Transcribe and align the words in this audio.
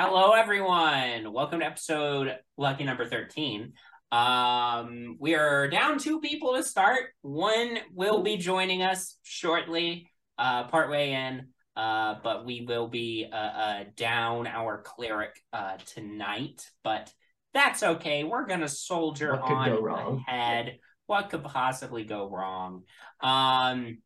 Hello, 0.00 0.30
everyone. 0.30 1.32
Welcome 1.32 1.58
to 1.58 1.66
episode 1.66 2.38
lucky 2.56 2.84
number 2.84 3.04
13. 3.04 3.72
Um, 4.12 5.16
we 5.18 5.34
are 5.34 5.66
down 5.66 5.98
two 5.98 6.20
people 6.20 6.54
to 6.54 6.62
start. 6.62 7.00
One 7.22 7.80
will 7.92 8.22
be 8.22 8.36
joining 8.36 8.80
us 8.80 9.16
shortly, 9.24 10.08
uh, 10.38 10.68
partway 10.68 11.10
in. 11.10 11.48
Uh, 11.74 12.14
but 12.22 12.46
we 12.46 12.64
will 12.64 12.86
be 12.86 13.26
uh, 13.32 13.34
uh, 13.34 13.84
down 13.96 14.46
our 14.46 14.82
cleric 14.82 15.34
uh, 15.52 15.78
tonight. 15.78 16.70
But 16.84 17.12
that's 17.52 17.82
okay. 17.82 18.22
We're 18.22 18.46
gonna 18.46 18.68
soldier 18.68 19.32
What 19.32 19.50
on 19.50 20.14
ahead. 20.28 20.78
What 21.08 21.28
could 21.28 21.42
possibly 21.42 22.04
go 22.04 22.30
wrong? 22.30 22.84
Um, 23.20 23.98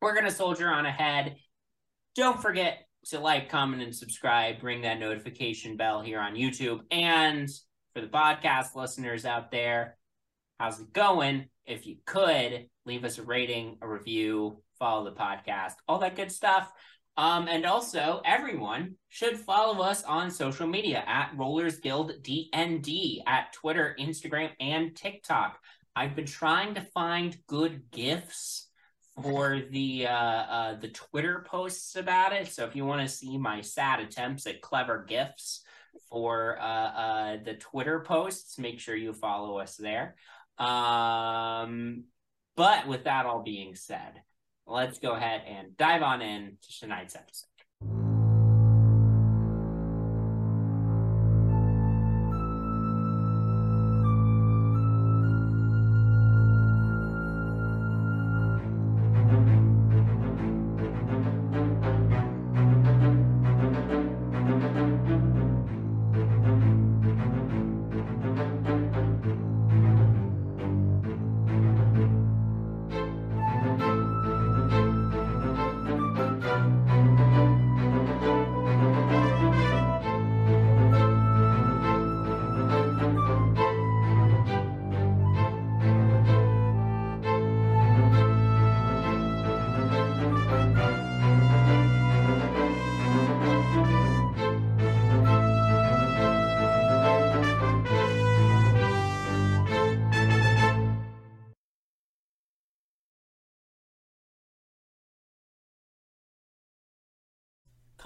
we're 0.00 0.16
gonna 0.16 0.32
soldier 0.32 0.68
on 0.68 0.84
ahead. 0.84 1.36
Don't 2.16 2.42
forget 2.42 2.88
to 3.06 3.20
like, 3.20 3.48
comment, 3.48 3.82
and 3.82 3.94
subscribe. 3.94 4.62
Ring 4.62 4.82
that 4.82 5.00
notification 5.00 5.76
bell 5.76 6.00
here 6.00 6.20
on 6.20 6.34
YouTube. 6.34 6.80
And 6.90 7.48
for 7.94 8.00
the 8.00 8.08
podcast 8.08 8.74
listeners 8.74 9.24
out 9.24 9.50
there, 9.50 9.96
how's 10.58 10.80
it 10.80 10.92
going? 10.92 11.46
If 11.66 11.86
you 11.86 11.96
could 12.06 12.66
leave 12.86 13.04
us 13.04 13.18
a 13.18 13.22
rating, 13.22 13.78
a 13.82 13.88
review, 13.88 14.62
follow 14.78 15.04
the 15.04 15.16
podcast, 15.16 15.74
all 15.86 15.98
that 16.00 16.16
good 16.16 16.32
stuff. 16.32 16.70
Um, 17.16 17.46
and 17.46 17.66
also, 17.66 18.22
everyone 18.24 18.94
should 19.10 19.36
follow 19.36 19.82
us 19.82 20.02
on 20.04 20.30
social 20.30 20.66
media 20.66 21.04
at 21.06 21.32
Rollers 21.36 21.78
Guild 21.78 22.12
DND 22.22 23.18
at 23.26 23.52
Twitter, 23.52 23.94
Instagram, 24.00 24.50
and 24.60 24.96
TikTok. 24.96 25.58
I've 25.94 26.16
been 26.16 26.26
trying 26.26 26.74
to 26.74 26.86
find 26.94 27.36
good 27.46 27.82
gifs 27.90 28.68
for 29.20 29.60
the 29.70 30.06
uh, 30.06 30.12
uh, 30.12 30.74
the 30.80 30.88
Twitter 30.88 31.44
posts 31.46 31.96
about 31.96 32.32
it. 32.32 32.48
So 32.48 32.64
if 32.64 32.74
you 32.74 32.86
want 32.86 33.02
to 33.02 33.14
see 33.14 33.36
my 33.36 33.60
sad 33.60 34.00
attempts 34.00 34.46
at 34.46 34.62
clever 34.62 35.04
gifs 35.06 35.64
for 36.08 36.58
uh, 36.58 36.64
uh, 36.64 37.36
the 37.44 37.54
Twitter 37.54 38.00
posts, 38.00 38.58
make 38.58 38.80
sure 38.80 38.96
you 38.96 39.12
follow 39.12 39.58
us 39.58 39.76
there. 39.76 40.16
Um, 40.58 42.04
but 42.56 42.86
with 42.86 43.04
that 43.04 43.26
all 43.26 43.42
being 43.42 43.74
said, 43.74 44.22
let's 44.66 44.98
go 44.98 45.12
ahead 45.12 45.42
and 45.46 45.76
dive 45.76 46.02
on 46.02 46.22
in 46.22 46.56
to 46.62 46.80
tonight's 46.80 47.14
episode. 47.14 47.48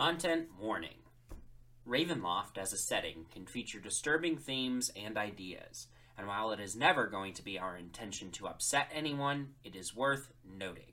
Content 0.07 0.47
warning 0.61 0.99
Ravenloft 1.85 2.59
as 2.59 2.73
a 2.73 2.79
setting 2.79 3.27
can 3.35 3.45
feature 3.45 3.81
disturbing 3.81 4.39
themes 4.39 4.89
and 4.95 5.19
ideas, 5.19 5.89
and 6.17 6.29
while 6.29 6.53
it 6.53 6.61
is 6.61 6.77
never 6.77 7.09
going 7.09 7.35
to 7.35 7.43
be 7.43 7.59
our 7.59 7.77
intention 7.77 8.31
to 8.31 8.47
upset 8.47 8.89
anyone, 8.95 9.55
it 9.65 9.75
is 9.75 9.97
worth 9.97 10.31
noting. 10.49 10.93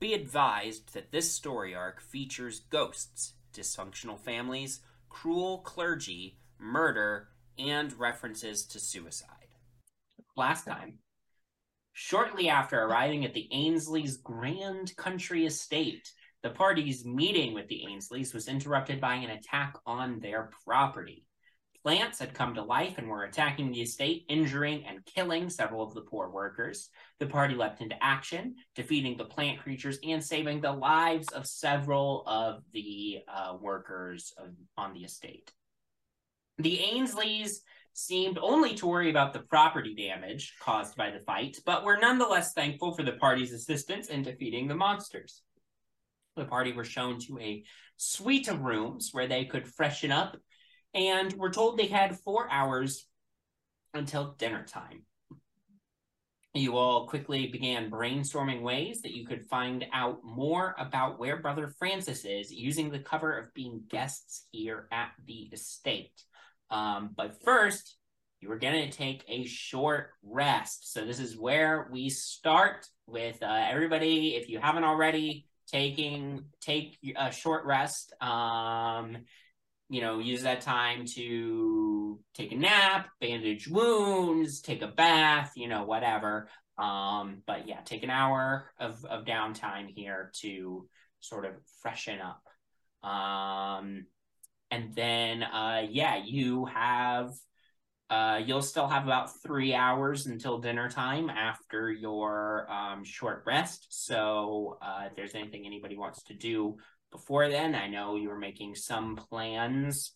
Be 0.00 0.12
advised 0.12 0.92
that 0.92 1.12
this 1.12 1.32
story 1.32 1.74
arc 1.74 2.02
features 2.02 2.60
ghosts, 2.68 3.32
dysfunctional 3.54 4.20
families, 4.20 4.80
cruel 5.08 5.60
clergy, 5.60 6.36
murder, 6.58 7.28
and 7.58 7.98
references 7.98 8.66
to 8.66 8.78
suicide. 8.78 9.54
Last 10.36 10.66
time, 10.66 10.98
shortly 11.94 12.50
after 12.50 12.82
arriving 12.82 13.24
at 13.24 13.32
the 13.32 13.48
Ainsley's 13.50 14.18
grand 14.18 14.94
country 14.98 15.46
estate, 15.46 16.12
the 16.42 16.50
party's 16.50 17.04
meeting 17.04 17.52
with 17.54 17.68
the 17.68 17.84
Ainsleys 17.88 18.32
was 18.32 18.48
interrupted 18.48 19.00
by 19.00 19.14
an 19.14 19.30
attack 19.30 19.76
on 19.84 20.20
their 20.20 20.50
property. 20.64 21.24
Plants 21.82 22.18
had 22.18 22.34
come 22.34 22.54
to 22.54 22.62
life 22.62 22.98
and 22.98 23.08
were 23.08 23.24
attacking 23.24 23.72
the 23.72 23.80
estate, 23.80 24.26
injuring 24.28 24.84
and 24.86 25.04
killing 25.06 25.48
several 25.48 25.82
of 25.82 25.94
the 25.94 26.02
poor 26.02 26.28
workers. 26.28 26.90
The 27.20 27.26
party 27.26 27.54
leapt 27.54 27.80
into 27.80 28.02
action, 28.02 28.56
defeating 28.74 29.16
the 29.16 29.24
plant 29.24 29.60
creatures 29.60 29.98
and 30.04 30.22
saving 30.22 30.60
the 30.60 30.72
lives 30.72 31.28
of 31.28 31.46
several 31.46 32.22
of 32.26 32.62
the 32.72 33.20
uh, 33.28 33.56
workers 33.58 34.34
of, 34.36 34.50
on 34.76 34.92
the 34.92 35.04
estate. 35.04 35.50
The 36.58 36.80
Ainsleys 36.92 37.60
seemed 37.94 38.38
only 38.38 38.74
to 38.74 38.86
worry 38.86 39.08
about 39.08 39.32
the 39.32 39.40
property 39.40 39.94
damage 39.94 40.54
caused 40.60 40.96
by 40.96 41.10
the 41.10 41.20
fight, 41.20 41.58
but 41.64 41.84
were 41.84 41.98
nonetheless 41.98 42.52
thankful 42.52 42.92
for 42.92 43.02
the 43.02 43.12
party's 43.12 43.52
assistance 43.52 44.08
in 44.08 44.22
defeating 44.22 44.68
the 44.68 44.74
monsters. 44.74 45.42
The 46.36 46.44
party 46.44 46.72
were 46.72 46.84
shown 46.84 47.18
to 47.20 47.38
a 47.38 47.64
suite 47.96 48.48
of 48.48 48.60
rooms 48.60 49.10
where 49.12 49.26
they 49.26 49.44
could 49.44 49.68
freshen 49.68 50.10
up 50.10 50.36
and 50.94 51.32
were 51.34 51.50
told 51.50 51.78
they 51.78 51.86
had 51.86 52.18
four 52.20 52.50
hours 52.50 53.06
until 53.94 54.34
dinner 54.38 54.64
time. 54.64 55.02
You 56.52 56.76
all 56.76 57.06
quickly 57.06 57.46
began 57.46 57.90
brainstorming 57.90 58.62
ways 58.62 59.02
that 59.02 59.14
you 59.14 59.24
could 59.24 59.46
find 59.46 59.86
out 59.92 60.24
more 60.24 60.74
about 60.78 61.18
where 61.18 61.36
Brother 61.36 61.68
Francis 61.78 62.24
is 62.24 62.52
using 62.52 62.90
the 62.90 62.98
cover 62.98 63.38
of 63.38 63.54
being 63.54 63.82
guests 63.88 64.46
here 64.50 64.88
at 64.90 65.12
the 65.26 65.48
estate. 65.52 66.24
Um, 66.68 67.10
but 67.16 67.40
first, 67.44 67.96
you 68.40 68.48
were 68.48 68.58
going 68.58 68.90
to 68.90 68.96
take 68.96 69.22
a 69.28 69.44
short 69.44 70.10
rest. 70.24 70.92
So, 70.92 71.04
this 71.04 71.20
is 71.20 71.36
where 71.36 71.88
we 71.92 72.08
start 72.08 72.88
with 73.06 73.40
uh, 73.42 73.66
everybody. 73.70 74.34
If 74.34 74.48
you 74.48 74.58
haven't 74.58 74.84
already, 74.84 75.46
taking 75.70 76.44
take 76.60 76.98
a 77.16 77.30
short 77.30 77.64
rest 77.64 78.12
um 78.20 79.16
you 79.88 80.00
know 80.00 80.18
use 80.18 80.42
that 80.42 80.60
time 80.60 81.04
to 81.04 82.18
take 82.34 82.52
a 82.52 82.56
nap 82.56 83.08
bandage 83.20 83.68
wounds 83.68 84.60
take 84.60 84.82
a 84.82 84.88
bath 84.88 85.52
you 85.56 85.68
know 85.68 85.84
whatever. 85.84 86.48
Um 86.78 87.42
but 87.46 87.68
yeah 87.68 87.80
take 87.84 88.02
an 88.02 88.10
hour 88.10 88.70
of 88.78 89.04
of 89.04 89.24
downtime 89.24 89.88
here 89.88 90.30
to 90.40 90.88
sort 91.20 91.44
of 91.44 91.52
freshen 91.82 92.18
up. 92.20 92.42
Um 93.08 94.06
and 94.70 94.94
then 94.94 95.42
uh 95.42 95.82
yeah 95.90 96.22
you 96.24 96.64
have 96.66 97.30
uh, 98.10 98.40
you'll 98.44 98.60
still 98.62 98.88
have 98.88 99.04
about 99.04 99.40
three 99.42 99.72
hours 99.72 100.26
until 100.26 100.58
dinner 100.58 100.90
time 100.90 101.30
after 101.30 101.90
your 101.90 102.70
um, 102.70 103.04
short 103.04 103.44
rest. 103.46 103.86
So, 103.90 104.78
uh, 104.82 105.04
if 105.06 105.16
there's 105.16 105.34
anything 105.34 105.64
anybody 105.64 105.96
wants 105.96 106.24
to 106.24 106.34
do 106.34 106.76
before 107.12 107.48
then, 107.48 107.74
I 107.74 107.88
know 107.88 108.16
you 108.16 108.28
were 108.28 108.38
making 108.38 108.74
some 108.74 109.16
plans 109.16 110.12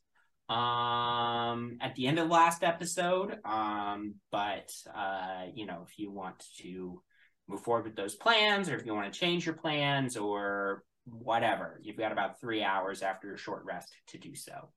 um, 0.48 1.78
at 1.80 1.94
the 1.94 2.06
end 2.06 2.18
of 2.18 2.28
the 2.28 2.34
last 2.34 2.64
episode. 2.64 3.38
Um, 3.44 4.16
but 4.30 4.70
uh, 4.94 5.44
you 5.54 5.66
know, 5.66 5.86
if 5.88 5.98
you 5.98 6.10
want 6.10 6.44
to 6.58 7.00
move 7.48 7.62
forward 7.62 7.84
with 7.84 7.96
those 7.96 8.14
plans, 8.14 8.68
or 8.68 8.76
if 8.76 8.84
you 8.84 8.94
want 8.94 9.12
to 9.12 9.18
change 9.18 9.46
your 9.46 9.54
plans, 9.54 10.16
or 10.16 10.82
whatever. 11.04 11.80
You've 11.82 11.96
got 11.96 12.12
about 12.12 12.40
three 12.40 12.62
hours 12.62 13.02
after 13.02 13.28
your 13.28 13.36
short 13.36 13.64
rest 13.64 13.94
to 14.08 14.18
do 14.18 14.34
so. 14.34 14.70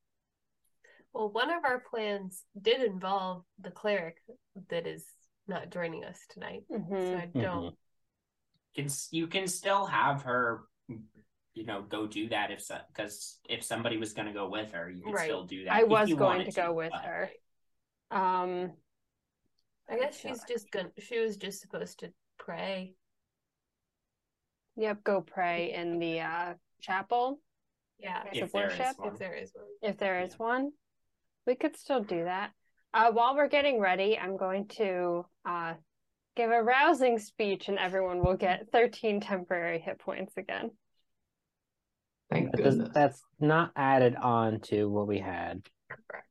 Well, 1.18 1.30
one 1.32 1.50
of 1.50 1.66
our 1.66 1.80
plans 1.80 2.44
did 2.62 2.80
involve 2.84 3.42
the 3.60 3.72
cleric 3.72 4.18
that 4.70 4.86
is 4.86 5.04
not 5.48 5.72
joining 5.72 6.04
us 6.04 6.20
tonight. 6.30 6.62
Mhm. 6.70 6.90
So 6.90 7.18
I 7.18 7.26
don't. 7.42 7.76
Can 8.76 8.88
you 9.10 9.26
can 9.26 9.48
still 9.48 9.88
have 9.88 10.22
her, 10.22 10.68
you 11.56 11.66
know, 11.66 11.82
go 11.82 12.06
do 12.06 12.30
that 12.30 12.52
if 12.52 12.62
so 12.62 12.78
because 12.90 13.40
if 13.50 13.64
somebody 13.64 13.98
was 13.98 14.14
going 14.14 14.28
to 14.28 14.34
go 14.34 14.48
with 14.48 14.74
her, 14.74 14.92
you 14.92 15.04
could 15.06 15.16
Right. 15.16 15.24
still 15.24 15.44
do 15.44 15.64
that. 15.66 15.74
I 15.74 15.86
was 15.86 16.14
going 16.14 16.46
to 16.46 16.52
go 16.52 16.72
with 16.72 16.92
but- 16.92 17.04
her. 17.04 17.32
Um, 18.12 18.78
I 19.90 19.98
guess 19.98 20.20
she's 20.20 20.44
just 20.44 20.70
gonna. 20.70 20.92
She 21.00 21.18
was 21.20 21.36
just 21.38 21.62
supposed 21.62 22.00
to 22.02 22.14
pray. 22.38 22.94
yep, 24.76 25.04
go 25.04 25.22
pray 25.22 25.74
in 25.74 25.98
the 25.98 26.20
uh, 26.22 26.54
chapel 26.80 27.42
Yeah, 27.98 28.24
If 28.32 28.44
of 28.44 28.52
there 28.52 28.70
is 28.70 28.78
worship 28.78 29.00
one. 29.00 29.14
if 29.14 29.18
there 29.18 29.34
is 29.34 29.56
one. 29.56 29.66
if 29.82 29.98
there 29.98 30.22
is 30.22 30.34
Yeah. 30.34 30.46
one. 30.46 30.72
We 31.48 31.56
could 31.56 31.76
still 31.78 32.04
do 32.04 32.26
that. 32.26 32.52
Uh, 32.94 33.12
while 33.12 33.36
we're 33.36 33.48
getting 33.48 33.80
ready, 33.80 34.18
I'm 34.18 34.38
going 34.38 34.68
to 34.78 35.26
uh, 35.46 35.74
give 36.36 36.52
a 36.52 36.62
rousing 36.62 37.18
speech, 37.18 37.70
and 37.70 37.80
everyone 37.80 38.24
will 38.24 38.36
get 38.36 38.68
13 38.72 39.22
temporary 39.22 39.80
hit 39.80 40.00
points 40.00 40.34
again. 40.38 40.72
Thank 42.30 42.52
That 42.52 42.64
does, 42.64 42.76
goodness. 42.76 42.94
that's 42.94 43.24
not 43.40 43.72
added 43.76 44.16
on 44.16 44.60
to 44.66 44.90
what 44.90 45.08
we 45.08 45.20
had 45.20 45.62
Correct. 45.90 46.28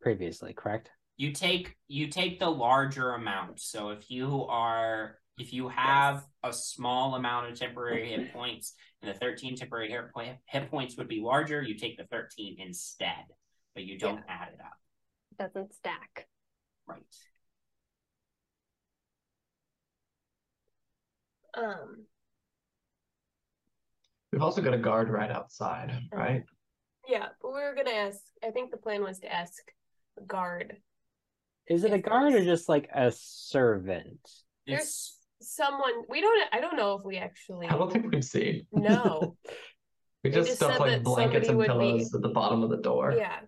previously, 0.00 0.54
correct? 0.54 0.90
you 1.18 1.32
take 1.32 1.74
you 1.88 2.06
take 2.06 2.38
the 2.38 2.48
larger 2.48 3.10
amount 3.10 3.60
so 3.60 3.90
if 3.90 4.08
you 4.08 4.46
are 4.48 5.18
if 5.36 5.52
you 5.52 5.68
have 5.68 6.24
a 6.42 6.52
small 6.52 7.16
amount 7.16 7.50
of 7.50 7.58
temporary 7.58 8.08
hit 8.08 8.32
points 8.32 8.74
and 9.02 9.14
the 9.14 9.18
13 9.18 9.56
temporary 9.56 9.90
hit, 9.90 10.36
hit 10.46 10.70
points 10.70 10.96
would 10.96 11.08
be 11.08 11.20
larger 11.20 11.60
you 11.60 11.74
take 11.74 11.96
the 11.96 12.04
13 12.04 12.56
instead 12.60 13.24
but 13.78 13.84
you 13.86 13.96
don't 13.96 14.24
add 14.28 14.48
it 14.52 14.60
up 14.60 14.76
Doesn't 15.38 15.72
stack. 15.72 16.26
right 16.88 16.98
Um. 21.56 22.04
We've 24.32 24.42
also 24.42 24.60
got 24.60 24.74
a 24.74 24.78
guard 24.78 25.08
right 25.10 25.30
outside, 25.30 25.92
right? 26.12 26.42
Yeah, 27.08 27.28
but 27.40 27.52
we 27.52 27.60
were 27.60 27.74
gonna 27.76 27.96
ask. 27.96 28.20
I 28.44 28.50
think 28.50 28.70
the 28.70 28.76
plan 28.76 29.02
was 29.02 29.20
to 29.20 29.32
ask 29.32 29.54
the 30.16 30.24
guard 30.24 30.76
Is 31.68 31.84
it 31.84 31.92
a 31.92 31.98
guard 31.98 32.34
or 32.34 32.44
just 32.44 32.68
like 32.68 32.88
a 32.94 33.12
servant? 33.12 34.20
it's 34.66 35.16
someone. 35.40 36.02
We 36.08 36.20
don't. 36.20 36.48
I 36.52 36.60
don't 36.60 36.76
know 36.76 36.94
if 36.98 37.04
we 37.04 37.16
actually 37.16 37.66
I 37.68 37.76
don't 37.78 37.92
think 37.92 38.12
we've 38.12 38.24
seen. 38.24 38.66
No. 38.72 39.36
we 40.24 40.30
just 40.30 40.48
just 40.48 40.60
stuff 40.60 40.78
like 40.80 41.02
blankets 41.02 41.48
and 41.48 41.56
would 41.58 41.68
be- 41.68 41.72
pillows 41.72 42.14
at 42.14 42.22
the 42.22 42.28
bottom 42.28 42.62
of 42.62 42.70
the 42.70 42.76
door. 42.78 43.14
yeah. 43.16 43.38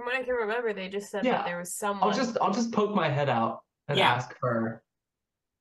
From 0.00 0.06
what 0.06 0.16
I 0.16 0.22
can 0.22 0.34
remember, 0.34 0.72
they 0.72 0.88
just 0.88 1.10
said 1.10 1.26
Yeah. 1.26 1.32
that 1.32 1.44
there 1.44 1.58
was 1.58 1.74
someone. 1.74 2.08
I'll 2.08 2.16
just 2.16 2.38
I'll 2.40 2.54
just 2.54 2.72
poke 2.72 2.94
my 2.94 3.10
head 3.10 3.28
out 3.28 3.60
and 3.88 3.98
Yeah. 3.98 4.14
ask 4.14 4.34
for 4.40 4.82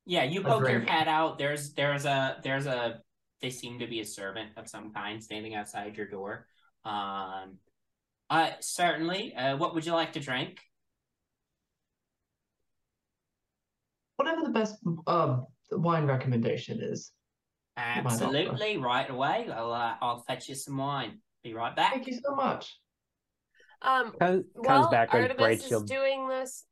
yeah 0.06 0.24
you 0.24 0.40
A 0.40 0.44
poke 0.44 0.68
your 0.70 0.80
head 0.80 1.10
out 1.10 1.38
there's 1.38 1.74
there's 1.74 2.06
a 2.06 2.40
there's 2.42 2.66
a 2.68 3.02
they 3.42 3.50
seem 3.50 3.80
to 3.80 3.86
be 3.88 4.00
a 4.00 4.06
servant 4.06 4.52
of 4.56 4.68
some 4.70 4.94
kind 4.94 5.22
standing 5.22 5.56
outside 5.56 5.98
your 5.98 6.08
door 6.08 6.48
um 6.86 7.58
uh 8.30 8.52
certainly 8.62 9.36
uh 9.36 9.58
what 9.58 9.76
would 9.76 9.86
you 9.86 9.92
like 9.92 10.14
to 10.14 10.20
drink 10.22 10.60
whatever 14.16 14.42
the 14.42 14.50
best 14.50 14.78
uh, 15.06 15.42
wine 15.72 16.06
recommendation 16.06 16.80
is. 16.82 17.12
Absolutely 17.78 18.78
right 18.78 19.10
away 19.10 19.50
i'll 19.54 19.74
uh, 19.74 19.96
i'll 20.02 20.24
fetch 20.24 20.48
you 20.50 20.56
some 20.56 20.78
wine 20.78 21.20
be 21.44 21.54
right 21.54 21.76
back 21.76 21.92
Thank 21.92 22.08
you 22.08 22.20
so 22.26 22.34
much. 22.34 22.80
Um. 23.82 24.12
Comes, 24.20 24.20
comes 24.20 24.46
While 24.56 24.92
back 24.92 25.14
with 25.14 25.22
Artemis 25.22 25.42
Bright 25.42 25.58
is 25.60 25.68
Shield. 25.68 25.88
doing 25.88 26.28
this, 26.28 26.66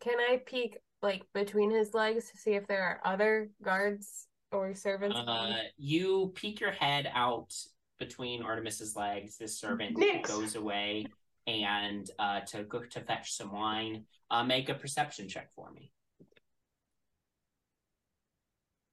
can 0.00 0.18
I 0.18 0.40
peek 0.44 0.78
like 1.02 1.22
between 1.34 1.70
his 1.70 1.94
legs 1.94 2.30
to 2.30 2.36
see 2.38 2.54
if 2.54 2.66
there 2.66 2.82
are 2.82 3.00
other 3.04 3.50
guards 3.62 4.26
or 4.50 4.74
servants? 4.74 5.16
Uh, 5.16 5.54
you 5.76 6.32
peek 6.34 6.60
your 6.60 6.72
head 6.72 7.10
out 7.14 7.54
between 7.98 8.42
Artemis's 8.42 8.96
legs. 8.96 9.36
This 9.36 9.58
servant 9.58 9.96
Nyx. 9.96 10.22
goes 10.22 10.54
away 10.54 11.06
and 11.46 12.10
uh, 12.18 12.40
to 12.40 12.62
go 12.64 12.80
to 12.80 13.00
fetch 13.00 13.32
some 13.32 13.52
wine. 13.52 14.04
Uh, 14.30 14.44
make 14.44 14.68
a 14.68 14.74
perception 14.74 15.28
check 15.28 15.50
for 15.54 15.70
me. 15.70 15.92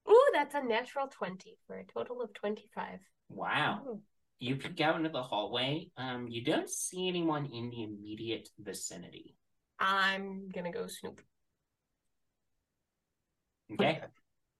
Ooh, 0.08 0.30
that's 0.32 0.54
a 0.54 0.62
natural 0.62 1.08
twenty 1.08 1.58
for 1.66 1.76
a 1.76 1.84
total 1.84 2.22
of 2.22 2.32
twenty-five. 2.32 3.00
Wow. 3.28 3.82
Oh. 3.86 4.00
You 4.38 4.56
peek 4.56 4.80
out 4.80 4.96
into 4.96 5.08
the 5.08 5.22
hallway. 5.22 5.90
Um, 5.96 6.28
you 6.28 6.44
don't 6.44 6.68
see 6.68 7.08
anyone 7.08 7.46
in 7.46 7.70
the 7.70 7.82
immediate 7.84 8.48
vicinity. 8.58 9.34
I'm 9.78 10.48
gonna 10.54 10.72
go 10.72 10.86
snoop. 10.86 11.20
Okay, 13.72 14.00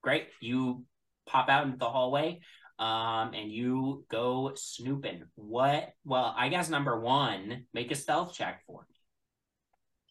great. 0.02 0.28
You 0.40 0.84
pop 1.26 1.49
out 1.49 1.67
into 1.67 1.76
the 1.78 1.88
hallway, 1.88 2.40
um, 2.78 3.34
and 3.34 3.50
you 3.52 4.05
go 4.11 4.52
snooping. 4.55 5.25
What? 5.34 5.90
Well, 6.05 6.34
I 6.37 6.49
guess 6.49 6.69
number 6.69 6.99
one, 6.99 7.67
make 7.73 7.90
a 7.90 7.94
stealth 7.94 8.34
check 8.34 8.62
for 8.67 8.84
me. 8.88 8.94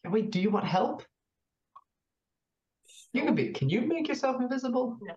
Yeah, 0.04 0.10
Wait, 0.10 0.30
do 0.30 0.40
you 0.40 0.50
want 0.50 0.66
help? 0.66 1.02
You 3.12 3.22
can 3.22 3.34
be. 3.34 3.52
Can 3.52 3.68
you 3.68 3.82
make 3.82 4.08
yourself 4.08 4.40
invisible? 4.40 4.98
No. 5.00 5.14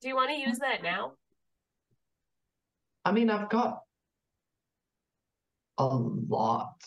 Do 0.00 0.08
you 0.08 0.16
want 0.16 0.30
to 0.30 0.36
use 0.36 0.58
that 0.60 0.82
now? 0.82 1.12
I 3.10 3.12
mean, 3.12 3.28
I've 3.28 3.50
got 3.50 3.80
a 5.78 5.84
lot. 5.84 6.80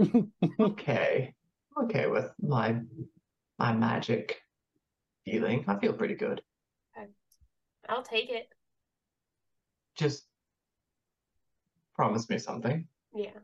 okay, 0.60 1.32
okay 1.80 2.06
with 2.08 2.28
my 2.42 2.80
my 3.56 3.72
magic 3.72 4.40
feeling. 5.24 5.64
I 5.68 5.78
feel 5.78 5.92
pretty 5.92 6.16
good. 6.16 6.42
Okay. 6.98 7.06
I'll 7.88 8.02
take 8.02 8.30
it. 8.30 8.48
Just 9.96 10.26
promise 11.94 12.28
me 12.28 12.38
something. 12.38 12.88
Yeah. 13.14 13.38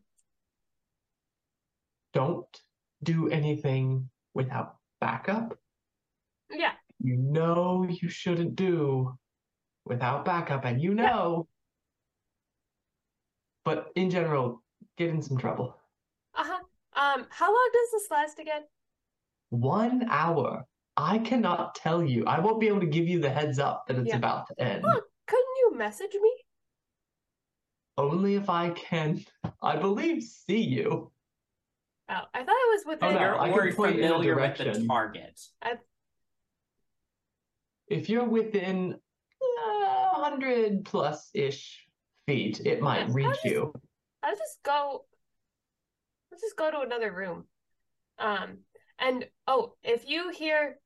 Don't 2.12 2.60
do 3.04 3.28
anything 3.28 4.10
without 4.34 4.78
backup. 5.00 5.56
Yeah. 6.50 6.72
You 6.98 7.18
know 7.18 7.86
you 7.88 8.08
shouldn't 8.08 8.56
do 8.56 9.16
without 9.84 10.24
backup, 10.24 10.64
and 10.64 10.82
you 10.82 10.92
know. 10.94 11.46
But 13.64 13.88
in 13.94 14.10
general, 14.10 14.62
get 14.98 15.10
in 15.10 15.22
some 15.22 15.38
trouble. 15.38 15.76
Uh 16.34 16.44
huh. 16.44 16.58
Um, 16.94 17.26
how 17.30 17.46
long 17.46 17.70
does 17.72 17.90
this 17.92 18.10
last 18.10 18.38
again? 18.38 18.62
One 19.50 20.06
hour. 20.10 20.64
I 20.96 21.18
cannot 21.18 21.74
tell 21.74 22.02
you. 22.04 22.24
I 22.26 22.40
won't 22.40 22.60
be 22.60 22.68
able 22.68 22.80
to 22.80 22.86
give 22.86 23.08
you 23.08 23.18
the 23.20 23.30
heads 23.30 23.58
up 23.58 23.86
that 23.86 23.96
it's 23.98 24.08
Yeah. 24.08 24.16
about 24.16 24.46
to 24.48 24.60
end. 24.60 24.82
Look, 24.82 25.04
couldn't 25.26 25.56
you 25.60 25.74
message 25.76 26.12
me? 26.20 26.32
Only 27.96 28.34
if 28.34 28.48
I 28.50 28.70
can, 28.70 29.24
I 29.62 29.76
believe, 29.76 30.22
see 30.22 30.60
you. 30.62 31.10
Oh, 32.08 32.20
I 32.34 32.38
thought 32.42 32.56
it 32.56 32.72
was 32.72 32.82
within. 32.86 33.08
Oh, 33.08 33.12
no, 33.12 33.20
You're 33.20 33.38
I 33.38 33.44
can 33.48 33.54
already 33.58 33.72
point 33.76 33.98
in 33.98 34.04
a 34.04 34.08
familiar 34.08 34.34
with 34.36 34.56
the 34.58 34.64
direction. 34.64 34.86
target. 34.88 35.40
If 37.88 38.08
you're 38.08 38.24
within 38.28 38.94
uh, 39.66 40.08
100 40.18 40.84
plus 40.84 41.30
ish 41.34 41.86
feet, 42.32 42.60
it 42.64 42.80
might 42.80 42.98
Yeah, 43.00 43.06
I'll 43.06 43.12
reach 43.12 43.26
just- 43.26 43.44
you. 43.44 43.72
I'll 44.22 44.36
just 44.36 44.62
go. 44.62 45.04
Let's 46.30 46.42
just 46.42 46.56
go 46.56 46.70
to 46.70 46.80
another 46.80 47.12
room. 47.12 47.46
Um, 48.18 48.58
and 48.98 49.28
oh, 49.46 49.74
if 49.82 50.08
you 50.08 50.30
hear, 50.30 50.78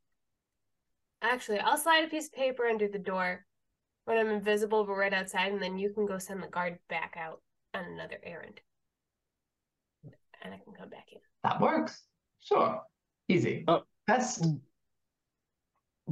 actually, 1.22 1.58
I'll 1.60 1.76
slide 1.76 2.04
a 2.04 2.08
piece 2.08 2.26
of 2.28 2.32
paper 2.32 2.66
under 2.66 2.88
the 2.88 2.98
door 2.98 3.44
when 4.06 4.18
I'm 4.18 4.28
invisible, 4.30 4.84
but 4.84 4.94
right 4.94 5.12
outside, 5.12 5.52
and 5.52 5.62
then 5.62 5.78
you 5.78 5.92
can 5.92 6.06
go 6.06 6.18
send 6.18 6.42
the 6.42 6.48
guard 6.48 6.78
back 6.88 7.16
out 7.16 7.42
on 7.74 7.84
another 7.84 8.18
errand, 8.22 8.60
and 10.42 10.54
I 10.54 10.58
can 10.58 10.72
come 10.72 10.88
back 10.88 11.06
in. 11.12 11.20
That 11.44 11.60
works. 11.60 12.02
Sure. 12.40 12.80
Easy. 13.28 13.64
Oh. 13.68 13.82
Best. 14.06 14.44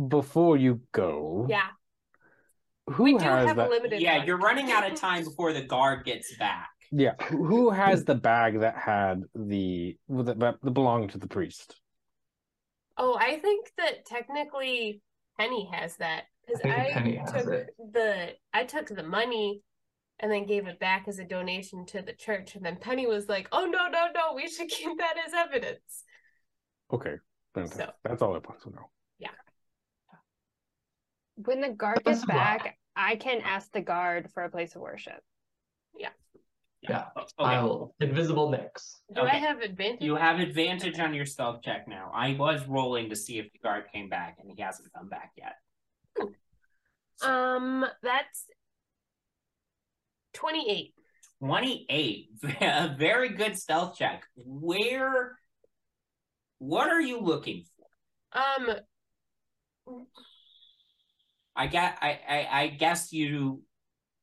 Before 0.09 0.57
you 0.57 0.81
go, 0.93 1.47
Yeah, 1.49 1.69
who 2.93 3.05
we 3.05 3.13
do 3.13 3.25
has 3.25 3.49
have 3.49 3.57
that? 3.57 3.69
a 3.69 3.71
limited. 3.71 4.01
Yeah, 4.01 4.19
one. 4.19 4.27
you're 4.27 4.39
running 4.39 4.71
out 4.71 4.91
of 4.91 4.99
time 4.99 5.25
before 5.25 5.53
the 5.53 5.63
guard 5.63 6.05
gets 6.05 6.37
back. 6.37 6.69
Yeah, 6.91 7.15
who 7.29 7.45
who 7.45 7.71
has 7.71 8.05
the 8.05 8.15
bag 8.15 8.61
that 8.61 8.77
had 8.77 9.23
the 9.35 9.97
that, 10.09 10.39
that 10.39 10.75
belonged 10.75 11.11
to 11.11 11.19
the 11.19 11.27
priest? 11.27 11.81
Oh, 12.97 13.17
I 13.19 13.39
think 13.39 13.73
that 13.79 14.05
technically 14.07 15.03
Penny 15.39 15.69
has 15.73 15.97
that 15.97 16.25
because 16.47 16.61
I 16.65 16.69
I, 16.69 16.91
Penny 16.93 17.21
took 17.27 17.47
the 17.93 18.35
I 18.53 18.65
took 18.65 18.89
the 18.89 19.03
money 19.03 19.63
and 20.21 20.31
then 20.31 20.47
gave 20.47 20.69
it 20.69 20.79
back 20.79 21.09
as 21.09 21.19
a 21.19 21.25
donation 21.25 21.85
to 21.87 22.03
the 22.03 22.13
church, 22.13 22.55
and 22.55 22.65
then 22.65 22.77
Penny 22.77 23.07
was 23.07 23.29
like, 23.29 23.49
"Oh 23.51 23.65
no, 23.65 23.89
no, 23.89 24.09
no, 24.15 24.35
we 24.35 24.49
should 24.49 24.69
keep 24.69 24.97
that 24.99 25.17
as 25.27 25.33
evidence." 25.35 26.05
Okay, 26.93 27.17
fantastic. 27.55 27.87
So- 27.87 27.93
that's 28.05 28.23
all 28.23 28.35
I 28.35 28.39
want 28.39 28.61
to 28.63 28.71
know. 28.71 28.91
When 31.37 31.61
the 31.61 31.71
guard 31.71 32.03
Let's 32.05 32.21
gets 32.21 32.27
back, 32.27 32.79
I 32.97 33.17
can 33.17 33.41
ask 33.41 33.73
the 33.73 33.81
guard 33.81 34.31
for 34.33 34.45
a 34.45 34.51
place 34.51 34.75
of 34.75 34.83
worship. 34.83 35.21
Yeah. 36.89 37.07
Okay. 37.17 37.29
I'll 37.39 37.95
invisible 38.01 38.51
Nyx. 38.51 38.97
Do 39.15 39.23
I 39.23 39.37
have 39.37 39.61
advantage? 39.61 40.03
You 40.03 40.17
have 40.17 40.39
advantage 40.39 40.99
on 40.99 41.15
your 41.15 41.25
stealth 41.25 41.63
check 41.63 41.89
now. 41.89 42.11
I 42.15 42.35
was 42.35 42.67
rolling 42.67 43.09
to 43.09 43.17
see 43.17 43.39
if 43.39 43.51
the 43.53 43.59
guard 43.61 43.85
came 43.93 44.09
back, 44.09 44.37
and 44.41 44.51
he 44.55 44.61
hasn't 44.61 44.93
come 44.93 45.09
back 45.09 45.33
yet. 45.37 45.55
Um, 47.23 47.87
that's 48.03 48.47
twenty-eight. 50.35 50.95
28. 51.41 52.29
A 52.63 52.95
very 52.99 53.31
good 53.31 53.57
stealth 53.59 53.97
check. 53.97 54.25
Where. 54.37 55.39
What 56.59 56.89
are 56.89 57.01
you 57.01 57.21
looking 57.21 57.65
for? 57.77 58.41
Um, 58.41 58.77
I 61.57 61.67
get. 61.67 61.99
I, 62.01 62.19
I. 62.29 62.49
I 62.63 62.67
guess 62.69 63.13
you. 63.13 63.63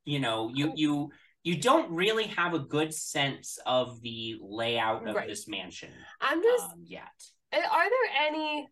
You 0.06 0.20
know. 0.20 0.50
You. 0.54 0.74
You. 0.76 1.10
You 1.44 1.58
don't 1.58 1.92
really 1.92 2.26
have 2.26 2.54
a 2.54 2.60
good 2.60 2.94
sense 2.94 3.58
of 3.66 4.00
the 4.02 4.36
layout 4.42 5.08
of 5.08 5.16
Right. 5.16 5.28
this 5.28 5.48
mansion 5.48 5.90
I'm 6.22 6.42
just. 6.44 6.66
um, 6.66 6.84
yet. 6.86 7.10
Are 7.52 7.90
there 7.90 8.28
any 8.28 8.68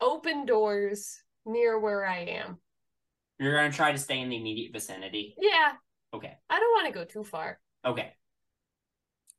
open 0.00 0.46
doors 0.46 1.20
near 1.44 1.76
where 1.80 2.06
I 2.06 2.18
am? 2.20 2.58
You're 3.40 3.56
gonna 3.56 3.72
try 3.72 3.90
to 3.90 3.98
stay 3.98 4.20
in 4.20 4.28
the 4.28 4.36
immediate 4.36 4.72
vicinity. 4.72 5.34
Yeah, 5.40 5.72
Okay. 6.14 6.32
I 6.48 6.60
don't 6.60 6.70
want 6.70 6.86
to 6.86 6.92
go 6.92 7.04
too 7.04 7.24
far. 7.24 7.58
Okay. 7.84 8.12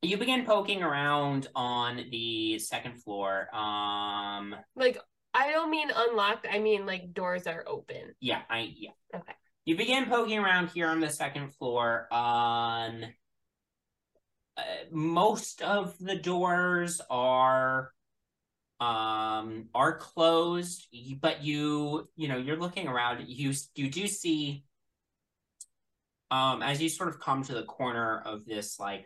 You 0.02 0.18
begin 0.18 0.46
poking 0.46 0.84
around 0.84 1.48
on 1.56 1.98
the 2.12 2.60
second 2.60 3.02
floor. 3.04 3.54
Um. 3.56 4.54
Like, 4.76 4.98
I 5.34 5.52
don't 5.52 5.70
mean 5.70 5.90
unlocked. 5.96 6.48
I 6.52 6.60
mean 6.60 6.86
like 6.86 7.14
doors 7.14 7.48
are 7.48 7.64
open. 7.68 8.16
Yeah. 8.20 8.42
I. 8.50 8.74
Yeah. 8.76 8.92
Okay. 9.16 9.34
You 9.66 9.78
begin 9.78 10.06
poking 10.06 10.40
around 10.40 10.70
here 10.70 10.88
on 10.88 11.00
the 11.00 11.10
second 11.10 11.54
floor. 11.54 12.08
On 12.12 13.06
uh, 14.58 14.62
most 14.92 15.62
of 15.62 15.96
the 16.00 16.16
doors 16.16 17.02
are 17.10 17.92
um 18.80 19.68
are 19.76 19.98
closed, 19.98 20.88
but 21.20 21.44
you 21.44 22.08
you 22.16 22.28
know 22.28 22.38
you're 22.38 22.58
looking 22.58 22.88
around. 22.88 23.26
You 23.28 23.54
you 23.76 23.90
do 23.90 24.08
see 24.08 24.64
um 26.32 26.64
as 26.64 26.82
you 26.82 26.90
sort 26.90 27.10
of 27.10 27.20
come 27.20 27.44
to 27.44 27.54
the 27.54 27.64
corner 27.64 28.22
of 28.26 28.46
this 28.46 28.80
like 28.80 29.06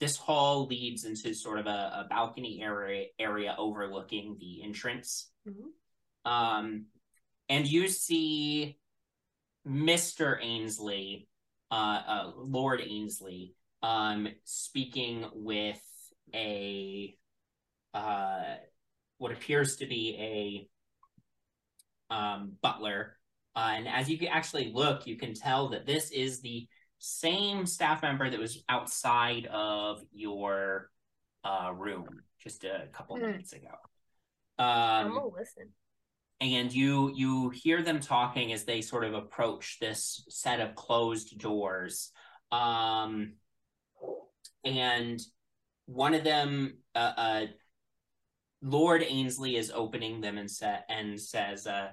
this 0.00 0.16
hall 0.16 0.66
leads 0.66 1.04
into 1.04 1.34
sort 1.34 1.58
of 1.58 1.66
a, 1.66 2.04
a 2.04 2.06
balcony 2.08 2.60
area 2.62 3.06
area 3.18 3.54
overlooking 3.58 4.36
the 4.40 4.62
entrance. 4.62 5.30
Mhm. 5.46 5.70
Um, 6.24 6.86
and 7.48 7.66
you 7.66 7.88
see 7.88 8.78
Mr. 9.66 10.38
Ainsley, 10.42 11.28
uh, 11.70 12.02
uh, 12.06 12.32
Lord 12.36 12.80
Ainsley, 12.80 13.54
um, 13.82 14.28
speaking 14.44 15.26
with 15.34 15.80
a 16.34 17.16
uh, 17.92 18.56
what 19.18 19.32
appears 19.32 19.76
to 19.76 19.86
be 19.86 20.68
a 22.10 22.14
um, 22.14 22.52
butler. 22.62 23.16
Uh, 23.54 23.72
and 23.74 23.88
as 23.88 24.08
you 24.08 24.16
can 24.16 24.28
actually 24.28 24.72
look, 24.72 25.06
you 25.06 25.16
can 25.16 25.34
tell 25.34 25.68
that 25.68 25.86
this 25.86 26.10
is 26.10 26.40
the 26.40 26.66
same 27.00 27.66
staff 27.66 28.02
member 28.02 28.28
that 28.30 28.38
was 28.38 28.62
outside 28.68 29.46
of 29.46 30.02
your 30.12 30.90
uh, 31.44 31.72
room 31.74 32.22
just 32.38 32.62
a 32.64 32.86
couple 32.92 33.16
Hmm. 33.16 33.22
minutes 33.22 33.52
ago. 33.54 33.68
I'm 34.58 35.06
Um, 35.06 35.30
listen. 35.36 35.70
and 36.42 36.70
you 36.72 37.10
you 37.14 37.48
hear 37.50 37.82
them 37.82 38.00
talking 38.00 38.52
as 38.52 38.64
they 38.64 38.82
sort 38.82 39.04
of 39.04 39.14
approach 39.14 39.78
this 39.80 40.24
set 40.28 40.60
of 40.60 40.74
closed 40.74 41.38
doors 41.38 42.12
um 42.52 43.32
and 44.64 45.20
one 45.86 46.12
of 46.12 46.24
them 46.24 46.76
uh, 46.94 47.12
uh 47.16 47.46
lord 48.62 49.02
ainsley 49.02 49.56
is 49.56 49.70
opening 49.74 50.20
them 50.20 50.36
and 50.36 50.50
sa- 50.50 50.84
and 50.90 51.18
says 51.18 51.66
uh 51.66 51.88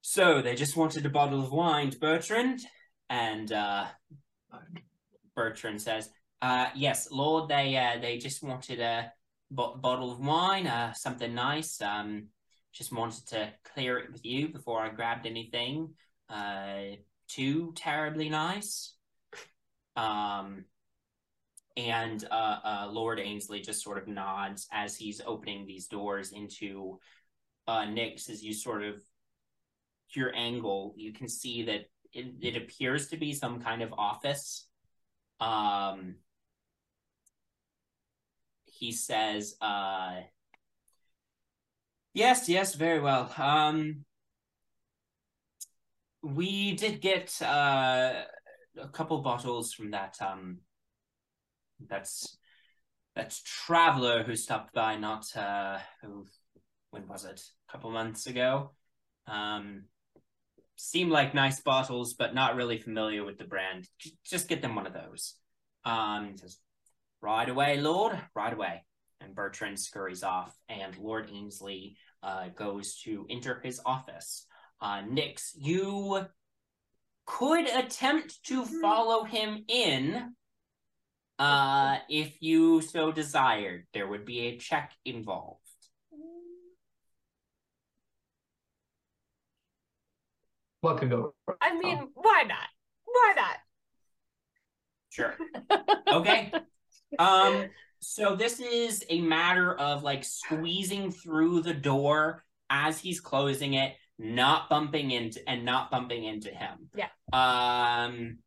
so 0.00 0.42
they 0.42 0.54
just 0.54 0.76
wanted 0.76 1.06
a 1.06 1.10
bottle 1.10 1.40
of 1.42 1.52
wine 1.52 1.92
bertrand 2.00 2.60
and 3.10 3.52
uh 3.52 3.86
bertrand 5.34 5.80
says 5.80 6.10
uh 6.42 6.66
yes 6.74 7.10
lord 7.10 7.48
they 7.48 7.76
uh 7.76 8.00
they 8.00 8.18
just 8.18 8.42
wanted 8.42 8.80
a 8.80 9.12
bo- 9.50 9.76
bottle 9.76 10.10
of 10.10 10.20
wine 10.20 10.66
uh 10.66 10.92
something 10.92 11.34
nice 11.34 11.80
um 11.82 12.28
just 12.76 12.92
wanted 12.92 13.26
to 13.26 13.50
clear 13.72 13.98
it 13.98 14.12
with 14.12 14.24
you 14.24 14.48
before 14.48 14.80
I 14.80 14.90
grabbed 14.90 15.26
anything 15.26 15.94
uh 16.28 16.96
too 17.28 17.72
terribly 17.74 18.28
nice. 18.28 18.94
Um 19.96 20.64
and 21.76 22.22
uh, 22.30 22.58
uh 22.64 22.88
Lord 22.90 23.18
Ainsley 23.18 23.60
just 23.60 23.82
sort 23.82 23.98
of 23.98 24.08
nods 24.08 24.66
as 24.72 24.96
he's 24.96 25.20
opening 25.26 25.66
these 25.66 25.86
doors 25.86 26.32
into 26.32 26.98
uh 27.66 27.86
Nick's 27.86 28.28
as 28.28 28.42
you 28.44 28.52
sort 28.52 28.84
of 28.84 29.02
your 30.10 30.34
angle, 30.36 30.94
you 30.96 31.12
can 31.12 31.28
see 31.28 31.64
that 31.64 31.86
it, 32.16 32.34
it 32.40 32.56
appears 32.56 33.08
to 33.08 33.16
be 33.16 33.32
some 33.32 33.60
kind 33.60 33.82
of 33.82 33.92
office. 33.92 34.66
Um 35.40 36.16
he 38.64 38.92
says 38.92 39.56
uh 39.60 40.20
Yes, 42.16 42.48
yes, 42.48 42.74
very 42.76 42.98
well. 42.98 43.30
Um, 43.36 44.06
we 46.22 46.72
did 46.74 47.02
get 47.02 47.30
uh, 47.42 48.22
a 48.80 48.88
couple 48.90 49.20
bottles 49.20 49.74
from 49.74 49.90
that 49.90 50.16
um, 50.22 50.60
that's 51.86 52.38
that 53.16 53.38
traveler 53.44 54.22
who 54.22 54.34
stopped 54.34 54.72
by 54.72 54.96
not 54.96 55.26
uh, 55.36 55.78
when 56.88 57.06
was 57.06 57.26
it? 57.26 57.42
A 57.68 57.72
couple 57.72 57.90
months 57.90 58.26
ago. 58.26 58.70
Um, 59.26 59.84
seemed 60.76 61.10
like 61.10 61.34
nice 61.34 61.60
bottles, 61.60 62.14
but 62.14 62.34
not 62.34 62.56
really 62.56 62.78
familiar 62.78 63.24
with 63.24 63.38
the 63.38 63.44
brand. 63.44 63.86
Just 64.24 64.48
get 64.48 64.62
them 64.62 64.74
one 64.74 64.86
of 64.86 64.92
those. 64.92 65.34
Um, 65.84 66.30
he 66.30 66.36
says, 66.36 66.58
right 67.20 67.48
away, 67.48 67.80
Lord, 67.80 68.18
right 68.34 68.52
away. 68.52 68.84
And 69.20 69.34
Bertrand 69.34 69.80
scurries 69.80 70.22
off, 70.22 70.54
and 70.68 70.96
Lord 70.98 71.30
Ainsley 71.32 71.96
uh, 72.22 72.48
goes 72.54 73.00
to 73.04 73.26
enter 73.30 73.60
his 73.64 73.80
office. 73.84 74.46
Uh, 74.80 75.02
Nyx, 75.02 75.52
you 75.58 76.26
could 77.24 77.66
attempt 77.66 78.42
to 78.44 78.64
follow 78.64 79.24
him 79.24 79.64
in 79.68 80.34
uh, 81.38 81.96
if 82.08 82.36
you 82.40 82.82
so 82.82 83.10
desired. 83.10 83.86
There 83.94 84.06
would 84.06 84.24
be 84.24 84.40
a 84.40 84.58
check 84.58 84.92
involved. 85.04 85.65
What 90.86 90.98
could 90.98 91.10
go 91.10 91.34
wrong? 91.48 91.56
I 91.60 91.76
mean, 91.76 91.98
why 92.14 92.44
not? 92.46 92.68
Why 93.06 93.34
not? 93.34 93.56
Sure. 95.10 95.34
Okay. 96.12 96.52
Um, 97.18 97.70
so 97.98 98.36
this 98.36 98.60
is 98.60 99.04
a 99.10 99.20
matter 99.20 99.74
of 99.74 100.04
like 100.04 100.22
squeezing 100.22 101.10
through 101.10 101.62
the 101.62 101.74
door 101.74 102.44
as 102.70 103.00
he's 103.00 103.20
closing 103.20 103.74
it, 103.74 103.94
not 104.16 104.70
bumping 104.70 105.10
into 105.10 105.40
and 105.48 105.64
not 105.64 105.90
bumping 105.90 106.22
into 106.22 106.50
him. 106.50 106.88
Yeah. 106.94 107.08
Um 107.32 108.38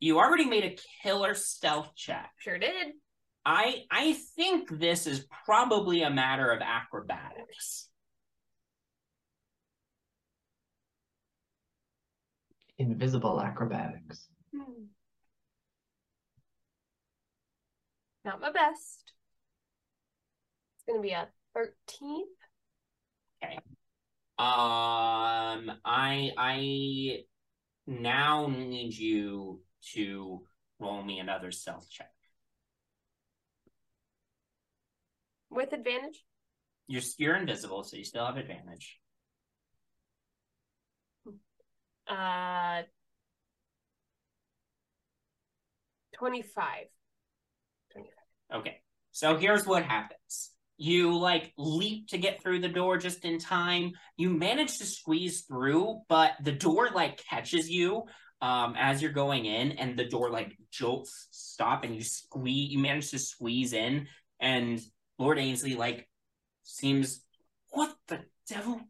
you 0.00 0.18
already 0.18 0.46
made 0.46 0.64
a 0.64 0.76
killer 1.02 1.34
stealth 1.34 1.94
check. 1.94 2.30
Sure 2.38 2.58
did. 2.58 2.94
I 3.44 3.84
I 3.90 4.14
think 4.34 4.70
this 4.70 5.06
is 5.06 5.26
probably 5.44 6.02
a 6.02 6.10
matter 6.10 6.50
of 6.50 6.62
acrobatics. 6.62 7.90
Invisible 12.78 13.40
acrobatics. 13.40 14.28
Hmm. 14.54 14.84
Not 18.24 18.40
my 18.40 18.50
best. 18.52 19.12
It's 20.76 20.84
gonna 20.86 21.00
be 21.00 21.12
a 21.12 21.28
thirteen. 21.54 22.24
Um 24.38 25.72
I 25.84 26.32
I 26.36 27.24
now 27.86 28.48
need 28.48 28.94
you 28.94 29.62
to 29.94 30.42
roll 30.78 31.02
me 31.02 31.20
another 31.20 31.50
stealth 31.50 31.88
check. 31.90 32.10
With 35.48 35.72
advantage? 35.72 36.22
You're 36.88 37.02
you're 37.16 37.36
invisible, 37.36 37.84
so 37.84 37.96
you 37.96 38.04
still 38.04 38.26
have 38.26 38.36
advantage. 38.36 39.00
Uh, 42.08 42.82
25. 46.18 46.86
25. 47.92 48.60
Okay. 48.60 48.80
So 49.12 49.36
here's 49.36 49.66
what 49.66 49.84
happens. 49.84 50.50
You 50.78 51.16
like 51.18 51.52
leap 51.56 52.08
to 52.08 52.18
get 52.18 52.42
through 52.42 52.60
the 52.60 52.68
door 52.68 52.98
just 52.98 53.24
in 53.24 53.38
time. 53.38 53.92
You 54.16 54.30
manage 54.30 54.78
to 54.78 54.84
squeeze 54.84 55.42
through, 55.42 56.00
but 56.08 56.32
the 56.42 56.52
door 56.52 56.90
like 56.94 57.22
catches 57.28 57.70
you 57.70 58.04
um 58.42 58.74
as 58.78 59.00
you're 59.00 59.12
going 59.12 59.46
in 59.46 59.72
and 59.72 59.98
the 59.98 60.04
door 60.04 60.30
like 60.30 60.56
jolts 60.70 61.28
stop 61.30 61.84
and 61.84 61.94
you 61.94 62.02
squeeze 62.02 62.70
you 62.70 62.78
manage 62.78 63.10
to 63.10 63.18
squeeze 63.18 63.72
in 63.72 64.06
and 64.40 64.80
Lord 65.18 65.38
Ainsley 65.38 65.74
like 65.74 66.06
seems 66.62 67.24
what 67.70 67.94
the 68.08 68.20
devil 68.48 68.80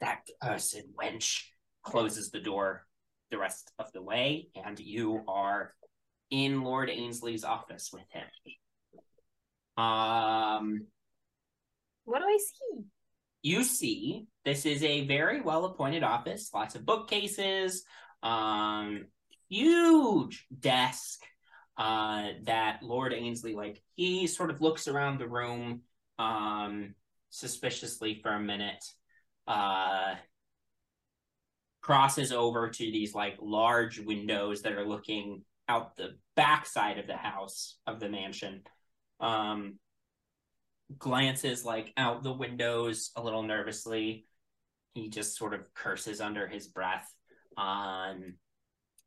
that 0.00 0.20
person 0.40 0.82
wench 1.00 1.42
closes 1.82 2.30
the 2.30 2.40
door 2.40 2.86
the 3.30 3.38
rest 3.38 3.72
of 3.78 3.92
the 3.92 4.02
way 4.02 4.48
and 4.54 4.78
you 4.78 5.22
are 5.28 5.72
in 6.30 6.62
Lord 6.62 6.90
Ainsley's 6.90 7.44
office 7.44 7.90
with 7.92 8.04
him. 8.10 8.24
Um 9.82 10.86
What 12.04 12.20
do 12.20 12.24
I 12.24 12.38
see? 12.38 12.84
you 13.42 13.62
see 13.62 14.26
this 14.44 14.66
is 14.66 14.82
a 14.82 15.06
very 15.06 15.40
well 15.40 15.66
appointed 15.66 16.02
office 16.02 16.50
lots 16.52 16.74
of 16.74 16.84
bookcases 16.84 17.84
um 18.24 19.06
huge 19.48 20.46
desk 20.58 21.20
uh 21.78 22.30
that 22.44 22.80
lord 22.82 23.12
ainsley 23.12 23.54
like 23.54 23.80
he 23.94 24.26
sort 24.26 24.50
of 24.50 24.60
looks 24.60 24.88
around 24.88 25.20
the 25.20 25.28
room 25.28 25.82
um 26.18 26.92
suspiciously 27.30 28.18
for 28.20 28.32
a 28.32 28.40
minute 28.40 28.84
uh 29.46 30.14
crosses 31.80 32.32
over 32.32 32.68
to 32.68 32.84
these 32.84 33.14
like 33.14 33.36
large 33.40 34.00
windows 34.00 34.62
that 34.62 34.72
are 34.72 34.86
looking 34.86 35.42
out 35.68 35.96
the 35.96 36.16
back 36.34 36.66
side 36.66 36.98
of 36.98 37.06
the 37.06 37.16
house 37.16 37.78
of 37.86 38.00
the 38.00 38.08
mansion 38.08 38.62
um 39.20 39.78
glances 40.98 41.64
like 41.64 41.92
out 41.96 42.22
the 42.22 42.32
windows 42.32 43.10
a 43.16 43.22
little 43.22 43.42
nervously. 43.42 44.26
He 44.94 45.08
just 45.10 45.36
sort 45.36 45.54
of 45.54 45.72
curses 45.74 46.20
under 46.20 46.46
his 46.46 46.68
breath. 46.68 47.10
Um, 47.56 48.34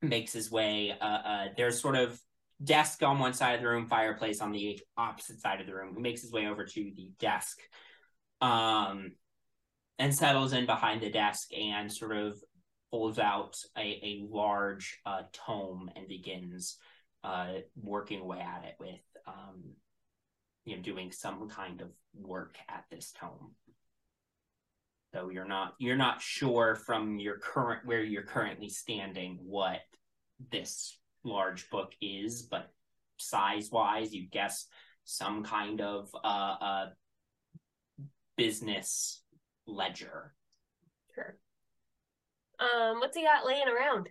makes 0.02 0.34
his 0.34 0.52
way. 0.52 0.94
Uh, 1.00 1.06
uh, 1.06 1.46
there's 1.58 1.82
sort 1.82 1.96
of 1.96 2.20
desk 2.64 3.04
on 3.04 3.20
one 3.20 3.34
side 3.34 3.56
of 3.56 3.62
the 3.62 3.68
room, 3.68 3.88
fireplace 3.88 4.42
on 4.42 4.52
the 4.52 4.80
opposite 4.98 5.40
side 5.40 5.62
of 5.62 5.68
the 5.68 5.74
room. 5.74 5.94
He 5.96 6.02
makes 6.02 6.22
his 6.22 6.32
way 6.32 6.48
over 6.48 6.66
to 6.66 6.92
the 6.96 7.12
desk, 7.20 7.60
um, 8.42 9.12
and 10.00 10.16
settles 10.16 10.54
in 10.54 10.66
behind 10.66 11.02
the 11.02 11.12
desk 11.12 11.50
and 11.54 11.92
sort 11.92 12.16
of 12.16 12.42
pulls 12.90 13.20
out 13.20 13.56
a, 13.78 13.82
a 13.82 14.26
large 14.28 15.00
uh, 15.06 15.24
tome 15.34 15.92
and 15.96 16.08
begins 16.08 16.78
uh, 17.24 17.56
working 17.76 18.22
away 18.22 18.40
at 18.40 18.64
it 18.66 18.76
with 18.80 19.02
um, 19.28 19.62
you 20.66 20.76
know 20.76 20.82
doing 20.82 21.12
some 21.12 21.50
kind 21.50 21.82
of 21.82 21.90
work 22.16 22.56
at 22.70 22.86
this 22.90 23.12
tome. 23.20 23.52
So 25.14 25.30
you're 25.30 25.48
not 25.48 25.74
you're 25.80 25.98
not 25.98 26.22
sure 26.22 26.76
from 26.76 27.20
your 27.20 27.38
current 27.38 27.86
where 27.86 28.04
you're 28.04 28.24
currently 28.24 28.70
standing 28.70 29.40
what 29.42 29.82
this 30.52 30.98
large 31.26 31.70
book 31.70 31.92
is 32.02 32.44
but 32.44 32.72
size 33.18 33.70
wise 33.74 34.14
you 34.14 34.26
guess 34.30 34.68
some 35.04 35.44
kind 35.44 35.82
of 35.82 36.10
uh, 36.24 36.56
uh 36.62 36.86
business 38.38 39.22
ledger 39.76 40.34
Sure. 41.16 41.38
Um, 42.60 43.00
what's 43.00 43.16
he 43.18 43.24
got 43.24 43.46
laying 43.46 43.68
around? 43.68 44.10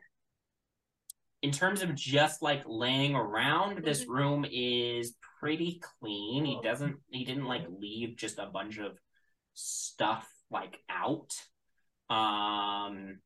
in 1.43 1.53
terms 1.53 1.83
of 1.83 1.95
just 1.95 2.43
like 2.43 2.63
laying 2.67 3.15
around 3.15 3.85
this 3.85 4.05
Mhm. 4.05 4.09
room 4.09 4.47
is 4.51 5.15
pretty 5.39 5.79
clean 6.01 6.45
he 6.45 6.59
doesn't 6.63 6.97
he 7.11 7.25
didn't 7.25 7.45
like 7.47 7.65
leave 7.69 8.17
just 8.17 8.39
a 8.41 8.47
bunch 8.47 8.79
of 8.79 8.99
stuff 9.55 10.29
like 10.51 10.81
out 10.89 11.33
um 12.11 13.21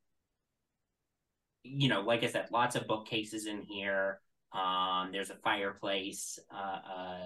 you 1.62 1.88
know 1.88 2.02
like 2.02 2.22
i 2.22 2.26
said 2.26 2.50
lots 2.50 2.76
of 2.76 2.87
bookcases 2.87 3.46
in 3.46 3.62
here 3.62 4.20
um 4.52 5.11
there's 5.11 5.30
a 5.30 5.37
fireplace 5.37 6.38
uh, 6.52 6.80
uh 6.96 7.18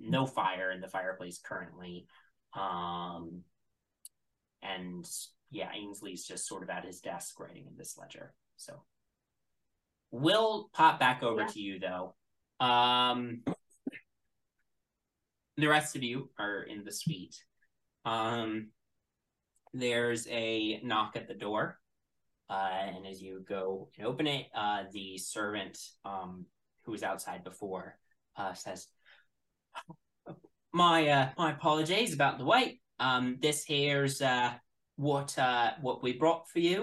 no 0.00 0.26
fire 0.26 0.72
in 0.72 0.80
the 0.80 0.88
fireplace 0.88 1.38
currently 1.38 2.06
um 2.54 3.44
and 4.62 5.08
yeah 5.50 5.68
ainsley's 5.74 6.24
just 6.26 6.46
sort 6.46 6.62
of 6.62 6.70
at 6.70 6.84
his 6.84 7.00
desk 7.00 7.38
writing 7.40 7.66
in 7.68 7.76
this 7.76 7.96
ledger 7.98 8.34
so 8.56 8.82
We'll 10.14 10.68
pop 10.74 11.00
back 11.00 11.22
over 11.22 11.40
Yeah. 11.40 11.46
to 11.46 11.58
you 11.58 11.78
though. 11.78 12.14
Um, 12.60 13.44
the 15.56 15.66
rest 15.68 15.96
of 15.96 16.02
you 16.02 16.28
are 16.38 16.62
in 16.64 16.84
the 16.84 16.92
suite. 16.92 17.42
Um, 18.04 18.68
there's 19.72 20.26
a 20.28 20.82
knock 20.84 21.16
at 21.16 21.28
the 21.28 21.34
door, 21.34 21.78
uh, 22.50 22.68
and 22.72 23.06
as 23.06 23.22
you 23.22 23.42
go 23.48 23.88
and 23.96 24.06
open 24.06 24.26
it, 24.26 24.48
uh, 24.54 24.82
the 24.92 25.16
servant 25.16 25.78
um, 26.04 26.44
who 26.84 26.92
was 26.92 27.02
outside 27.02 27.42
before 27.42 27.96
uh, 28.36 28.52
says, 28.52 28.88
"My 30.74 31.08
uh, 31.08 31.28
my 31.38 31.52
apologies 31.52 32.12
about 32.12 32.36
the 32.36 32.44
wait. 32.44 32.81
Um, 33.06 33.24
this 33.44 33.64
here's 33.72 34.22
uh, 34.22 34.50
what 34.96 35.30
uh, 35.38 35.72
what 35.80 36.02
we 36.04 36.12
brought 36.12 36.48
for 36.48 36.60
you." 36.60 36.80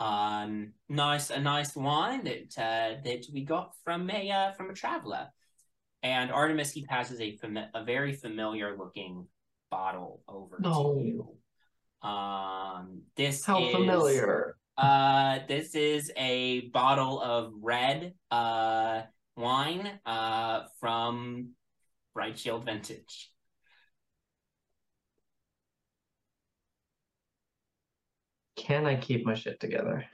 um 0.00 0.72
nice 0.88 1.30
a 1.30 1.38
nice 1.38 1.76
wine 1.76 2.24
that 2.24 2.50
uh 2.58 2.90
that 3.06 3.22
we 3.32 3.40
got 3.44 3.66
from 3.84 4.10
a 4.10 4.22
uh, 4.38 4.50
from 4.56 4.68
a 4.68 4.74
traveler 4.74 5.24
and 6.02 6.32
artemis 6.32 6.72
he 6.72 6.82
passes 6.84 7.20
a 7.20 7.28
a 7.80 7.84
very 7.84 8.12
familiar 8.12 8.76
looking 8.76 9.24
bottle 9.70 10.20
over 10.26 10.56
No. 10.58 10.94
to 10.94 11.00
you 11.08 11.20
um 12.10 13.02
this 13.14 13.44
How 13.46 13.62
is, 13.64 13.72
familiar. 13.72 14.56
uh 14.76 15.38
this 15.46 15.76
is 15.76 16.10
a 16.16 16.68
bottle 16.78 17.16
of 17.22 17.52
red 17.62 18.14
uh 18.32 19.02
wine 19.36 19.86
uh 20.04 20.56
from 20.80 21.50
Brightshield 22.16 22.64
vintage 22.64 23.30
Can 28.56 28.86
I 28.86 28.96
keep 28.96 29.26
my 29.26 29.34
shit 29.34 29.60
together? 29.60 30.04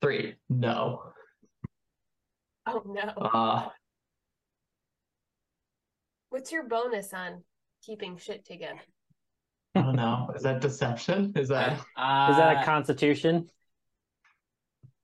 Three. 0.00 0.34
No. 0.48 1.02
Oh 2.66 2.82
no. 2.86 3.08
Uh 3.16 3.68
What's 6.30 6.52
your 6.52 6.64
bonus 6.64 7.14
on 7.14 7.42
keeping 7.82 8.18
shit 8.18 8.44
together? 8.44 8.80
I 9.74 9.82
don't 9.82 9.96
know. 9.96 10.30
Is 10.34 10.42
that 10.42 10.60
deception? 10.60 11.32
Is 11.36 11.48
that 11.48 11.80
uh, 11.96 12.28
Is 12.30 12.36
that 12.36 12.62
a 12.62 12.64
constitution? 12.64 13.48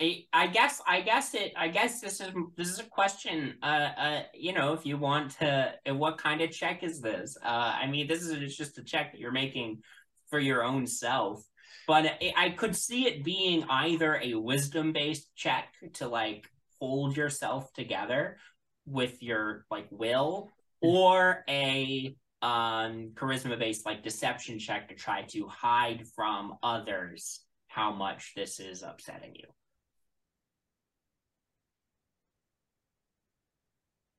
I 0.00 0.24
I 0.32 0.46
guess 0.48 0.82
I 0.86 1.00
guess 1.00 1.34
it 1.34 1.52
I 1.56 1.68
guess 1.68 2.00
this 2.00 2.20
is 2.20 2.28
this 2.56 2.68
is 2.68 2.80
a 2.80 2.84
question 2.84 3.54
uh 3.62 3.66
uh 3.96 4.22
you 4.34 4.52
know 4.52 4.72
if 4.72 4.84
you 4.84 4.98
want 4.98 5.38
to 5.38 5.72
uh, 5.88 5.94
what 5.94 6.18
kind 6.18 6.40
of 6.40 6.50
check 6.50 6.82
is 6.82 7.00
this 7.00 7.36
uh 7.44 7.74
I 7.80 7.86
mean 7.86 8.08
this 8.08 8.22
is 8.22 8.56
just 8.56 8.76
a 8.78 8.82
check 8.82 9.12
that 9.12 9.20
you're 9.20 9.32
making 9.32 9.82
for 10.28 10.40
your 10.40 10.64
own 10.64 10.86
self 10.86 11.44
but 11.86 12.06
I, 12.06 12.32
I 12.36 12.50
could 12.50 12.76
see 12.76 13.06
it 13.06 13.24
being 13.24 13.64
either 13.68 14.20
a 14.22 14.34
wisdom 14.34 14.92
based 14.92 15.34
check 15.34 15.68
to 15.94 16.08
like 16.08 16.48
hold 16.80 17.16
yourself 17.16 17.72
together 17.72 18.38
with 18.86 19.22
your 19.22 19.64
like 19.70 19.86
will 19.90 20.50
or 20.80 21.44
a 21.48 22.16
um 22.42 23.12
charisma 23.14 23.58
based 23.58 23.86
like 23.86 24.02
deception 24.02 24.58
check 24.58 24.88
to 24.88 24.94
try 24.94 25.22
to 25.22 25.46
hide 25.48 26.04
from 26.14 26.54
others 26.62 27.40
how 27.68 27.92
much 27.92 28.32
this 28.36 28.60
is 28.60 28.82
upsetting 28.82 29.34
you 29.34 29.46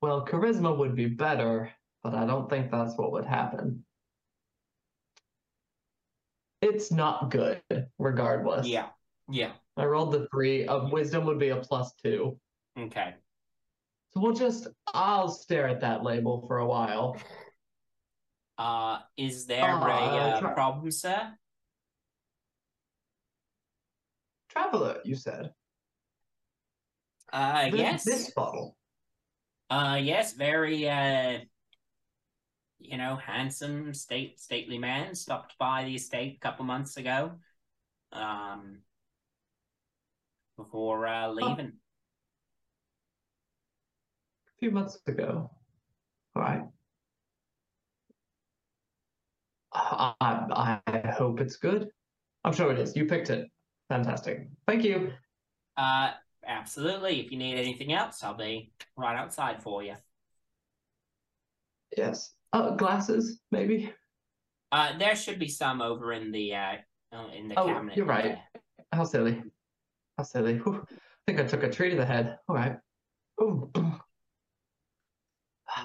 well, 0.06 0.24
charisma 0.24 0.78
would 0.78 0.96
be 0.96 1.08
better, 1.08 1.72
but 2.04 2.14
I 2.14 2.28
don't 2.28 2.48
think 2.48 2.70
that's 2.70 2.96
what 2.96 3.12
would 3.14 3.26
happen. 3.26 3.84
It's 6.62 6.92
not 6.92 7.30
good, 7.32 7.62
regardless. 8.00 8.68
Yeah. 8.68 8.88
Yeah. 9.30 9.52
I 9.78 9.86
rolled 9.86 10.14
the 10.14 10.28
three. 10.32 10.66
Of 10.68 10.92
wisdom 10.92 11.26
would 11.26 11.40
be 11.40 11.50
a 11.50 11.58
plus 11.58 11.94
two. 12.04 12.40
Okay. 12.78 13.14
So 14.14 14.22
we'll 14.22 14.34
just 14.34 14.68
I'll 14.94 15.30
stare 15.30 15.68
at 15.68 15.82
that 15.82 16.04
label 16.04 16.46
for 16.48 16.60
a 16.60 16.66
while. 16.66 17.18
Uh, 18.58 19.00
is 19.18 19.46
there 19.48 19.64
Uh, 19.64 19.80
a 19.80 19.82
uh, 19.84 20.40
try- 20.40 20.54
problem, 20.54 20.90
sir? 20.92 21.34
Traveler, 24.50 25.02
you 25.04 25.16
said. 25.16 25.54
Uh, 27.34 27.70
This- 27.70 27.80
yes. 27.80 28.04
This 28.06 28.32
bottle. 28.32 28.78
Uh, 29.70 30.00
yes. 30.02 30.34
Very 30.34 30.88
uh, 30.88 31.40
you 32.90 32.98
know, 32.98 33.16
handsome, 33.16 33.94
state 33.94 34.40
stately 34.40 34.78
man 34.78 35.16
stopped 35.16 35.58
by 35.58 35.84
the 35.86 35.96
estate 35.96 36.38
a 36.38 36.40
couple 36.40 36.66
months 36.66 36.98
ago. 36.98 37.32
Um, 38.12 38.80
before 40.58 41.08
uh 41.08 41.30
leaving. 41.30 41.74
A 44.48 44.60
few 44.60 44.72
months 44.72 45.00
ago. 45.08 45.50
All 46.36 46.42
right. 46.42 46.64
I, 49.74 50.14
I 50.22 50.80
I 50.88 51.12
hope 51.12 51.42
it's 51.42 51.58
good. 51.58 51.90
I'm 52.46 52.54
sure 52.54 52.72
it 52.72 52.80
is. 52.80 52.96
You 52.96 53.06
picked 53.06 53.30
it. 53.30 53.50
Fantastic. 53.90 54.48
Thank 54.68 54.84
you. 54.84 55.12
Uh, 55.76 56.12
absolutely. 56.48 57.20
If 57.20 57.32
you 57.32 57.38
need 57.38 57.58
anything 57.58 57.92
else, 57.92 58.24
I'll 58.24 58.38
be 58.38 58.72
right 58.96 59.18
outside 59.18 59.62
for 59.62 59.84
you. 59.84 59.96
Yes. 61.98 62.34
Uh, 62.54 62.72
glasses, 62.76 63.40
maybe. 63.52 63.94
Uh, 64.72 64.98
there 64.98 65.16
should 65.16 65.40
be 65.40 65.48
some 65.48 65.82
over 65.82 66.14
in 66.14 66.32
the 66.32 66.54
uh, 66.56 66.76
uh, 67.14 67.28
in 67.36 67.48
the 67.50 67.60
Oh, 67.60 67.68
cabinet. 67.68 67.98
you're 67.98 68.06
right. 68.06 68.24
there. 68.24 68.62
How 68.92 69.04
silly. 69.04 69.42
How 70.18 70.24
silly. 70.24 70.58
Whew. 70.58 70.86
I 70.90 70.96
think 71.28 71.40
I 71.40 71.44
took 71.44 71.64
a 71.64 71.70
tree 71.70 71.90
to 71.90 71.96
the 71.96 72.06
head. 72.06 72.38
All 72.48 72.56
right. 72.56 72.78
Ooh. 73.42 73.72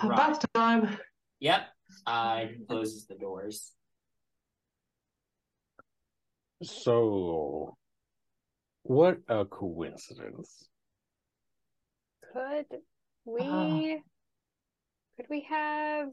Right. 0.04 0.16
Bath 0.16 0.44
time. 0.54 0.96
Yep. 1.40 1.62
Uh, 2.06 2.44
closes 2.68 3.06
the 3.06 3.16
doors. 3.16 3.72
So, 6.62 7.76
what 8.82 9.18
a 9.28 9.44
coincidence. 9.46 10.68
Could 12.32 12.66
we 13.24 13.40
Ah. 13.42 13.96
could 15.16 15.26
we 15.28 15.40
have 15.42 16.10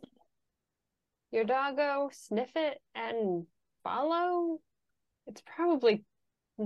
your 1.32 1.44
doggo 1.44 2.10
sniff 2.12 2.50
it 2.56 2.80
and 2.96 3.46
follow? 3.84 4.60
It's 5.28 5.42
probably 5.46 6.04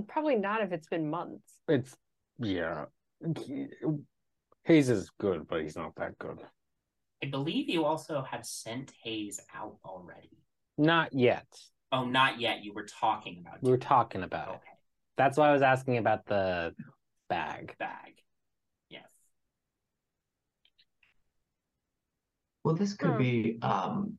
probably 0.08 0.36
not 0.36 0.62
if 0.62 0.72
it's 0.72 0.88
been 0.88 1.10
months. 1.10 1.60
It's, 1.68 1.96
yeah. 2.40 2.86
He- 3.38 3.68
Hayes 4.64 4.90
is 4.90 5.10
good, 5.20 5.48
but 5.48 5.62
he's 5.62 5.76
not 5.76 5.96
that 5.96 6.18
good. 6.20 6.40
I 7.24 7.28
believe 7.28 7.68
you 7.68 7.84
also 7.84 8.24
have 8.24 8.46
sent 8.46 8.94
Hayes 9.04 9.40
out 9.54 9.78
already. 9.84 10.38
Not 10.78 11.14
yet. 11.14 11.48
Oh, 11.92 12.06
not 12.06 12.40
yet. 12.40 12.64
You 12.64 12.74
were 12.74 12.86
talking 12.86 13.40
about 13.42 13.62
We 13.62 13.72
were 13.72 13.78
talking 13.78 14.22
it. 14.22 14.26
about 14.26 14.48
it. 14.48 14.52
Okay. 14.52 14.78
That's 15.18 15.38
why 15.38 15.50
I 15.50 15.52
was 15.52 15.62
asking 15.62 15.98
about 15.98 16.26
the 16.26 16.74
bag. 17.28 17.76
Bag. 17.80 18.14
Yes. 18.90 19.10
Well, 22.64 22.76
this 22.76 22.94
could 22.94 23.12
Hmm. 23.12 23.18
be 23.18 23.60
um, 23.62 24.18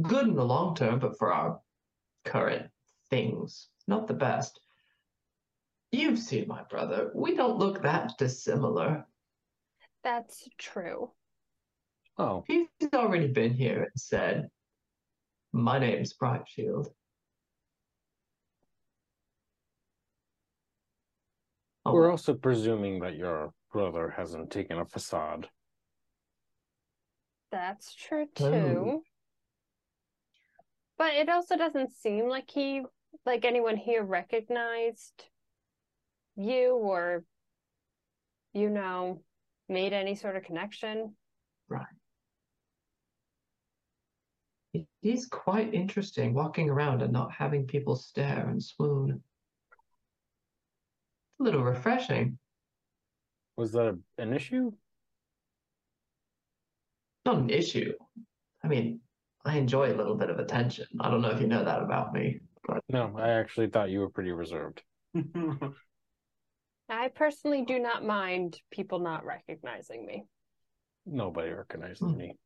good 0.00 0.26
in 0.28 0.34
the 0.34 0.44
long 0.44 0.74
term, 0.74 0.98
but 0.98 1.18
for 1.18 1.32
our 1.32 1.60
current 2.24 2.70
things, 3.10 3.68
not 3.86 4.06
the 4.06 4.14
best. 4.14 4.58
You've 5.90 6.18
seen 6.18 6.48
my 6.48 6.62
brother. 6.70 7.10
We 7.14 7.34
don't 7.36 7.58
look 7.58 7.82
that 7.82 8.12
dissimilar. 8.18 9.06
That's 10.02 10.48
true. 10.58 11.10
Oh, 12.18 12.44
He's 12.46 12.66
already 12.94 13.28
been 13.28 13.52
here 13.52 13.82
and 13.82 13.92
said, 13.96 14.48
My 15.52 15.78
name's 15.78 16.14
Brightshield. 16.14 16.88
Oh, 21.84 21.92
we're 21.92 22.10
also 22.10 22.34
presuming 22.34 23.00
that 23.00 23.16
your 23.16 23.52
brother 23.72 24.08
hasn't 24.16 24.50
taken 24.50 24.78
a 24.78 24.84
facade. 24.86 25.48
That's 27.50 27.94
true 27.94 28.28
Oh. 28.40 28.50
too. 28.50 29.02
But 30.98 31.14
it 31.14 31.28
also 31.28 31.56
doesn't 31.56 31.92
seem 31.92 32.28
like 32.28 32.50
he 32.50 32.82
like 33.26 33.44
anyone 33.44 33.76
here 33.76 34.02
recognized 34.02 35.24
you 36.36 36.74
or 36.74 37.24
you 38.54 38.70
know 38.70 39.22
made 39.68 39.92
any 39.92 40.14
sort 40.14 40.36
of 40.36 40.44
connection. 40.44 41.14
Right. 41.68 41.86
It 44.74 44.86
is 45.02 45.26
quite 45.26 45.74
interesting 45.74 46.32
walking 46.34 46.70
around 46.70 47.02
and 47.02 47.12
not 47.12 47.32
having 47.32 47.66
people 47.66 47.96
stare 47.96 48.48
and 48.48 48.62
swoon. 48.62 49.22
A 51.40 51.42
little 51.42 51.62
refreshing. 51.62 52.38
Was 53.56 53.72
that 53.72 53.98
an 54.18 54.32
issue? 54.32 54.72
Not 57.26 57.36
an 57.36 57.50
issue. 57.50 57.92
I 58.64 58.68
mean, 58.68 59.00
I 59.44 59.58
enjoy 59.58 59.92
a 59.92 59.96
little 59.96 60.14
bit 60.14 60.30
of 60.30 60.38
attention. 60.38 60.86
I 61.00 61.10
don't 61.10 61.20
know 61.20 61.30
if 61.30 61.40
you 61.40 61.46
know 61.48 61.64
that 61.64 61.82
about 61.82 62.12
me, 62.12 62.40
but 62.66 62.82
No, 62.88 63.14
I 63.18 63.30
actually 63.30 63.68
thought 63.68 63.90
you 63.90 64.00
were 64.00 64.10
pretty 64.10 64.32
reserved. 64.32 64.82
I 66.88 67.08
personally 67.08 67.64
do 67.64 67.78
not 67.78 68.04
mind 68.04 68.60
people 68.70 68.98
not 68.98 69.24
recognizing 69.24 70.06
me. 70.06 70.24
Nobody 71.06 71.50
recognizes 71.50 72.00
Hmm. 72.00 72.16
me. 72.16 72.36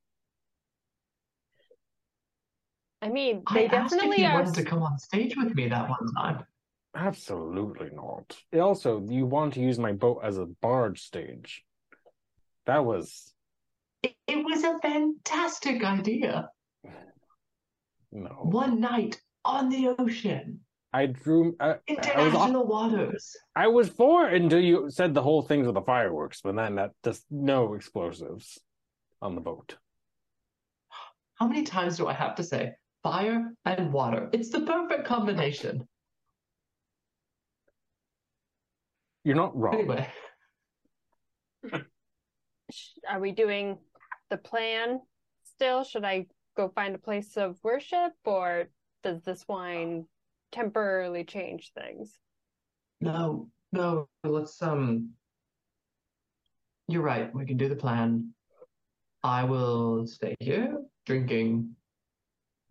I 3.03 3.09
mean, 3.09 3.43
I 3.47 3.55
they 3.55 3.67
asked 3.67 3.93
if 3.93 4.01
definitely 4.01 4.23
you 4.23 4.29
are. 4.29 4.33
wanted 4.35 4.55
to 4.55 4.65
come 4.65 4.83
on 4.83 4.99
stage 4.99 5.37
with 5.37 5.55
me 5.55 5.69
that 5.69 5.89
one 5.89 6.15
time. 6.15 6.45
Absolutely 6.95 7.91
not. 7.93 8.37
Also, 8.59 9.03
you 9.07 9.27
want 9.27 9.55
to 9.55 9.61
use 9.61 9.79
my 9.79 9.93
boat 9.93 10.21
as 10.25 10.39
a 10.39 10.47
barge 10.47 11.03
stage. 11.03 11.63
That 12.65 12.85
was 12.85 13.35
It, 14.03 14.17
it 14.27 14.45
was 14.45 14.65
a 14.65 14.79
fantastic 14.81 15.85
idea. 15.85 16.49
No. 18.17 18.31
One 18.43 18.81
night 18.81 19.21
on 19.45 19.69
the 19.69 19.95
ocean, 19.99 20.61
I 20.93 21.07
drew. 21.07 21.55
I, 21.61 21.77
I 22.15 22.29
was. 22.29 22.67
waters. 22.67 23.37
I 23.55 23.69
was 23.69 23.89
for 23.89 24.29
it 24.29 24.41
until 24.41 24.61
you 24.61 24.91
said 24.91 25.15
the 25.15 25.23
whole 25.23 25.43
thing 25.43 25.65
with 25.65 25.75
the 25.75 25.83
fireworks, 25.83 26.41
but 26.43 26.57
then 26.57 26.77
that 26.77 26.93
just 27.05 27.25
no 27.31 27.75
explosives 27.75 28.59
on 29.21 29.35
the 29.35 29.41
boat. 29.41 29.77
How 31.35 31.47
many 31.47 31.65
times 31.65 31.99
do 31.99 32.07
I 32.07 32.15
have 32.15 32.35
to 32.37 32.43
say 32.43 32.73
fire 33.03 33.53
and 33.67 33.93
water? 33.93 34.31
It's 34.33 34.51
the 34.51 34.63
perfect 34.63 35.07
combination. 35.07 35.87
You're 39.23 39.37
not 39.37 39.57
wrong. 39.57 39.75
Anyway, 39.75 40.09
Are 43.09 43.21
we 43.21 43.33
doing 43.33 43.79
the 44.31 44.37
plan 44.37 45.01
still? 45.45 45.85
Should 45.85 46.05
I 46.05 46.27
go 46.57 46.69
find 46.69 46.95
a 46.95 46.99
place 46.99 47.37
of 47.37 47.59
worship 47.63 48.13
or 48.25 48.69
does 49.03 49.23
this 49.23 49.47
wine 49.47 50.07
temporarily 50.53 51.25
change 51.25 51.73
things? 51.73 52.19
no, 53.01 53.49
no, 53.73 54.09
let's 54.25 54.61
um 54.63 55.11
You're 56.89 57.03
right, 57.03 57.35
we 57.35 57.45
can 57.45 57.57
do 57.57 57.69
the 57.69 57.77
plan. 57.77 58.33
I 59.23 59.45
will 59.45 60.07
stay 60.07 60.35
here 60.41 60.79
drinking. 61.05 61.75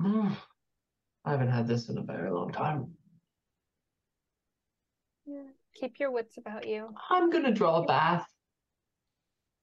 Mm, 0.02 0.36
I 1.26 1.32
haven't 1.32 1.52
had 1.52 1.68
this 1.68 1.90
in 1.90 1.98
a 1.98 2.04
very 2.04 2.32
long 2.32 2.52
time. 2.52 2.92
Yeah. 5.26 5.50
Keep 5.76 6.00
your 6.00 6.12
wits 6.12 6.38
about 6.38 6.68
you. 6.68 6.90
I'm 7.10 7.30
gonna 7.30 7.52
draw 7.54 7.84
a 7.84 7.86
bath. 7.86 8.26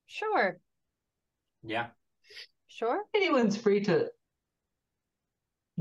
Sure, 0.05 0.59
yeah. 1.63 1.87
Sure. 2.73 3.03
Anyone's 3.15 3.55
free 3.57 3.81
to 3.85 4.09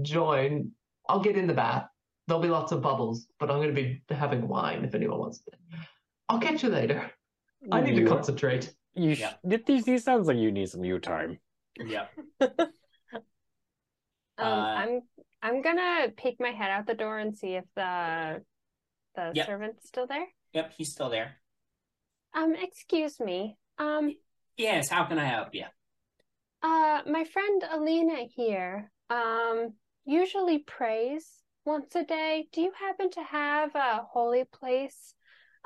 join. 0.00 0.70
I'll 1.08 1.20
get 1.20 1.36
in 1.36 1.46
the 1.46 1.54
bath. 1.54 1.86
There'll 2.26 2.42
be 2.42 2.48
lots 2.48 2.72
of 2.72 2.80
bubbles, 2.82 3.26
but 3.38 3.50
I'm 3.50 3.56
going 3.58 3.74
to 3.74 3.80
be 3.82 4.02
having 4.10 4.46
wine 4.48 4.84
if 4.84 4.94
anyone 4.94 5.18
wants 5.18 5.42
it. 5.46 5.54
I'll 6.28 6.40
catch 6.40 6.62
you 6.62 6.68
later. 6.68 7.10
I 7.70 7.80
need 7.80 7.96
to 7.96 8.04
concentrate. 8.06 8.72
You 8.94 9.14
sh- 9.14 9.20
Yeah. 9.20 9.58
these, 9.66 9.84
these 9.84 10.04
sounds 10.04 10.28
like 10.28 10.36
you 10.36 10.50
need 10.52 10.68
some 10.68 10.84
you 10.84 10.98
time. 10.98 11.38
Yeah. 11.78 12.06
Um, 14.38 14.48
Uh, 14.48 14.50
I'm 14.54 15.00
I'm 15.42 15.62
gonna 15.62 16.08
peek 16.16 16.40
my 16.40 16.50
head 16.52 16.70
out 16.70 16.86
the 16.86 16.94
door 16.94 17.18
and 17.18 17.36
see 17.36 17.54
if 17.54 17.64
the 17.76 18.42
the 19.14 19.30
Yep. 19.34 19.46
servant's 19.46 19.86
still 19.86 20.06
there. 20.06 20.26
Yep, 20.54 20.72
he's 20.78 20.90
still 20.90 21.10
there. 21.10 21.36
Um, 22.34 22.54
excuse 22.54 23.20
me. 23.20 23.58
Um, 23.78 24.14
Yes, 24.56 24.88
how 24.88 25.04
can 25.04 25.18
I 25.18 25.26
help 25.26 25.54
you? 25.54 25.66
Uh, 26.62 27.02
my 27.06 27.24
friend 27.24 27.64
Elina 27.72 28.24
here, 28.34 28.90
um, 29.10 29.74
usually 30.04 30.58
prays 30.58 31.28
once 31.64 31.94
a 31.96 32.04
day. 32.04 32.48
Do 32.52 32.60
you 32.60 32.72
happen 32.78 33.10
to 33.10 33.22
have 33.22 33.74
a 33.74 34.06
holy 34.08 34.44
place, 34.44 35.14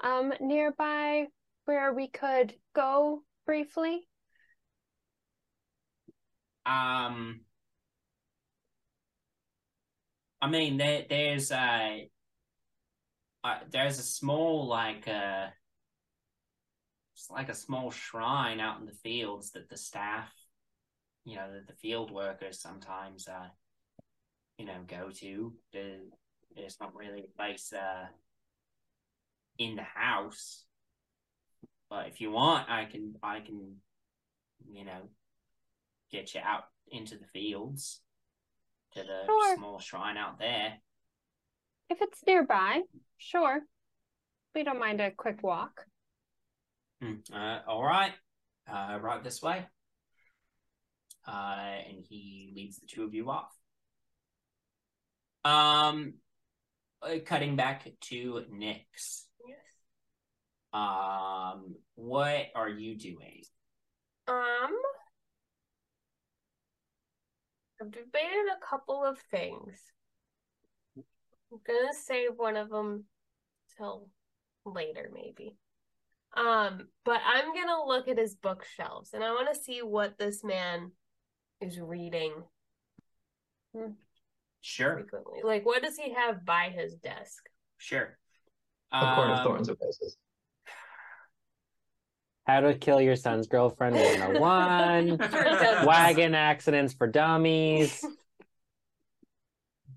um, 0.03 0.33
nearby 0.41 1.27
where 1.67 1.93
we 1.93 2.09
could 2.09 2.55
go 2.75 3.23
briefly? 3.45 4.09
Um, 6.65 7.41
I 10.41 10.49
mean, 10.49 10.79
there, 10.79 11.05
there's 11.09 11.51
a, 11.51 12.09
uh, 13.45 13.59
there's 13.71 13.99
a 13.99 14.03
small 14.03 14.67
like 14.67 15.07
uh, 15.07 15.47
it's 17.15 17.31
like 17.31 17.49
a 17.49 17.55
small 17.55 17.91
shrine 17.91 18.61
out 18.61 18.81
in 18.81 18.87
the 18.87 18.93
fields 18.93 19.53
that 19.53 19.69
the 19.69 19.77
staff, 19.77 20.31
you 21.27 21.35
know, 21.37 21.53
that 21.53 21.67
the 21.67 21.75
field 21.75 22.11
workers 22.11 22.61
sometimes, 22.61 23.29
uh, 23.29 23.49
you 24.57 24.65
know, 24.65 24.81
go 24.87 25.11
to. 25.21 25.53
The, 25.73 25.99
there's 26.55 26.79
not 26.81 26.95
really 26.97 27.25
a 27.25 27.37
place 27.37 27.73
uh 27.75 28.07
in 29.59 29.77
the 29.77 29.83
house, 29.83 30.65
but 31.91 32.09
if 32.09 32.21
you 32.21 32.31
want, 32.31 32.71
I 32.71 32.85
can, 32.85 33.15
I 33.23 33.41
can, 33.41 33.77
you 34.71 34.85
know, 34.85 35.09
get 36.13 36.35
you 36.35 36.41
out 36.45 36.65
into 36.91 37.17
the 37.17 37.27
fields 37.33 38.01
to 38.95 39.03
the 39.03 39.25
Sure. 39.27 39.57
small 39.57 39.79
shrine 39.79 40.17
out 40.17 40.39
there. 40.39 40.75
If 41.91 41.99
it's 42.01 42.23
nearby, 42.27 42.83
sure. 43.19 43.61
We 44.55 44.65
don't 44.65 44.79
mind 44.79 45.01
a 45.01 45.11
quick 45.11 45.43
walk. 45.43 45.85
Hmm, 47.03 47.15
Uh, 47.33 47.61
all 47.67 47.85
right, 47.85 48.13
uh, 48.71 48.99
right 49.01 49.23
this 49.23 49.43
way. 49.43 49.67
Uh, 51.27 51.79
and 51.89 52.05
he 52.09 52.53
leads 52.55 52.79
the 52.79 52.87
two 52.87 53.05
of 53.05 53.15
you 53.15 53.31
off. 53.31 53.53
Um, 55.45 56.15
uh, 57.03 57.19
cutting 57.25 57.57
back 57.57 57.85
to 58.03 58.45
Nyx. 58.53 59.25
Yes. 59.47 59.59
Um, 60.73 61.77
what 61.95 62.47
are 62.55 62.69
you 62.69 62.97
doing? 62.97 63.43
Um, 64.29 64.77
I've 67.81 67.91
debated 67.91 68.47
a 68.57 68.65
couple 68.65 69.05
of 69.05 69.19
things. 69.31 69.81
I'm 70.97 71.61
gonna 71.67 71.93
save 71.93 72.31
one 72.37 72.57
of 72.57 72.71
them 72.71 73.05
till 73.77 74.09
later, 74.65 75.11
maybe. 75.13 75.57
Um, 76.37 76.89
but 77.05 77.21
I'm 77.25 77.55
gonna 77.55 77.85
look 77.87 78.09
at 78.09 78.19
his 78.19 78.35
bookshelves 78.35 79.13
and 79.15 79.23
I 79.23 79.31
want 79.31 79.53
to 79.55 79.61
see 79.61 79.81
what 79.81 80.19
this 80.19 80.43
man 80.43 80.91
is 81.61 81.79
reading 81.81 82.33
Sure, 84.63 84.95
frequently. 84.95 85.41
Like, 85.45 85.65
what 85.67 85.83
does 85.83 85.97
he 85.97 86.13
have 86.15 86.45
by 86.45 86.71
his 86.75 86.95
desk? 86.95 87.45
sure. 87.79 88.19
A 88.93 89.15
court 89.15 89.31
of 89.31 89.39
Um, 89.39 89.45
thorns 89.45 89.69
and 89.69 89.77
roses. 89.83 90.17
How 92.47 92.61
to 92.61 92.75
kill 92.79 93.01
your 93.01 93.17
son's 93.17 93.49
girlfriend 93.49 93.97
101. 93.97 95.19
Sure 95.31 95.81
he. 95.81 95.87
Wagon 95.87 96.35
accidents 96.35 96.95
for 96.95 97.07
dummies. 97.07 98.05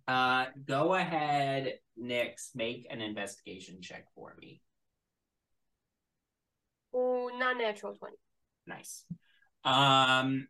Uh, 0.07 0.45
go 0.65 0.95
ahead, 0.95 1.75
Nyx. 2.01 2.55
Make 2.55 2.87
an 2.89 2.99
investigation 2.99 3.79
check 3.79 4.07
for 4.15 4.35
me. 4.41 4.59
Ooh, 6.95 7.29
not 7.37 7.57
natural 7.59 7.93
twenty. 7.93 8.15
Nice. 8.65 9.05
Um, 9.63 10.47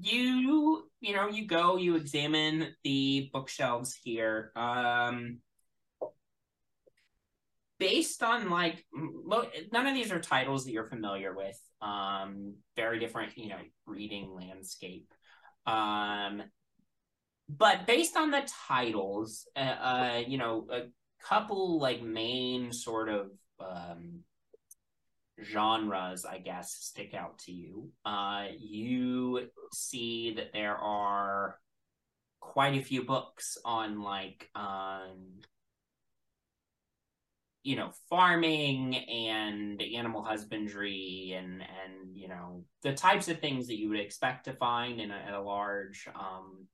you 0.00 0.88
you 1.00 1.14
know 1.14 1.28
you 1.28 1.46
go 1.46 1.76
you 1.76 1.96
examine 1.96 2.74
the 2.84 3.30
bookshelves 3.32 3.98
here. 4.02 4.52
Um, 4.56 5.38
based 7.78 8.22
on 8.22 8.50
like 8.50 8.84
none 9.72 9.86
of 9.86 9.94
these 9.94 10.12
are 10.12 10.20
titles 10.20 10.64
that 10.64 10.72
you're 10.72 10.88
familiar 10.88 11.34
with. 11.34 11.58
Um, 11.80 12.54
very 12.76 12.98
different 12.98 13.36
you 13.36 13.48
know 13.48 13.58
reading 13.86 14.34
landscape. 14.34 15.12
Um, 15.66 16.42
but 17.48 17.86
based 17.86 18.16
on 18.16 18.30
the 18.30 18.46
titles, 18.68 19.46
uh, 19.56 19.58
uh 19.58 20.22
you 20.26 20.38
know 20.38 20.66
a 20.70 20.82
couple 21.22 21.80
like 21.80 22.02
main 22.02 22.72
sort 22.72 23.08
of 23.08 23.30
um 23.60 24.20
genres, 25.42 26.24
I 26.24 26.38
guess, 26.38 26.72
stick 26.72 27.14
out 27.14 27.38
to 27.40 27.52
you. 27.52 27.90
Uh, 28.04 28.46
you 28.58 29.48
see 29.72 30.34
that 30.34 30.52
there 30.52 30.76
are 30.76 31.58
quite 32.40 32.76
a 32.78 32.82
few 32.82 33.04
books 33.04 33.58
on 33.64 34.00
like 34.02 34.48
um 34.54 35.40
you 37.62 37.76
know 37.76 37.90
farming 38.08 38.94
and 38.96 39.82
animal 39.82 40.22
husbandry 40.22 41.34
and 41.36 41.60
and 41.60 42.16
you 42.16 42.28
know 42.28 42.64
the 42.82 42.94
types 42.94 43.28
of 43.28 43.40
things 43.40 43.66
that 43.66 43.78
you 43.78 43.88
would 43.88 44.00
expect 44.00 44.44
to 44.44 44.52
find 44.52 45.00
in 45.00 45.10
a, 45.10 45.24
in 45.28 45.34
a 45.34 45.42
large 45.42 46.08
um 46.14 46.66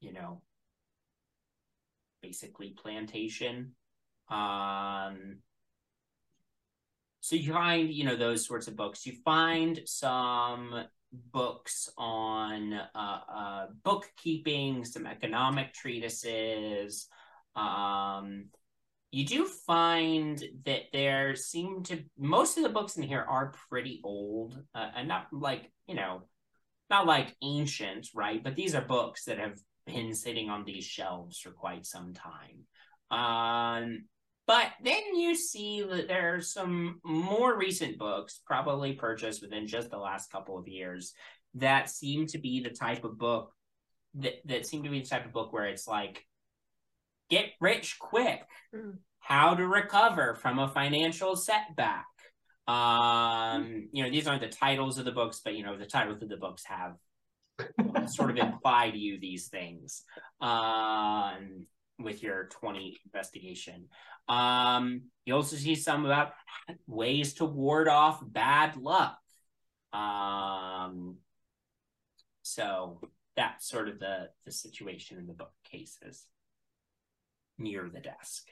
you 0.00 0.12
know 0.12 0.40
basically 2.22 2.70
plantation 2.70 3.72
um 4.30 5.38
so 7.20 7.36
you 7.36 7.52
find 7.52 7.90
you 7.92 8.04
know 8.04 8.16
those 8.16 8.46
sorts 8.46 8.68
of 8.68 8.76
books. 8.76 9.06
You 9.06 9.14
find 9.24 9.80
some 9.86 10.84
books 11.32 11.88
on 11.98 12.72
uh, 12.72 13.20
uh, 13.34 13.66
bookkeeping 13.82 14.84
some 14.84 15.06
economic 15.06 15.74
treatises 15.74 17.08
um, 17.56 18.44
you 19.10 19.26
do 19.26 19.44
find 19.66 20.42
that 20.64 20.82
there 20.92 21.34
seem 21.34 21.82
to 21.84 22.04
most 22.16 22.56
of 22.56 22.62
the 22.62 22.68
books 22.68 22.96
in 22.96 23.02
here 23.02 23.24
are 23.28 23.52
pretty 23.68 24.00
old 24.04 24.56
uh, 24.74 24.90
and 24.96 25.08
not 25.08 25.26
like 25.32 25.70
you 25.86 25.94
know 25.94 26.22
not 26.88 27.06
like 27.06 27.34
ancient 27.42 28.08
right? 28.14 28.42
But 28.42 28.56
these 28.56 28.74
are 28.74 28.82
books 28.82 29.24
that 29.24 29.38
have 29.38 29.58
been 29.86 30.14
sitting 30.14 30.48
on 30.48 30.64
these 30.64 30.84
shelves 30.84 31.38
for 31.38 31.50
quite 31.50 31.86
some 31.86 32.14
time. 32.14 32.66
Um, 33.10 34.04
but 34.50 34.72
then 34.82 35.14
you 35.14 35.36
see 35.36 35.80
that 35.80 36.08
there 36.08 36.34
are 36.34 36.40
some 36.40 36.98
more 37.04 37.56
recent 37.56 37.98
books, 37.98 38.40
probably 38.44 38.94
purchased 38.94 39.42
within 39.42 39.68
just 39.68 39.90
the 39.90 39.96
last 39.96 40.32
couple 40.32 40.58
of 40.58 40.66
years, 40.66 41.14
that 41.54 41.88
seem 41.88 42.26
to 42.26 42.38
be 42.38 42.60
the 42.60 42.70
type 42.70 43.04
of 43.04 43.16
book 43.16 43.52
that, 44.14 44.40
that 44.46 44.66
seem 44.66 44.82
to 44.82 44.88
be 44.88 44.98
the 44.98 45.06
type 45.06 45.24
of 45.24 45.32
book 45.32 45.52
where 45.52 45.66
it's 45.66 45.86
like, 45.86 46.26
get 47.28 47.50
rich 47.60 48.00
quick, 48.00 48.42
Mm. 48.74 48.98
how 49.20 49.54
to 49.54 49.64
recover 49.64 50.34
from 50.34 50.58
a 50.58 50.66
financial 50.66 51.36
setback. 51.36 52.06
Um, 52.66 53.88
you 53.92 54.02
know, 54.02 54.10
these 54.10 54.26
aren't 54.26 54.42
the 54.42 54.48
titles 54.48 54.98
of 54.98 55.04
the 55.04 55.12
books, 55.12 55.42
but 55.44 55.54
you 55.54 55.62
know, 55.62 55.76
the 55.76 55.86
titles 55.86 56.22
of 56.22 56.28
the 56.28 56.36
books 56.36 56.64
have 56.64 56.96
sort 58.08 58.32
of 58.32 58.36
imply 58.36 58.90
to 58.90 58.98
you 58.98 59.20
these 59.20 59.46
things. 59.46 60.02
Um, 60.40 61.66
with 62.00 62.22
your 62.22 62.48
20 62.52 62.98
investigation. 63.04 63.86
Um, 64.28 65.02
you 65.24 65.34
also 65.34 65.56
see 65.56 65.74
some 65.74 66.06
about 66.06 66.32
ways 66.86 67.34
to 67.34 67.44
ward 67.44 67.88
off 67.88 68.20
bad 68.24 68.76
luck. 68.76 69.18
Um, 69.92 71.16
so 72.42 73.00
that's 73.36 73.68
sort 73.68 73.88
of 73.88 73.98
the 73.98 74.28
the 74.44 74.52
situation 74.52 75.18
in 75.18 75.26
the 75.26 75.34
bookcases 75.34 76.26
near 77.58 77.88
the 77.92 78.00
desk. 78.00 78.46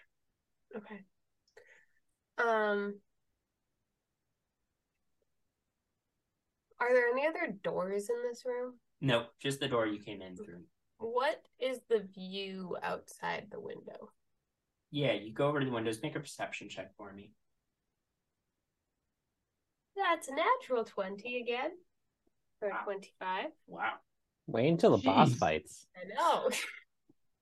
Okay. 0.76 1.00
Um, 2.38 3.00
are 6.80 6.92
there 6.92 7.08
any 7.08 7.26
other 7.26 7.56
doors 7.62 8.08
in 8.08 8.16
this 8.28 8.44
room? 8.44 8.74
No, 9.00 9.26
just 9.40 9.60
the 9.60 9.68
door 9.68 9.86
you 9.86 10.00
came 10.00 10.22
in 10.22 10.36
through. 10.36 10.62
What 10.98 11.42
is 11.60 11.80
the 11.88 12.00
view 12.00 12.76
outside 12.82 13.48
the 13.50 13.60
window? 13.60 14.10
Yeah, 14.90 15.12
you 15.12 15.32
go 15.32 15.48
over 15.48 15.60
to 15.60 15.66
the 15.66 15.72
windows, 15.72 16.00
make 16.02 16.16
a 16.16 16.20
perception 16.20 16.68
check 16.68 16.94
for 16.96 17.12
me. 17.12 17.32
That's 19.96 20.28
a 20.28 20.34
natural 20.34 20.84
20 20.84 21.40
again. 21.40 21.72
Or 22.60 22.70
Wow. 22.70 22.80
25. 22.84 23.46
Wow. 23.66 23.92
Wait 24.46 24.68
until 24.68 24.96
the 24.96 25.02
boss 25.02 25.34
fights. 25.34 25.86
I 25.96 26.14
know. 26.14 26.50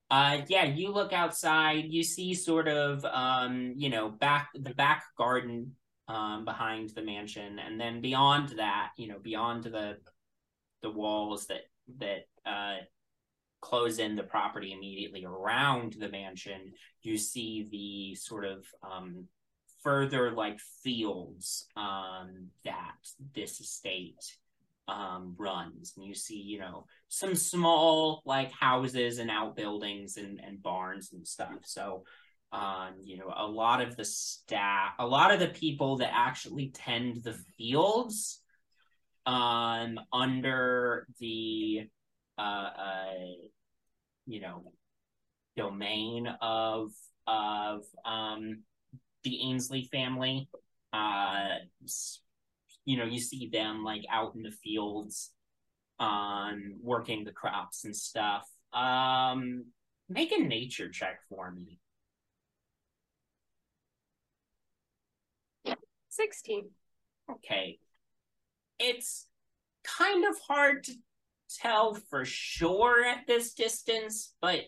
Uh 0.08 0.42
yeah, 0.46 0.62
you 0.62 0.92
look 0.92 1.12
outside, 1.12 1.86
you 1.86 2.04
see 2.04 2.32
sort 2.32 2.68
of 2.68 3.04
um, 3.04 3.72
you 3.76 3.88
know, 3.88 4.08
back 4.08 4.50
the 4.54 4.72
back 4.72 5.02
garden 5.18 5.74
um 6.06 6.44
behind 6.44 6.90
the 6.90 7.02
mansion 7.02 7.58
and 7.58 7.80
then 7.80 8.00
beyond 8.00 8.50
that, 8.50 8.92
you 8.96 9.08
know, 9.08 9.18
beyond 9.18 9.64
the 9.64 9.96
the 10.82 10.90
walls 10.90 11.46
that 11.46 11.62
that 11.98 12.28
uh 12.48 12.76
close 13.66 13.98
in 13.98 14.14
the 14.14 14.22
property 14.22 14.72
immediately 14.72 15.24
around 15.24 15.96
the 15.98 16.08
mansion, 16.08 16.72
you 17.02 17.18
see 17.18 17.66
the 17.72 18.14
sort 18.14 18.44
of 18.44 18.64
um 18.88 19.24
further 19.82 20.30
like 20.30 20.58
fields 20.84 21.66
um 21.76 22.48
that 22.64 22.94
this 23.34 23.60
estate 23.60 24.24
um 24.86 25.34
runs. 25.36 25.94
And 25.96 26.06
you 26.06 26.14
see 26.14 26.40
you 26.40 26.60
know 26.60 26.86
some 27.08 27.34
small 27.34 28.22
like 28.24 28.52
houses 28.52 29.18
and 29.18 29.30
outbuildings 29.30 30.16
and 30.16 30.40
and 30.40 30.62
barns 30.62 31.12
and 31.12 31.26
stuff. 31.26 31.58
So 31.64 32.04
um 32.52 32.94
you 33.02 33.18
know 33.18 33.32
a 33.36 33.48
lot 33.48 33.82
of 33.82 33.96
the 33.96 34.04
staff 34.04 34.92
a 35.00 35.06
lot 35.06 35.32
of 35.34 35.40
the 35.40 35.48
people 35.48 35.96
that 35.96 36.12
actually 36.14 36.70
tend 36.72 37.24
the 37.24 37.36
fields 37.58 38.40
um 39.26 39.98
under 40.12 41.08
the 41.18 41.88
uh, 42.38 42.70
uh 42.88 43.14
you 44.26 44.40
know 44.40 44.72
domain 45.56 46.26
of 46.40 46.92
of 47.26 47.82
um 48.04 48.62
the 49.24 49.40
Ainsley 49.42 49.88
family 49.90 50.48
uh 50.92 51.56
you 52.84 52.96
know 52.96 53.04
you 53.04 53.18
see 53.18 53.48
them 53.52 53.82
like 53.84 54.04
out 54.10 54.34
in 54.34 54.42
the 54.42 54.50
fields 54.50 55.32
um 55.98 56.74
working 56.82 57.24
the 57.24 57.32
crops 57.32 57.84
and 57.84 57.96
stuff. 57.96 58.46
Um 58.72 59.66
make 60.08 60.32
a 60.32 60.40
nature 60.40 60.88
check 60.88 61.20
for 61.28 61.50
me. 61.50 61.80
16. 66.16 66.70
okay. 67.30 67.78
It's 68.78 69.26
kind 69.84 70.24
of 70.24 70.38
hard 70.40 70.84
to 70.84 70.94
tell 71.48 71.94
for 71.94 72.24
sure 72.24 73.04
at 73.04 73.26
this 73.26 73.54
distance, 73.54 74.34
but 74.40 74.60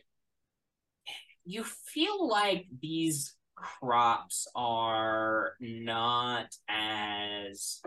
you 1.45 1.65
feel 1.65 2.29
like 2.29 2.67
these 2.81 3.35
crops 3.55 4.47
are 4.55 5.55
not 5.61 6.55
as 6.69 7.81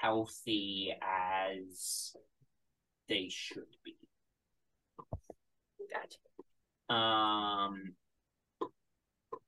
healthy 0.00 0.94
as 1.02 2.14
they 3.08 3.28
should 3.30 3.64
be. 3.84 3.96
Gotcha. 5.92 6.94
Um, 6.94 7.94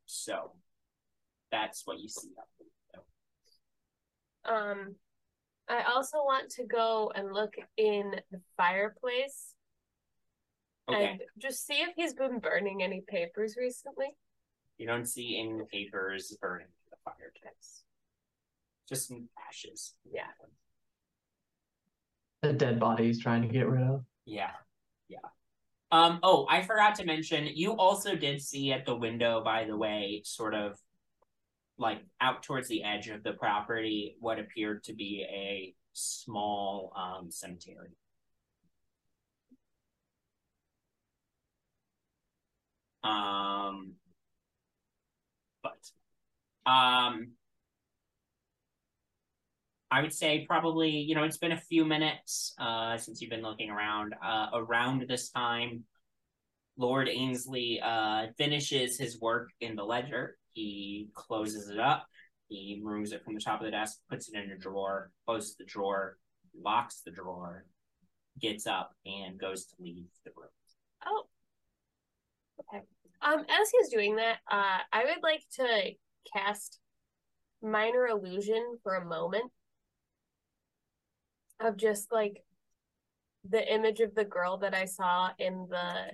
so 0.07 0.53
that's 1.53 1.87
what 1.87 2.01
you 2.01 2.09
see 2.09 2.31
up 2.39 2.49
there. 4.45 4.55
Um, 4.55 4.97
I 5.71 5.85
also 5.85 6.19
want 6.19 6.51
to 6.51 6.65
go 6.65 7.13
and 7.15 7.33
look 7.33 7.55
in 7.77 8.17
the 8.33 8.41
fireplace 8.57 9.55
Okay, 10.89 11.11
and 11.13 11.21
just 11.39 11.67
see 11.67 11.75
if 11.75 11.91
he's 11.95 12.15
been 12.15 12.41
burning 12.41 12.83
any 12.83 13.03
papers 13.07 13.55
recently. 13.57 14.09
you 14.79 14.87
don't 14.87 15.07
see 15.07 15.39
any 15.39 15.63
papers 15.71 16.37
burning 16.41 16.67
in 16.67 16.91
the 16.91 16.97
fireplace. 17.05 17.85
Just 18.89 19.07
some 19.09 19.29
ashes. 19.49 19.95
Yeah. 20.11 20.23
The 22.43 22.53
dead 22.55 22.81
body 22.81 23.07
he's 23.07 23.21
trying 23.21 23.43
to 23.43 23.49
get 23.49 23.69
rid 23.69 23.83
of. 23.83 24.05
Yeah. 24.25 24.51
Yeah. 25.09 25.19
Um, 25.93 26.19
oh, 26.23 26.47
I 26.49 26.63
forgot 26.63 26.95
to 26.97 27.05
mention, 27.05 27.49
you 27.55 27.77
also 27.77 28.17
did 28.17 28.41
see 28.41 28.73
at 28.73 28.87
the 28.87 28.97
window, 28.97 29.43
by 29.45 29.65
the 29.65 29.77
way, 29.77 30.23
sort 30.25 30.55
of 30.55 30.79
like 31.81 32.03
out 32.21 32.43
towards 32.43 32.69
the 32.69 32.85
edge 32.85 33.09
of 33.09 33.23
the 33.25 33.33
property, 33.33 34.17
what 34.21 34.39
appeared 34.39 34.85
to 34.85 34.93
be 34.95 35.27
a 35.29 35.75
small 35.93 36.93
um 36.97 37.31
cemetery. 37.31 37.91
Um 43.03 43.95
but 45.63 45.91
um 46.67 47.33
I 49.91 50.03
would 50.03 50.13
say 50.13 50.47
probably, 50.47 50.91
you 50.91 51.15
know, 51.17 51.25
it's 51.25 51.39
been 51.39 51.53
a 51.53 51.61
few 51.61 51.85
minutes 51.85 52.55
uh, 52.61 52.97
since 52.97 53.21
you've 53.21 53.31
been 53.31 53.43
looking 53.43 53.71
around. 53.71 54.15
Uh, 54.25 54.47
around 54.55 55.05
this 55.09 55.31
time, 55.31 55.83
Lord 56.77 57.09
Ainsley 57.09 57.81
uh, 57.83 58.29
finishes 58.39 58.97
his 58.99 59.21
work 59.21 59.51
in 59.61 59.75
the 59.75 59.83
ledger. 59.83 60.37
He 60.53 61.09
closes 61.15 61.69
it 61.69 61.79
up. 61.79 62.07
He 62.49 62.81
removes 62.83 63.13
it 63.13 63.25
from 63.25 63.35
the 63.35 63.41
top 63.41 63.61
of 63.61 63.65
the 63.65 63.71
desk, 63.71 63.99
puts 64.11 64.29
it 64.29 64.37
in 64.37 64.51
a 64.51 64.59
drawer, 64.59 65.11
closes 65.27 65.57
the 65.57 65.65
drawer, 65.65 66.17
locks 66.61 67.03
the 67.05 67.13
drawer, 67.13 67.65
gets 68.41 68.67
up, 68.67 68.93
and 69.07 69.39
goes 69.39 69.67
to 69.67 69.75
leave 69.79 70.07
the 70.25 70.33
room. 70.37 70.49
Oh. 71.07 71.25
Okay. 72.61 72.85
Um, 73.23 73.41
as 73.41 73.71
he's 73.71 73.89
doing 73.89 74.17
that, 74.17 74.39
uh, 74.51 74.79
I 74.93 75.05
would 75.05 75.23
like 75.23 75.43
to 75.57 75.93
cast 76.35 76.81
minor 77.63 78.07
illusion 78.09 78.79
for 78.83 78.97
a 78.97 79.05
moment 79.05 79.51
of 81.61 81.77
just 81.77 82.11
like 82.11 82.43
the 83.49 83.73
image 83.73 84.01
of 84.01 84.15
the 84.15 84.25
girl 84.25 84.59
that 84.59 84.75
I 84.75 84.87
saw 84.87 85.31
in 85.39 85.67
the 85.71 86.13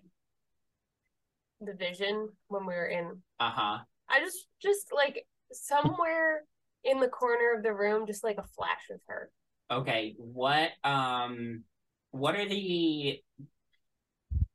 the 1.61 1.72
vision 1.72 2.29
when 2.49 2.66
we 2.66 2.75
were 2.75 2.87
in 2.87 3.22
Uh 3.40 3.51
huh. 3.51 3.79
I 4.09 4.21
just 4.21 4.47
just 4.62 4.88
like 4.95 5.27
somewhere 5.53 6.42
in 6.85 7.01
the 7.01 7.09
corner 7.09 7.55
of 7.57 7.62
the 7.62 7.73
room, 7.75 8.07
just 8.07 8.25
like 8.25 8.38
a 8.38 8.47
flash 8.57 8.88
of 8.90 9.01
her. 9.09 9.31
Okay. 9.71 10.14
What 10.19 10.71
um, 10.85 11.64
what 12.11 12.37
are 12.37 12.49
the 12.49 13.21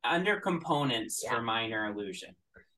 under 0.03 0.39
components 0.39 1.21
Yeah. 1.23 1.35
for 1.35 1.41
minor 1.41 1.85
illusion? 1.91 2.35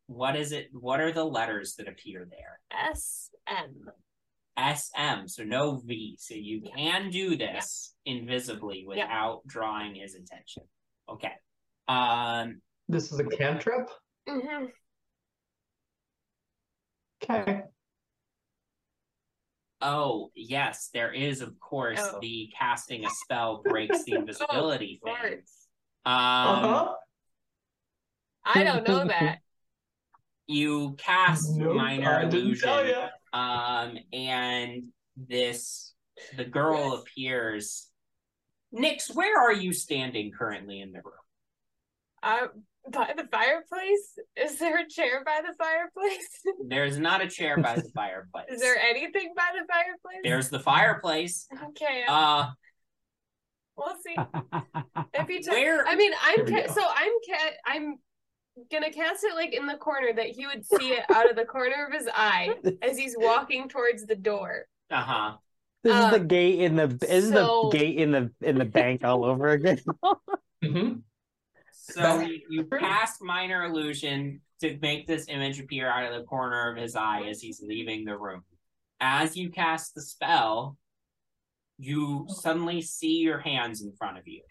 What 0.08 0.36
is 0.36 0.52
it? 0.52 0.70
What 0.74 1.00
are 1.00 1.12
the 1.12 1.24
letters 1.24 1.76
that 1.76 1.88
appear 1.88 2.28
there? 2.30 2.60
S 2.72 3.30
M. 3.48 3.90
SM, 4.56 5.26
so 5.28 5.44
no 5.44 5.82
V. 5.84 6.16
So 6.20 6.36
you 6.36 6.62
can 6.76 7.10
do 7.10 7.36
this 7.36 7.96
invisibly 8.06 8.86
without 8.88 9.42
drawing 9.48 9.96
his 9.96 10.14
attention. 10.14 10.64
Okay. 11.10 11.32
Um, 11.88 12.62
This 12.88 13.12
is 13.12 13.20
a 13.20 13.24
cantrip? 13.24 13.90
Mm-hmm. 14.30 14.66
Okay. 17.24 17.62
oh, 19.82 20.32
yes, 20.36 20.90
there 20.94 21.12
is, 21.12 21.42
of 21.42 21.60
course, 21.60 22.00
Oh. 22.02 22.20
the 22.22 22.52
casting 22.58 23.06
a 23.06 23.10
spell 23.10 23.62
breaks 23.66 24.04
the 24.04 24.14
invisibility 24.14 25.02
Of 25.06 25.20
thing. 25.22 25.34
Um, 26.06 26.14
Uh-huh. 26.16 26.94
I 28.46 28.64
don't 28.64 28.88
know 28.88 29.06
that. 29.06 29.40
you 30.48 30.96
cast 30.98 31.56
Nope, 31.56 31.76
minor 31.76 32.20
I 32.20 32.24
illusion. 32.24 32.94
Um, 33.32 33.98
and 34.12 34.84
this 35.16 35.94
the 36.36 36.44
girl 36.46 36.94
appears. 36.96 37.90
Nyx, 38.74 39.14
where 39.16 39.40
are 39.40 39.54
you 39.54 39.72
standing 39.72 40.32
currently 40.32 40.82
in 40.82 40.92
the 40.92 41.00
room? 41.04 41.14
Uh, 42.22 42.48
by 42.92 43.14
the 43.16 43.26
fireplace? 43.32 44.18
Is 44.36 44.60
there 44.60 44.80
a 44.80 44.88
chair 44.88 45.24
by 45.26 45.42
the 45.42 45.54
fireplace? 45.58 46.28
There's 46.68 46.98
not 47.00 47.22
a 47.22 47.28
chair 47.28 47.58
by 47.58 47.76
the 47.76 47.90
fireplace. 47.96 48.46
Is 48.50 48.60
there 48.62 48.78
anything 48.78 49.34
by 49.36 49.50
the 49.54 49.66
fireplace? 49.72 50.22
There's 50.24 50.50
the 50.50 50.60
fireplace. 50.60 51.48
Okay, 51.70 52.04
Uh, 52.08 52.48
we'll 53.78 53.96
see. 54.06 54.16
If 55.16 55.28
he 55.28 55.42
ta- 55.44 55.52
where? 55.52 55.86
I 55.88 55.96
mean, 55.96 56.12
I'm 56.24 56.46
ca- 56.48 56.74
so 56.74 56.82
I'm 56.84 57.12
ca- 57.30 57.52
I'm 57.68 57.96
gonna 58.72 58.92
cast 58.92 59.24
it 59.24 59.36
like 59.36 59.54
in 59.54 59.68
the 59.68 59.78
corner 59.78 60.12
that 60.14 60.28
he 60.28 60.48
would 60.48 60.66
see 60.66 60.90
it 60.94 61.04
out 61.12 61.30
of 61.30 61.36
the 61.36 61.46
corner 61.46 61.86
of 61.88 61.94
his 61.94 62.10
eye 62.14 62.50
as 62.82 62.98
he's 62.98 63.16
walking 63.18 63.70
towards 63.70 64.06
the 64.06 64.16
door. 64.16 64.66
Uh 64.90 65.02
huh. 65.02 65.32
This 65.84 65.94
is 65.96 66.10
the 66.12 66.20
Um, 66.22 66.28
gate 66.28 66.60
in 66.62 66.76
the 66.76 66.88
this 66.88 67.10
is 67.12 67.32
the 67.32 67.70
gate 67.72 67.98
in 67.98 68.12
the 68.12 68.32
in 68.42 68.58
the 68.58 68.66
bank 68.66 69.04
all 69.04 69.24
over 69.24 69.50
again. 69.50 69.80
hmm 70.64 70.94
So 71.92 72.22
you, 72.22 72.40
you 72.50 72.64
cast 72.66 73.22
minor 73.22 73.66
illusion 73.66 74.40
to 74.62 74.78
make 74.82 75.06
this 75.06 75.26
image 75.28 75.60
appear 75.60 75.90
out 75.90 76.06
of 76.10 76.18
the 76.18 76.26
corner 76.26 76.72
of 76.72 76.78
his 76.78 76.96
eye 76.96 77.24
as 77.30 77.42
he's 77.42 77.62
leaving 77.62 78.06
the 78.06 78.18
room. 78.18 78.44
As 79.02 79.36
you 79.36 79.50
cast 79.50 79.94
the 79.94 80.02
spell, 80.02 80.78
you 81.78 82.26
suddenly 82.30 82.82
see 82.82 83.18
your 83.18 83.40
hands 83.40 83.82
in 83.82 83.92
front 83.98 84.18
of 84.18 84.26
you. 84.26 84.44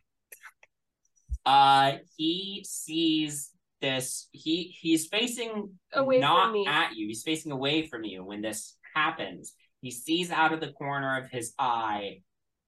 Uh, 1.47 1.93
he 2.17 2.63
sees 2.69 3.51
this. 3.81 4.29
He 4.33 4.77
he's 4.79 5.07
facing 5.07 5.71
Away 5.95 6.17
from 6.17 6.21
not 6.21 6.53
me. 6.53 6.67
at 6.69 6.95
you. 6.95 7.07
He's 7.07 7.23
facing 7.23 7.51
away 7.51 7.87
from 7.87 8.05
you 8.05 8.23
when 8.25 8.43
this 8.43 8.77
happens. 8.95 9.55
He 9.81 9.91
sees 9.91 10.31
out 10.31 10.53
of 10.53 10.61
the 10.61 10.73
corner 10.73 11.19
of 11.19 11.31
his 11.31 11.55
eye 11.59 12.21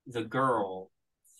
the 0.06 0.24
girl 0.24 0.90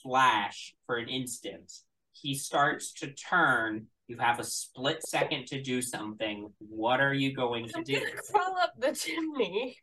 flash 0.03 0.75
for 0.87 0.97
an 0.97 1.09
instant. 1.09 1.73
He 2.15 2.35
starts 2.35 2.93
to 2.95 3.13
turn. 3.13 3.87
You 4.07 4.19
have 4.19 4.39
a 4.39 4.45
split 4.45 5.03
second 5.07 5.47
to 5.49 5.61
do 5.63 5.81
something. 5.83 6.51
What 6.59 7.01
are 7.01 7.15
you 7.15 7.35
going 7.35 7.67
to 7.69 7.79
I'm 7.79 7.83
do? 7.85 8.01
crawl 8.31 8.57
up 8.61 8.73
the 8.79 8.93
chimney. 8.93 9.77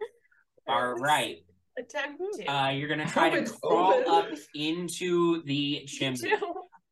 All 0.68 0.94
right. 0.94 1.36
Attempt 1.78 2.22
to. 2.38 2.46
Uh, 2.46 2.68
you're 2.70 2.88
gonna 2.88 3.06
try 3.06 3.28
to 3.30 3.50
crawl 3.62 3.92
open. 3.94 4.12
up 4.32 4.38
into 4.54 5.42
the 5.44 5.84
chimney. 5.86 6.32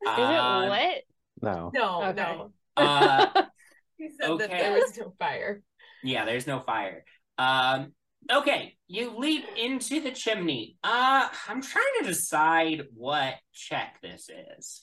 No, 0.04 0.12
Is 0.12 0.18
Uh, 0.18 0.62
it 0.66 0.70
lit? 0.70 1.04
No. 1.40 1.70
no. 1.72 2.02
Okay. 2.10 2.22
no. 2.22 2.52
uh, 2.76 3.26
He 3.96 4.10
said 4.20 4.28
that 4.38 4.50
Okay. 4.50 4.58
there 4.58 4.72
was 4.74 4.98
no 4.98 5.14
fire. 5.18 5.62
Yeah, 6.02 6.26
there's 6.26 6.46
no 6.46 6.60
fire. 6.60 7.04
Um, 7.38 7.94
okay, 8.30 8.76
you 8.86 9.16
leap 9.18 9.44
into 9.56 10.00
the 10.00 10.10
chimney. 10.10 10.76
Uh, 10.84 11.28
I'm 11.48 11.62
trying 11.62 11.84
to 12.00 12.06
decide 12.06 12.84
what 12.94 13.34
check 13.52 13.98
this 14.02 14.28
is. 14.58 14.82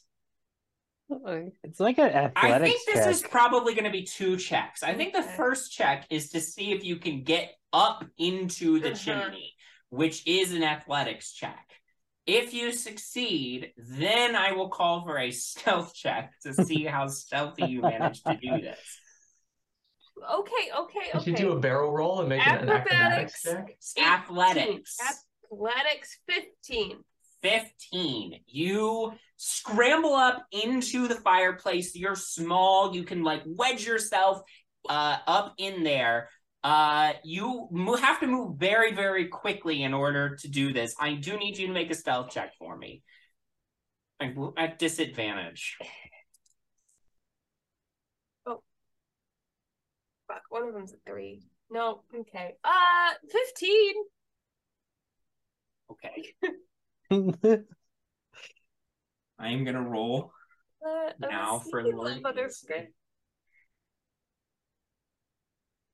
It's 1.64 1.80
like 1.80 1.98
an 1.98 2.10
athletics. 2.10 2.36
I 2.38 2.60
think 2.60 2.80
this 2.86 2.96
check. 3.06 3.12
is 3.12 3.22
probably 3.22 3.74
going 3.74 3.86
to 3.86 3.92
be 3.92 4.04
two 4.04 4.38
checks. 4.38 4.82
I 4.82 4.94
think 4.94 5.14
the 5.14 5.22
first 5.24 5.72
check 5.74 6.06
is 6.10 6.30
to 6.30 6.40
see 6.40 6.72
if 6.72 6.86
you 6.86 6.98
can 6.98 7.24
get 7.24 7.52
up 7.74 8.06
into 8.18 8.80
the 8.80 8.92
Uh-huh. 8.92 8.98
chimney, 9.24 9.54
which 9.90 10.26
is 10.26 10.54
an 10.54 10.64
athletics 10.64 11.34
check. 11.34 11.68
If 12.26 12.54
you 12.54 12.72
succeed, 12.72 13.74
then 13.78 14.36
I 14.38 14.54
will 14.54 14.70
call 14.70 15.04
for 15.04 15.18
a 15.18 15.32
stealth 15.48 15.94
check 15.94 16.32
to 16.44 16.54
see 16.54 16.86
how 16.86 17.08
stealthy 17.08 17.66
you 17.66 17.82
manage 17.82 18.24
to 18.24 18.38
do 18.38 18.50
this. 18.62 18.80
Okay, 20.22 20.72
okay, 20.80 21.00
You 21.14 21.20
should 21.22 21.34
okay. 21.34 21.44
do 21.44 21.52
a 21.52 21.60
barrel 21.60 21.92
roll 21.92 22.20
and 22.20 22.30
make 22.30 22.46
it 22.46 22.62
an 22.62 22.70
acrobatics 22.70 23.46
Acrobatics. 23.46 23.94
check. 23.94 24.06
Athletics. 24.08 24.98
Athletics 25.52 26.18
15. 26.28 26.98
15 27.42 28.40
you 28.46 29.12
scramble 29.38 30.14
up 30.14 30.46
into 30.52 31.08
the 31.08 31.16
fireplace 31.16 31.96
you're 31.96 32.16
small 32.16 32.96
you 32.96 33.04
can 33.04 33.24
like 33.24 33.42
wedge 33.48 33.84
yourself 33.84 34.44
uh 34.90 35.18
up 35.26 35.56
in 35.58 35.84
there 35.84 36.30
uh 36.64 37.14
you 37.24 37.68
mo- 37.72 37.96
have 37.96 38.20
to 38.20 38.28
move 38.28 38.60
very 38.60 38.94
very 38.94 39.28
quickly 39.28 39.82
in 39.82 39.92
order 39.92 40.36
to 40.36 40.48
do 40.50 40.72
this 40.72 40.94
i 41.00 41.16
do 41.16 41.36
need 41.38 41.58
you 41.58 41.66
to 41.66 41.74
make 41.74 41.90
a 41.90 41.96
stealth 41.96 42.30
check 42.30 42.54
for 42.60 42.78
me 42.78 43.02
I'm 44.20 44.52
at 44.56 44.78
disadvantage. 44.78 45.80
Fuck, 50.32 50.44
one 50.50 50.64
of 50.68 50.74
them's 50.74 50.94
a 50.94 50.98
three. 51.06 51.42
No, 51.70 52.04
okay. 52.18 52.56
Uh, 52.64 53.14
15. 53.32 53.94
Okay. 55.92 56.24
I 59.40 59.50
am 59.50 59.66
gonna 59.66 59.82
roll. 59.88 60.32
Uh, 60.86 61.12
Now 61.20 61.60
for 61.60 61.82
sneaky 61.82 61.96
Lord 61.96 62.24
little 62.24 62.30
Ainsley. 62.30 62.44
motherfucker. 62.44 62.88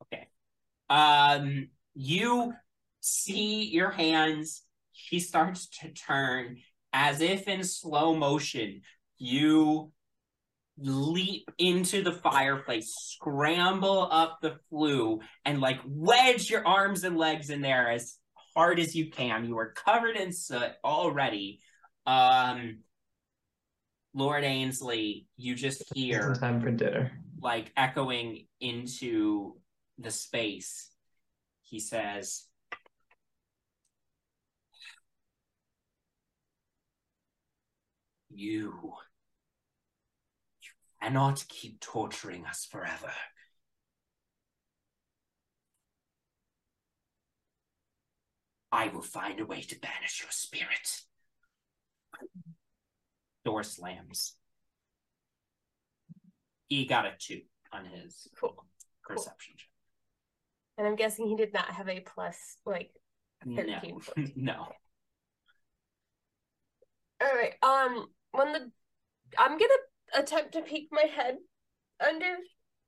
Okay. 0.04 0.28
Um, 0.90 1.70
you 1.96 2.54
see 3.02 3.64
your 3.64 3.90
hands. 3.90 4.64
She 4.94 5.20
starts 5.20 5.68
to 5.82 5.90
turn 5.90 6.58
as 6.94 7.22
if 7.22 7.48
in 7.48 7.64
slow 7.64 8.16
motion. 8.16 8.82
You 9.18 9.92
leap 10.80 11.50
into 11.58 12.04
the 12.04 12.12
fireplace, 12.12 12.94
scramble 12.96 14.08
up 14.12 14.40
the 14.42 14.58
flue, 14.70 15.20
and 15.46 15.60
like 15.60 15.80
wedge 15.86 16.50
your 16.50 16.66
arms 16.68 17.04
and 17.04 17.18
legs 17.18 17.50
in 17.50 17.62
there 17.62 17.90
as 17.90 18.18
hard 18.56 18.80
as 18.80 18.96
you 18.96 19.10
can. 19.10 19.46
You 19.46 19.58
are 19.58 19.74
covered 19.74 20.16
in 20.18 20.32
soot 20.32 20.72
already. 20.84 21.60
Um, 22.06 22.80
Lord 24.14 24.44
Ainsley, 24.44 25.28
you 25.36 25.54
just 25.56 25.84
hear 25.94 26.34
time 26.34 26.62
for 26.62 26.72
dinner. 26.72 27.12
like 27.42 27.72
echoing 27.78 28.48
into 28.60 29.54
the 30.00 30.10
space. 30.12 30.90
He 31.62 31.80
says, 31.80 32.46
You, 38.30 38.94
you 41.02 41.08
cannot 41.08 41.43
keep 41.48 41.80
torturing 41.80 42.45
us 42.45 42.66
forever. 42.66 43.12
I 48.72 48.89
will 48.89 49.02
find 49.02 49.39
a 49.39 49.45
way 49.45 49.62
to 49.62 49.80
banish 49.80 50.22
your 50.22 50.32
spirit. 50.32 51.02
Door 53.45 53.64
slams. 53.64 54.36
He 56.68 56.86
got 56.86 57.06
a 57.06 57.14
two 57.18 57.41
on 57.72 57.86
his 57.86 58.28
Cool. 58.39 58.66
perception 59.04 59.56
check. 59.58 59.70
And 60.78 60.86
I'm 60.86 60.95
guessing 60.95 61.28
he 61.28 61.36
did 61.36 61.54
not 61.54 61.70
have 61.70 61.88
a 61.88 62.02
plus, 62.02 62.58
like, 62.66 62.91
13, 63.45 64.00
14. 64.00 64.34
no. 64.36 64.68
all 67.22 67.34
right. 67.34 67.54
Um, 67.64 68.08
when 68.32 68.54
the, 68.54 68.72
I'm 69.39 69.52
gonna 69.58 69.74
attempt 70.16 70.53
to 70.53 70.62
peek 70.62 70.88
my 70.91 71.03
head 71.03 71.38
under, 72.05 72.38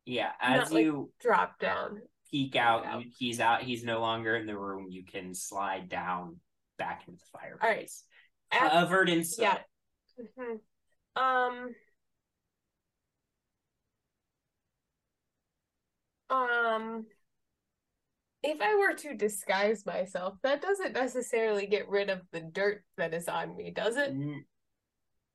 Yeah, 0.05 0.31
as 0.39 0.59
Not 0.63 0.71
like- 0.71 0.83
you 0.85 1.13
drop 1.19 1.59
down. 1.59 2.01
peek 2.31 2.55
out, 2.55 2.85
out. 2.85 3.03
he's 3.17 3.39
out. 3.39 3.63
He's 3.63 3.83
no 3.83 3.99
longer 3.99 4.35
in 4.35 4.45
the 4.45 4.57
room. 4.57 4.87
You 4.89 5.03
can 5.03 5.33
slide 5.33 5.89
down 5.89 6.39
back 6.77 7.07
into 7.07 7.19
the 7.19 7.25
fireplace, 7.39 8.03
At- 8.51 8.71
covered 8.71 9.09
in 9.09 9.23
soot. 9.23 9.43
yeah. 9.43 9.63
Mhm. 10.37 10.61
Um. 11.15 11.75
Um. 16.29 17.05
If 18.41 18.61
I 18.61 18.75
were 18.75 18.93
to 18.93 19.15
disguise 19.15 19.85
myself, 19.85 20.35
that 20.43 20.61
doesn't 20.61 20.93
necessarily 20.93 21.67
get 21.67 21.89
rid 21.89 22.09
of 22.09 22.21
the 22.31 22.39
dirt 22.39 22.85
that 22.95 23.13
is 23.13 23.27
on 23.27 23.55
me, 23.57 23.71
does 23.71 23.97
it? 23.97 24.13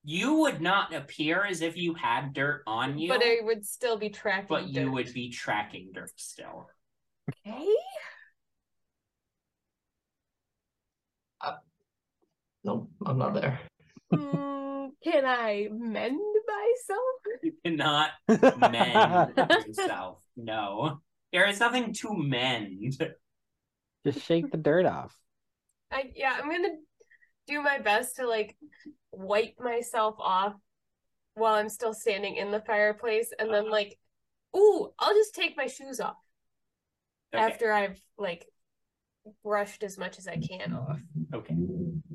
N- 0.05 0.09
You 0.09 0.33
would 0.35 0.61
not 0.61 0.93
appear 0.93 1.43
as 1.45 1.61
if 1.61 1.75
you 1.77 1.93
had 1.95 2.33
dirt 2.33 2.63
on 2.67 2.97
you, 2.97 3.09
But 3.09 3.23
I 3.23 3.37
would 3.41 3.65
still 3.65 3.97
be 3.97 4.09
tracking 4.09 4.47
but 4.49 4.67
you 4.69 4.85
dirt. 4.85 4.91
would 4.91 5.13
be 5.13 5.29
tracking 5.29 5.91
dirt 5.93 6.11
still. 6.15 6.69
Okay. 7.47 7.65
No, 12.63 12.89
I'm 13.05 13.19
not 13.19 13.35
there. 13.35 13.59
Hmm, 14.11 14.87
can 15.03 15.23
I 15.25 15.67
mend 15.71 16.19
myself? 16.47 17.01
You 17.43 17.53
cannot 17.63 18.09
mend 18.57 19.37
yourself. 19.67 20.17
No, 20.35 21.01
there 21.31 21.47
is 21.47 21.59
nothing 21.59 21.93
to 21.93 22.13
mend. 22.15 22.97
Just 24.03 24.25
shake 24.25 24.49
the 24.49 24.57
dirt 24.57 24.85
off. 24.87 25.15
I 25.91 26.11
yeah, 26.15 26.39
I'm 26.41 26.49
gonna 26.49 26.69
do 27.47 27.61
my 27.61 27.79
best 27.79 28.17
to 28.17 28.27
like 28.27 28.55
wipe 29.11 29.55
myself 29.59 30.15
off 30.19 30.53
while 31.35 31.55
I'm 31.55 31.69
still 31.69 31.93
standing 31.93 32.35
in 32.35 32.51
the 32.51 32.61
fireplace, 32.61 33.33
and 33.37 33.49
then 33.49 33.63
uh-huh. 33.63 33.71
like, 33.71 33.99
ooh, 34.55 34.89
I'll 34.97 35.13
just 35.13 35.35
take 35.35 35.57
my 35.57 35.67
shoes 35.67 35.99
off 35.99 36.15
Okay. 37.33 37.43
after 37.43 37.73
I've 37.73 37.99
like 38.17 38.45
brushed 39.43 39.83
as 39.83 39.97
much 39.97 40.17
as 40.17 40.27
I 40.27 40.37
can 40.37 40.73
off. 40.73 40.99
Okay. 41.33 41.55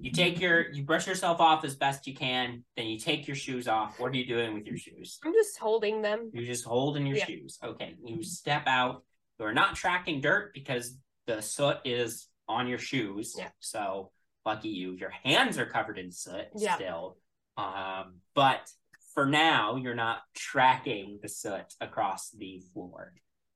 You 0.00 0.12
take 0.12 0.40
your 0.40 0.70
you 0.70 0.82
brush 0.82 1.06
yourself 1.06 1.40
off 1.40 1.64
as 1.64 1.74
best 1.74 2.06
you 2.06 2.14
can, 2.14 2.64
then 2.76 2.86
you 2.86 2.98
take 2.98 3.26
your 3.26 3.36
shoes 3.36 3.68
off. 3.68 4.00
What 4.00 4.12
are 4.12 4.16
you 4.16 4.26
doing 4.26 4.54
with 4.54 4.66
your 4.66 4.78
shoes? 4.78 5.18
I'm 5.24 5.34
just 5.34 5.58
holding 5.58 6.00
them. 6.00 6.30
You're 6.32 6.46
just 6.46 6.64
holding 6.64 7.06
your 7.06 7.18
Yeah. 7.18 7.26
shoes. 7.26 7.58
Okay. 7.62 7.96
You 8.02 8.22
step 8.22 8.62
out. 8.66 9.04
You're 9.38 9.52
not 9.52 9.74
tracking 9.74 10.20
dirt 10.20 10.54
because 10.54 10.96
the 11.26 11.40
soot 11.42 11.78
is 11.84 12.28
on 12.48 12.66
your 12.66 12.78
shoes. 12.78 13.34
Yeah. 13.36 13.50
So 13.58 14.12
lucky 14.44 14.68
you. 14.68 14.92
Your 14.92 15.10
hands 15.10 15.58
are 15.58 15.66
covered 15.66 15.98
in 15.98 16.10
soot 16.10 16.48
Yeah. 16.54 16.76
still. 16.76 17.18
Um, 17.56 18.20
but 18.34 18.70
for 19.14 19.26
now, 19.26 19.76
you're 19.76 19.94
not 19.94 20.22
tracking 20.34 21.18
the 21.22 21.28
soot 21.28 21.74
across 21.80 22.30
the 22.30 22.60
floor. 22.72 23.12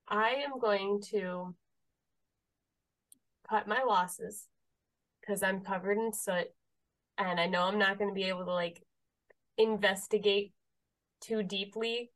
I 0.09 0.45
am 0.47 0.59
going 0.61 1.01
to 1.11 1.55
cut 3.49 3.66
my 3.66 3.82
losses 3.82 4.47
because 5.20 5.43
I'm 5.43 5.61
covered 5.61 5.97
in 5.99 6.12
soot 6.12 6.49
and 7.16 7.41
I 7.41 7.47
know 7.47 7.62
I'm 7.62 7.78
not 7.78 7.99
going 7.99 8.11
to 8.11 8.14
be 8.14 8.24
able 8.28 8.45
to 8.45 8.53
like 8.53 8.82
investigate 9.57 10.53
too 11.20 11.43
deeply 11.43 12.11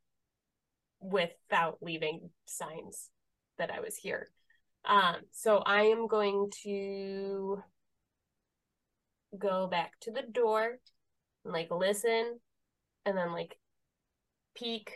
without 0.99 1.77
leaving 1.81 2.29
signs 2.45 3.09
that 3.57 3.71
I 3.71 3.79
was 3.79 3.95
here. 3.95 4.27
Um, 4.85 5.15
so 5.31 5.57
I 5.57 5.83
am 5.83 6.07
going 6.07 6.51
to 6.63 7.63
go 9.37 9.67
back 9.67 9.93
to 10.01 10.11
the 10.11 10.23
door 10.23 10.79
and 11.43 11.53
like 11.53 11.69
listen 11.71 12.39
and 13.05 13.17
then 13.17 13.31
like 13.31 13.57
peek 14.55 14.91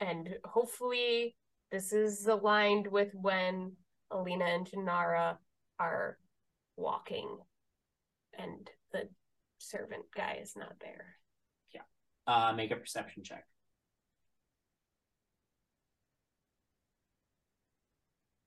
and 0.00 0.28
hopefully 0.44 1.34
this 1.70 1.92
is 1.92 2.26
aligned 2.26 2.86
with 2.86 3.10
when 3.14 3.72
Elina 4.10 4.44
and 4.44 4.66
Jinarra 4.66 5.36
are 5.78 6.18
walking 6.76 7.38
and 8.38 8.70
the 8.92 9.08
servant 9.58 10.04
guy 10.16 10.38
is 10.40 10.54
not 10.56 10.72
there. 10.80 11.16
Yeah. 11.74 11.82
Uh, 12.26 12.52
make 12.52 12.70
a 12.70 12.76
perception 12.76 13.24
check. 13.24 13.44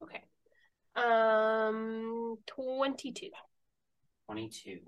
Okay. 0.04 0.22
Um 0.96 2.38
22. 2.48 3.30
22. 4.32 4.80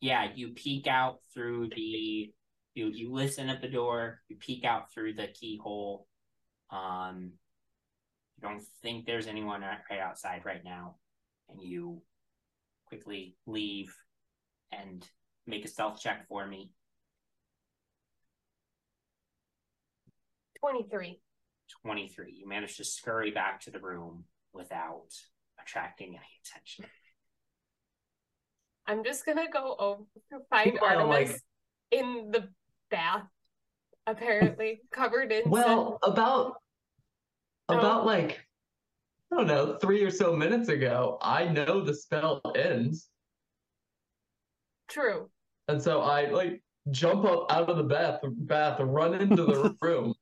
Yeah, 0.00 0.28
you 0.34 0.48
peek 0.50 0.86
out 0.86 1.20
through 1.32 1.70
the 1.74 2.30
you 2.74 2.88
you 2.88 3.12
listen 3.12 3.48
at 3.48 3.62
the 3.62 3.68
door, 3.68 4.20
you 4.28 4.36
peek 4.36 4.64
out 4.64 4.92
through 4.92 5.14
the 5.14 5.28
keyhole. 5.28 6.06
Um 6.70 7.32
you 8.36 8.46
don't 8.46 8.62
think 8.82 9.06
there's 9.06 9.26
anyone 9.26 9.62
right, 9.62 10.00
outside 10.00 10.42
right 10.44 10.62
now. 10.62 10.96
And 11.48 11.62
you 11.62 12.02
quickly 12.86 13.36
leave 13.46 13.94
and 14.70 15.06
make 15.46 15.64
a 15.64 15.68
stealth 15.68 15.98
check 15.98 16.26
for 16.28 16.46
me. 16.46 16.70
23. 20.60 21.20
23. 21.82 22.34
You 22.36 22.46
manage 22.46 22.76
to 22.76 22.84
scurry 22.84 23.30
back 23.30 23.60
to 23.62 23.70
the 23.70 23.80
room 23.80 24.24
without 24.52 25.08
attracting 25.58 26.08
any 26.08 26.40
attention. 26.44 26.84
I'm 28.86 29.04
just 29.04 29.24
gonna 29.26 29.48
go 29.50 29.76
over 29.78 30.02
to 30.32 30.40
find 30.50 30.78
Well, 30.80 30.90
Artemis 31.10 31.32
like- 31.32 31.40
in 31.90 32.30
the 32.30 32.48
bath, 32.90 33.26
apparently 34.06 34.82
covered 34.90 35.32
in 35.32 35.48
Well, 35.50 35.98
about 36.02 36.56
Oh. 37.68 37.78
about 37.78 38.04
like 38.04 38.44
I 39.32 39.36
don't 39.36 39.46
know, 39.46 39.78
three 39.78 40.02
or 40.04 40.10
so 40.10 40.36
minutes 40.36 40.68
ago, 40.68 41.18
I 41.20 41.46
know 41.46 41.80
the 41.80 41.94
spell 41.94 42.40
ends. 42.54 43.08
True. 44.88 45.30
And 45.66 45.82
so 45.82 46.02
I 46.02 46.26
like 46.26 46.62
jump 46.90 47.24
up 47.24 47.50
out 47.50 47.70
of 47.70 47.78
the 47.78 47.82
bath 47.84 48.20
bath 48.22 48.78
run 48.80 49.14
into 49.14 49.44
the 49.46 49.74
room 49.82 50.14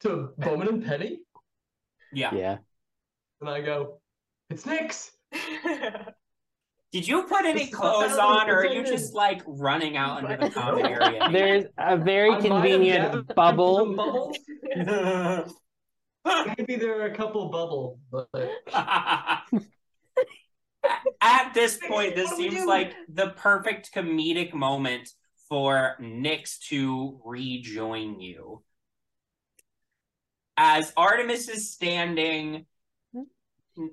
to 0.00 0.34
Bowmin 0.38 0.68
and 0.68 0.84
Penny, 0.84 1.20
Yeah. 2.12 2.34
Yeah. 2.34 2.58
and 3.40 3.48
I 3.48 3.60
go, 3.62 4.00
It's 4.50 4.64
Nyx. 4.64 5.10
Did 6.94 7.08
you 7.08 7.24
put 7.24 7.44
any 7.44 7.66
clothes 7.66 8.16
on, 8.16 8.48
or 8.48 8.58
are 8.58 8.66
you 8.66 8.84
just 8.84 9.14
like 9.14 9.42
running 9.48 9.96
out 9.96 10.22
into 10.22 10.36
the 10.36 10.48
common 10.48 10.86
area? 11.00 11.28
There's 11.32 11.64
a 11.76 11.96
very 11.96 12.30
I 12.30 12.40
convenient 12.40 13.02
gathered 13.02 13.34
bubble. 13.34 14.32
Maybe 16.56 16.76
there 16.76 17.00
are 17.00 17.06
a 17.06 17.14
couple 17.16 17.48
bubbles, 17.48 17.98
but 18.12 18.28
At 21.20 21.52
this 21.52 21.80
point, 21.84 22.14
this 22.14 22.30
What 22.30 22.36
do 22.36 22.42
we 22.44 22.50
seems 22.50 22.62
do? 22.62 22.68
like 22.68 22.94
the 23.08 23.30
perfect 23.30 23.92
comedic 23.92 24.54
moment 24.54 25.08
for 25.48 25.96
Nyx 26.00 26.60
to 26.68 27.20
rejoin 27.24 28.20
you. 28.20 28.62
As 30.56 30.92
Artemis 30.96 31.48
is 31.48 31.72
standing 31.72 32.66
hmm? 33.12 33.86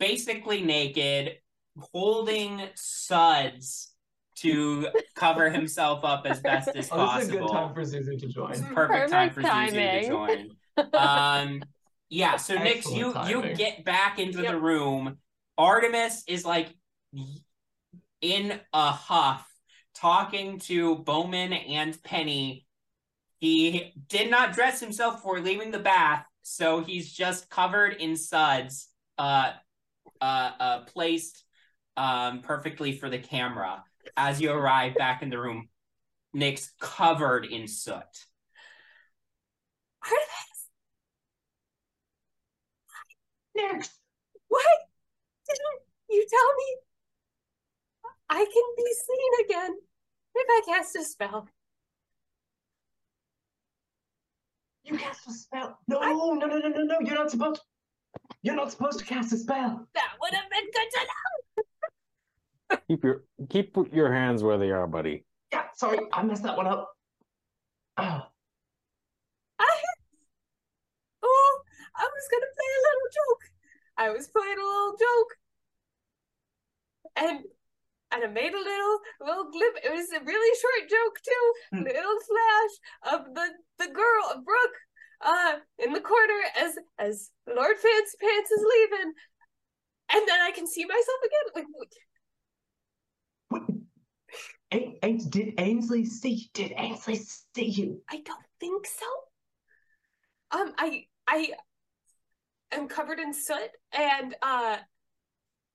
basically 0.00 0.62
naked, 0.62 1.36
holding 1.78 2.62
suds 2.74 3.92
to 4.36 4.88
cover 5.14 5.50
himself 5.50 6.04
up 6.04 6.26
as 6.26 6.40
best 6.40 6.68
as 6.74 6.88
oh, 6.92 7.18
this 7.18 7.28
is 7.28 7.34
a 7.34 7.38
possible. 7.38 7.46
good 7.46 7.52
time 7.52 7.74
for 7.74 7.82
Zuzu 7.82 8.18
to 8.20 8.26
join. 8.28 8.62
perfect, 8.74 9.10
time 9.10 9.30
Perfect 9.30 9.34
for 9.34 9.42
Zuzu 9.42 10.00
to 10.00 10.06
join. 10.06 10.50
Um, 10.92 11.62
yeah. 12.10 12.36
So 12.36 12.56
Nyx, 12.56 12.78
Excellent 12.78 12.98
you 12.98 13.06
you 13.06 13.42
timing. 13.42 13.56
get 13.56 13.84
back 13.84 14.18
into 14.18 14.42
Yep. 14.42 14.52
the 14.52 14.58
room. 14.58 15.18
Artemis 15.56 16.24
is 16.26 16.44
like 16.44 16.74
in 18.20 18.58
a 18.72 18.90
huff, 18.90 19.46
talking 19.94 20.58
to 20.60 20.96
Bowmin 20.96 21.52
and 21.52 21.96
Penny. 22.02 22.66
He 23.38 23.92
did 24.08 24.30
not 24.32 24.52
dress 24.52 24.80
himself 24.80 25.22
for 25.22 25.38
leaving 25.38 25.70
the 25.70 25.78
bath, 25.78 26.26
so 26.42 26.80
he's 26.82 27.12
just 27.12 27.48
covered 27.50 27.92
in 27.94 28.16
suds. 28.16 28.88
Uh, 29.16 29.52
uh, 30.20 30.50
uh 30.58 30.80
placed 30.86 31.43
um 31.96 32.40
perfectly 32.40 32.92
for 32.96 33.08
the 33.08 33.18
camera. 33.18 33.84
As 34.16 34.40
you 34.40 34.50
arrive 34.52 34.94
back 34.96 35.22
in 35.22 35.30
the 35.30 35.38
room, 35.38 35.68
Nyx's 36.34 36.72
covered 36.80 37.44
in 37.46 37.66
soot. 37.68 38.02
Artemis, 40.02 40.68
Next. 43.54 43.92
what? 44.48 44.66
Didn't 45.48 45.82
you 46.10 46.26
tell 46.28 46.54
me 46.54 46.76
I 48.30 48.44
can 48.44 48.64
be 48.76 48.94
seen 49.06 49.44
again 49.46 49.78
if 50.34 50.46
I 50.48 50.60
cast 50.66 50.96
a 50.96 51.04
spell? 51.04 51.48
You 54.84 54.98
cast 54.98 55.26
a 55.26 55.32
spell. 55.32 55.78
No, 55.88 56.00
no, 56.00 56.34
no, 56.34 56.58
no, 56.58 56.68
no, 56.68 56.82
no. 56.82 56.96
You're 57.00 57.14
not 57.14 57.30
supposed. 57.30 57.60
You're 58.42 58.54
not 58.54 58.70
supposed 58.70 58.98
to 58.98 59.04
cast 59.04 59.32
a 59.32 59.38
spell. 59.38 59.88
That 59.94 60.10
would 60.20 60.34
have 60.34 60.50
been 60.50 60.64
good 60.64 60.90
to 60.92 61.00
know. 61.00 61.33
Keep 62.88 63.04
your 63.04 63.24
keep 63.48 63.76
your 63.92 64.12
hands 64.12 64.42
where 64.42 64.58
they 64.58 64.70
are, 64.70 64.86
buddy. 64.86 65.24
Yeah, 65.52 65.64
sorry, 65.74 65.98
I 66.12 66.22
messed 66.22 66.42
that 66.42 66.56
one 66.56 66.66
up. 66.66 66.90
Oh, 67.96 68.20
I 69.58 69.68
oh, 71.22 71.60
I 71.96 72.02
was 72.04 72.28
gonna 72.30 72.46
play 72.56 72.70
a 72.74 72.84
little 72.86 73.10
joke. 73.14 73.42
I 73.96 74.10
was 74.10 74.28
playing 74.28 74.58
a 74.58 74.62
little 74.62 74.96
joke, 74.98 75.32
and 77.16 77.38
and 78.12 78.24
I 78.24 78.26
made 78.28 78.54
a 78.54 78.58
little 78.58 78.98
little 79.20 79.50
glib. 79.50 79.74
It 79.84 79.90
was 79.92 80.10
a 80.12 80.24
really 80.24 80.60
short 80.60 80.90
joke 80.90 81.18
too. 81.24 81.52
Hmm. 81.72 81.84
little 81.84 82.18
flash 82.28 83.14
of 83.14 83.34
the 83.34 83.48
the 83.78 83.92
girl 83.92 84.24
of 84.34 84.44
Brooke, 84.44 84.78
uh, 85.24 85.54
in 85.78 85.92
the 85.92 86.00
corner 86.00 86.40
as 86.60 86.74
as 86.98 87.30
Lord 87.46 87.76
Fancy 87.78 88.16
Pants 88.20 88.50
is 88.50 88.64
leaving, 88.74 89.12
and 90.12 90.28
then 90.28 90.40
I 90.40 90.50
can 90.50 90.66
see 90.66 90.84
myself 90.84 91.20
again. 91.24 91.52
Like 91.54 91.66
what- 91.72 91.88
Wait. 93.50 93.62
Ain- 94.72 94.93
Ains- 95.04 95.30
did 95.30 95.54
Ainsley 95.58 96.06
see? 96.06 96.50
Did 96.54 96.72
Ainsley 96.76 97.16
see 97.16 97.66
you? 97.66 98.02
I 98.10 98.22
don't 98.24 98.44
think 98.58 98.86
so. 98.86 100.58
Um, 100.58 100.72
I 100.78 101.06
I 101.28 101.50
am 102.72 102.88
covered 102.88 103.18
in 103.18 103.34
soot 103.34 103.70
and 103.92 104.34
uh, 104.40 104.78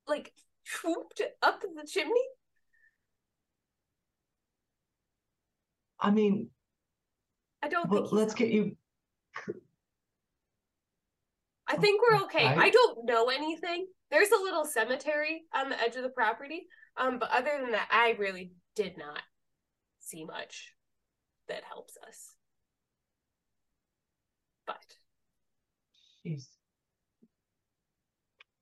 like 0.07 0.33
swooped 0.63 1.21
up 1.43 1.61
the 1.61 1.87
chimney. 1.87 2.13
I 5.99 6.11
mean, 6.11 6.49
I 7.61 7.67
don't 7.67 7.89
well, 7.89 8.03
think. 8.03 8.13
let's 8.13 8.33
get 8.33 8.49
you. 8.49 8.77
I 11.67 11.75
think 11.75 12.01
we're 12.01 12.23
okay. 12.23 12.49
Okay. 12.49 12.55
I 12.55 12.69
don't 12.71 13.05
know 13.05 13.29
anything. 13.29 13.85
There's 14.09 14.31
a 14.31 14.41
little 14.41 14.65
cemetery 14.65 15.43
on 15.53 15.69
the 15.69 15.79
edge 15.79 15.95
of 15.97 16.03
the 16.03 16.09
property. 16.09 16.67
Um, 16.97 17.19
but 17.19 17.29
other 17.31 17.59
than 17.61 17.71
that, 17.71 17.87
I 17.91 18.15
really 18.17 18.53
did 18.79 18.97
not 18.97 19.19
see 19.99 20.23
much 20.23 20.73
that 21.49 21.63
helps 21.65 21.97
us. 22.07 22.33
But 24.65 24.77
Jeez. 26.25 26.45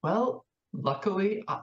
Well, 0.02 0.44
luckily, 0.74 1.44
I, 1.48 1.62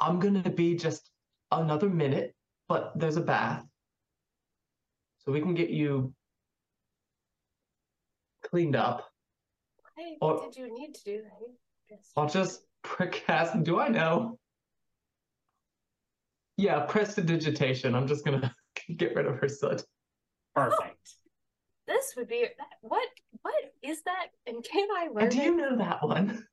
I'm 0.00 0.18
gonna 0.18 0.50
be 0.50 0.74
just 0.74 1.10
another 1.52 1.88
minute, 1.88 2.34
but 2.68 2.90
there's 2.96 3.16
a 3.16 3.20
bath, 3.20 3.64
so 5.18 5.30
we 5.30 5.40
can 5.40 5.54
get 5.54 5.70
you 5.70 6.12
cleaned 8.42 8.74
up. 8.74 9.08
hey, 9.96 10.16
Or- 10.20 10.42
did 10.42 10.56
you 10.56 10.74
need 10.76 10.92
to 10.94 11.04
do 11.04 11.22
that? 11.22 11.96
Just 11.96 12.10
I'll 12.16 12.28
just 12.28 12.62
cast. 13.12 13.62
Do 13.62 13.78
I 13.78 13.88
know? 13.88 14.39
Yeah, 16.60 16.80
prestidigitation. 16.80 17.94
I'm 17.94 18.06
just 18.06 18.22
gonna 18.22 18.54
get 18.96 19.14
rid 19.14 19.24
of 19.26 19.38
her 19.38 19.48
soot. 19.48 19.82
Perfect. 20.54 20.82
Oh, 20.82 21.30
this 21.86 22.12
would 22.18 22.28
be 22.28 22.46
what 22.82 23.08
what 23.40 23.54
is 23.82 24.02
that? 24.02 24.26
And 24.46 24.62
can 24.62 24.86
I 24.94 25.08
learn 25.08 25.22
And 25.22 25.30
do 25.30 25.38
it? 25.40 25.44
you 25.44 25.56
know 25.56 25.76
that 25.78 26.06
one? 26.06 26.44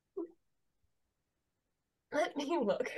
Let 2.13 2.37
me 2.37 2.57
look. 2.63 2.89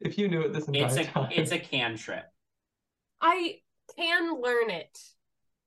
If 0.00 0.18
you 0.18 0.28
knew 0.28 0.42
it 0.42 0.52
this 0.52 0.68
entire 0.68 0.84
It's 0.84 0.96
a 0.96 1.04
time. 1.04 1.28
it's 1.32 1.52
a 1.52 1.58
cantrip. 1.58 2.24
I 3.22 3.60
can 3.96 4.42
learn 4.42 4.68
it, 4.68 4.98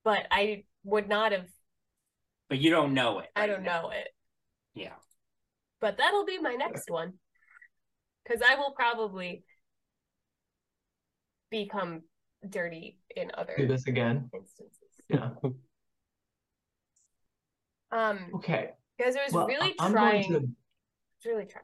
but 0.04 0.28
I 0.30 0.66
would 0.84 1.10
not 1.10 1.32
have. 1.32 1.48
But 2.48 2.60
you 2.60 2.70
don't 2.70 2.94
know 2.94 3.20
it. 3.20 3.30
I 3.36 3.42
right 3.42 3.48
don't 3.48 3.64
now. 3.64 3.82
know 3.84 3.90
it. 3.90 4.08
Yeah. 4.76 4.94
But 5.82 5.98
that'll 5.98 6.26
be 6.26 6.38
my 6.40 6.54
next 6.54 6.92
one. 6.92 7.14
Because 8.30 8.44
I 8.48 8.56
will 8.56 8.72
probably 8.72 9.44
become 11.50 12.04
dirty 12.48 13.00
in 13.16 13.32
other 13.36 13.56
do 13.58 13.68
this 13.68 13.88
again. 13.88 14.30
instances. 14.34 14.78
Yeah. 15.10 15.30
Um, 17.92 18.20
Okay. 18.36 18.72
because 18.98 19.16
it 19.16 19.22
was 19.26 19.34
Well, 19.34 19.48
really 19.48 19.74
I'm 19.80 19.92
trying. 19.94 20.30
to. 20.30 20.40
was 20.42 21.26
really 21.26 21.46
trying. 21.46 21.64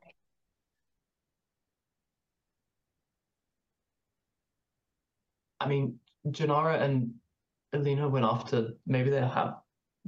I 5.60 5.68
mean, 5.68 6.00
Jinarra 6.28 6.82
and 6.82 7.14
Elina 7.74 8.10
went 8.10 8.26
off 8.26 8.50
to 8.50 8.76
maybe 8.88 9.12
they'll 9.12 9.28
have 9.30 9.58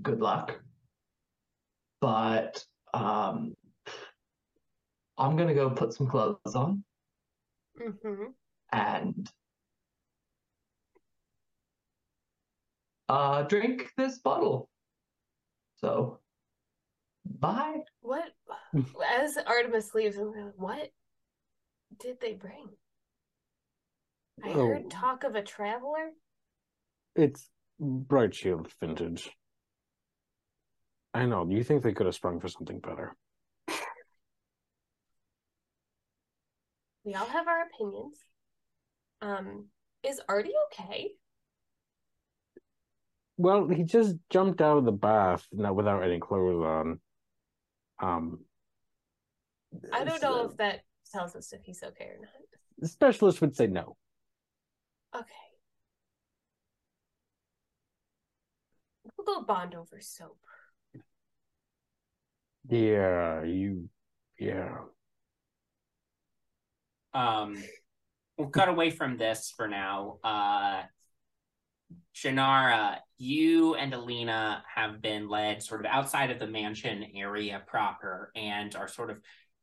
good 0.02 0.20
luck. 0.22 0.60
But 2.02 2.66
um 2.96 3.54
I'm 5.18 5.36
gonna 5.36 5.54
go 5.54 5.70
put 5.70 5.94
some 5.94 6.08
clothes 6.08 6.56
on 6.56 6.84
hmm 7.78 8.26
and 8.72 9.30
uh 13.10 13.44
drink 13.44 13.92
this 13.98 14.20
bottle. 14.20 14.70
So 15.78 16.20
bye. 17.26 17.82
What? 18.02 18.32
As 19.16 19.38
Artemis 19.38 19.94
leaves, 19.94 20.18
I'm 20.18 20.32
like, 20.32 20.54
what 20.56 20.90
did 22.00 22.20
they 22.20 22.34
bring? 22.34 22.70
I 24.44 24.50
Oh. 24.50 24.68
heard 24.68 24.90
talk 24.92 25.24
of 25.24 25.36
a 25.36 25.42
traveler. 25.42 26.12
It's 27.16 27.50
Brightshield 27.82 28.72
vintage. 28.80 29.32
I 31.14 31.26
know. 31.26 31.46
Do 31.46 31.56
You 31.56 31.64
think 31.64 31.84
they 31.84 31.94
could 31.94 32.06
have 32.06 32.16
sprung 32.16 32.40
for 32.40 32.48
something 32.48 32.80
better? 32.80 33.16
We 37.08 37.14
all 37.14 37.26
have 37.26 37.48
our 37.48 37.62
opinions. 37.62 38.18
Um, 39.22 39.68
is 40.04 40.20
Artie 40.28 40.52
okay? 40.66 41.12
Well, 43.38 43.70
he 43.70 43.84
just 43.84 44.18
jumped 44.30 44.60
out 44.60 44.80
of 44.80 44.84
the 44.84 44.92
bath 44.92 45.48
not 45.54 45.74
without 45.74 46.04
any 46.04 46.20
clothes 46.20 46.66
on. 46.66 47.00
Um, 48.02 48.40
I 49.94 50.04
don't 50.04 50.22
know 50.22 50.50
if 50.50 50.58
that 50.58 50.82
tells 51.10 51.34
us 51.38 51.54
if 51.54 51.62
he's 51.64 51.82
okay 51.82 52.04
or 52.04 52.18
not. 52.20 52.30
the 52.78 52.90
specialist 52.90 53.40
would 53.40 53.56
say 53.56 53.68
no. 53.68 53.96
Okay. 55.16 55.24
We'll 59.18 59.26
go 59.26 59.46
bond 59.46 59.76
over 59.76 60.02
soap. 60.02 60.40
Yeah, 62.68 63.44
you 63.44 63.88
Yeah. 64.38 64.80
Um, 67.18 67.64
we'll 68.38 68.50
cut 68.50 68.70
away 68.70 68.92
from 68.92 69.18
this 69.18 69.52
for 69.56 69.68
now. 69.68 70.20
Uh, 70.24 70.84
Jinarra, 72.16 72.98
you 73.18 73.76
and 73.76 73.94
Elina 73.94 74.64
have 74.74 75.02
been 75.02 75.30
led 75.30 75.64
sort 75.64 75.82
of 75.82 75.88
outside 75.88 76.32
of 76.32 76.40
the 76.40 76.48
mansion 76.48 77.06
area 77.16 77.64
proper 77.66 78.32
and 78.36 78.76
are 78.76 78.88
sort 78.88 79.10
of 79.10 79.20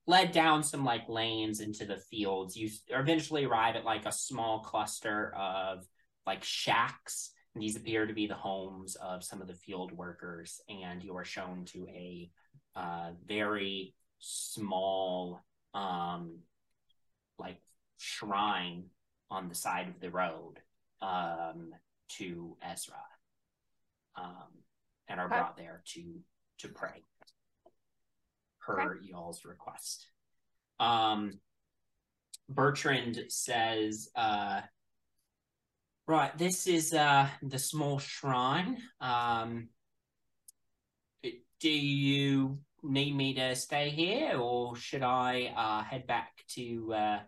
led 0.07 0.33
down 0.33 0.63
some 0.63 0.85
like 0.85 1.09
lanes 1.09 1.61
into 1.61 1.85
the 1.85 1.97
fields. 1.97 2.57
You 2.57 2.71
eventually 2.89 3.45
arrive 3.45 3.77
at 3.77 3.85
like 3.85 4.07
a 4.07 4.13
small 4.13 4.61
cluster 4.61 5.33
of 5.37 5.87
like 6.27 6.43
shacks. 6.43 7.31
And 7.55 7.63
these 7.63 7.77
appear 7.77 8.07
to 8.07 8.13
be 8.13 8.27
the 8.27 8.35
homes 8.35 8.97
of 8.97 9.23
some 9.23 9.41
of 9.41 9.47
the 9.47 9.55
field 9.55 9.93
workers, 9.93 10.61
and 10.69 11.05
you 11.05 11.17
are 11.17 11.25
shown 11.25 11.65
to 11.67 11.87
a 11.89 12.29
uh, 12.75 13.11
very 13.25 13.95
small, 14.19 15.45
um, 15.73 16.41
like 17.39 17.61
shrine 17.99 18.85
on 19.31 19.49
the 19.49 19.55
side 19.55 19.89
of 19.89 20.01
the 20.01 20.11
road 20.11 20.61
um, 21.01 21.73
to 22.09 22.57
Ezra, 22.63 23.03
um, 24.17 24.63
and 25.09 25.21
are 25.21 25.27
Okay. 25.27 25.37
brought 25.37 25.57
there 25.57 25.83
to 25.95 26.21
to 26.59 26.69
pray 26.69 27.03
per 28.61 28.99
y'all's 29.03 29.45
request. 29.45 30.09
Um, 30.79 31.41
Bertrand 32.49 33.19
says, 33.29 34.09
uh, 34.15 34.63
"Right, 36.07 36.37
this 36.39 36.67
is 36.67 36.93
uh 36.95 37.29
the 37.43 37.59
small 37.59 37.99
shrine. 37.99 38.83
Um, 39.01 39.69
do 41.61 41.71
you 41.71 42.59
need 42.85 43.17
me 43.17 43.35
to 43.35 43.57
stay 43.57 43.91
here, 43.91 44.39
or 44.39 44.77
should 44.77 45.03
I 45.03 45.53
uh 45.57 45.83
head 45.83 46.07
back 46.07 46.45
to 46.51 46.95
uh?" 46.95 47.21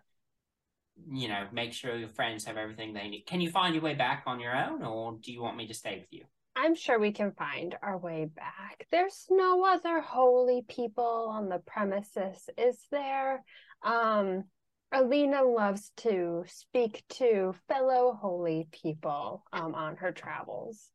You 1.11 1.27
know, 1.27 1.47
make 1.51 1.73
sure 1.73 1.95
your 1.95 2.09
friends 2.09 2.45
have 2.45 2.57
everything 2.57 2.93
they 2.93 3.07
need. 3.07 3.27
Can 3.27 3.39
you 3.39 3.51
find 3.51 3.75
your 3.75 3.83
way 3.83 3.93
back 3.93 4.23
on 4.25 4.39
your 4.39 4.55
own, 4.55 4.81
or 4.83 5.17
do 5.21 5.31
you 5.31 5.41
want 5.41 5.57
me 5.57 5.67
to 5.67 5.73
stay 5.73 5.99
with 5.99 6.11
you? 6.11 6.25
I'm 6.55 6.73
sure 6.73 6.97
we 6.97 7.11
can 7.11 7.33
find 7.33 7.77
our 7.83 7.99
way 7.99 8.25
back. 8.25 8.87
There's 8.91 9.27
no 9.29 9.63
other 9.63 10.01
holy 10.01 10.63
people 10.67 11.29
on 11.29 11.49
the 11.49 11.59
premises, 11.59 12.49
is 12.57 12.79
there? 12.89 13.43
Um, 13.83 14.45
Elina 14.91 15.43
loves 15.43 15.91
to 15.97 16.45
speak 16.47 17.03
to 17.09 17.53
fellow 17.67 18.17
holy 18.19 18.67
people 18.71 19.43
um, 19.53 19.75
on 19.75 19.97
her 19.97 20.11
travels. 20.11 20.89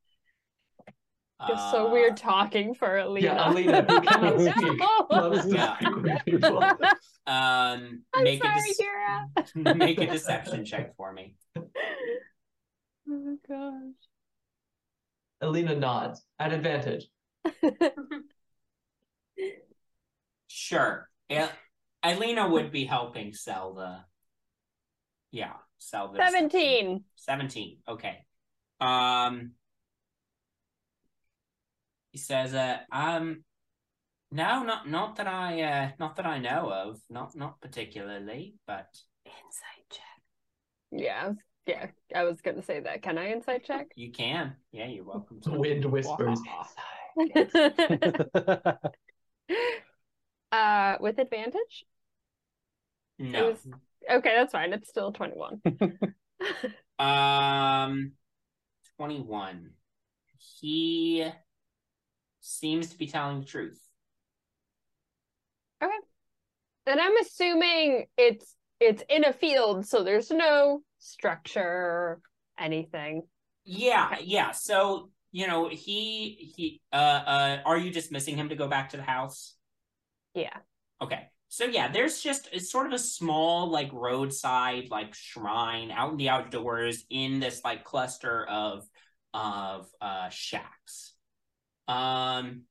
It's 1.49 1.71
so 1.71 1.89
Uh, 1.89 1.91
weird 1.93 2.17
talking 2.17 2.75
for 2.75 2.99
Elina. 2.99 3.27
Yeah, 3.27 3.51
Elina, 3.51 3.83
who 3.83 4.01
cannot 4.03 4.35
I 4.41 4.51
speak, 4.57 4.79
know. 4.79 5.07
loves 5.11 5.45
to 5.47 5.55
Yeah. 5.55 5.77
speak 5.79 5.97
with 5.97 6.25
people. 6.25 6.63
Um, 7.27 8.03
I'm 8.15 8.25
make 8.25 8.43
sorry, 8.43 8.61
a 8.61 8.83
dec- 8.83 9.53
Kyra. 9.55 9.77
make 9.77 10.01
a 10.01 10.07
deception 10.13 10.65
check 10.65 10.95
for 10.97 11.13
me. 11.13 11.35
Oh 13.11 13.37
gosh. 13.49 13.95
Elina 15.41 15.75
nods 15.77 16.23
at 16.39 16.53
advantage. 16.53 17.07
Sure. 20.49 21.09
Yeah, 21.29 21.49
Elina 22.05 22.49
would 22.49 22.71
be 22.73 22.85
helping 22.85 23.33
sell 23.33 23.75
the. 23.75 23.99
Yeah, 25.31 25.53
sell 25.79 26.13
the 26.13 26.19
17. 26.19 27.05
17. 27.17 27.79
Okay. 27.89 28.25
Um. 28.81 29.53
He 32.13 32.19
says, 32.19 32.55
"Uh, 32.55 32.79
um, 32.93 33.43
no, 34.31 34.63
not 34.63 34.89
not 34.89 35.17
that 35.17 35.27
I, 35.27 35.63
uh, 35.63 35.91
not 35.99 36.17
that 36.17 36.27
I 36.27 36.39
know 36.39 36.71
of, 36.71 37.01
not 37.11 37.35
not 37.35 37.61
particularly, 37.61 38.55
but 38.67 38.89
insight 39.25 39.89
check. 39.91 40.23
Yeah, 40.91 41.33
yeah. 41.67 41.87
I 42.15 42.25
was 42.25 42.41
gonna 42.43 42.63
say 42.63 42.81
that. 42.81 43.03
Can 43.03 43.19
I 43.19 43.33
insight 43.33 43.65
check? 43.65 43.89
You 43.97 44.13
can. 44.13 44.57
Yeah, 44.73 44.87
you're 44.87 45.05
welcome. 45.05 45.41
To. 45.43 45.53
wind 45.53 45.85
whispers. 45.87 46.39
uh, 50.53 50.97
with 51.01 51.19
advantage? 51.19 51.85
No. 53.19 53.51
was- 53.51 53.67
Okay, 54.11 54.35
that's 54.35 54.53
fine. 54.53 54.73
It's 54.73 54.89
still 54.89 55.13
21. 55.13 55.63
Um, 56.99 58.13
21. 58.97 59.71
He 60.61 61.25
seems 62.43 62.91
to 62.91 62.99
be 62.99 63.07
telling 63.07 63.41
the 63.41 63.47
truth. 63.47 63.81
Okay. 65.83 65.93
And 66.87 67.01
I'm 67.01 67.17
assuming 67.19 68.07
it's 68.17 68.57
it's 68.81 69.05
in 69.09 69.25
a 69.25 69.33
field, 69.33 69.87
so 69.87 70.03
there's 70.03 70.31
no 70.31 70.83
structure 70.99 71.63
or 71.63 72.21
anything. 72.59 73.23
Yeah, 73.65 74.11
Okay. 74.13 74.25
yeah. 74.25 74.51
So, 74.53 75.11
you 75.31 75.47
know, 75.47 75.69
he 75.69 76.53
he 76.57 76.81
uh 76.93 76.97
uh 76.97 77.63
are 77.65 77.79
you 77.79 77.91
dismissing 77.93 78.37
him 78.37 78.49
to 78.49 78.57
go 78.57 78.69
back 78.69 78.91
to 78.91 78.97
the 78.97 79.03
house? 79.03 79.55
Yeah. 80.35 80.57
Okay. 81.01 81.29
So 81.49 81.65
yeah, 81.65 81.89
there's 81.93 82.23
just 82.23 82.49
it's 82.53 82.71
sort 82.71 82.87
of 82.87 82.93
a 82.93 82.99
small 82.99 83.69
like 83.71 83.93
roadside 83.93 84.89
like 84.91 85.15
shrine 85.15 85.91
out 85.91 86.13
in 86.13 86.17
the 86.17 86.31
outdoors 86.31 87.05
in 87.11 87.41
this 87.41 87.63
like 87.65 87.85
cluster 87.85 88.47
of 88.47 88.85
of 89.35 89.89
uh 90.01 90.29
shacks. 90.31 91.12
Um 91.89 92.63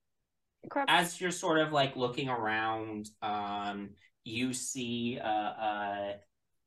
Crap. 0.70 0.86
as 0.90 1.20
you're 1.20 1.32
sort 1.32 1.60
of 1.60 1.72
like 1.72 1.96
looking 1.96 2.30
around, 2.30 3.10
um, 3.22 3.92
you 4.24 4.54
see 4.54 5.20
uh, 5.20 5.28
uh, 5.28 6.14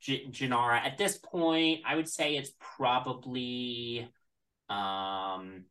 J- 0.00 0.26
Jinarra. 0.30 0.80
At 0.84 0.98
this 0.98 1.16
point, 1.18 1.82
I 1.86 1.94
would 1.94 2.08
say 2.08 2.36
it's 2.36 2.50
probably 2.76 4.08
um, 4.68 5.64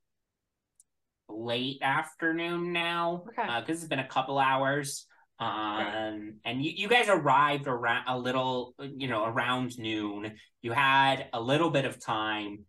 late 1.28 1.80
afternoon 1.82 2.72
now 2.72 3.24
Okay. 3.28 3.60
because 3.60 3.80
it's 3.80 3.90
been 3.90 4.00
a 4.00 4.08
couple 4.08 4.40
hours. 4.40 5.06
Um, 5.40 6.36
and 6.46 6.64
you, 6.64 6.72
you 6.74 6.88
guys 6.88 7.10
arrived 7.10 7.68
around 7.68 8.06
a 8.08 8.18
little, 8.18 8.76
you 8.80 9.10
know, 9.10 9.26
around 9.26 9.78
noon. 9.78 10.36
You 10.62 10.72
had 10.72 11.28
a 11.34 11.42
little 11.42 11.70
bit 11.70 11.84
of 11.84 12.00
time 12.04 12.60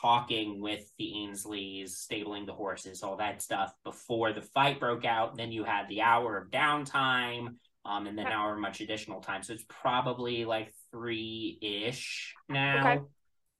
talking 0.00 0.60
with 0.60 0.84
the 0.98 1.12
Ainsleys, 1.16 1.90
stabling 1.90 2.46
the 2.46 2.52
horses, 2.52 3.02
all 3.02 3.16
that 3.16 3.42
stuff 3.42 3.74
before 3.84 4.32
the 4.32 4.42
fight 4.42 4.80
broke 4.80 5.04
out. 5.04 5.36
Then 5.36 5.52
you 5.52 5.64
had 5.64 5.88
the 5.88 6.02
hour 6.02 6.38
of 6.38 6.50
downtime, 6.50 7.56
um, 7.84 8.06
and 8.06 8.16
then 8.16 8.26
Okay. 8.26 8.34
hour 8.34 8.56
much 8.56 8.80
additional 8.80 9.20
time. 9.20 9.42
So 9.42 9.52
it's 9.52 9.64
probably 9.68 10.44
like 10.44 10.72
three 10.90 11.58
ish 11.60 12.34
now. 12.48 12.78
Okay. 12.80 13.00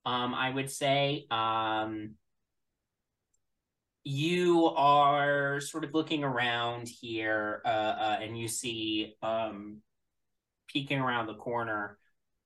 Um, 0.04 0.34
I 0.34 0.50
would 0.50 0.70
say. 0.70 1.26
Um, 1.30 2.14
you 4.04 4.66
are 4.66 5.60
sort 5.60 5.84
of 5.84 5.94
looking 5.94 6.24
around 6.24 6.88
here, 6.88 7.62
uh, 7.64 7.68
uh, 7.68 8.18
and 8.20 8.36
you 8.36 8.48
see 8.48 9.14
um, 9.22 9.78
peeking 10.66 10.98
around 10.98 11.26
the 11.26 11.34
corner 11.34 11.98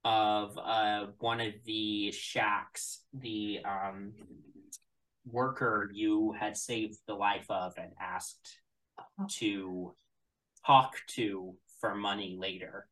of 0.07 0.57
uh, 0.57 1.07
one 1.19 1.41
of 1.41 1.53
the 1.65 2.13
shacks, 2.13 3.01
the 3.13 3.59
um, 3.65 4.13
worker 5.29 5.91
you 5.93 6.33
had 6.39 6.57
saved 6.57 6.97
the 7.09 7.15
life 7.15 7.47
of 7.51 7.73
and 7.77 7.91
asked 8.01 8.61
to 9.29 9.93
talk 10.65 10.95
to 11.09 11.57
for 11.81 11.97
money 11.97 12.37
later. 12.39 12.87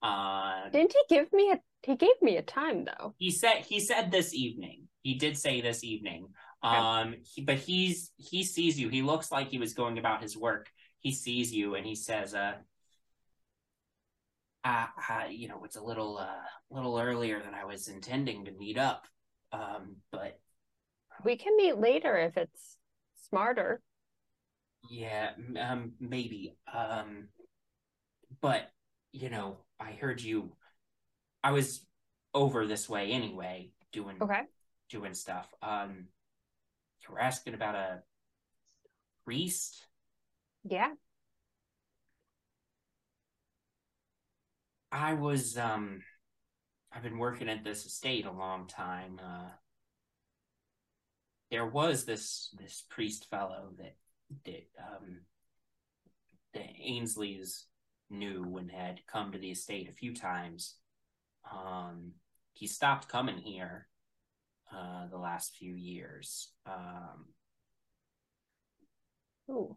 Uh, 0.00 0.68
Didn't 0.70 0.92
he 0.92 1.16
give 1.16 1.32
me 1.32 1.50
a 1.50 1.60
he 1.82 1.96
gave 1.96 2.22
me 2.22 2.36
a 2.36 2.42
time 2.42 2.84
though. 2.84 3.14
he 3.18 3.30
said 3.32 3.64
he 3.68 3.80
said 3.80 4.12
this 4.12 4.32
evening. 4.32 4.86
He 5.02 5.14
did 5.14 5.36
say 5.36 5.60
this 5.60 5.82
evening. 5.82 6.28
Okay. 6.64 6.76
Um, 6.76 7.16
he, 7.24 7.42
but 7.42 7.56
he's 7.56 8.12
he 8.18 8.44
sees 8.44 8.78
you. 8.78 8.88
He 8.88 9.02
looks 9.02 9.32
like 9.32 9.48
he 9.48 9.58
was 9.58 9.74
going 9.74 9.98
about 9.98 10.22
his 10.22 10.36
work. 10.36 10.70
He 11.00 11.12
sees 11.12 11.52
you 11.52 11.74
and 11.74 11.84
he 11.84 11.96
says, 11.96 12.34
"Uh, 12.34 12.54
uh, 14.66 14.86
uh 15.08 15.24
you 15.30 15.48
know, 15.48 15.62
it's 15.64 15.76
a 15.76 15.82
little 15.82 16.18
uh, 16.18 16.46
little 16.70 16.98
earlier 16.98 17.40
than 17.40 17.54
I 17.54 17.64
was 17.64 17.88
intending 17.88 18.44
to 18.46 18.52
meet 18.52 18.78
up. 18.78 19.06
Um, 19.52 19.96
but 20.10 20.40
We 21.24 21.36
can 21.36 21.56
meet 21.56 21.78
later 21.78 22.16
if 22.18 22.36
it's 22.36 22.76
smarter. 23.28 23.80
yeah, 24.90 25.30
um, 25.60 25.92
maybe. 26.00 26.56
Um, 26.72 27.28
but 28.40 28.70
you 29.12 29.30
know, 29.30 29.58
I 29.80 29.92
heard 29.92 30.20
you. 30.20 30.52
I 31.42 31.52
was 31.52 31.86
over 32.34 32.66
this 32.66 32.88
way 32.88 33.12
anyway, 33.12 33.70
doing 33.92 34.16
Okay. 34.20 34.42
doing 34.90 35.14
stuff. 35.14 35.52
Um, 35.62 36.06
you 37.02 37.14
were 37.14 37.20
asking 37.20 37.54
about 37.54 37.74
a 37.76 38.02
priest. 39.24 39.86
Yeah. 40.64 40.92
I 44.90 45.14
was 45.14 45.56
um, 45.58 46.02
I've 46.92 47.02
been 47.02 47.18
working 47.18 47.48
at 47.48 47.64
this 47.64 47.84
estate 47.84 48.26
a 48.26 48.32
long 48.32 48.66
time. 48.66 49.20
Uh, 49.22 49.50
there 51.50 51.66
was 51.66 52.04
this 52.04 52.54
this 52.58 52.84
priest 52.88 53.28
fellow 53.30 53.70
that 53.78 53.96
that 54.44 54.66
um, 54.78 55.20
the 56.54 56.60
Ainsleys 56.60 57.64
knew 58.10 58.56
and 58.56 58.70
had 58.70 59.00
come 59.06 59.32
to 59.32 59.38
the 59.38 59.50
estate 59.50 59.88
a 59.88 59.94
few 59.94 60.14
times. 60.14 60.76
Um, 61.50 62.12
he 62.54 62.66
stopped 62.66 63.08
coming 63.08 63.38
here 63.38 63.88
uh, 64.74 65.06
the 65.08 65.18
last 65.18 65.56
few 65.56 65.74
years. 65.74 66.52
Um, 66.66 67.26
Ooh. 69.50 69.76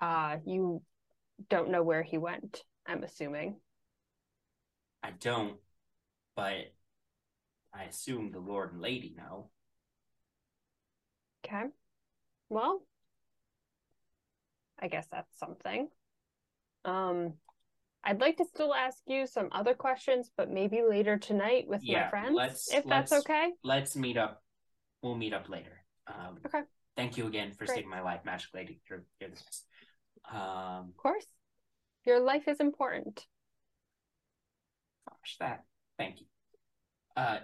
Uh, 0.00 0.36
you 0.44 0.82
don't 1.50 1.70
know 1.70 1.82
where 1.82 2.02
he 2.02 2.18
went, 2.18 2.62
I'm 2.86 3.02
assuming. 3.02 3.56
I 5.02 5.10
don't, 5.10 5.56
but 6.36 6.72
I 7.74 7.84
assume 7.88 8.30
the 8.30 8.38
Lord 8.38 8.72
and 8.72 8.80
Lady 8.80 9.14
know. 9.16 9.50
Okay. 11.44 11.64
Well, 12.48 12.82
I 14.80 14.88
guess 14.88 15.06
that's 15.10 15.38
something. 15.38 15.88
Um, 16.84 17.34
I'd 18.02 18.20
like 18.20 18.36
to 18.38 18.44
still 18.44 18.74
ask 18.74 18.98
you 19.06 19.26
some 19.26 19.48
other 19.52 19.74
questions, 19.74 20.30
but 20.36 20.50
maybe 20.50 20.82
later 20.88 21.18
tonight 21.18 21.66
with 21.66 21.82
Yeah, 21.82 22.04
my 22.04 22.10
friends, 22.10 22.34
let's- 22.34 22.72
if 22.72 22.84
that's 22.84 23.10
let's- 23.12 23.24
okay. 23.24 23.52
Let's 23.62 23.96
meet 23.96 24.16
up. 24.16 24.42
We'll 25.02 25.16
meet 25.16 25.32
up 25.32 25.48
later. 25.48 25.84
Um, 26.06 26.38
Okay. 26.46 26.62
Thank 26.96 27.16
you 27.16 27.26
again 27.26 27.52
for 27.52 27.64
Great. 27.66 27.76
saving 27.76 27.90
my 27.90 28.00
life, 28.00 28.24
Magic 28.24 28.54
Lady. 28.54 28.80
You're, 28.88 29.04
you're 29.20 29.30
the 29.30 29.36
best. 29.36 29.66
Um, 30.32 30.88
Of 30.90 30.96
course. 30.96 31.26
Your 32.06 32.20
life 32.20 32.48
is 32.48 32.60
important. 32.60 33.26
gosh, 35.08 35.36
that. 35.40 35.64
Thank 35.98 36.20
you. 36.20 36.26
Uh, 37.16 37.38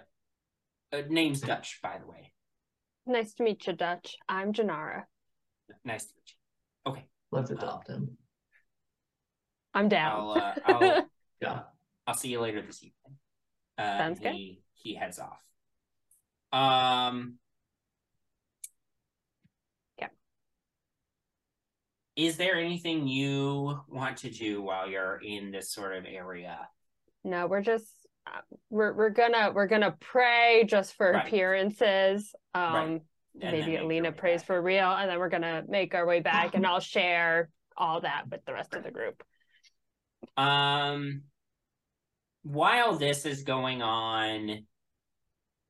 uh, 0.93 1.01
name's 1.09 1.41
Dutch, 1.41 1.79
by 1.81 1.97
the 1.99 2.05
way. 2.07 2.33
Nice 3.05 3.33
to 3.35 3.43
meet 3.43 3.65
you, 3.65 3.73
Dutch. 3.73 4.17
I'm 4.29 4.53
Jinarra. 4.53 5.03
Nice 5.85 6.05
to 6.05 6.13
meet 6.17 6.27
you. 6.27 6.91
Okay, 6.91 7.05
Let's 7.31 7.49
adopt 7.49 7.87
him. 7.87 8.17
I'm 9.73 9.87
down. 9.87 10.19
I'll 10.19 10.31
uh, 10.31 10.53
I'll 10.65 11.05
Yeah. 11.41 11.59
I'll 12.05 12.13
see 12.13 12.29
you 12.29 12.41
later 12.41 12.61
this 12.61 12.83
evening. 12.83 13.17
Uh, 13.77 13.97
Sounds 13.97 14.19
good. 14.19 14.33
he, 14.33 14.61
He 14.73 14.95
heads 14.95 15.17
off. 15.19 15.39
Um. 16.51 17.35
Yeah. 19.97 20.07
Is 22.21 22.37
there 22.37 22.55
anything 22.55 23.07
you 23.07 23.79
want 23.87 24.17
to 24.17 24.29
do 24.29 24.61
while 24.61 24.87
you're 24.87 25.19
in 25.23 25.49
this 25.49 25.73
sort 25.73 25.95
of 25.95 26.05
area? 26.05 26.59
No, 27.23 27.47
we're 27.47 27.63
just 27.63 27.87
uh, 28.27 28.41
we're 28.69 28.93
we're 28.93 29.09
gonna 29.09 29.51
we're 29.55 29.65
gonna 29.65 29.95
pray 29.99 30.63
just 30.67 30.93
for 30.93 31.11
Right. 31.13 31.25
appearances. 31.25 32.35
Um 32.53 32.63
Right. 32.63 33.01
Maybe 33.33 33.75
Elina 33.77 34.11
prays 34.11 34.41
back. 34.41 34.47
for 34.47 34.61
real, 34.61 34.91
and 34.91 35.09
then 35.09 35.17
we're 35.17 35.29
gonna 35.29 35.63
make 35.67 35.95
our 35.95 36.05
way 36.05 36.19
back 36.19 36.53
and 36.53 36.67
I'll 36.67 36.79
share 36.81 37.49
all 37.75 38.01
that 38.01 38.29
with 38.29 38.45
the 38.45 38.53
rest 38.53 38.75
of 38.75 38.83
the 38.83 38.91
group. 38.91 39.23
Um, 40.37 41.23
while 42.43 42.97
this 42.97 43.25
is 43.25 43.41
going 43.43 43.81
on, 43.81 44.67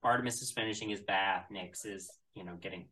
Artemis 0.04 0.42
is 0.42 0.52
finishing 0.52 0.90
his 0.90 1.02
bath. 1.02 1.46
Nyx 1.54 1.86
is, 1.86 2.10
you 2.34 2.44
know, 2.44 2.56
getting 2.60 2.88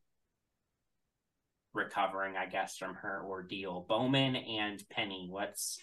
recovering, 1.74 2.36
I 2.36 2.46
guess, 2.48 2.78
from 2.78 2.96
her 2.96 3.22
ordeal. 3.26 3.86
Bowmin 3.90 4.36
and 4.36 4.82
Penny, 4.90 5.28
what's 5.30 5.80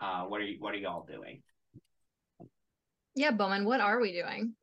uh, 0.00 0.24
what 0.24 0.40
are 0.40 0.44
you, 0.44 0.56
what 0.60 0.74
are 0.74 0.78
y'all 0.78 1.06
doing? 1.06 1.42
Yeah, 3.14 3.30
Bowmin, 3.30 3.64
what 3.64 3.80
are 3.80 4.00
we 4.00 4.12
doing? 4.12 4.54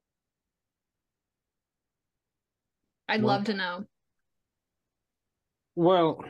I'd 3.07 3.21
Well- 3.23 3.35
love 3.37 3.45
to 3.45 3.53
know. 3.53 3.85
Well, 5.75 6.23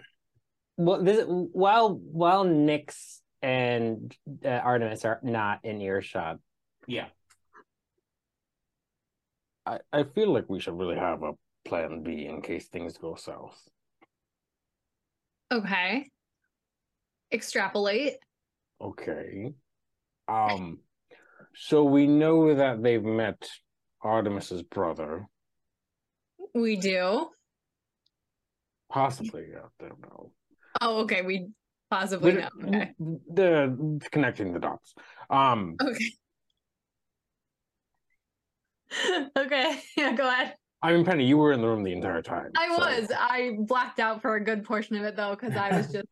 well, 0.78 1.04
this 1.04 1.26
while 1.28 1.96
while 1.96 2.46
Nyx 2.46 3.20
and 3.42 4.16
uh, 4.46 4.50
Artemis 4.50 5.04
are 5.04 5.20
not 5.24 5.62
in 5.66 5.82
earshot, 5.82 6.38
Yeah, 6.88 7.08
I, 9.66 9.80
I 9.92 10.04
feel 10.04 10.32
like 10.32 10.46
we 10.48 10.60
should 10.60 10.78
really 10.78 10.96
have 10.96 11.24
a 11.24 11.34
plan 11.66 12.04
B 12.04 12.28
in 12.28 12.42
case 12.44 12.68
things 12.68 13.00
go 13.00 13.16
south. 13.16 13.60
Okay. 15.52 16.10
Extrapolate. 17.32 18.14
Okay. 18.80 19.54
Um 20.28 20.80
so 21.56 21.84
we 21.84 22.08
know 22.08 22.56
that 22.56 22.82
they've 22.82 23.04
met 23.04 23.50
Artemis's 24.02 24.64
brother, 24.64 25.28
We 26.56 26.78
do. 26.78 27.28
possibly, 28.90 29.48
I 29.56 29.68
don't 29.84 30.02
know. 30.02 30.32
Oh, 30.80 31.00
okay. 31.02 31.22
We 31.22 31.48
possibly 31.90 32.34
know. 32.34 32.50
Okay. 32.68 32.92
the 33.00 34.00
connecting 34.12 34.54
the 34.54 34.60
dots. 34.60 34.94
Um 35.30 35.76
Okay. 35.82 36.12
okay. 39.38 39.80
Yeah, 39.98 40.14
go 40.16 40.28
ahead. 40.28 40.56
I 40.84 40.94
mean 40.94 41.06
Penny, 41.06 41.26
you 41.26 41.38
were 41.38 41.52
in 41.52 41.62
the 41.62 41.68
room 41.68 41.84
the 41.84 41.94
entire 41.94 42.22
time. 42.22 42.52
I 42.58 42.68
so- 42.76 42.80
was. 42.80 43.12
I 43.16 43.58
blacked 43.60 44.00
out 44.00 44.22
for 44.22 44.36
a 44.36 44.44
good 44.44 44.64
portion 44.64 44.96
of 44.96 45.04
it 45.04 45.16
though, 45.16 45.36
because 45.40 45.56
I 45.56 45.78
was 45.78 45.92
just 45.92 46.08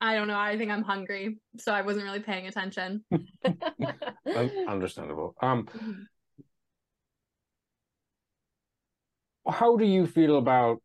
I 0.00 0.16
don't 0.16 0.28
know, 0.28 0.38
I 0.38 0.58
think 0.58 0.70
I'm 0.70 0.82
hungry. 0.82 1.38
So 1.58 1.72
I 1.72 1.82
wasn't 1.82 2.04
really 2.04 2.20
paying 2.20 2.46
attention. 2.46 3.04
Understandable. 4.68 5.34
Um 5.40 5.68
how 9.46 9.76
do 9.76 9.84
you 9.84 10.06
feel 10.06 10.38
about 10.38 10.82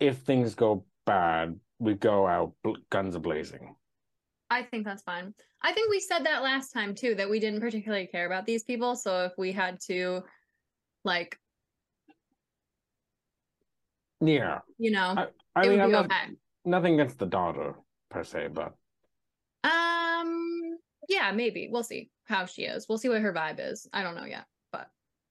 if 0.00 0.18
things 0.18 0.54
go 0.54 0.84
bad, 1.06 1.58
we 1.78 1.94
go 1.94 2.26
out 2.26 2.52
guns 2.90 3.14
a 3.14 3.20
blazing? 3.20 3.74
I 4.50 4.62
think 4.62 4.84
that's 4.84 5.02
fine. 5.02 5.34
I 5.62 5.72
think 5.72 5.90
we 5.90 6.00
said 6.00 6.24
that 6.24 6.42
last 6.42 6.72
time 6.72 6.94
too, 6.94 7.14
that 7.16 7.28
we 7.28 7.40
didn't 7.40 7.60
particularly 7.60 8.06
care 8.06 8.26
about 8.26 8.46
these 8.46 8.64
people. 8.64 8.96
So 8.96 9.24
if 9.24 9.32
we 9.36 9.52
had 9.52 9.80
to 9.88 10.22
like, 11.04 11.38
Yeah. 14.20 14.60
you 14.78 14.90
know, 14.90 15.14
I, 15.16 15.26
I 15.54 15.62
it 15.66 15.68
mean 15.70 15.78
would 15.80 15.86
be 15.86 15.92
not 15.92 16.04
okay. 16.06 16.34
nothing 16.64 16.94
against 16.94 17.18
the 17.18 17.26
daughter 17.26 17.74
per 18.10 18.24
se, 18.24 18.48
but 18.52 18.74
Um, 19.64 20.78
yeah, 21.08 21.30
maybe. 21.32 21.68
We'll 21.70 21.82
see 21.84 22.10
how 22.24 22.46
she 22.46 22.62
is. 22.62 22.86
We'll 22.88 22.98
see 22.98 23.08
what 23.08 23.20
her 23.22 23.32
vibe 23.32 23.58
is. 23.60 23.86
I 23.92 24.02
don't 24.02 24.14
know 24.16 24.24
yet, 24.24 24.44
but 24.72 24.88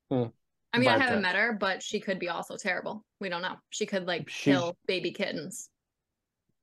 Hmm. 0.09 0.25
I 0.73 0.79
mean, 0.79 0.89
I 0.89 0.97
haven't 0.99 1.21
met 1.21 1.35
her, 1.35 1.53
but 1.53 1.81
she 1.81 1.99
could 1.99 2.19
be 2.19 2.29
also 2.29 2.55
terrible. 2.57 3.03
We 3.19 3.29
don't 3.29 3.41
know. 3.41 3.55
She 3.71 3.85
could 3.85 4.05
like 4.05 4.29
She's- 4.29 4.55
kill 4.57 4.77
baby 4.85 5.11
kittens. 5.11 5.69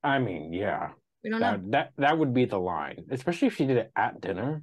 I 0.03 0.19
mean, 0.19 0.53
yeah. 0.53 0.91
We 1.23 1.31
don't 1.31 1.41
know. 1.41 1.53
That 1.53 1.71
that 1.73 1.93
that 1.97 2.19
would 2.19 2.35
be 2.35 2.45
the 2.45 2.59
line, 2.61 3.07
especially 3.11 3.49
if 3.49 3.57
she 3.57 3.65
did 3.67 3.79
it 3.79 3.91
at 3.97 4.21
dinner. 4.21 4.63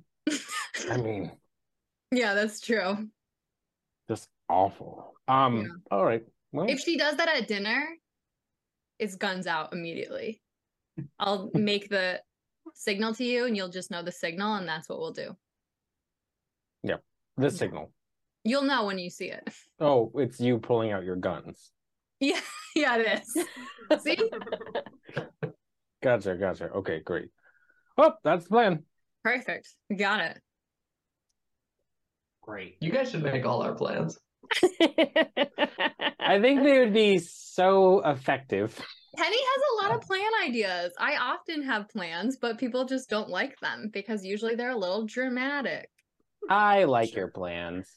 I 0.89 0.97
mean, 0.97 1.31
yeah, 2.11 2.35
that's 2.35 2.61
true. 2.61 3.07
just 4.07 4.29
awful. 4.47 5.15
Um. 5.27 5.61
Yeah. 5.61 5.67
All 5.97 6.05
right. 6.05 6.23
Well, 6.51 6.67
If 6.69 6.79
she 6.81 6.97
does 6.97 7.17
that 7.17 7.29
at 7.29 7.47
dinner, 7.47 7.87
it's 8.99 9.15
guns 9.15 9.47
out 9.47 9.73
immediately. 9.73 10.41
I'll 11.19 11.49
make 11.55 11.89
the 11.89 12.21
signal 12.75 13.13
to 13.15 13.23
you 13.23 13.45
and 13.45 13.55
you'll 13.57 13.69
just 13.69 13.91
know 13.91 14.03
the 14.03 14.11
signal 14.11 14.55
and 14.55 14.67
that's 14.67 14.87
what 14.89 14.99
we'll 14.99 15.11
do. 15.13 15.35
Yeah. 16.83 16.97
The 17.37 17.49
signal. 17.51 17.91
You'll 18.43 18.63
know 18.63 18.85
when 18.85 18.97
you 18.99 19.09
see 19.09 19.29
it. 19.31 19.47
Oh, 19.79 20.11
it's 20.15 20.39
you 20.39 20.59
pulling 20.59 20.91
out 20.91 21.03
your 21.03 21.15
guns. 21.15 21.71
Yeah, 22.19 22.39
yeah, 22.75 22.97
it 22.97 23.23
is. 23.23 24.03
See? 24.03 24.15
Gotcha. 26.03 26.35
Gotcha. 26.35 26.65
Okay. 26.69 26.99
Great. 26.99 27.29
Oh, 27.97 28.13
that's 28.23 28.43
the 28.43 28.49
plan. 28.49 28.83
Perfect. 29.23 29.69
Got 29.97 30.21
it. 30.21 30.39
great. 32.41 32.77
You 32.79 32.91
guys 32.91 33.09
should 33.09 33.23
make 33.23 33.43
all 33.43 33.63
our 33.63 33.73
plans. 33.73 34.19
I 36.19 36.39
think 36.41 36.63
they 36.63 36.79
would 36.79 36.93
be 36.93 37.19
so 37.19 38.01
effective. 38.01 38.79
Penny 39.17 39.37
has 39.37 39.63
a 39.63 39.87
lot 39.87 39.95
of 39.95 40.07
plan 40.07 40.29
ideas. 40.43 40.93
I 40.97 41.17
often 41.17 41.63
have 41.63 41.89
plans, 41.89 42.37
but 42.37 42.57
people 42.57 42.85
just 42.85 43.09
don't 43.09 43.29
like 43.29 43.59
them 43.59 43.89
because 43.91 44.25
usually 44.25 44.55
they're 44.55 44.71
a 44.71 44.77
little 44.77 45.05
dramatic. 45.05 45.89
I 46.49 46.85
like 46.85 47.13
your 47.13 47.27
plans. 47.27 47.87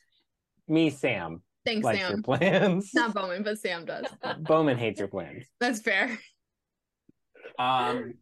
Me, 0.67 0.91
Sam, 0.91 1.43
Thanks, 1.65 1.85
Sam. 1.85 1.95
likes 1.95 2.11
your 2.11 2.23
plans. 2.23 2.91
Not 2.95 3.15
Bowmin, 3.15 3.45
but 3.45 3.59
Sam 3.59 3.85
does. 3.85 4.07
Bowmin 4.41 4.77
hates 4.77 4.99
your 4.99 5.09
plans. 5.09 5.47
That's 5.61 5.81
fair. 5.81 6.19
Um, 7.59 8.15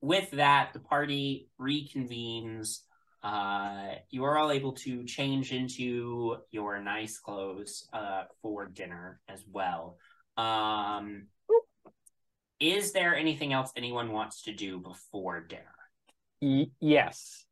with 0.00 0.30
that, 0.32 0.72
the 0.72 0.80
party 0.80 1.48
reconvenes. 1.60 2.80
Uh, 3.22 3.94
you 4.08 4.24
are 4.24 4.38
all 4.38 4.50
able 4.50 4.72
to 4.72 5.04
change 5.04 5.52
into 5.52 6.38
your 6.50 6.80
nice 6.80 7.18
clothes 7.18 7.88
uh, 7.92 8.24
for 8.40 8.66
dinner 8.66 9.20
as 9.28 9.44
well. 9.50 9.98
Um, 10.36 11.26
is 12.58 12.92
there 12.92 13.14
anything 13.14 13.52
else 13.52 13.72
anyone 13.76 14.12
wants 14.12 14.42
to 14.42 14.52
do 14.52 14.78
before 14.78 15.40
dinner? 15.40 15.64
Y- 16.40 16.70
yes. 16.80 17.44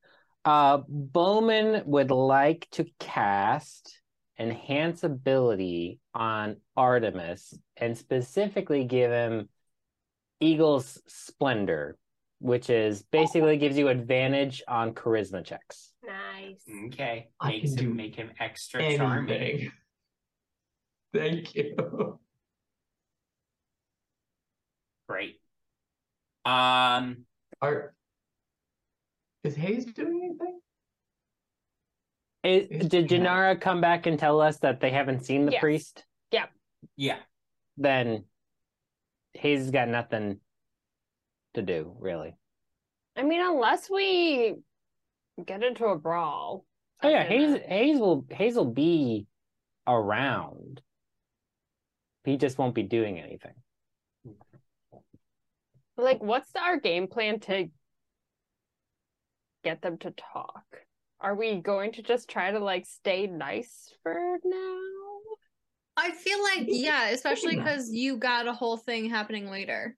Uh, 0.44 0.78
Bowmin 0.88 1.84
would 1.86 2.10
like 2.10 2.68
to 2.72 2.86
cast 2.98 4.00
enhance 4.38 5.02
ability 5.02 5.98
on 6.14 6.56
Artemis 6.76 7.54
and 7.76 7.98
specifically 7.98 8.84
give 8.84 9.10
him 9.10 9.48
Eagle's 10.40 11.02
Splendor 11.06 11.98
which 12.40 12.70
is 12.70 13.02
basically 13.10 13.56
gives 13.56 13.76
you 13.76 13.88
advantage 13.88 14.62
on 14.68 14.94
charisma 14.94 15.44
checks. 15.44 15.92
Nice. 16.06 16.62
Okay. 16.86 17.28
I 17.40 17.48
Makes 17.50 17.74
can 17.74 17.78
him 17.78 17.90
do 17.90 17.94
make 17.94 18.14
him 18.14 18.30
extra 18.38 18.96
charming. 18.96 19.72
Thank 21.12 21.54
you. 21.54 22.18
Great. 25.08 25.40
Um 26.44 27.24
Are 27.60 27.94
is 29.44 29.54
Hayes 29.56 29.86
doing 29.86 30.20
anything? 30.24 30.60
It, 32.44 32.68
Is- 32.70 32.88
did 32.88 33.10
yeah. 33.10 33.18
Jinarra 33.18 33.60
come 33.60 33.80
back 33.80 34.06
and 34.06 34.18
tell 34.18 34.40
us 34.40 34.58
that 34.58 34.80
they 34.80 34.90
haven't 34.90 35.24
seen 35.24 35.46
the 35.46 35.52
Yes. 35.52 35.60
priest? 35.60 36.04
Yeah. 36.30 36.46
Yeah. 36.96 37.18
Then 37.76 38.24
Hayes 39.34 39.70
got 39.70 39.88
nothing 39.88 40.40
to 41.58 41.62
do, 41.62 41.94
really. 41.98 42.36
I 43.16 43.22
mean, 43.22 43.40
unless 43.40 43.90
we 43.90 44.54
get 45.44 45.62
into 45.62 45.86
a 45.86 45.98
brawl. 45.98 46.64
Oh 47.02 47.08
yeah, 47.08 47.18
after 47.18 47.32
Hayes 47.32 47.52
that. 47.52 47.68
Hayes 47.68 47.98
will 47.98 48.24
Hayes 48.30 48.54
will 48.54 48.72
be 48.72 49.26
around. 49.86 50.80
He 52.24 52.36
just 52.36 52.58
won't 52.58 52.74
be 52.74 52.82
doing 52.82 53.18
anything. 53.18 53.54
Like, 55.96 56.22
what's 56.22 56.54
our 56.54 56.78
game 56.78 57.08
plan 57.08 57.40
to 57.40 57.68
get 59.64 59.82
them 59.82 59.98
to 59.98 60.12
talk? 60.12 60.64
Are 61.20 61.34
we 61.34 61.56
going 61.56 61.92
to 61.92 62.02
just 62.02 62.28
try 62.28 62.52
to 62.52 62.60
like 62.60 62.86
stay 62.86 63.26
nice 63.26 63.92
for 64.02 64.38
now? 64.44 64.78
I 65.96 66.12
feel 66.12 66.40
like, 66.40 66.66
yeah, 66.68 67.08
especially 67.08 67.56
because 67.56 67.90
you 67.90 68.18
got 68.18 68.46
a 68.46 68.52
whole 68.52 68.76
thing 68.76 69.10
happening 69.10 69.50
later. 69.50 69.96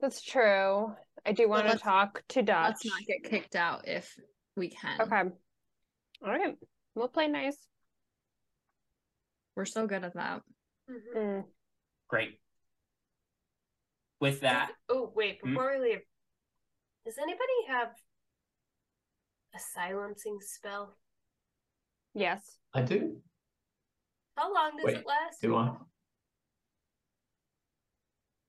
That's 0.00 0.22
true. 0.22 0.94
I 1.26 1.32
do 1.32 1.48
want 1.48 1.68
to 1.68 1.76
talk 1.76 2.22
to 2.28 2.42
Dutch. 2.42 2.76
Let's 2.82 2.86
not 2.86 3.02
get 3.06 3.24
kicked 3.30 3.56
out 3.56 3.88
if 3.88 4.14
we 4.56 4.68
can. 4.68 5.00
Okay. 5.00 5.22
All 6.22 6.30
right. 6.30 6.56
We'll 6.94 7.08
play 7.08 7.26
nice. 7.28 7.56
We're 9.56 9.64
so 9.64 9.86
good 9.86 10.04
at 10.04 10.14
that. 10.14 10.42
Mhm. 10.88 11.16
Mm. 11.16 11.44
Great. 12.08 12.40
With 14.20 14.40
that, 14.40 14.72
Oh 14.88 15.12
wait, 15.14 15.40
Hmm? 15.42 15.50
before 15.50 15.72
we 15.72 15.78
leave, 15.90 16.00
does 17.04 17.18
anybody 17.18 17.66
have 17.68 17.88
a 19.54 19.58
silencing 19.58 20.38
spell? 20.40 20.96
Yes. 22.14 22.58
I 22.74 22.82
do. 22.82 23.22
How 24.36 24.52
long 24.52 24.76
does 24.76 24.86
Wait, 24.86 24.96
it 24.98 25.06
last? 25.06 25.40
Do 25.40 25.56
I? 25.56 25.76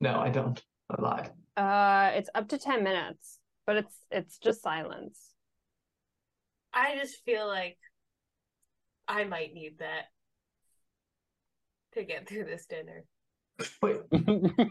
No, 0.02 0.20
I 0.20 0.30
don't. 0.30 0.64
I 0.90 1.02
lied. 1.02 1.32
Uh, 1.56 2.12
it's 2.16 2.30
up 2.34 2.50
to 2.50 2.58
ten 2.58 2.84
minutes, 2.84 3.40
but 3.66 3.78
it's 3.78 3.96
it's 4.12 4.38
just 4.38 4.62
silence. 4.62 5.20
I 6.74 6.96
just 6.96 7.24
feel 7.26 7.48
like 7.48 7.78
I 9.08 9.24
might 9.24 9.54
need 9.54 9.80
that 9.80 10.06
to 11.94 12.04
get 12.04 12.28
through 12.28 12.46
this 12.46 12.66
dinner. 12.66 13.04
Wait. 13.82 14.02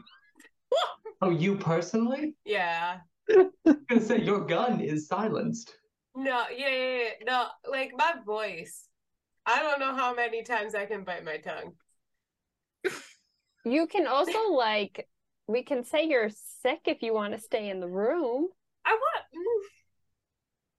Oh, 1.21 1.31
you 1.31 1.57
personally? 1.57 2.37
Yeah. 2.45 2.99
I 3.29 3.47
was 3.64 3.77
gonna 3.89 4.01
say 4.01 4.21
your 4.21 4.47
gun 4.47 4.81
is 4.81 5.09
silenced. 5.09 5.75
No, 6.14 6.45
yeah, 6.57 6.69
yeah, 6.69 6.97
yeah. 6.97 7.11
No, 7.27 7.47
like 7.69 7.91
my 7.97 8.14
voice. 8.25 8.87
I 9.45 9.61
don't 9.62 9.81
know 9.81 9.95
how 9.95 10.14
many 10.14 10.43
times 10.43 10.75
I 10.75 10.87
can 10.87 11.05
bite 11.05 11.25
my 11.25 11.39
tongue. 11.39 11.73
You 13.64 13.87
can 13.87 14.07
also 14.07 14.53
like 14.53 15.09
we 15.49 15.63
can 15.63 15.83
say 15.83 16.05
you're 16.05 16.31
sick 16.63 16.81
if 16.85 17.03
you 17.03 17.15
want 17.15 17.33
to 17.33 17.41
stay 17.41 17.71
in 17.71 17.81
the 17.81 17.89
room. 17.89 18.49
I 18.85 18.91
want. 18.91 19.25
mm, 19.35 19.69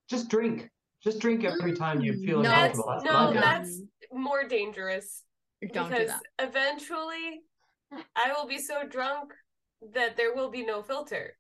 Just 0.10 0.30
drink. 0.30 0.70
Just 1.04 1.20
drink 1.20 1.44
every 1.44 1.74
time 1.74 2.02
you 2.02 2.14
feel 2.26 2.42
No, 2.42 2.50
That's 2.50 2.78
uncomfortable. 2.78 3.12
That's 3.12 3.34
no, 3.34 3.34
my 3.34 3.42
that's 3.42 3.82
more 4.12 4.48
dangerous 4.48 5.24
Don't 5.74 5.90
do 5.90 5.96
because 5.96 6.08
that. 6.08 6.22
eventually 6.40 7.42
I 8.16 8.34
will 8.34 8.48
be 8.48 8.60
so 8.60 8.86
drunk 8.88 9.32
that 9.94 10.18
there 10.18 10.36
will 10.36 10.50
be 10.52 10.66
no 10.66 10.82
filter. 10.84 11.38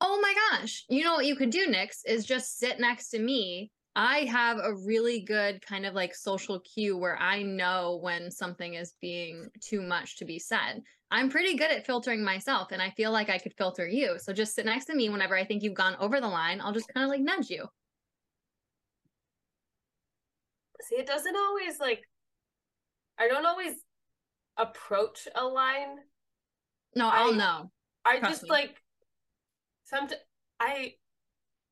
Oh 0.00 0.20
my 0.20 0.34
gosh. 0.50 0.84
You 0.88 1.04
know 1.04 1.14
what 1.14 1.26
you 1.26 1.36
could 1.36 1.50
do, 1.50 1.66
Nyx, 1.66 1.98
is 2.06 2.24
just 2.24 2.58
sit 2.58 2.78
next 2.80 3.10
to 3.10 3.18
me. 3.18 3.70
I 3.96 4.20
have 4.24 4.58
a 4.58 4.74
really 4.74 5.20
good 5.20 5.64
kind 5.64 5.86
of 5.86 5.94
like 5.94 6.14
social 6.14 6.60
cue 6.60 6.96
where 6.96 7.16
I 7.16 7.42
know 7.42 7.98
when 8.02 8.30
something 8.30 8.74
is 8.74 8.94
being 9.00 9.46
too 9.60 9.80
much 9.82 10.16
to 10.18 10.24
be 10.24 10.38
said. 10.38 10.82
I'm 11.10 11.30
pretty 11.30 11.56
good 11.56 11.70
at 11.70 11.86
filtering 11.86 12.24
myself, 12.24 12.72
and 12.72 12.82
I 12.82 12.90
feel 12.90 13.12
like 13.12 13.30
I 13.30 13.38
could 13.38 13.54
filter 13.56 13.86
you. 13.86 14.16
So 14.18 14.32
just 14.32 14.54
sit 14.56 14.66
next 14.66 14.86
to 14.86 14.96
me 14.96 15.08
whenever 15.10 15.36
I 15.36 15.44
think 15.44 15.62
you've 15.62 15.74
gone 15.74 15.94
over 16.00 16.20
the 16.20 16.26
line. 16.26 16.60
I'll 16.60 16.72
just 16.72 16.92
kind 16.92 17.04
of 17.04 17.10
like 17.10 17.20
nudge 17.20 17.50
you. 17.50 17.66
See, 20.82 20.96
it 20.96 21.06
doesn't 21.06 21.36
always 21.36 21.78
like. 21.78 22.02
I 23.18 23.28
don't 23.28 23.46
always 23.46 23.74
approach 24.56 25.28
a 25.34 25.44
line. 25.44 25.96
No, 26.96 27.08
I'll 27.08 27.32
I- 27.32 27.36
know. 27.36 27.70
I 28.04 28.18
Trust 28.18 28.32
just 28.32 28.42
me. 28.44 28.50
like. 28.50 28.74
Some. 29.84 30.08
I 30.58 30.94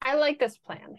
I 0.00 0.14
like 0.14 0.38
this 0.38 0.56
plan. 0.58 0.96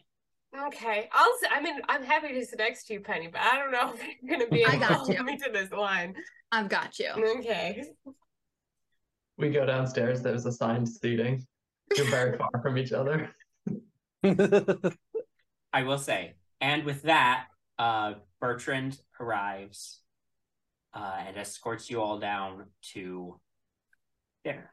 Okay. 0.67 1.09
I'll. 1.11 1.33
I 1.51 1.61
mean, 1.61 1.79
I'm 1.89 2.03
happy 2.03 2.33
to 2.33 2.45
sit 2.45 2.59
next 2.59 2.85
to 2.87 2.93
you, 2.93 2.99
Penny, 2.99 3.27
but 3.27 3.41
I 3.41 3.57
don't 3.57 3.71
know 3.71 3.93
if 3.95 4.01
you're 4.21 4.37
gonna 4.37 4.49
be 4.49 4.65
I 4.65 4.69
able 4.69 4.79
to 4.79 4.79
got 4.79 4.91
hold 4.93 5.13
you. 5.13 5.23
me 5.23 5.37
to 5.37 5.49
this 5.51 5.71
line. 5.71 6.15
I've 6.51 6.69
got 6.69 6.99
you. 6.99 7.09
Okay. 7.39 7.83
We 9.37 9.49
go 9.49 9.65
downstairs. 9.65 10.21
There's 10.21 10.45
assigned 10.45 10.87
seating. 10.87 11.45
You're 11.95 12.09
very 12.09 12.37
far 12.37 12.49
from 12.61 12.77
each 12.77 12.91
other. 12.91 13.35
I 15.73 15.83
will 15.83 15.97
say, 15.97 16.35
and 16.61 16.83
with 16.83 17.01
that, 17.03 17.47
uh, 17.79 18.13
Bertrand 18.39 18.99
arrives 19.19 20.01
uh, 20.93 21.15
and 21.27 21.37
escorts 21.37 21.89
you 21.89 22.01
all 22.01 22.19
down 22.19 22.65
to 22.93 23.39
dinner. 24.43 24.72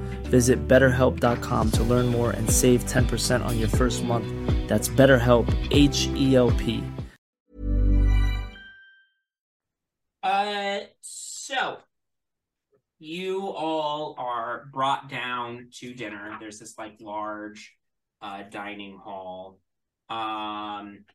Visit 0.31 0.67
betterhelp.com 0.67 1.71
to 1.71 1.83
learn 1.83 2.07
more 2.07 2.31
and 2.31 2.49
save 2.49 2.85
10% 2.85 3.45
on 3.45 3.59
your 3.59 3.67
first 3.67 4.01
month. 4.01 4.27
That's 4.67 4.87
BetterHelp, 4.87 5.45
H 5.71 6.07
E 6.15 6.35
L 6.37 6.51
P. 6.51 6.81
Uh, 10.23 10.79
so 11.01 11.79
you 12.99 13.47
all 13.47 14.15
are 14.17 14.69
brought 14.71 15.09
down 15.09 15.67
to 15.79 15.93
dinner. 15.93 16.37
There's 16.39 16.59
this 16.59 16.77
like 16.77 16.97
large 17.01 17.75
uh 18.21 18.43
dining 18.43 18.97
hall. 18.97 19.59
Um 20.07 21.05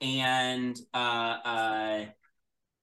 and 0.00 0.80
uh 0.94 1.36
uh 1.44 2.04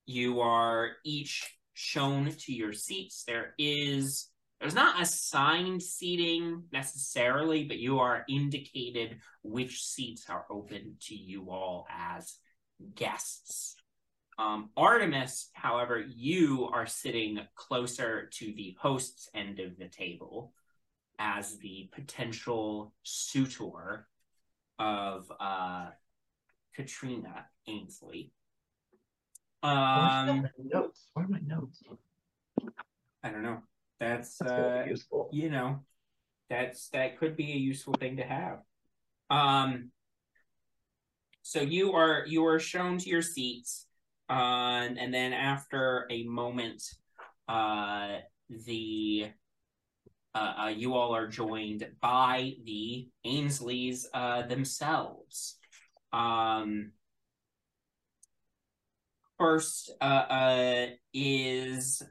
you 0.06 0.42
are 0.42 0.92
each 1.04 1.58
shown 1.74 2.32
to 2.46 2.54
your 2.54 2.72
seats. 2.72 3.24
There 3.26 3.56
is 3.58 4.30
there's 4.60 4.76
not 4.76 5.02
assigned 5.02 5.84
seating 5.84 6.64
necessarily, 6.72 7.64
but 7.64 7.78
you 7.78 8.00
are 8.00 8.26
indicated 8.28 9.20
which 9.44 9.84
seats 9.84 10.30
are 10.30 10.46
open 10.50 10.96
to 11.02 11.16
you 11.16 11.52
all 11.52 11.88
as 11.96 12.38
guests. 12.96 13.76
Um, 14.40 14.70
Artemis, 14.76 15.50
however, 15.54 16.00
you 16.00 16.70
are 16.72 16.86
sitting 16.86 17.40
closer 17.56 18.30
to 18.34 18.46
the 18.54 18.76
host's 18.80 19.30
end 19.34 19.60
of 19.60 19.78
the 19.78 19.88
table 19.88 20.54
as 21.20 21.58
the 21.58 21.90
potential 21.94 22.94
suitor 23.04 24.08
of 24.80 25.32
uh, 25.40 25.90
Katrina 26.76 27.46
Ainsley. 27.68 28.32
Um, 29.64 30.48
notes. 30.64 31.08
Where 31.14 31.26
are 31.26 31.30
my 31.30 31.40
notes? 31.40 31.82
I 33.24 33.30
don't 33.30 33.44
know. 33.44 33.62
That's, 34.00 34.38
That's 34.38 34.52
uh, 34.52 34.86
useful. 34.88 35.30
you 35.32 35.50
know, 35.50 35.80
that's 36.50 36.90
that 36.90 37.18
could 37.18 37.36
be 37.36 37.52
a 37.52 37.58
useful 37.58 37.94
thing 37.94 38.18
to 38.18 38.24
have. 38.24 38.60
Um, 39.30 39.92
so 41.42 41.62
you 41.62 41.94
are 41.94 42.24
you 42.28 42.46
are 42.46 42.60
shown 42.60 42.98
to 43.00 43.10
your 43.10 43.22
seats, 43.22 43.88
uh, 44.30 44.88
and 44.98 45.14
then 45.14 45.34
after 45.34 46.08
a 46.12 46.24
moment, 46.24 46.84
uh, 47.48 48.18
the 48.50 49.32
uh, 50.36 50.54
uh, 50.66 50.68
you 50.68 50.94
all 50.94 51.16
are 51.16 51.28
joined 51.28 51.88
by 52.00 52.54
the 52.64 53.08
Ainsleys 53.26 54.06
uh, 54.14 54.44
themselves. 54.44 55.58
Um, 56.14 56.92
first 59.40 59.92
uh, 60.00 60.04
uh, 60.04 60.86
is, 61.14 62.04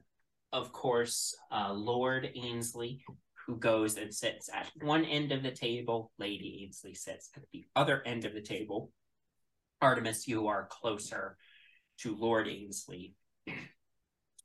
of 0.57 0.73
course, 0.73 1.37
uh, 1.53 1.71
Lord 1.71 2.31
Ainsley, 2.35 3.05
who 3.47 3.59
goes 3.59 3.99
and 3.99 4.13
sits 4.13 4.49
at 4.49 4.71
one 4.81 5.05
end 5.05 5.31
of 5.31 5.43
the 5.43 5.51
table. 5.51 6.13
Lady 6.19 6.63
Ainsley 6.65 6.95
sits 6.95 7.29
at 7.37 7.43
the 7.53 7.67
other 7.77 8.03
end 8.07 8.25
of 8.25 8.33
the 8.33 8.41
table. 8.41 8.91
Artemis, 9.83 10.27
you 10.27 10.47
are 10.47 10.67
closer 10.71 11.37
to 11.99 12.17
Lord 12.17 12.49
Ainsley. 12.49 13.15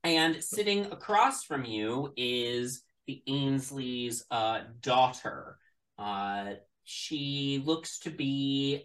And 0.04 0.44
sitting 0.44 0.88
across 0.88 1.46
from 1.46 1.64
you 1.64 2.12
is 2.18 2.84
the 3.08 3.24
Ainsley's 3.26 4.26
uh, 4.30 4.62
daughter. 4.82 5.58
Uh, 5.98 6.56
she 6.84 7.64
looks 7.66 8.00
to 8.00 8.10
be, 8.10 8.84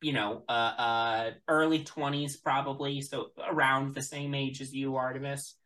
you 0.00 0.14
know, 0.14 0.44
uh, 0.48 0.52
uh, 0.52 1.30
early 1.46 1.84
20s 1.84 2.42
probably, 2.42 3.02
so 3.02 3.26
around 3.46 3.94
the 3.94 4.02
same 4.02 4.34
age 4.34 4.62
as 4.62 4.72
you, 4.72 4.96
Artemis. 4.96 5.56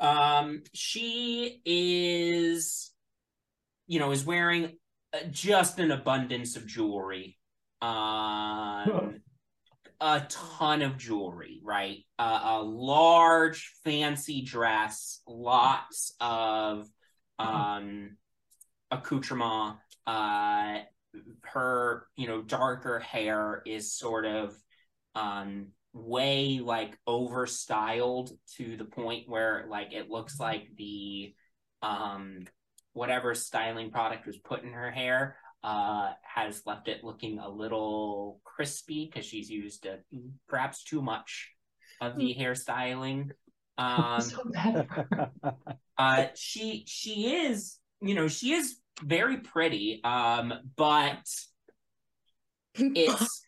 Um, 0.00 0.62
she 0.72 1.60
is, 1.64 2.90
you 3.86 4.00
know, 4.00 4.10
is 4.10 4.24
wearing 4.24 4.72
uh, 5.12 5.18
just 5.30 5.78
an 5.78 5.90
abundance 5.90 6.56
of 6.56 6.66
jewelry. 6.66 7.36
Um, 7.82 9.20
a 10.00 10.26
ton 10.28 10.82
of 10.82 10.96
jewelry, 10.96 11.60
right? 11.62 11.98
Uh, 12.18 12.40
a 12.44 12.62
large, 12.62 13.72
fancy 13.84 14.42
dress, 14.42 15.20
lots 15.26 16.14
of 16.20 16.88
um, 17.38 18.16
accoutrement. 18.90 19.76
Uh, 20.06 20.78
her, 21.42 22.06
you 22.16 22.26
know, 22.26 22.40
darker 22.42 22.98
hair 22.98 23.62
is 23.66 23.92
sort 23.92 24.24
of 24.24 24.54
um, 25.14 25.68
way 25.92 26.60
like 26.62 26.96
overstyled 27.08 28.32
to 28.56 28.76
the 28.76 28.84
point 28.84 29.28
where 29.28 29.66
like 29.68 29.92
it 29.92 30.08
looks 30.08 30.38
like 30.38 30.68
the 30.76 31.34
um, 31.82 32.44
whatever 32.92 33.34
styling 33.34 33.90
product 33.90 34.26
was 34.26 34.38
put 34.38 34.62
in 34.62 34.72
her 34.72 34.90
hair 34.90 35.36
uh, 35.62 36.12
has 36.22 36.62
left 36.66 36.88
it 36.88 37.04
looking 37.04 37.38
a 37.38 37.48
little 37.48 38.40
crispy 38.44 39.06
because 39.06 39.26
she's 39.26 39.50
used 39.50 39.86
uh, 39.86 39.96
perhaps 40.48 40.84
too 40.84 41.02
much 41.02 41.50
of 42.00 42.16
the 42.16 42.34
hairstyling. 42.38 43.30
Um, 43.78 44.20
so 44.20 44.42
bad. 44.44 44.88
uh, 45.98 46.26
she 46.34 46.84
she 46.86 47.34
is 47.34 47.78
you 48.02 48.14
know 48.14 48.28
she 48.28 48.52
is 48.52 48.76
very 49.02 49.38
pretty, 49.38 50.02
um, 50.04 50.52
but 50.76 51.22
it's 52.74 53.42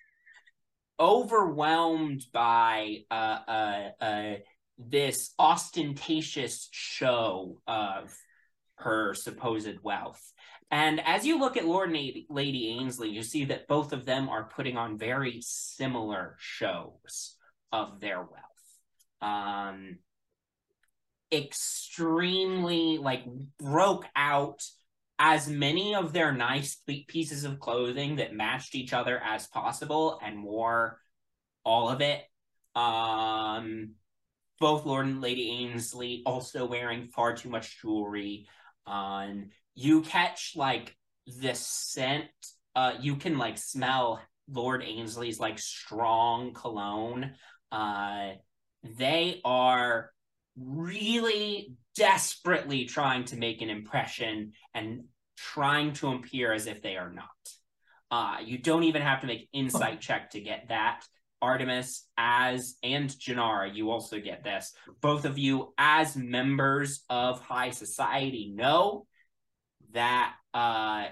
overwhelmed 1.02 2.24
by 2.32 2.98
uh, 3.10 3.38
uh, 3.48 3.90
uh, 4.00 4.34
this 4.78 5.34
ostentatious 5.36 6.68
show 6.70 7.60
of 7.66 8.14
her 8.76 9.12
supposed 9.12 9.82
wealth. 9.82 10.22
And 10.70 11.00
as 11.04 11.26
you 11.26 11.40
look 11.40 11.56
at 11.56 11.66
Lord 11.66 11.90
and 11.90 12.14
Lady, 12.30 12.68
Ainsley, 12.78 13.10
you 13.10 13.24
see 13.24 13.46
that 13.46 13.66
both 13.66 13.92
of 13.92 14.06
them 14.06 14.28
are 14.28 14.48
putting 14.54 14.76
on 14.76 14.96
very 14.96 15.40
similar 15.40 16.36
shows 16.38 17.34
of 17.72 17.98
their 18.00 18.18
wealth. 18.18 18.30
Um, 19.20 19.98
extremely 21.32 22.98
like 22.98 23.24
broke 23.58 24.06
out 24.14 24.62
as 25.18 25.48
many 25.48 25.94
of 25.94 26.12
their 26.12 26.32
nice 26.32 26.82
pieces 27.06 27.44
of 27.44 27.60
clothing 27.60 28.16
that 28.16 28.34
matched 28.34 28.74
each 28.74 28.92
other 28.92 29.20
as 29.24 29.46
possible 29.46 30.18
and 30.22 30.42
wore 30.42 30.98
all 31.64 31.88
of 31.88 32.00
it. 32.00 32.22
Um, 32.74 33.94
both 34.58 34.86
Lord 34.86 35.06
and 35.06 35.20
Lady 35.20 35.50
Ainsley 35.50 36.22
also 36.26 36.66
wearing 36.66 37.08
far 37.08 37.34
too 37.34 37.50
much 37.50 37.80
jewelry. 37.80 38.48
Um, 38.86 39.50
you 39.74 40.02
catch 40.02 40.52
like 40.56 40.96
the 41.26 41.54
scent. 41.54 42.30
Uh, 42.74 42.94
you 43.00 43.16
can 43.16 43.38
like 43.38 43.58
smell 43.58 44.20
Lord 44.50 44.82
Ainsley's 44.82 45.38
like 45.38 45.58
strong 45.58 46.52
cologne. 46.52 47.32
Uh, 47.70 48.32
they 48.82 49.40
are 49.44 50.10
really 50.56 51.74
desperately 51.96 52.84
trying 52.84 53.24
to 53.24 53.36
make 53.36 53.62
an 53.62 53.70
impression 53.70 54.52
and 54.74 55.04
trying 55.36 55.92
to 55.94 56.12
appear 56.12 56.52
as 56.52 56.66
if 56.66 56.82
they 56.82 56.96
are 56.96 57.12
not. 57.12 57.26
Uh, 58.10 58.38
you 58.44 58.58
don't 58.58 58.84
even 58.84 59.02
have 59.02 59.20
to 59.20 59.26
make 59.26 59.48
insight 59.52 60.00
check 60.00 60.30
to 60.30 60.40
get 60.40 60.68
that. 60.68 61.04
Artemis 61.40 62.06
as 62.16 62.76
and 62.84 63.10
Jinarra, 63.10 63.74
you 63.74 63.90
also 63.90 64.20
get 64.20 64.44
this. 64.44 64.72
Both 65.00 65.24
of 65.24 65.38
you, 65.38 65.74
as 65.76 66.14
members 66.14 67.04
of 67.10 67.40
high 67.40 67.70
society, 67.70 68.52
know 68.54 69.06
that 69.92 70.34
uh, 70.54 71.06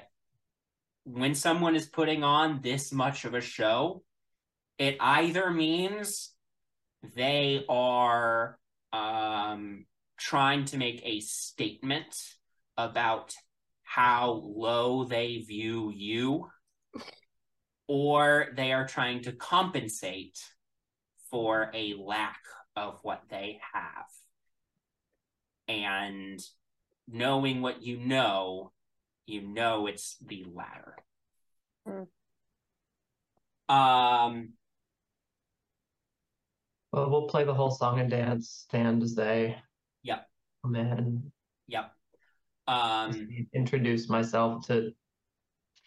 when 1.05 1.35
someone 1.35 1.75
is 1.75 1.87
putting 1.87 2.23
on 2.23 2.61
this 2.63 2.93
much 2.93 3.25
of 3.25 3.35
a 3.35 3.41
show, 3.41 4.03
it 4.79 4.97
either 5.01 5.51
means 5.51 6.33
they 7.17 7.65
are 7.69 8.59
um, 8.93 9.85
trying 10.21 10.67
to 10.67 10.77
make 10.77 11.01
a 11.03 11.21
statement 11.21 12.15
about 12.77 13.35
how 13.83 14.43
low 14.45 15.05
they 15.05 15.39
view 15.39 15.91
you, 15.95 16.47
or 17.89 18.49
they 18.55 18.73
are 18.73 18.87
trying 18.87 19.23
to 19.23 19.33
compensate 19.33 20.39
for 21.31 21.71
a 21.75 21.95
lack 21.95 22.39
of 22.77 22.99
what 23.03 23.23
they 23.31 23.59
have. 23.73 24.07
And 25.67 26.39
knowing 27.09 27.63
what 27.63 27.83
you 27.83 27.99
know, 27.99 28.73
you 29.27 29.41
know 29.41 29.87
it's 29.87 30.17
the 30.25 30.45
latter. 30.53 30.97
Um, 33.69 34.53
Well, 36.93 37.09
we'll 37.09 37.29
play 37.29 37.45
the 37.45 37.55
whole 37.55 37.71
song 37.71 38.01
and 38.01 38.11
dance, 38.11 38.65
stand 38.69 39.03
as 39.03 39.15
they 39.15 39.57
In. 40.65 41.33
Yep. 41.69 41.93
Um, 42.69 43.29
Introduce 43.55 44.09
myself 44.09 44.67
to 44.67 44.93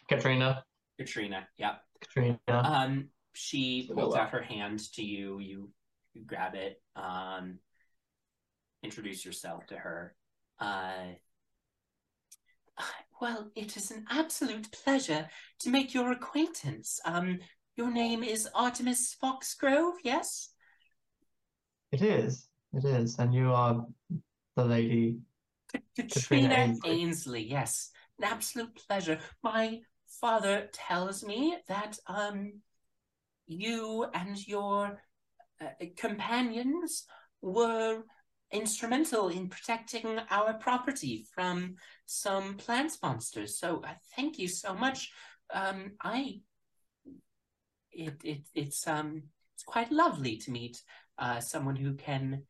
Katrina. 0.10 0.64
Katrina. 0.98 1.48
Yep. 1.58 1.82
Katrina. 2.02 2.38
Um, 2.48 3.10
she 3.34 3.90
uh, 3.96 4.16
out 4.16 4.30
her 4.30 4.42
hand 4.42 4.80
to 4.94 5.04
you. 5.04 5.40
You 5.40 5.70
you 6.14 6.24
grab 6.26 6.56
it. 6.56 6.82
Um, 6.96 7.60
introduce 8.84 9.26
yourself 9.26 9.66
to 9.68 9.76
her. 9.76 10.16
Uh, 10.60 11.14
well, 13.22 13.50
it 13.56 13.78
is 13.78 13.92
an 13.92 14.06
absolute 14.10 14.72
pleasure 14.72 15.28
to 15.60 15.70
make 15.70 15.94
your 15.94 16.12
acquaintance. 16.12 17.00
Um, 17.06 17.40
your 17.76 17.92
name 17.92 18.24
is 18.24 18.48
Artemis 18.54 19.16
Foxgrove, 19.22 19.94
yes? 20.04 20.50
It 21.92 22.02
is. 22.02 22.48
It 22.74 22.86
is. 22.86 23.18
And 23.18 23.34
you 23.34 23.52
are 23.52 23.86
the 24.56 24.66
lady. 24.66 25.20
Katrina 25.98 26.54
Ainsley. 26.54 26.90
Ainsley, 26.92 27.44
yes. 27.44 27.90
An 28.20 28.26
absolute 28.26 28.76
pleasure. 28.88 29.20
My 29.44 29.80
father 30.22 30.70
tells 30.72 31.24
me 31.24 31.58
that 31.68 31.98
um 32.08 32.62
you 33.48 34.06
and 34.14 34.48
your 34.48 35.02
uh, 35.60 35.86
companions 35.98 37.06
were 37.42 38.04
instrumental 38.52 39.30
in 39.30 39.50
protecting 39.50 40.20
our 40.30 40.54
property 40.54 41.26
from 41.34 41.76
some 42.06 42.56
plant 42.56 42.96
monsters. 43.02 43.60
So 43.60 43.82
uh, 43.86 43.94
thank 44.16 44.38
you 44.38 44.48
so 44.48 44.74
much. 44.74 45.12
Um 45.52 45.94
I 46.02 46.42
it, 47.92 48.22
it 48.24 48.42
it's 48.54 48.88
um 48.88 49.24
it's 49.56 49.64
quite 49.64 49.92
lovely 49.92 50.38
to 50.38 50.52
meet 50.52 50.82
uh 51.18 51.40
someone 51.40 51.76
who 51.76 51.96
can 51.96 52.44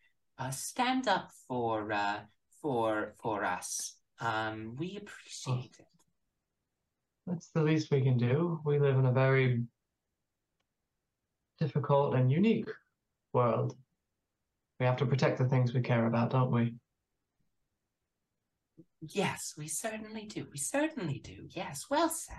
uh, 0.43 0.51
stand 0.51 1.07
up 1.07 1.31
for 1.47 1.91
uh 1.91 2.19
for 2.61 3.15
for 3.21 3.43
us. 3.43 3.95
Um, 4.19 4.75
we 4.77 4.97
appreciate 4.97 5.75
it. 5.79 5.87
That's 7.27 7.49
the 7.49 7.63
least 7.63 7.91
we 7.91 8.01
can 8.01 8.17
do. 8.17 8.59
We 8.65 8.79
live 8.79 8.97
in 8.97 9.05
a 9.05 9.11
very 9.11 9.63
difficult 11.59 12.15
and 12.15 12.31
unique 12.31 12.69
world. 13.33 13.75
We 14.79 14.85
have 14.85 14.97
to 14.97 15.05
protect 15.05 15.37
the 15.37 15.45
things 15.45 15.73
we 15.73 15.81
care 15.81 16.05
about, 16.05 16.31
don't 16.31 16.51
we? 16.51 16.75
Yes, 19.01 19.53
we 19.57 19.67
certainly 19.67 20.25
do. 20.25 20.47
We 20.51 20.57
certainly 20.57 21.19
do. 21.19 21.47
Yes, 21.49 21.85
well 21.89 22.09
said. 22.09 22.35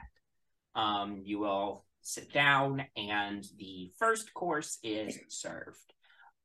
Um, 0.74 1.20
you 1.24 1.44
all 1.44 1.86
sit 2.02 2.32
down, 2.32 2.84
and 2.96 3.44
the 3.58 3.92
first 3.98 4.34
course 4.34 4.78
is 4.82 5.18
served. 5.28 5.92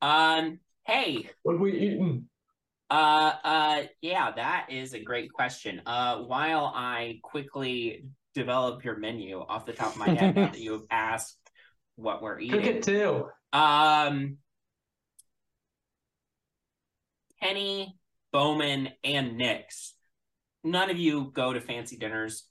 Um, 0.01 0.59
hey, 0.89 1.29
What 1.43 1.55
are 1.55 1.59
we 1.59 1.73
eating? 1.73 2.25
uh, 2.89 3.33
uh, 3.43 3.83
yeah, 4.01 4.31
that 4.31 4.67
is 4.69 4.93
a 4.93 4.99
great 4.99 5.31
question. 5.31 5.81
Uh, 5.85 6.17
while 6.23 6.71
I 6.75 7.19
quickly 7.21 8.05
develop 8.33 8.83
your 8.83 8.97
menu 8.97 9.39
off 9.39 9.65
the 9.65 9.73
top 9.73 9.93
of 9.93 9.97
my 9.97 10.09
head, 10.09 10.35
now 10.35 10.49
that 10.49 10.59
you 10.59 10.71
have 10.73 10.85
asked 10.89 11.37
what 11.95 12.21
we're 12.21 12.39
eating, 12.39 12.61
Cricket 12.61 12.83
too. 12.83 13.27
um, 13.53 14.37
Penny, 17.41 17.95
Bowmin, 18.33 18.91
and 19.03 19.39
Nyx. 19.39 19.91
None 20.63 20.89
of 20.89 20.97
you 20.97 21.31
go 21.33 21.53
to 21.53 21.61
fancy 21.61 21.97
dinners 21.97 22.45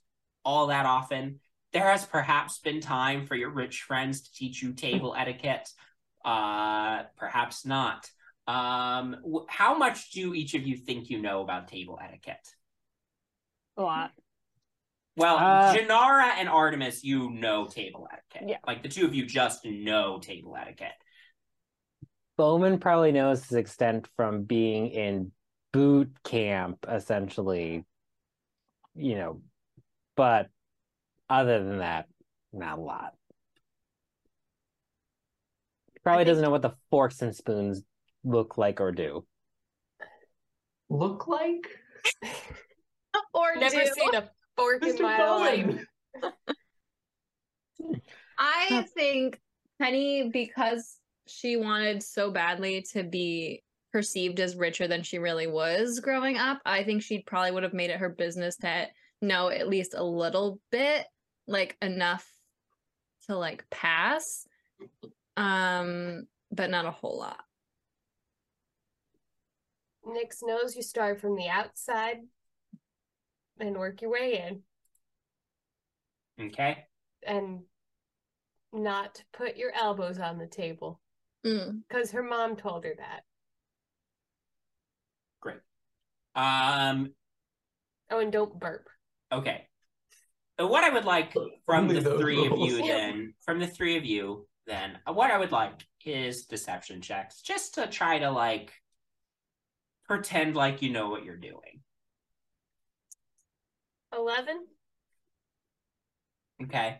all 0.45 0.67
that 0.67 0.85
often. 0.85 1.41
There 1.73 1.91
has 1.91 2.05
perhaps 2.05 2.59
been 2.59 2.81
time 2.81 3.27
for 3.27 3.35
your 3.35 3.51
rich 3.51 3.83
friends 3.83 4.21
to 4.21 4.33
teach 4.33 4.61
you 4.63 4.73
table 4.73 5.13
etiquette. 5.17 5.69
Uh, 6.25 7.03
perhaps 7.17 7.65
not. 7.65 8.09
Um, 8.49 9.17
wh- 9.23 9.47
how 9.47 9.77
much 9.77 10.09
do 10.11 10.33
each 10.33 10.55
of 10.55 10.65
you 10.65 10.75
think 10.75 11.09
you 11.09 11.21
know 11.21 11.41
about 11.41 11.67
table 11.67 11.99
etiquette? 12.03 12.47
A 13.77 13.83
lot. 13.83 14.11
Well, 15.15 15.37
Uh, 15.37 15.75
Jinarra 15.75 16.31
and 16.37 16.49
Artemis, 16.49 17.03
you 17.03 17.29
know 17.29 17.67
table 17.67 18.07
etiquette. 18.11 18.49
Yeah. 18.49 18.57
Like 18.65 18.81
the 18.81 18.89
two 18.89 19.05
of 19.05 19.13
you 19.13 19.25
just 19.25 19.65
know 19.65 20.19
table 20.19 20.55
etiquette. 20.55 20.93
Bowmin 22.37 22.79
probably 22.79 23.11
knows 23.11 23.43
his 23.43 23.57
extent 23.57 24.07
from 24.15 24.43
being 24.45 24.87
in 24.87 25.31
boot 25.71 26.11
camp, 26.23 26.85
essentially. 26.89 27.85
You 28.95 29.15
know, 29.15 29.41
but 30.15 30.49
other 31.29 31.63
than 31.63 31.79
that, 31.79 32.07
not 32.51 32.79
a 32.79 32.81
lot. 32.81 33.13
Probably 36.03 36.23
think- 36.23 36.29
doesn't 36.31 36.43
know 36.43 36.49
what 36.49 36.61
the 36.63 36.75
forks 36.89 37.21
and 37.21 37.35
spoons 37.35 37.83
look 38.23 38.57
like 38.57 38.81
or 38.81 38.91
do. 38.91 39.25
Look 40.89 41.27
like 41.27 41.67
or 43.33 43.55
Never 43.57 43.83
do. 43.83 43.91
seen 43.93 44.15
a 44.15 44.29
fork 44.57 44.83
in 44.83 44.95
Mr. 44.95 45.01
my 45.01 45.29
life. 45.29 45.85
Bowen. 46.21 48.01
I 48.37 48.85
think 48.95 49.39
Penny, 49.79 50.29
because 50.31 50.97
she 51.27 51.57
wanted 51.57 52.01
so 52.01 52.31
badly 52.31 52.83
to 52.93 53.03
be 53.03 53.63
perceived 53.91 54.39
as 54.39 54.55
richer 54.55 54.87
than 54.87 55.03
she 55.03 55.19
really 55.19 55.47
was 55.47 55.99
growing 55.99 56.37
up, 56.37 56.59
I 56.65 56.83
think 56.83 57.03
she 57.03 57.21
probably 57.21 57.51
would 57.51 57.63
have 57.63 57.73
made 57.73 57.89
it 57.89 57.99
her 57.99 58.09
business 58.09 58.55
to 58.57 58.87
know 59.21 59.49
at 59.49 59.67
least 59.67 59.93
a 59.93 60.03
little 60.03 60.59
bit, 60.71 61.05
like 61.47 61.77
enough 61.81 62.27
to 63.27 63.37
like 63.37 63.65
pass. 63.69 64.45
Um, 65.37 66.27
but 66.51 66.69
not 66.69 66.85
a 66.85 66.91
whole 66.91 67.19
lot. 67.19 67.39
Nyx 70.09 70.37
knows 70.43 70.75
you 70.75 70.81
start 70.81 71.19
from 71.21 71.35
the 71.35 71.47
outside 71.47 72.17
and 73.59 73.77
work 73.77 74.01
your 74.01 74.11
way 74.11 74.43
in 74.47 74.63
Okay. 76.47 76.85
and 77.25 77.61
not 78.71 79.23
put 79.33 79.57
your 79.57 79.71
elbows 79.73 80.19
on 80.19 80.37
the 80.37 80.47
table 80.47 80.99
Mm. 81.45 81.83
because 81.87 82.11
her 82.11 82.23
mom 82.23 82.55
told 82.57 82.83
her 82.83 82.95
that. 82.97 83.23
Great. 85.41 85.61
Um, 86.35 87.13
Oh, 88.11 88.19
and 88.19 88.31
don't 88.31 88.59
burp. 88.59 88.89
Okay. 89.31 89.67
Uh, 90.59 90.67
What 90.67 90.83
I 90.83 90.89
would 90.89 91.05
like 91.05 91.31
from 91.33 91.83
Only 91.83 91.95
the 91.95 92.01
those 92.09 92.19
three 92.21 92.45
of 92.45 92.57
you, 92.57 92.77
then, 92.85 93.35
from 93.41 93.59
the 93.59 93.67
three 93.67 93.95
of 93.97 94.05
you, 94.05 94.47
then, 94.65 94.99
uh, 95.07 95.13
what 95.13 95.31
I 95.31 95.37
would 95.37 95.51
like 95.51 95.87
is 96.05 96.45
deception 96.45 97.01
checks, 97.01 97.41
just 97.41 97.75
to 97.75 97.87
try 97.87 98.19
to 98.19 98.31
like 98.31 98.73
pretend 100.09 100.55
like 100.55 100.81
you 100.81 100.89
know 100.89 101.07
what 101.09 101.23
you're 101.23 101.37
doing. 101.37 101.83
11? 104.11 104.65
Okay. 106.63 106.97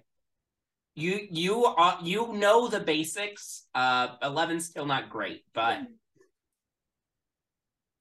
You 0.94 1.20
you 1.32 1.66
uh, 1.66 1.98
you 2.04 2.34
know 2.34 2.68
the 2.68 2.80
basics. 2.80 3.66
Uh, 3.74 4.16
11's 4.20 4.66
still 4.66 4.86
not 4.86 5.10
great, 5.10 5.44
but 5.56 5.80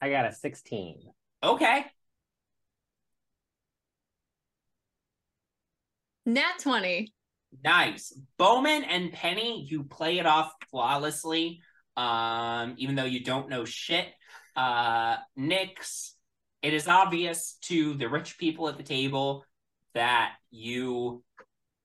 I 0.03 0.11
got 0.11 0.27
a 0.27 0.33
16. 0.33 1.01
okay. 1.43 1.87
Nat 6.27 6.59
20. 6.61 7.15
Nice. 7.65 8.13
Bowmin 8.39 8.85
and 8.87 9.11
Penny, 9.11 9.67
you 9.67 9.85
play 9.85 10.19
it 10.19 10.27
off 10.27 10.53
flawlessly. 10.71 11.63
Um, 11.97 12.75
even 12.77 12.95
though 12.95 13.05
you 13.05 13.25
don't 13.25 13.49
know 13.49 13.65
shit. 13.65 14.07
Uh 14.59 15.19
Nyx, 15.39 16.15
it 16.63 16.75
is 16.75 16.89
obvious 16.89 17.59
to 17.63 17.95
the 17.95 18.09
rich 18.09 18.39
people 18.39 18.69
at 18.69 18.77
the 18.77 18.83
table 18.83 19.45
that 19.95 20.33
you 20.51 21.23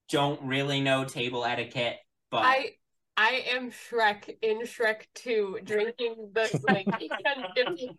don't 0.09 0.41
really 0.41 0.81
know 0.81 1.05
table 1.05 1.45
etiquette, 1.45 1.97
but 2.31 2.43
I 2.43 2.71
I 3.15 3.43
am 3.51 3.69
Shrek 3.69 4.37
in 4.41 4.61
Shrek 4.61 5.03
2 5.13 5.59
drinking 5.63 6.31
the 6.33 6.49
like 6.63 6.87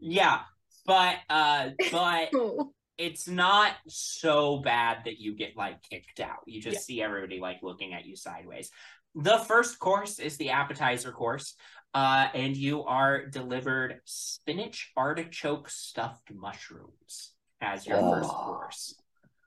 yeah. 0.00 0.40
But 0.84 1.16
uh 1.30 1.70
but 1.90 2.28
it's 2.98 3.28
not 3.28 3.72
so 3.88 4.58
bad 4.58 4.98
that 5.06 5.18
you 5.18 5.34
get 5.34 5.56
like 5.56 5.80
kicked 5.88 6.20
out. 6.20 6.40
You 6.46 6.60
just 6.60 6.74
Yeah. 6.74 6.80
see 6.80 7.02
everybody 7.02 7.40
like 7.40 7.60
looking 7.62 7.94
at 7.94 8.04
you 8.04 8.14
sideways. 8.14 8.70
The 9.14 9.38
first 9.38 9.78
course 9.78 10.18
is 10.18 10.36
the 10.36 10.50
appetizer 10.50 11.10
course, 11.10 11.54
uh, 11.96 12.28
and 12.34 12.54
you 12.54 12.84
are 12.84 13.24
delivered 13.24 14.00
spinach 14.04 14.92
artichoke 14.98 15.70
stuffed 15.70 16.30
mushrooms 16.30 17.32
as 17.62 17.86
your 17.86 17.96
first 17.98 18.28
Oh. 18.30 18.44
course. 18.44 18.94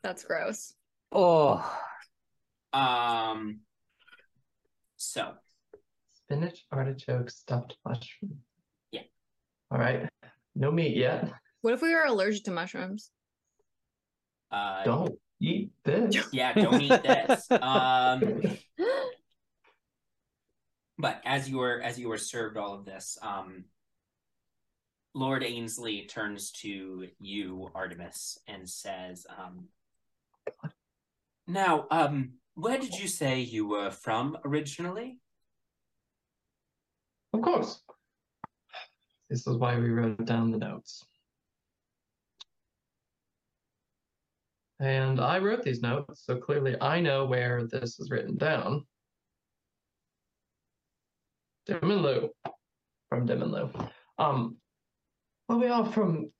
That's 0.01 0.23
gross. 0.23 0.73
Oh, 1.11 1.61
Um, 2.73 3.59
so 4.97 5.33
Spinach, 6.13 6.65
artichoke, 6.71 7.29
stuffed 7.29 7.77
mushroom. 7.85 8.39
Yeah. 8.91 9.01
All 9.71 9.77
right. 9.77 10.09
No 10.55 10.71
meat 10.71 10.95
yet. 10.97 11.31
What 11.61 11.73
if 11.75 11.81
we 11.83 11.93
are 11.93 12.05
allergic 12.07 12.45
to 12.45 12.51
mushrooms? 12.51 13.11
uh, 14.51 14.83
Don't 14.85 15.19
eat 15.39 15.69
this. 15.83 16.15
yeah, 16.33 16.53
don't 16.53 16.81
eat 16.81 17.03
this. 17.03 17.47
Um, 17.61 18.57
but 20.99 21.21
as 21.25 21.49
you 21.49 21.57
were 21.57 21.81
as 21.81 21.97
you 21.97 22.09
were 22.09 22.17
served 22.17 22.57
all 22.57 22.73
of 22.73 22.85
this, 22.85 23.17
um, 23.21 23.63
Lord 25.15 25.43
Ainsley 25.43 26.05
turns 26.05 26.51
to 26.61 27.07
you, 27.19 27.71
Artemis, 27.73 28.37
and 28.47 28.69
says, 28.69 29.25
um, 29.37 29.69
"Now, 31.47 31.87
um, 31.89 32.33
where 32.55 32.77
did 32.77 32.99
you 32.99 33.07
say 33.07 33.39
you 33.39 33.65
were 33.65 33.89
from 33.89 34.37
originally?" 34.43 35.19
Of 37.33 37.41
course. 37.41 37.81
This 39.29 39.47
is 39.47 39.55
why 39.55 39.79
we 39.79 39.89
wrote 39.89 40.25
down 40.25 40.51
the 40.51 40.57
notes. 40.57 41.05
And 44.79 45.19
I 45.19 45.39
wrote 45.39 45.63
these 45.63 45.81
notes, 45.81 46.25
so 46.25 46.37
clearly 46.37 46.75
I 46.81 46.99
know 46.99 47.25
where 47.25 47.67
this 47.67 47.99
is 47.99 48.09
written 48.09 48.37
down. 48.37 48.85
Dementlieu. 51.69 52.29
From 53.09 53.27
Dementlieu. 53.27 53.89
Um, 54.17 54.57
well, 55.47 55.59
we 55.59 55.67
are 55.67 55.85
from 55.85 56.31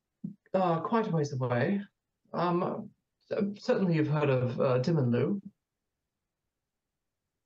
uh, 0.53 0.79
quite 0.79 1.07
a 1.07 1.11
ways 1.11 1.33
away. 1.33 1.81
Um, 2.33 2.89
certainly 3.57 3.95
you've 3.95 4.07
heard 4.07 4.29
of 4.29 4.59
uh. 4.59 5.39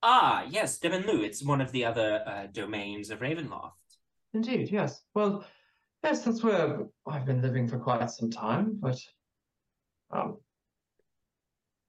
Ah, 0.02 0.46
yes, 0.50 0.80
Dementlieu. 0.80 1.24
It's 1.24 1.44
one 1.44 1.62
of 1.62 1.72
the 1.72 1.86
other 1.86 2.24
uh, 2.26 2.48
domains 2.52 3.10
of 3.10 3.20
Ravenloft. 3.20 3.72
Indeed, 4.34 4.72
yes. 4.72 5.02
Well, 5.14 5.46
yes, 6.04 6.24
that's 6.24 6.44
where 6.44 6.80
I've 7.06 7.26
been 7.26 7.42
living 7.42 7.68
for 7.68 7.80
quite 7.80 8.10
some 8.12 8.32
time, 8.32 8.78
but 8.80 9.00
um, 10.12 10.38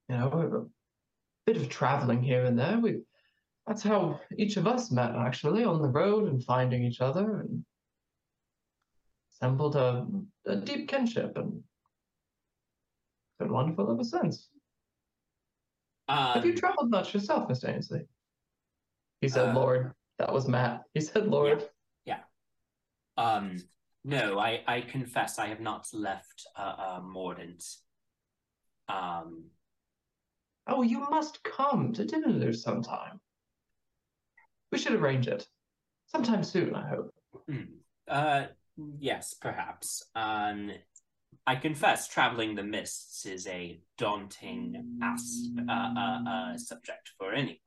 you 0.09 0.16
know, 0.16 0.66
a 0.66 1.51
bit 1.51 1.57
of 1.61 1.69
traveling 1.69 2.23
here 2.23 2.45
and 2.45 2.59
there. 2.59 2.79
We 2.79 3.01
that's 3.66 3.82
how 3.82 4.20
each 4.36 4.57
of 4.57 4.66
us 4.66 4.91
met 4.91 5.15
actually 5.15 5.65
on 5.65 5.81
the 5.81 5.89
road 5.89 6.28
and 6.28 6.45
finding 6.45 6.85
each 6.85 7.01
other 7.01 7.41
and 7.41 7.65
assembled 9.32 9.77
a, 9.77 10.07
a 10.47 10.57
deep 10.57 10.89
kinship 10.89 11.36
and 11.36 11.62
been 13.39 13.53
wonderful 13.53 13.91
ever 13.91 14.05
since. 14.05 14.49
Um, 16.09 16.35
Have 16.35 16.45
you 16.45 16.55
traveled 16.55 16.91
much 16.91 17.15
yourself, 17.15 17.49
Mr. 17.49 17.69
Ainsley? 17.74 18.03
He 19.20 19.28
said 19.28 19.51
Uh, 19.51 19.59
Lord. 19.59 19.93
That 20.19 20.32
was 20.32 20.47
Matt. 20.47 20.82
He 20.93 21.01
said 21.01 21.27
Lord. 21.27 21.69
Yeah. 22.05 22.20
Um, 23.16 23.57
no, 24.05 24.39
I, 24.39 24.62
I 24.69 24.82
confess 24.82 25.39
I 25.39 25.47
have 25.49 25.61
not 25.61 25.89
left 25.93 26.47
uh, 26.57 26.74
uh, 26.78 27.01
Mordent. 27.01 27.65
Um, 28.89 29.45
Oh, 30.66 30.82
you 30.82 31.01
must 31.11 31.43
come 31.43 31.93
to 31.93 32.07
dinner 32.07 32.53
sometime. 32.53 33.20
We 34.74 34.80
should 34.80 34.94
arrange 34.94 35.28
it. 35.28 35.46
Sometime 36.06 36.42
soon, 36.42 36.74
I 36.74 36.88
hope. 36.88 37.14
hmm, 37.48 37.62
uh, 38.09 38.46
yes, 38.98 39.32
perhaps. 39.32 40.02
Um, 40.16 40.72
I 41.46 41.55
confess 41.55 42.09
traveling 42.09 42.56
the 42.56 42.64
mists 42.64 43.24
is 43.24 43.46
a 43.46 43.80
daunting 43.98 44.98
as- 45.01 45.48
uh, 45.68 45.72
uh, 45.72 46.28
uh, 46.28 46.59
subject 46.59 47.12
for 47.16 47.32
anyone. 47.32 47.60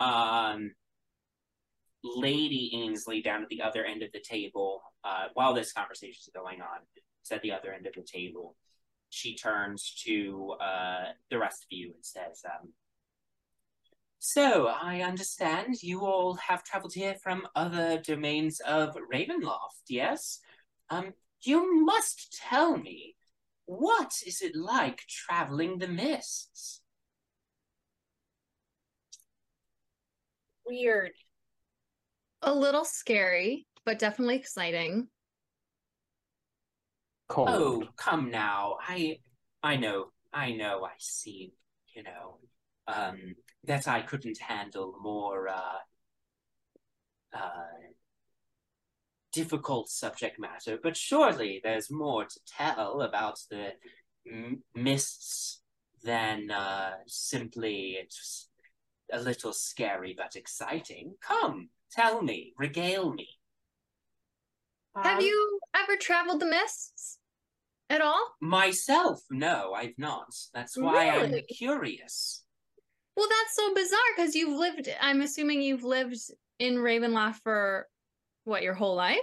Um, 0.00 0.74
Lady 2.02 2.70
Ainsley 2.72 3.20
down 3.20 3.42
at 3.42 3.50
the 3.50 3.60
other 3.60 3.84
end 3.84 4.02
of 4.02 4.10
the 4.12 4.20
table, 4.20 4.80
uh, 5.04 5.26
while 5.34 5.52
this 5.52 5.74
conversation 5.74 6.18
is 6.18 6.30
going 6.34 6.62
on, 6.62 6.78
is 7.26 7.30
at 7.30 7.42
the 7.42 7.52
other 7.52 7.74
end 7.74 7.86
of 7.86 7.92
the 7.92 8.06
table. 8.10 8.56
She 9.10 9.36
turns 9.36 9.94
to 10.06 10.56
uh, 10.62 11.12
the 11.30 11.38
rest 11.38 11.64
of 11.64 11.68
you 11.76 11.92
and 11.94 12.02
says, 12.02 12.42
um, 12.46 12.72
So, 14.18 14.66
I 14.66 15.02
understand 15.02 15.82
you 15.82 16.00
all 16.00 16.34
have 16.34 16.64
traveled 16.64 16.94
here 16.94 17.14
from 17.22 17.46
other 17.54 18.00
domains 18.00 18.60
of 18.60 18.96
Ravenloft, 19.12 19.84
yes? 19.88 20.40
Um, 20.90 21.12
you 21.42 21.84
must 21.84 22.36
tell 22.36 22.76
me, 22.76 23.16
what 23.66 24.12
is 24.26 24.42
it 24.42 24.56
like 24.56 25.02
traveling 25.06 25.78
the 25.78 25.88
mists? 25.88 26.80
Weird. 30.66 31.12
A 32.42 32.52
little 32.54 32.84
scary, 32.84 33.66
but 33.84 33.98
definitely 33.98 34.36
exciting. 34.36 35.08
Cold. 37.28 37.48
Oh, 37.50 37.88
come 37.96 38.30
now. 38.30 38.76
I 38.80 39.18
I 39.62 39.76
know, 39.76 40.06
I 40.32 40.52
know, 40.52 40.84
I 40.84 40.94
see, 40.98 41.52
you 41.94 42.02
know, 42.02 42.38
um, 42.86 43.34
that 43.66 43.88
I 43.88 44.02
couldn't 44.02 44.38
handle 44.38 44.96
more 45.00 45.48
uh 45.48 45.78
uh 47.34 47.66
difficult 49.32 49.88
subject 49.90 50.38
matter, 50.38 50.78
but 50.82 50.96
surely 50.96 51.60
there's 51.62 51.90
more 51.90 52.24
to 52.24 52.40
tell 52.46 53.02
about 53.02 53.38
the 53.50 53.72
m- 54.30 54.62
mists 54.74 55.60
than 56.02 56.50
uh 56.50 56.92
simply 57.06 57.98
it's 58.00 58.48
a 59.12 59.20
little 59.20 59.52
scary 59.52 60.14
but 60.16 60.36
exciting. 60.36 61.14
Come, 61.20 61.68
tell 61.92 62.22
me, 62.22 62.54
regale 62.58 63.12
me. 63.12 63.28
Have 64.96 65.18
Um, 65.18 65.24
you 65.24 65.60
ever 65.74 65.96
traveled 65.96 66.40
the 66.40 66.46
mists 66.46 67.18
at 67.90 68.00
all? 68.00 68.34
Myself, 68.40 69.20
no, 69.30 69.74
I've 69.74 69.98
not. 69.98 70.34
That's 70.54 70.76
why 70.76 71.10
I'm 71.10 71.34
curious. 71.50 72.42
Well, 73.16 73.28
that's 73.28 73.56
so 73.56 73.74
bizarre 73.74 73.98
because 74.16 74.34
you've 74.34 74.58
lived, 74.58 74.88
I'm 75.00 75.22
assuming 75.22 75.62
you've 75.62 75.84
lived 75.84 76.18
in 76.58 76.74
Ravenloft 76.76 77.36
for 77.42 77.86
what, 78.44 78.62
your 78.62 78.74
whole 78.74 78.94
life? 78.94 79.18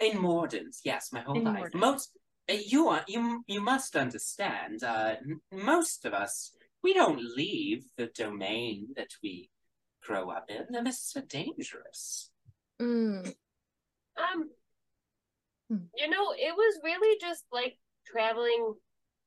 In 0.00 0.18
Mordens, 0.18 0.80
yes, 0.84 1.10
my 1.12 1.20
whole 1.20 1.36
In 1.38 1.44
life. 1.44 1.54
Mordent. 1.56 1.74
Most 1.74 2.18
uh, 2.50 2.54
you 2.66 2.88
are 2.88 3.04
you 3.06 3.44
you 3.46 3.60
must 3.60 3.94
understand. 3.94 4.82
Uh, 4.82 5.14
m- 5.24 5.40
most 5.52 6.04
of 6.04 6.12
us 6.12 6.50
we 6.82 6.92
don't 6.92 7.22
leave 7.36 7.84
the 7.96 8.06
domain 8.08 8.88
that 8.96 9.10
we 9.22 9.48
grow 10.04 10.30
up 10.30 10.46
in. 10.48 10.66
The 10.70 10.82
mists 10.82 11.16
are 11.16 11.22
dangerous. 11.22 12.30
Mm. 12.80 13.34
Um, 14.16 14.50
Hmm. 15.70 15.84
you 15.96 16.10
know, 16.10 16.32
it 16.32 16.54
was 16.56 16.80
really 16.82 17.16
just 17.20 17.44
like 17.52 17.78
traveling 18.04 18.74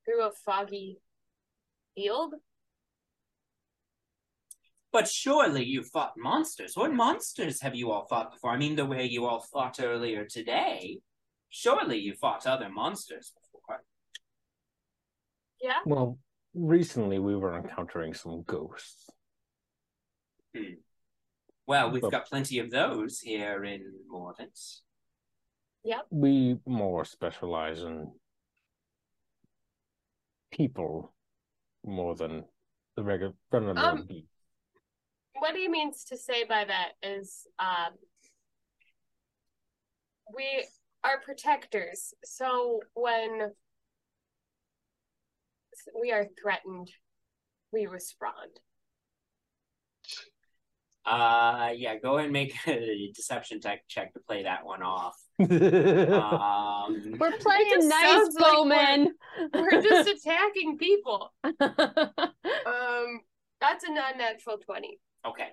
through 0.04 0.24
a 0.24 0.32
foggy 0.46 1.00
field. 1.96 2.36
But 4.96 5.10
surely 5.10 5.62
you 5.66 5.84
fought 5.84 6.14
monsters. 6.16 6.78
What 6.78 6.94
monsters 6.94 7.60
have 7.62 7.76
you 7.76 7.92
all 7.92 8.06
fought 8.08 8.32
before? 8.32 8.52
I 8.52 8.56
mean, 8.56 8.78
the 8.78 8.86
way 8.86 9.04
you 9.04 9.26
all 9.26 9.42
fought 9.42 9.82
earlier 9.82 10.24
today. 10.24 11.00
Surely 11.50 11.98
you 12.00 12.14
fought 12.14 12.48
other 12.48 12.70
monsters 12.70 13.34
before. 13.36 13.84
Yeah. 15.62 15.80
Well, 15.86 16.18
recently 16.54 17.20
we 17.20 17.36
were 17.36 17.58
encountering 17.58 18.14
some 18.14 18.44
ghosts. 18.44 19.10
Well, 21.68 21.92
we've 21.92 22.02
But- 22.02 22.12
got 22.12 22.28
plenty 22.28 22.60
of 22.60 22.72
those 22.72 23.20
here 23.20 23.66
in 23.66 23.82
Mordent. 24.08 24.58
We 26.10 26.58
more 26.66 27.04
specialize 27.04 27.82
in 27.84 28.18
people 30.52 31.14
more 31.84 32.16
than 32.16 32.46
the 32.96 33.04
regular 33.04 33.34
run 33.52 33.68
of 33.68 33.76
the 33.76 33.82
Um, 33.82 34.06
beat. 34.08 34.30
What 35.46 35.56
he 35.56 35.68
means 35.68 36.06
to 36.06 36.18
say 36.18 36.44
by 36.44 36.66
that 36.66 36.94
is, 37.04 37.46
um, 37.60 37.94
we 40.36 40.66
are 41.04 41.20
protectors. 41.24 42.16
So 42.24 42.80
when 42.96 43.52
we 46.02 46.12
are 46.12 46.26
threatened, 46.42 46.90
we 47.72 47.86
respond. 47.86 48.60
Uh, 51.06 51.74
yeah, 51.78 52.00
go 52.00 52.18
and 52.18 52.34
make 52.34 52.56
a 52.66 53.12
deception 53.16 53.60
tech 53.62 53.84
check 53.88 54.14
to 54.14 54.20
play 54.22 54.42
that 54.42 54.66
one 54.66 54.82
off. 54.82 55.16
Um, 55.40 57.18
We're 57.20 57.30
just 57.34 57.46
playing 57.46 57.88
nice, 57.88 58.02
sounds 58.02 58.36
like 58.40 58.66
we're- 58.66 59.08
We're 59.54 59.82
just 59.84 60.10
attacking 60.10 60.80
people. 60.80 61.32
Um, 61.44 63.22
that's 63.62 63.84
a 63.84 63.94
non-natural 63.94 64.58
twenty. 64.66 65.00
Okay. 65.28 65.50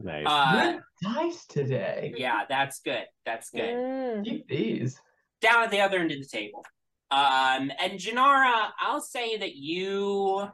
nice. 0.00 0.24
Uh, 0.26 0.72
Good 0.72 0.80
dice 1.02 1.46
today. 1.46 2.14
yeah, 2.16 2.42
that's 2.48 2.80
good. 2.80 3.04
That's 3.24 3.50
good. 3.50 3.62
Mm. 3.62 4.24
Keep 4.24 4.48
these. 4.48 5.00
Down 5.40 5.64
at 5.64 5.70
the 5.70 5.80
other 5.80 5.98
end 5.98 6.10
of 6.10 6.18
the 6.18 6.26
table. 6.26 6.64
Um, 7.10 7.70
and 7.80 7.92
Jinarra, 7.98 8.68
I'll 8.80 9.00
say 9.00 9.38
that 9.38 9.54
you, 9.54 10.48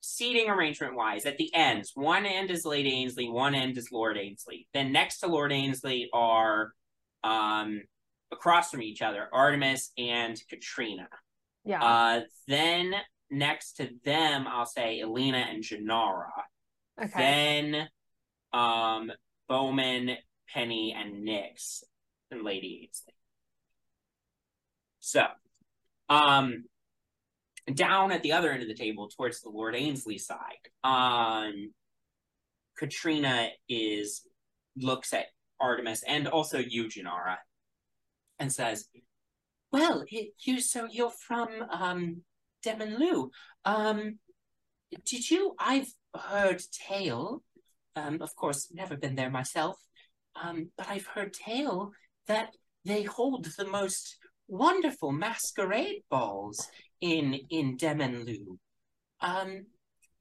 seating 0.00 0.48
arrangement 0.48 0.94
wise, 0.96 1.26
at 1.26 1.36
the 1.36 1.54
ends, 1.54 1.92
one 1.94 2.24
end 2.24 2.50
is 2.50 2.64
Lady 2.64 2.92
Ainsley, 2.92 3.28
one 3.28 3.54
end 3.54 3.76
is 3.76 3.92
Lord 3.92 4.16
Ainsley. 4.16 4.66
Then 4.72 4.92
next 4.92 5.18
to 5.20 5.26
Lord 5.26 5.52
Ainsley 5.52 6.08
are, 6.12 6.72
um, 7.22 7.82
across 8.30 8.70
from 8.70 8.82
each 8.82 9.02
other, 9.02 9.28
Artemis 9.32 9.92
and 9.98 10.40
Katrina. 10.48 11.08
Yeah. 11.64 11.84
Uh, 11.84 12.20
then 12.48 12.94
next 13.30 13.74
to 13.74 13.90
them, 14.04 14.46
I'll 14.48 14.66
say 14.66 15.00
Elina 15.00 15.46
and 15.50 15.62
Jinarra. 15.62 16.30
Okay. 17.00 17.10
Then, 17.16 17.88
um, 18.52 19.12
Bowmin, 19.48 20.16
Penny, 20.48 20.94
and 20.96 21.26
Nyx 21.26 21.82
and 22.30 22.42
Lady 22.42 22.82
Ainsley. 22.84 23.14
So, 25.00 25.24
um, 26.08 26.64
down 27.72 28.12
at 28.12 28.22
the 28.22 28.32
other 28.32 28.50
end 28.50 28.62
of 28.62 28.68
the 28.68 28.74
table, 28.74 29.08
towards 29.08 29.40
the 29.40 29.48
Lord 29.48 29.74
Ainsley 29.74 30.18
side, 30.18 30.38
um, 30.84 31.72
Katrina 32.76 33.48
is 33.68 34.22
looks 34.76 35.12
at 35.12 35.26
Artemis 35.60 36.02
and 36.06 36.26
also 36.26 36.58
you, 36.58 36.84
Jinarra, 36.84 37.36
and 38.38 38.52
says, 38.52 38.88
"Well, 39.70 40.04
it, 40.08 40.32
you 40.40 40.60
so 40.60 40.86
you're 40.90 41.10
from 41.10 41.48
um 41.70 42.22
Dementlieu. 42.64 43.30
Um, 43.64 44.18
did 45.04 45.30
you? 45.30 45.54
I've 45.58 45.92
heard 46.14 46.62
tale. 46.88 47.42
Um, 47.96 48.22
of 48.22 48.34
course, 48.36 48.68
never 48.72 48.96
been 48.96 49.14
there 49.14 49.30
myself. 49.30 49.76
Um, 50.40 50.70
but 50.76 50.88
I've 50.88 51.06
heard 51.06 51.32
tale 51.32 51.92
that 52.26 52.50
they 52.84 53.02
hold 53.02 53.46
the 53.56 53.66
most 53.66 54.16
wonderful 54.48 55.12
masquerade 55.12 56.02
balls 56.10 56.68
in 57.00 57.34
in 57.50 57.76
Dementlieu. 57.76 58.58
Um, 59.20 59.66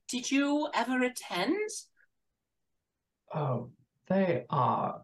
did 0.08 0.30
you 0.30 0.70
ever 0.74 1.02
attend? 1.04 1.70
Oh, 3.34 3.72
they 4.08 4.46
are 4.50 5.02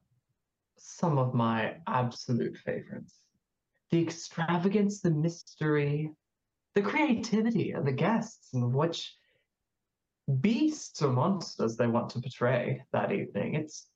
some 0.77 1.18
of 1.18 1.34
my 1.34 1.76
absolute 1.88 2.57
favorites. 2.57 3.19
The 3.89 4.01
extravagance, 4.01 4.99
the 4.99 5.11
mystery, 5.11 6.11
the 6.76 6.81
creativity 6.81 7.72
of 7.72 7.85
the 7.85 7.93
guests, 7.93 8.53
and 8.53 8.73
which 8.73 9.15
beasts 10.41 11.02
or 11.02 11.12
monsters 11.12 11.78
they 11.78 11.88
want 11.88 12.10
to 12.12 12.22
portray 12.22 12.84
that 12.91 13.12
evening. 13.12 13.56
It's 13.56 13.88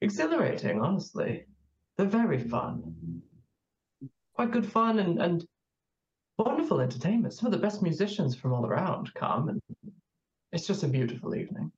exhilarating, 0.00 0.80
honestly. 0.80 1.46
They're 1.96 2.06
very 2.06 2.38
fun. 2.38 3.22
Quite 4.34 4.50
good 4.50 4.66
fun 4.66 4.98
and, 4.98 5.20
and 5.20 5.46
wonderful 6.38 6.80
entertainment. 6.80 7.34
Some 7.34 7.46
of 7.46 7.52
the 7.52 7.64
best 7.64 7.82
musicians 7.82 8.34
from 8.34 8.52
all 8.52 8.66
around 8.66 9.12
come, 9.14 9.48
and 9.48 9.62
it's 10.52 10.66
just 10.66 10.82
a 10.82 10.88
beautiful 10.88 11.34
evening. 11.34 11.70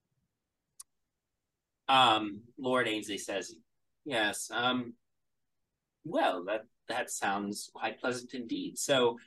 Um, 1.89 2.41
Lord 2.59 2.89
Ainsley 2.89 3.19
says, 3.19 3.55
"Yes. 4.05 4.51
Um, 4.51 4.95
well, 6.05 6.45
that 6.45 6.63
that 6.89 7.11
sounds 7.11 7.71
quite 7.75 8.01
pleasant 8.01 8.33
indeed. 8.33 8.79
So, 8.79 9.19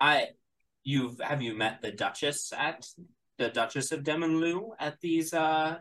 I, 0.00 0.28
you've 0.82 1.20
have 1.20 1.42
you 1.42 1.54
met 1.54 1.82
the 1.82 1.92
Duchess 1.92 2.52
at 2.56 2.86
the 3.38 3.48
Duchess 3.48 3.92
of 3.92 4.02
Dementlieu 4.02 4.70
at 4.78 5.00
these 5.00 5.32
uh 5.32 5.78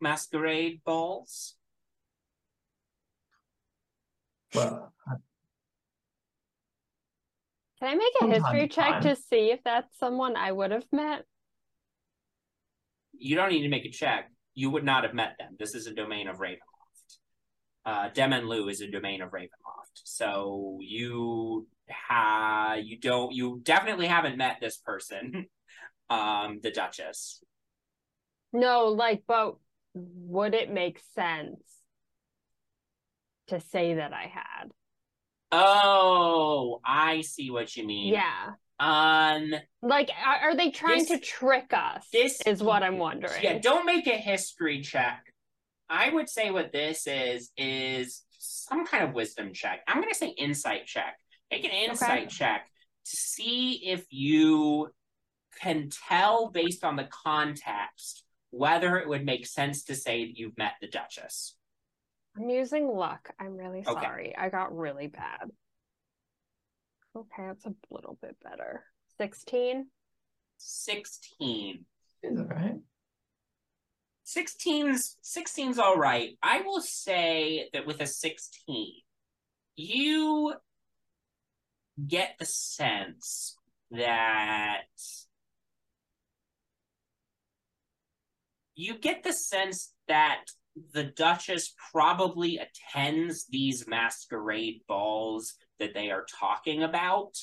masquerade 0.00 0.80
balls? 0.84 1.56
Well, 4.54 4.92
Can 7.78 7.88
I 7.88 7.94
make 7.94 8.12
a 8.20 8.26
history 8.26 8.68
check 8.68 8.90
time. 8.90 9.02
to 9.02 9.16
see 9.16 9.50
if 9.50 9.60
that's 9.64 9.98
someone 9.98 10.36
I 10.36 10.52
would 10.52 10.70
have 10.70 10.86
met? 10.92 11.24
You 13.12 13.34
don't 13.36 13.50
need 13.50 13.62
to 13.62 13.68
make 13.68 13.84
a 13.84 13.90
check. 13.90 14.30
You 14.54 14.70
would 14.70 14.84
not 14.84 15.04
have 15.04 15.14
met 15.14 15.36
them. 15.38 15.56
This 15.58 15.74
is 15.74 15.86
a 15.86 15.94
domain 15.94 16.28
of 16.28 16.36
Ravenloft. 16.38 16.58
Uh, 17.84 18.10
Dementlieu 18.10 18.70
is 18.70 18.80
a 18.82 18.90
domain 18.90 19.22
of 19.22 19.30
Ravenloft. 19.30 19.48
So 19.94 20.78
you 20.80 21.66
ha 21.90 22.74
you 22.74 22.98
don't 22.98 23.32
you 23.32 23.60
definitely 23.64 24.06
haven't 24.06 24.36
met 24.36 24.58
this 24.60 24.76
person, 24.76 25.46
um, 26.10 26.60
the 26.62 26.70
Duchess. 26.70 27.42
No, 28.52 28.86
like, 28.88 29.22
but 29.26 29.56
would 29.94 30.54
it 30.54 30.70
make 30.70 31.00
sense 31.14 31.60
to 33.48 33.60
say 33.60 33.94
that 33.94 34.12
I 34.12 34.30
had? 34.32 34.70
Oh, 35.50 36.80
I 36.84 37.20
see 37.22 37.50
what 37.50 37.76
you 37.76 37.86
mean. 37.86 38.12
Yeah. 38.14 38.52
Um, 38.80 39.54
Like, 39.82 40.10
are, 40.24 40.50
are 40.50 40.56
they 40.56 40.70
trying 40.70 41.06
to 41.06 41.18
trick 41.18 41.72
us? 41.72 42.06
this- 42.12 42.40
is 42.46 42.62
what 42.62 42.82
I'm 42.82 42.98
wondering. 42.98 43.42
yeah, 43.42 43.58
don't 43.58 43.86
make 43.86 44.06
a 44.06 44.16
history 44.16 44.80
check. 44.80 45.22
I 45.88 46.08
would 46.08 46.28
say 46.28 46.50
what 46.50 46.72
this 46.72 47.06
is 47.06 47.50
is 47.56 48.22
some 48.38 48.86
kind 48.86 49.04
of 49.04 49.12
wisdom 49.14 49.52
check. 49.52 49.80
I'm 49.86 50.00
gonna 50.00 50.14
say 50.14 50.28
insight 50.28 50.86
check. 50.86 51.18
Make 51.50 51.64
an 51.64 51.70
insight 51.70 52.30
check 52.30 52.64
to 53.04 53.16
see 53.16 53.74
if 53.90 54.06
you 54.08 54.88
can 55.60 55.90
tell 56.08 56.50
based 56.50 56.84
on 56.84 56.96
the 56.96 57.08
context 57.24 58.24
whether 58.50 58.98
it 58.98 59.08
would 59.08 59.24
make 59.24 59.46
sense 59.46 59.84
to 59.84 59.94
say 59.94 60.26
that 60.26 60.36
you've 60.38 60.58
met 60.58 60.72
the 60.80 60.88
Duchess. 60.88 61.56
I'm 62.36 62.48
using 62.48 62.88
luck. 62.88 63.30
I'm 63.38 63.56
really 63.56 63.84
Okay. 63.86 64.00
sorry. 64.02 64.36
I 64.36 64.48
got 64.48 64.76
really 64.76 65.06
bad. 65.06 65.50
Okay, 67.14 67.46
that's 67.46 67.66
a 67.66 67.74
little 67.90 68.18
bit 68.22 68.36
better. 68.42 68.84
16? 69.18 69.86
16. 70.58 71.84
is 72.22 72.38
it 72.38 72.42
right? 72.42 72.76
16's 74.26 75.18
16's 75.22 75.78
all 75.78 75.96
right. 75.96 76.38
I 76.42 76.62
will 76.62 76.80
say 76.80 77.68
that 77.72 77.86
with 77.86 78.00
a 78.00 78.06
16, 78.06 78.92
you 79.76 80.54
get 82.06 82.36
the 82.38 82.46
sense 82.46 83.58
that 83.90 84.84
you 88.74 88.98
get 88.98 89.22
the 89.22 89.32
sense 89.32 89.92
that 90.08 90.44
the 90.94 91.04
Duchess 91.04 91.74
probably 91.92 92.58
attends 92.58 93.46
these 93.46 93.86
masquerade 93.86 94.80
balls 94.88 95.54
that 95.78 95.94
they 95.94 96.10
are 96.10 96.26
talking 96.38 96.82
about. 96.82 97.34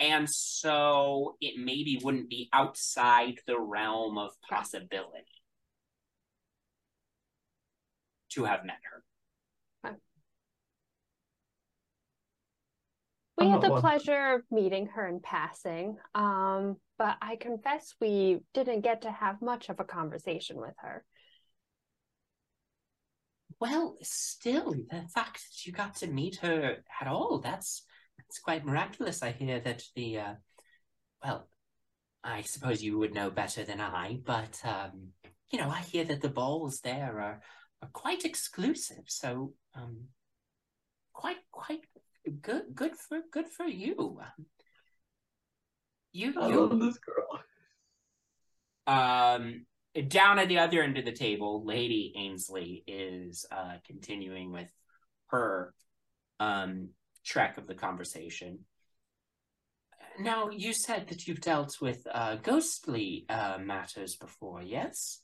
And 0.00 0.28
so 0.28 1.36
it 1.40 1.54
maybe 1.62 2.00
wouldn't 2.02 2.30
be 2.30 2.48
outside 2.52 3.34
the 3.46 3.60
realm 3.60 4.18
of 4.18 4.30
possibility 4.48 5.26
to 8.30 8.44
have 8.44 8.64
met 8.64 8.78
her. 8.90 9.04
We 13.40 13.48
had 13.48 13.62
the 13.62 13.80
pleasure 13.80 14.34
of 14.34 14.42
meeting 14.50 14.86
her 14.88 15.08
in 15.08 15.20
passing, 15.20 15.96
um, 16.14 16.76
but 17.00 17.16
I 17.22 17.36
confess 17.36 17.94
we 17.98 18.40
didn't 18.52 18.82
get 18.82 19.00
to 19.02 19.10
have 19.10 19.40
much 19.40 19.70
of 19.70 19.80
a 19.80 19.84
conversation 19.84 20.58
with 20.60 20.74
her. 20.82 21.02
Well, 23.58 23.96
still, 24.02 24.72
the 24.72 25.06
fact 25.14 25.40
that 25.46 25.64
you 25.64 25.72
got 25.72 25.96
to 25.96 26.06
meet 26.08 26.36
her 26.42 26.76
at 27.00 27.06
all, 27.08 27.38
that's 27.38 27.84
that's 28.18 28.38
quite 28.38 28.66
miraculous. 28.66 29.22
I 29.22 29.32
hear 29.32 29.60
that 29.60 29.82
the 29.96 30.18
uh 30.18 30.34
well, 31.24 31.48
I 32.22 32.42
suppose 32.42 32.82
you 32.82 32.98
would 32.98 33.14
know 33.14 33.30
better 33.30 33.64
than 33.64 33.80
I, 33.80 34.18
but 34.22 34.60
um, 34.62 35.12
you 35.50 35.58
know, 35.58 35.70
I 35.70 35.80
hear 35.80 36.04
that 36.04 36.20
the 36.20 36.28
balls 36.28 36.80
there 36.80 37.18
are 37.18 37.40
are 37.80 37.90
quite 37.94 38.26
exclusive, 38.26 39.04
so 39.06 39.54
um 39.74 40.08
quite 41.14 41.38
quite 41.50 41.86
good 42.42 42.74
good 42.74 42.94
for 42.94 43.20
good 43.32 43.48
for 43.48 43.64
you. 43.64 44.20
Um, 44.20 44.44
You 46.12 46.34
I 46.40 46.48
you 46.48 46.60
love 46.60 46.80
this 46.80 46.98
girl. 46.98 47.40
Um, 48.86 49.66
down 50.08 50.38
at 50.38 50.48
the 50.48 50.58
other 50.58 50.82
end 50.82 50.98
of 50.98 51.04
the 51.04 51.12
table, 51.12 51.64
Lady 51.64 52.12
Ainsley 52.16 52.82
is 52.86 53.46
uh, 53.50 53.74
continuing 53.86 54.52
with 54.52 54.68
her 55.28 55.74
um, 56.38 56.90
track 57.24 57.58
of 57.58 57.66
the 57.66 57.74
conversation. 57.74 58.60
Now, 60.18 60.50
you 60.50 60.72
said 60.72 61.08
that 61.08 61.26
you've 61.26 61.40
dealt 61.40 61.80
with 61.80 62.06
uh, 62.12 62.36
ghostly 62.36 63.26
uh, 63.28 63.58
matters 63.60 64.16
before, 64.16 64.62
yes? 64.62 65.20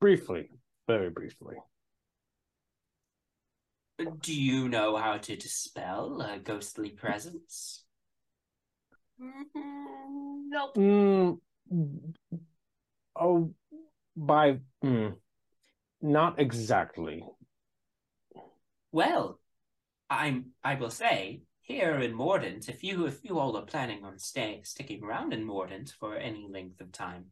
Briefly, 0.00 0.50
very 0.86 1.10
briefly. 1.10 1.56
Do 4.20 4.34
you 4.34 4.68
know 4.68 4.96
how 4.96 5.16
to 5.18 5.36
dispel 5.36 6.20
a 6.20 6.38
ghostly 6.38 6.90
presence? 6.90 7.85
Nope. 9.18 10.74
Mm, 10.76 11.38
oh, 13.18 13.54
by 14.16 14.58
mm, 14.84 15.14
not 16.02 16.38
exactly. 16.38 17.24
Well, 18.92 19.40
I'm. 20.10 20.52
I 20.62 20.74
will 20.74 20.90
say 20.90 21.42
here 21.60 21.98
in 21.98 22.14
Mordent, 22.14 22.68
if 22.68 22.84
you 22.84 23.06
if 23.06 23.24
you 23.24 23.38
all 23.38 23.56
are 23.56 23.64
planning 23.64 24.04
on 24.04 24.18
staying 24.18 24.64
sticking 24.64 25.02
around 25.02 25.32
in 25.32 25.44
Mordent 25.44 25.90
for 25.98 26.16
any 26.16 26.46
length 26.48 26.80
of 26.80 26.92
time, 26.92 27.26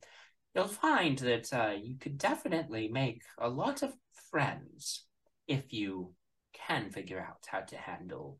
you'll 0.55 0.69
find 0.69 1.19
that 1.19 1.53
uh, 1.53 1.75
you 1.81 1.97
could 1.99 2.19
definitely 2.19 2.89
make 2.89 3.23
a 3.39 3.49
lot 3.49 3.83
of 3.83 3.95
friends 4.31 5.05
if 5.47 5.73
you 5.73 6.15
can 6.53 6.91
figure 6.91 7.21
out 7.21 7.45
how 7.47 7.61
to 7.61 7.77
handle 7.77 8.39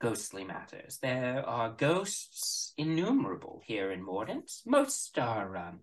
ghostly 0.00 0.44
matters. 0.44 0.98
There 1.00 1.44
are 1.46 1.70
ghosts 1.70 2.72
innumerable 2.76 3.62
here 3.64 3.90
in 3.90 4.04
Mordent. 4.04 4.50
Most 4.66 5.18
are 5.18 5.56
um, 5.56 5.78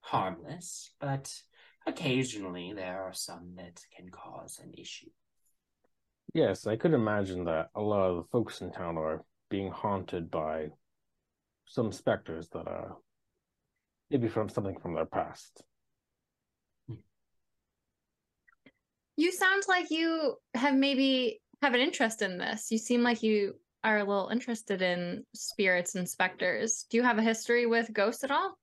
harmless, 0.00 0.90
but 1.00 1.32
occasionally 1.86 2.72
there 2.74 3.02
are 3.02 3.14
some 3.14 3.54
that 3.56 3.80
can 3.96 4.10
cause 4.10 4.60
an 4.62 4.72
issue. 4.76 5.10
Yes, 6.34 6.66
I 6.66 6.76
could 6.76 6.92
imagine 6.92 7.44
that 7.44 7.68
a 7.74 7.80
lot 7.80 8.10
of 8.10 8.16
the 8.16 8.28
folks 8.30 8.60
in 8.60 8.70
town 8.70 8.98
are 8.98 9.24
being 9.48 9.70
haunted 9.70 10.30
by 10.30 10.68
some 11.66 11.92
specters 11.92 12.48
that 12.50 12.66
are 12.66 12.96
maybe 14.10 14.28
from 14.28 14.48
something 14.48 14.78
from 14.78 14.94
their 14.94 15.06
past. 15.06 15.62
You 19.16 19.32
sound 19.32 19.64
like 19.68 19.90
you 19.90 20.36
have 20.54 20.74
maybe 20.74 21.40
have 21.62 21.74
an 21.74 21.80
interest 21.80 22.22
in 22.22 22.38
this. 22.38 22.70
You 22.70 22.78
seem 22.78 23.02
like 23.02 23.22
you 23.22 23.54
are 23.84 23.98
a 23.98 24.04
little 24.04 24.28
interested 24.28 24.82
in 24.82 25.24
spirits 25.34 25.94
and 25.94 26.08
specters. 26.08 26.86
Do 26.90 26.96
you 26.96 27.02
have 27.02 27.18
a 27.18 27.22
history 27.22 27.66
with 27.66 27.92
ghosts 27.92 28.24
at 28.24 28.30
all? 28.30 28.58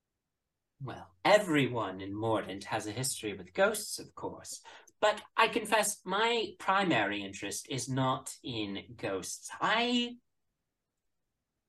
Well, 0.84 1.08
everyone 1.24 2.02
in 2.02 2.14
Mordent 2.14 2.66
has 2.66 2.86
a 2.86 2.92
history 2.92 3.34
with 3.34 3.54
ghosts, 3.54 4.00
of 4.00 4.14
course. 4.16 4.62
But 5.02 5.22
I 5.38 5.48
confess 5.48 6.00
my 6.06 6.48
primary 6.60 7.24
interest 7.24 7.68
is 7.70 7.90
not 7.90 8.34
in 8.44 8.80
ghosts. 8.98 9.50
I 9.62 10.16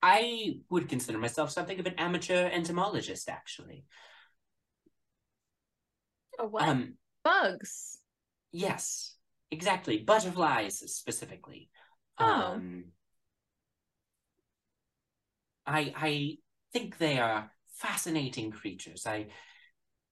I 0.02 0.60
would 0.70 0.88
consider 0.88 1.18
myself 1.18 1.50
something 1.50 1.80
of 1.80 1.86
an 1.86 1.94
amateur 1.98 2.48
entomologist, 2.48 3.28
actually. 3.28 3.84
A 6.38 6.46
what? 6.46 6.68
Um, 6.68 6.94
Bugs. 7.24 7.98
yes, 8.52 9.15
exactly. 9.56 9.98
Butterflies 9.98 10.78
specifically. 10.94 11.70
Oh. 12.18 12.24
Um, 12.26 12.92
I 15.66 15.92
I 15.96 16.38
think 16.72 16.98
they 16.98 17.18
are 17.18 17.50
fascinating 17.68 18.50
creatures. 18.52 19.06
I, 19.06 19.26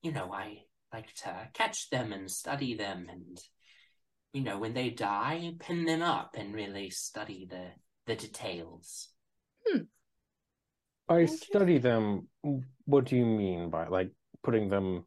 you 0.02 0.12
know, 0.12 0.32
I 0.32 0.64
like 0.92 1.12
to 1.24 1.48
catch 1.52 1.90
them 1.90 2.12
and 2.12 2.30
study 2.30 2.74
them, 2.74 3.06
and 3.10 3.38
you 4.32 4.42
know, 4.42 4.58
when 4.58 4.74
they 4.74 4.90
die, 4.90 5.54
pin 5.60 5.84
them 5.84 6.02
up 6.02 6.36
and 6.38 6.54
really 6.54 6.90
study 6.90 7.46
the 7.48 7.66
the 8.06 8.16
details. 8.16 9.10
I 11.08 11.26
study 11.26 11.78
them. 11.78 12.28
What 12.86 13.04
do 13.06 13.16
you 13.16 13.26
mean 13.26 13.70
by 13.70 13.88
like 13.88 14.10
putting 14.42 14.68
them 14.68 15.04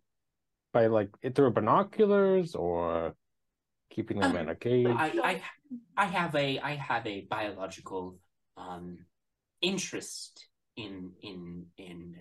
By 0.73 0.87
like 0.87 1.09
through 1.35 1.53
binoculars 1.53 2.55
or 2.55 3.15
keeping 3.89 4.19
them 4.19 4.35
Um, 4.35 4.37
in 4.37 4.49
a 4.49 4.55
cage? 4.55 4.87
I, 4.97 5.11
I 5.23 5.41
I 5.97 6.05
have 6.05 6.35
a 6.35 6.59
I 6.59 6.75
have 6.75 7.05
a 7.05 7.21
biological 7.21 8.17
um 8.57 9.05
interest 9.61 10.47
in 10.75 11.11
in 11.21 11.65
in 11.77 12.15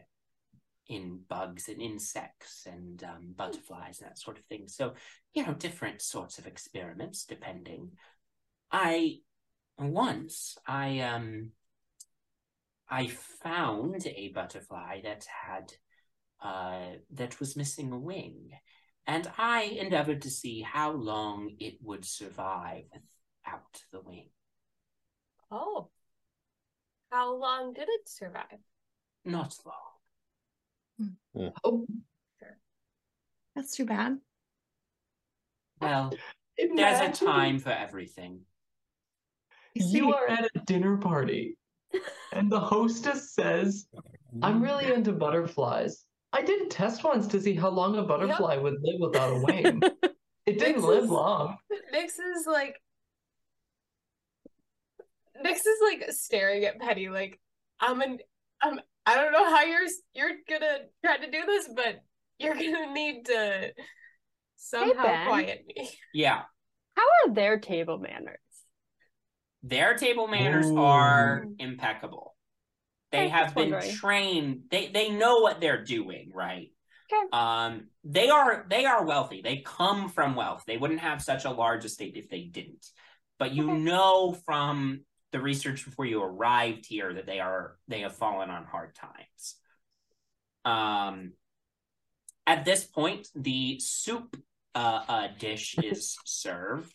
in 0.89 1.21
bugs 1.29 1.69
and 1.69 1.83
insects 1.83 2.67
and 2.67 3.03
um, 3.03 3.35
butterflies 3.37 4.01
and 4.01 4.11
that 4.11 4.19
sort 4.19 4.39
of 4.39 4.45
thing. 4.45 4.69
So 4.69 4.95
you 5.35 5.45
know, 5.45 5.55
different 5.55 6.01
sorts 6.03 6.39
of 6.39 6.47
experiments 6.47 7.25
depending. 7.25 7.93
I 8.71 9.21
once 9.79 10.57
I 10.67 11.01
um 11.01 11.53
I 12.89 13.07
found 13.09 14.07
a 14.07 14.29
butterfly 14.29 15.01
that 15.03 15.27
had 15.45 15.73
uh 16.41 16.97
that 17.11 17.41
was 17.41 17.57
missing 17.57 17.93
a 17.93 17.99
wing 17.99 18.53
and 19.07 19.31
I 19.39 19.63
endeavored 19.63 20.23
to 20.23 20.31
see 20.31 20.63
how 20.63 20.93
long 20.93 21.57
it 21.61 21.79
would 21.83 22.05
survive 22.05 22.85
without 22.93 23.83
the 23.93 24.01
wing. 24.01 24.31
Oh. 25.51 25.91
How 27.11 27.35
long 27.35 27.73
did 27.73 27.89
it 27.89 28.09
survive? 28.09 28.59
Not 29.25 29.55
long. 29.65 31.17
Hmm. 31.35 31.49
Oh, 31.63 31.87
That's 33.55 33.77
too 33.77 33.85
bad. 33.85 34.19
Well, 35.81 36.13
there's 36.57 37.01
a 37.01 37.25
time 37.25 37.59
for 37.59 37.71
everything. 37.71 38.41
You 39.75 40.15
are 40.15 40.27
at 40.27 40.49
a 40.55 40.61
dinner 40.61 40.97
party, 40.97 41.59
and 42.33 42.51
the 42.51 42.61
hostess 42.61 43.35
says, 43.35 43.87
I'm 44.43 44.63
really 44.63 44.91
into 44.93 45.13
butterflies. 45.13 46.06
I 46.33 46.43
did 46.43 46.63
a 46.63 46.69
test 46.69 47.03
once 47.05 47.27
to 47.29 47.41
see 47.41 47.55
how 47.55 47.71
long 47.71 47.97
a 47.97 48.03
butterfly 48.03 48.57
would 48.57 48.75
live 48.83 49.01
without 49.01 49.33
a 49.33 49.41
wing. 49.43 49.83
It 50.47 50.61
didn't 50.61 50.77
This 50.77 50.85
live 50.85 51.05
is- 51.05 51.11
long. 51.11 51.57
Nyx 51.93 52.05
is 52.05 52.47
like 52.47 52.77
Nyx 55.45 55.55
is 55.57 55.67
like 55.83 56.05
staring 56.13 56.65
at 56.65 56.79
Penny 56.79 57.09
like 57.09 57.41
I'm 57.81 58.01
an 58.01 58.19
I'm 58.63 58.79
I 59.05 59.17
don't 59.17 59.33
know 59.33 59.45
how 59.45 59.65
you're 59.65 59.89
you're 60.15 60.31
gonna 60.49 60.79
try 61.05 61.17
to 61.17 61.29
do 61.31 61.45
this, 61.47 61.69
but 61.75 61.97
you're 62.39 62.55
gonna 62.55 62.93
need 62.93 63.27
to 63.27 63.73
somehow 64.57 65.03
Ben. 65.03 65.27
quiet 65.27 65.65
me. 65.67 65.91
Yeah, 66.15 66.43
How 66.95 67.03
are 67.27 67.35
their 67.35 67.59
table 67.59 67.99
manners? 67.99 68.39
their 69.65 69.95
table 69.95 70.29
manners 70.29 70.71
Ooh. 70.71 70.79
are 70.79 71.45
impeccable. 71.59 72.36
They 73.17 73.29
have 73.29 73.55
been 73.55 73.71
wondering. 73.71 73.97
trained. 73.97 74.63
They 74.71 74.89
they 74.89 75.11
know 75.11 75.39
what 75.41 75.61
they're 75.61 75.85
doing, 75.85 76.31
right? 76.35 76.71
Okay. 77.13 77.29
Um, 77.33 77.89
they 78.05 78.29
are 78.29 78.67
they 78.69 78.85
are 78.85 79.05
wealthy. 79.05 79.43
They 79.43 79.63
come 79.65 80.09
from 80.09 80.35
wealth. 80.35 80.65
They 80.67 80.77
wouldn't 80.77 81.01
have 81.01 81.23
such 81.23 81.45
a 81.45 81.51
large 81.51 81.85
estate 81.85 82.17
if 82.17 82.29
they 82.29 82.43
didn't. 82.43 82.87
But 83.39 83.53
you 83.53 83.65
Okay. 83.65 83.79
know 83.79 84.33
from 84.33 85.01
the 85.33 85.41
research 85.41 85.85
before 85.85 86.07
you 86.07 86.23
arrived 86.23 86.87
here 86.87 87.13
that 87.15 87.27
they 87.27 87.41
are 87.41 87.77
they 87.89 88.01
have 88.01 88.17
fallen 88.17 88.51
on 88.51 88.65
hard 88.65 88.95
times. 88.95 89.57
Um, 90.65 91.33
at 92.47 92.65
this 92.65 92.85
point, 92.85 93.29
the 93.35 93.79
soup 93.81 94.37
uh, 94.75 95.03
uh 95.09 95.29
dish 95.39 95.77
is 95.83 96.17
served. 96.25 96.95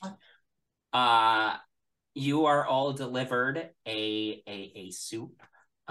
Uh, 0.94 1.56
you 2.14 2.46
are 2.46 2.66
all 2.66 2.94
delivered 2.94 3.70
a 3.86 4.44
a, 4.48 4.72
a 4.76 4.92
soup. 4.92 5.42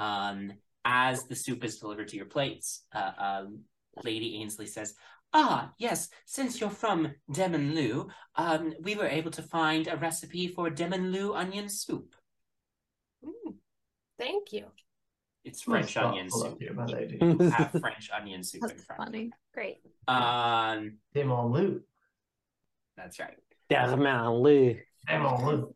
Um, 0.01 0.53
as 0.85 1.25
the 1.29 1.37
soup 1.37 1.63
is 1.63 1.79
delivered 1.79 2.09
to 2.09 2.17
your 2.17 2.27
plates, 2.27 2.85
uh, 2.95 3.13
um, 3.19 3.61
Lady 4.03 4.37
Ainsley 4.41 4.67
says, 4.67 4.95
"Ah, 5.35 5.73
yes. 5.79 6.09
Since 6.25 6.59
you're 6.61 6.71
from 6.71 7.13
Dementlieu, 7.31 8.09
um, 8.37 8.73
we 8.81 8.95
were 8.97 9.07
able 9.07 9.31
to 9.33 9.43
find 9.43 9.87
a 9.89 9.97
recipe 9.97 10.49
for 10.49 10.71
Dementlieu 10.71 11.37
onion 11.37 11.69
soup. 11.69 12.15
Mm, 13.25 13.57
thank 14.19 14.53
you. 14.55 14.67
It's 15.45 15.67
Most 15.69 15.93
French 15.93 15.97
onion 15.99 16.31
soup. 16.31 16.57
you, 16.63 16.73
my 16.75 16.87
lady. 16.87 17.19
You 17.21 17.37
have 17.51 17.71
French 17.73 18.11
onion 18.11 18.43
soup 18.43 18.63
in 18.63 18.69
That's 18.69 18.85
front. 18.85 19.01
funny. 19.05 19.31
Great. 19.53 19.79
Um, 20.09 20.99
Dementlieu. 21.15 21.83
that's 22.97 23.19
right. 23.21 23.37
Definitely. 23.69 24.83
Dementlieu. 25.09 25.67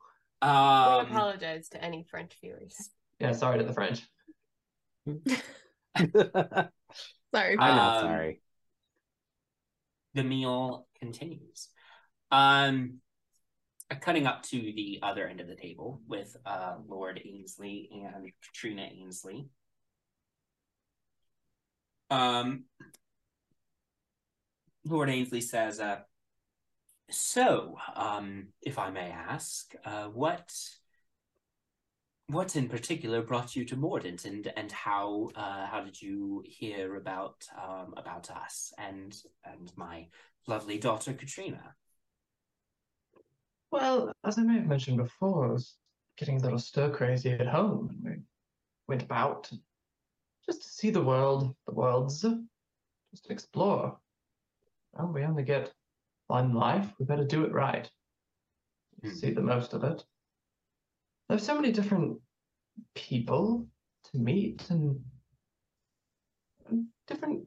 we 0.43 0.49
Um, 0.49 1.07
apologize 1.07 1.69
to 1.71 1.83
any 1.85 2.05
French 2.11 2.33
viewers. 2.41 2.75
Yeah, 3.21 3.33
sorry 3.33 3.59
to 3.59 3.65
the 3.65 3.73
French. 3.75 4.03
Sorry. 5.97 6.71
I'm 7.35 7.59
not 7.59 7.97
Um, 7.97 8.03
sorry. 8.03 8.41
the 10.15 10.25
meal 10.25 10.87
continues. 10.99 11.69
Um, 12.31 13.01
cutting 14.01 14.27
up 14.27 14.43
to 14.45 14.57
the 14.59 14.99
other 15.03 15.27
end 15.27 15.41
of 15.41 15.47
the 15.47 15.57
table 15.57 16.01
with 16.09 16.37
uh, 16.47 16.77
Lord 16.89 17.21
Ainsley 17.25 17.89
and 17.93 18.31
Katrina 18.43 18.83
Ainsley. 18.83 19.49
Um, 22.11 22.65
Lord 24.85 25.11
Ainsley 25.11 25.41
says, 25.41 25.81
uh, 25.81 26.01
"So, 27.11 27.77
um, 27.95 28.49
if 28.63 28.79
I 28.79 28.91
may 28.91 29.11
ask, 29.11 29.75
uh, 29.85 30.07
what 30.07 30.53
what 32.29 32.57
in 32.57 32.69
particular 32.69 33.23
brought 33.23 33.55
you 33.55 33.65
to 33.67 33.77
Mordent, 33.77 34.25
and 34.25 34.51
and 34.57 34.73
how 34.73 35.31
uh, 35.35 35.67
how 35.67 35.83
did 35.83 36.01
you 36.01 36.43
hear 36.47 36.97
about 36.97 37.45
um, 37.61 37.95
about 37.97 38.31
us 38.31 38.73
and 38.79 39.17
and 39.45 39.73
my 39.77 40.09
lovely 40.47 40.79
daughter 40.79 41.13
Katrina?" 41.13 41.75
Well, 43.71 44.13
as 44.25 44.39
I 44.39 44.43
may 44.43 44.55
have 44.55 44.67
mentioned 44.67 44.99
before, 44.99 45.49
I 45.49 45.53
was 45.53 45.77
getting 46.17 46.37
a 46.37 46.43
little 46.43 46.59
stir 46.59 46.91
crazy 46.91 47.33
at 47.33 47.47
home, 47.47 47.89
and 47.91 48.05
we 48.05 48.23
went 48.87 49.03
about 49.03 49.51
just 50.47 50.63
to 50.63 50.69
see 50.69 50.91
the 50.91 51.03
world, 51.03 51.55
the 51.67 51.75
worlds, 51.75 52.23
just 52.23 53.25
to 53.25 53.33
explore. 53.33 53.99
Well, 54.93 55.13
we 55.13 55.25
only 55.25 55.43
get 55.43 55.73
one 56.29 56.55
life. 56.55 56.87
We 56.99 57.05
better 57.05 57.25
do 57.25 57.45
it 57.45 57.53
right. 57.53 57.91
Hmm. 59.03 59.11
See 59.11 59.31
the 59.31 59.43
most 59.43 59.73
of 59.73 59.85
it. 59.85 60.05
There's 61.29 61.45
so 61.45 61.55
many 61.55 61.73
different 61.73 62.19
people 62.95 63.67
to 64.11 64.19
meet 64.19 64.69
and 64.71 65.01
different 67.07 67.47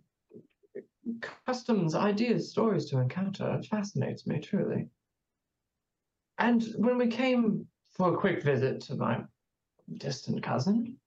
customs, 1.46 1.96
ideas, 1.96 2.50
stories 2.50 2.86
to 2.90 3.00
encounter. 3.00 3.54
It 3.54 3.66
fascinates 3.66 4.26
me 4.26 4.40
truly. 4.40 4.90
And 6.38 6.64
when 6.78 6.98
we 6.98 7.08
came 7.08 7.68
for 7.90 8.14
a 8.14 8.18
quick 8.18 8.44
visit 8.44 8.82
to 8.82 8.96
my 8.96 9.22
distant 9.98 10.44
cousin, 10.44 10.98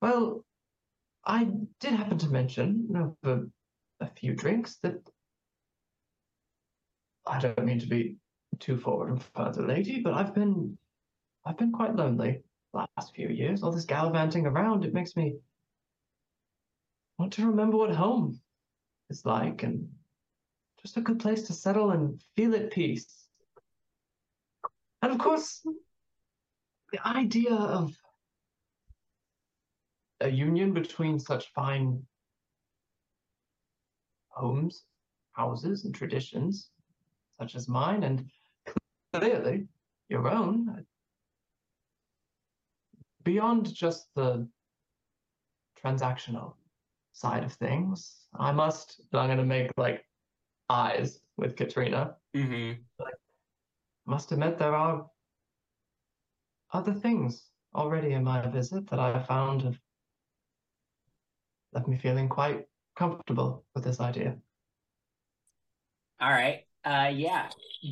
well, 0.00 0.44
I 1.24 1.48
did 1.80 1.92
happen 1.92 2.18
to 2.18 2.28
mention 2.28 2.88
over 3.24 3.48
a 4.00 4.10
few 4.10 4.34
drinks 4.34 4.76
that 4.82 4.96
I 7.26 7.40
don't 7.40 7.64
mean 7.64 7.80
to 7.80 7.86
be 7.86 8.16
too 8.58 8.78
forward 8.78 9.10
and 9.10 9.22
further, 9.22 9.66
lady, 9.66 10.00
but 10.00 10.14
I've 10.14 10.34
been 10.34 10.78
I've 11.46 11.56
been 11.56 11.70
quite 11.70 11.94
lonely 11.94 12.42
the 12.72 12.86
last 12.96 13.14
few 13.14 13.28
years. 13.28 13.62
All 13.62 13.70
this 13.70 13.84
gallivanting 13.84 14.46
around, 14.46 14.84
it 14.84 14.92
makes 14.92 15.14
me 15.14 15.36
want 17.18 17.32
to 17.34 17.46
remember 17.46 17.76
what 17.76 17.94
home 17.94 18.40
is 19.10 19.24
like 19.24 19.62
and 19.62 19.88
just 20.82 20.96
a 20.96 21.00
good 21.00 21.20
place 21.20 21.44
to 21.44 21.52
settle 21.52 21.92
and 21.92 22.20
feel 22.34 22.54
at 22.56 22.72
peace. 22.72 23.28
And 25.02 25.12
of 25.12 25.18
course, 25.18 25.64
the 26.92 27.06
idea 27.06 27.54
of 27.54 27.96
a 30.20 30.28
union 30.28 30.72
between 30.72 31.20
such 31.20 31.52
fine 31.52 32.02
homes, 34.28 34.82
houses, 35.30 35.84
and 35.84 35.94
traditions, 35.94 36.70
such 37.38 37.54
as 37.54 37.68
mine, 37.68 38.02
and 38.02 38.28
clearly 39.12 39.68
your 40.08 40.28
own, 40.28 40.84
beyond 43.26 43.74
just 43.74 44.06
the 44.14 44.48
transactional 45.84 46.54
side 47.12 47.42
of 47.42 47.52
things, 47.52 48.28
I 48.38 48.52
must, 48.52 49.02
I'm 49.12 49.26
going 49.26 49.38
to 49.38 49.44
make 49.44 49.72
like 49.76 50.06
eyes 50.70 51.20
with 51.36 51.56
Katrina 51.56 52.16
Mm-hmm. 52.34 52.82
must 54.06 54.30
admit 54.30 54.58
there 54.58 54.74
are 54.74 55.06
other 56.72 56.92
things 56.92 57.48
already 57.74 58.12
in 58.12 58.22
my 58.24 58.46
visit 58.46 58.90
that 58.90 58.98
I 58.98 59.22
found 59.22 59.62
have 59.62 59.78
left 61.72 61.88
me 61.88 61.96
feeling 61.96 62.28
quite 62.28 62.66
comfortable 62.94 63.64
with 63.74 63.84
this 63.84 64.00
idea. 64.00 64.36
All 66.20 66.30
right. 66.30 66.65
Uh, 66.86 67.10
yeah. 67.12 67.48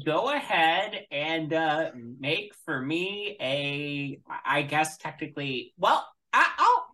Go 0.06 0.32
ahead 0.32 1.06
and 1.10 1.52
uh, 1.52 1.90
make 2.20 2.54
for 2.64 2.80
me 2.80 3.36
a. 3.40 4.20
I 4.44 4.62
guess 4.62 4.96
technically. 4.98 5.74
Well, 5.76 6.06
I, 6.32 6.46
I'll. 6.56 6.86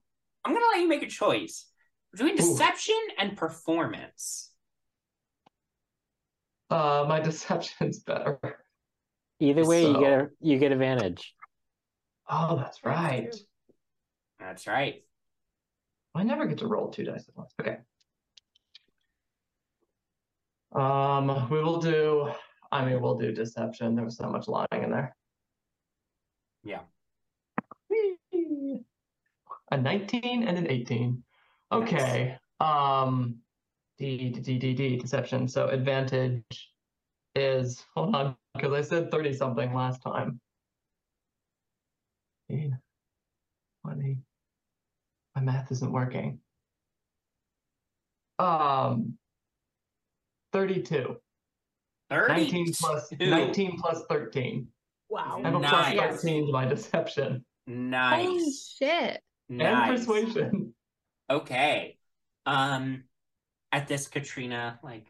I'm 0.44 0.54
gonna 0.54 0.66
let 0.72 0.80
you 0.80 0.88
make 0.88 1.02
a 1.02 1.08
choice 1.08 1.66
between 2.12 2.34
Ooh. 2.34 2.36
deception 2.38 2.96
and 3.18 3.36
performance. 3.36 4.50
Uh, 6.70 7.04
my 7.06 7.20
deception's 7.24 7.98
better. 7.98 8.38
Either 9.38 9.66
way, 9.66 9.86
you 9.86 10.00
get 10.00 10.12
a, 10.12 10.28
you 10.40 10.58
get 10.58 10.72
advantage. 10.72 11.34
Oh, 12.28 12.56
that's 12.56 12.82
right. 12.84 13.34
That's 14.38 14.66
right. 14.66 15.02
I 16.14 16.22
never 16.22 16.46
get 16.46 16.58
to 16.58 16.66
roll 16.66 16.88
two 16.88 17.04
dice 17.04 17.28
at 17.28 17.36
once. 17.36 17.52
Okay. 17.60 17.76
Um, 20.72 21.48
we 21.50 21.60
will 21.62 21.80
do. 21.80 22.30
I 22.72 22.84
mean, 22.84 23.00
we'll 23.00 23.18
do 23.18 23.32
deception. 23.32 23.96
There 23.96 24.04
was 24.04 24.16
so 24.16 24.28
much 24.30 24.46
lying 24.46 24.84
in 24.84 24.90
there. 24.90 25.16
Yeah. 26.62 26.80
Whee! 27.88 28.84
A 29.72 29.76
19 29.76 30.42
and 30.44 30.58
an 30.58 30.70
18. 30.70 31.22
Okay. 31.72 32.36
Um, 32.60 33.36
D 33.98 34.30
D 34.30 34.40
D 34.40 34.58
D 34.58 34.74
D 34.74 34.96
deception. 34.96 35.48
So 35.48 35.68
advantage 35.68 36.70
is 37.34 37.84
hold 37.94 38.14
on 38.14 38.36
because 38.54 38.72
I 38.72 38.82
said 38.82 39.10
30 39.10 39.32
something 39.34 39.74
last 39.74 40.02
time. 40.02 40.40
15, 42.48 42.78
20. 43.84 44.18
My 45.36 45.42
math 45.42 45.70
isn't 45.70 45.92
working. 45.92 46.40
Um, 48.38 49.18
32. 50.52 51.16
19 52.10 52.72
plus 52.74 53.12
19 53.20 53.78
plus 53.78 54.02
13. 54.08 54.66
Wow. 55.08 55.40
I 55.44 55.46
have 55.46 55.54
a 55.54 55.58
Nice. 55.60 55.94
plus 55.94 56.22
13 56.22 56.46
to 56.46 56.52
my 56.52 56.64
deception 56.66 57.44
Nice. 57.66 58.26
Holy 58.26 58.38
Nice. 58.38 58.74
shit. 58.78 59.22
and 59.48 59.58
Nice. 59.58 60.00
persuasion. 60.00 60.74
Okay. 61.30 61.98
Um 62.46 63.04
at 63.70 63.86
this 63.86 64.08
Katrina 64.08 64.80
like 64.82 65.06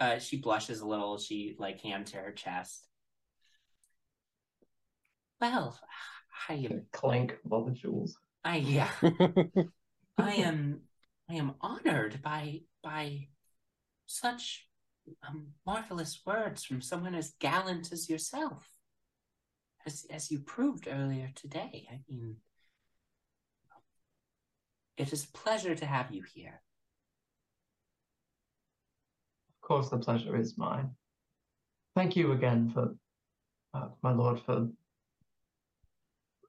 uh 0.00 0.18
she 0.18 0.38
blushes 0.38 0.80
a 0.80 0.86
little, 0.86 1.18
she 1.18 1.54
like 1.58 1.80
hands 1.82 2.10
to 2.12 2.16
her 2.18 2.32
chest. 2.32 2.84
Well, 5.40 5.78
I 6.48 6.54
am 6.54 6.86
Clank 6.92 7.36
of 7.44 7.52
all 7.52 7.64
the 7.64 7.70
jewels. 7.72 8.18
I 8.44 8.56
yeah. 8.56 8.90
I 10.18 10.32
am 10.34 10.80
I 11.30 11.34
am 11.34 11.54
honored 11.60 12.20
by 12.22 12.62
by 12.82 13.28
such 14.08 14.66
um, 15.26 15.48
marvelous 15.66 16.20
words 16.26 16.64
from 16.64 16.80
someone 16.80 17.14
as 17.14 17.34
gallant 17.38 17.92
as 17.92 18.10
yourself. 18.10 18.68
As 19.86 20.04
as 20.10 20.30
you 20.30 20.40
proved 20.40 20.88
earlier 20.90 21.30
today. 21.34 21.86
I 21.90 22.00
mean 22.08 22.36
it 24.98 25.12
is 25.12 25.24
a 25.24 25.38
pleasure 25.38 25.74
to 25.76 25.86
have 25.86 26.12
you 26.12 26.22
here. 26.34 26.60
Of 29.54 29.68
course, 29.68 29.88
the 29.90 29.98
pleasure 29.98 30.36
is 30.36 30.58
mine. 30.58 30.90
Thank 31.94 32.16
you 32.16 32.32
again 32.32 32.70
for, 32.74 32.96
uh, 33.74 33.88
my 34.02 34.12
lord, 34.12 34.40
for 34.40 34.68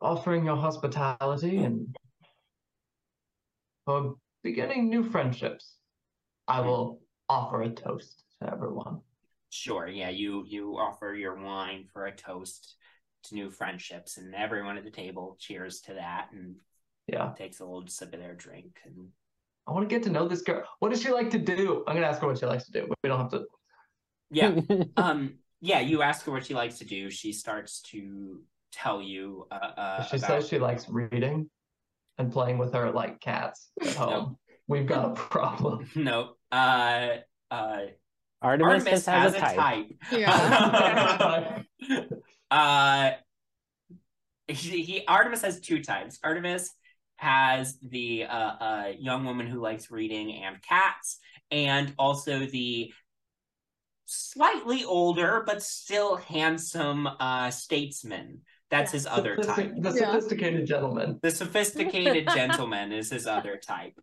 offering 0.02 0.46
your 0.46 0.56
hospitality 0.56 1.58
and 1.58 1.96
for 3.86 4.16
beginning 4.44 4.90
new 4.90 5.04
friendships. 5.04 5.76
I 6.48 6.62
will 6.62 6.99
offer 7.30 7.62
a 7.62 7.70
toast 7.70 8.24
to 8.42 8.52
everyone. 8.52 9.02
Sure, 9.52 9.88
yeah, 9.88 10.10
you 10.10 10.44
you 10.48 10.78
offer 10.78 11.14
your 11.14 11.36
wine 11.36 11.86
for 11.92 12.06
a 12.06 12.16
toast 12.16 12.76
to 13.24 13.36
new 13.36 13.50
friendships, 13.50 14.18
and 14.18 14.36
everyone 14.36 14.78
at 14.78 14.84
the 14.84 14.92
table 14.92 15.38
cheers 15.40 15.82
to 15.82 15.94
that 15.96 16.30
and 16.32 16.56
Yeah, 17.08 17.34
takes 17.38 17.60
a 17.60 17.66
little 17.66 17.88
sip 17.88 18.14
of 18.14 18.20
their 18.20 18.36
drink. 18.36 18.80
And 18.86 19.10
I 19.68 19.72
want 19.72 19.88
to 19.90 19.96
get 19.96 20.04
to 20.04 20.10
know 20.10 20.28
this 20.28 20.42
girl. 20.42 20.64
What 20.80 20.90
does 20.92 21.02
she 21.02 21.12
like 21.12 21.30
to 21.32 21.40
do? 21.40 21.84
I'm 21.88 21.96
gonna 21.96 22.08
ask 22.08 22.22
her 22.22 22.28
what 22.28 22.38
she 22.38 22.46
likes 22.46 22.66
to 22.66 22.72
do. 22.72 22.86
but 22.88 22.98
We 23.04 23.10
don't 23.10 23.20
have 23.20 23.32
to. 23.32 23.46
yeah, 24.32 24.56
um, 24.98 25.36
yeah, 25.62 25.80
you 25.80 26.02
ask 26.02 26.26
her 26.26 26.32
what 26.32 26.46
she 26.46 26.54
likes 26.54 26.80
to 26.80 26.86
do. 26.86 27.10
She 27.10 27.34
starts 27.34 27.82
to 27.92 28.42
tell 28.72 29.02
you 29.02 29.48
uh, 29.52 29.56
uh, 29.56 30.04
she 30.04 30.18
about 30.18 30.28
says 30.28 30.48
she 30.48 30.60
likes 30.60 30.88
reading 30.90 31.50
and 32.18 32.32
playing 32.32 32.58
with 32.58 32.74
her 32.74 32.92
like 32.92 33.20
cats 33.20 33.72
at 33.82 33.96
home. 33.96 34.38
We've 34.68 34.86
got 34.86 35.06
a 35.12 35.14
problem. 35.14 35.90
no, 35.96 36.36
uh, 36.52 37.08
uh, 37.52 37.80
Artemis, 38.42 38.76
Artemis 38.76 39.06
has, 39.06 39.06
has 39.06 39.36
a 39.36 39.40
type. 39.40 39.88
Yeah. 40.12 41.64
uh, 42.52 43.12
he, 44.48 44.82
he 44.84 45.06
Artemis 45.08 45.42
has 45.42 45.60
two 45.60 45.84
types. 45.84 46.20
Artemis 46.24 46.72
has 47.18 47.78
the 47.82 48.24
uh, 48.24 48.34
uh, 48.34 48.92
young 48.98 49.26
woman 49.26 49.46
who 49.46 49.60
likes 49.60 49.92
reading 49.92 50.34
and 50.44 50.62
cats, 50.62 51.20
and 51.52 51.94
also 52.00 52.46
the 52.46 52.94
slightly 54.06 54.84
older 54.84 55.44
but 55.46 55.62
still 55.62 56.16
handsome 56.16 57.08
uh, 57.08 57.52
statesman. 57.52 58.42
That's 58.70 58.94
Yeah. 58.94 58.98
his 58.98 59.08
other 59.08 59.36
type. 59.38 59.74
The 59.80 59.90
Yeah. 59.90 60.12
sophisticated 60.12 60.66
gentleman. 60.68 61.20
The 61.22 61.32
sophisticated 61.32 62.28
gentleman 62.34 62.92
is 62.92 63.10
his 63.10 63.26
other 63.28 63.58
type. 63.58 63.94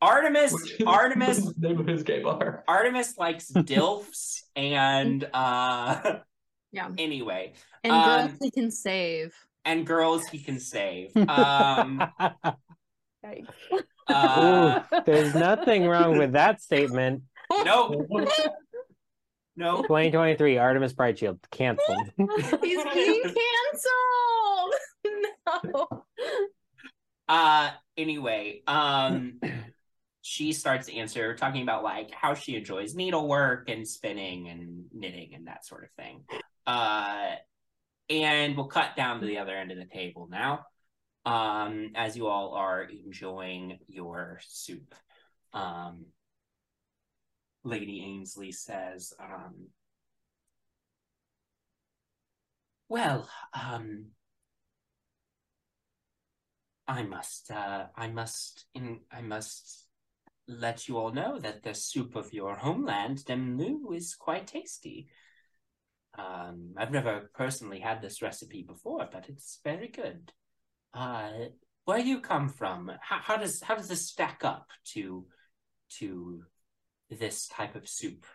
Artemis, 0.00 0.52
which 0.52 0.82
Artemis, 0.86 1.44
the 1.54 1.68
name 1.68 1.80
of 1.80 1.86
his 1.86 2.02
gay 2.02 2.22
bar. 2.22 2.64
Artemis 2.68 3.16
likes 3.18 3.50
dilfs, 3.52 4.42
and 4.56 5.28
uh, 5.32 6.20
Yeah. 6.72 6.90
anyway, 6.98 7.54
And 7.84 7.92
Um, 7.92 8.04
girls 8.26 8.38
he 8.40 8.50
can 8.50 8.70
save. 8.70 9.34
and 9.64 9.86
girls 9.86 10.28
he 10.28 10.38
can 10.42 10.58
save. 10.60 11.12
Um, 11.28 12.02
uh, 14.08 14.40
Ooh, 14.40 15.00
there's 15.04 15.34
nothing 15.34 15.86
wrong 15.86 16.16
with 16.16 16.32
that 16.32 16.62
statement. 16.62 17.22
nope, 17.64 18.06
nope. 19.58 19.82
2023 19.82 20.58
Artemis 20.58 20.92
Brightshield 20.92 21.38
canceled. 21.50 22.10
He's 22.62 22.84
being 22.94 23.22
canceled. 23.22 24.74
no. 25.64 26.04
Uh, 27.28 27.70
anyway, 27.96 28.62
um, 28.66 29.40
she 30.22 30.52
starts 30.52 30.86
to 30.86 30.96
answer, 30.96 31.34
talking 31.34 31.62
about 31.62 31.82
like 31.82 32.10
how 32.10 32.34
she 32.34 32.56
enjoys 32.56 32.94
needlework 32.94 33.68
and 33.68 33.86
spinning 33.86 34.48
and 34.48 34.84
knitting 34.92 35.34
and 35.34 35.46
that 35.46 35.66
sort 35.66 35.84
of 35.84 35.90
thing. 35.92 36.24
Uh, 36.66 37.32
and 38.08 38.56
we'll 38.56 38.66
cut 38.66 38.96
down 38.96 39.20
to 39.20 39.26
the 39.26 39.38
other 39.38 39.54
end 39.54 39.70
of 39.70 39.78
the 39.78 39.84
table 39.84 40.28
now. 40.30 40.64
Um, 41.26 41.90
as 41.94 42.16
you 42.16 42.26
all 42.26 42.54
are 42.54 42.84
enjoying 42.84 43.78
your 43.88 44.40
soup. 44.46 44.94
Um, 45.52 46.06
Lady 47.64 48.02
Ainsley 48.04 48.52
says, 48.52 49.12
um, 49.20 49.68
well, 52.88 53.28
um, 53.52 54.06
I 56.86 57.02
must, 57.02 57.50
uh, 57.50 57.86
I 57.94 58.08
must, 58.08 58.64
in, 58.74 59.00
I 59.12 59.20
must 59.20 59.86
let 60.46 60.88
you 60.88 60.96
all 60.96 61.12
know 61.12 61.38
that 61.38 61.62
the 61.62 61.74
soup 61.74 62.16
of 62.16 62.32
your 62.32 62.56
homeland, 62.56 63.18
Dementlieu, 63.18 63.94
is 63.94 64.14
quite 64.14 64.46
tasty. 64.46 65.08
Um, 66.18 66.72
I've 66.76 66.90
never 66.90 67.30
personally 67.34 67.80
had 67.80 68.00
this 68.00 68.22
recipe 68.22 68.62
before, 68.62 69.08
but 69.12 69.28
it's 69.28 69.60
very 69.62 69.88
good. 69.88 70.32
Uh, 70.94 71.30
where 71.84 71.98
do 71.98 72.08
you 72.08 72.20
come 72.20 72.48
from? 72.48 72.90
How, 73.00 73.20
how 73.22 73.36
does 73.36 73.62
how 73.62 73.74
does 73.74 73.88
this 73.88 74.08
stack 74.08 74.40
up 74.42 74.68
to 74.94 75.26
to 75.98 76.42
this 77.10 77.48
type 77.48 77.74
of 77.74 77.88
soup 77.88 78.26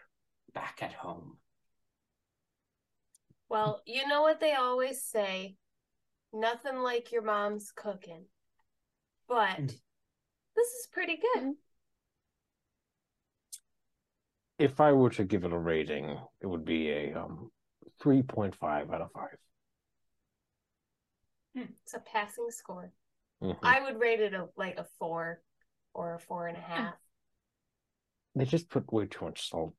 back 0.53 0.79
at 0.81 0.93
home? 0.93 1.37
Well, 3.49 3.81
you 3.85 4.07
know 4.07 4.21
what 4.21 4.39
they 4.39 4.53
always 4.53 5.03
say 5.03 5.57
nothing 6.33 6.77
like 6.77 7.11
your 7.11 7.21
mom's 7.21 7.71
cooking. 7.71 8.25
But 9.27 9.59
Mm. 9.59 9.81
this 10.55 10.67
is 10.67 10.87
pretty 10.91 11.17
good. 11.17 11.55
If 14.59 14.79
I 14.79 14.93
were 14.93 15.09
to 15.11 15.23
give 15.23 15.43
it 15.43 15.53
a 15.53 15.57
rating, 15.57 16.19
it 16.41 16.47
would 16.47 16.65
be 16.65 16.89
a 16.89 17.13
um 17.13 17.51
3.5 17.99 18.91
out 18.91 19.01
of 19.01 19.11
5. 19.11 19.37
It's 21.55 21.93
a 21.93 21.99
passing 21.99 22.49
score. 22.49 22.91
Mhm. 23.41 23.59
I 23.61 23.81
would 23.81 23.99
rate 23.99 24.19
it 24.19 24.33
a, 24.33 24.49
like 24.55 24.77
a 24.77 24.85
four 24.97 25.41
or 25.93 26.15
a 26.15 26.19
four 26.19 26.47
and 26.47 26.57
a 26.57 26.61
half. 26.61 26.95
They 28.35 28.45
just 28.45 28.69
put 28.69 28.91
way 28.91 29.05
too 29.05 29.25
much 29.25 29.49
salt. 29.49 29.73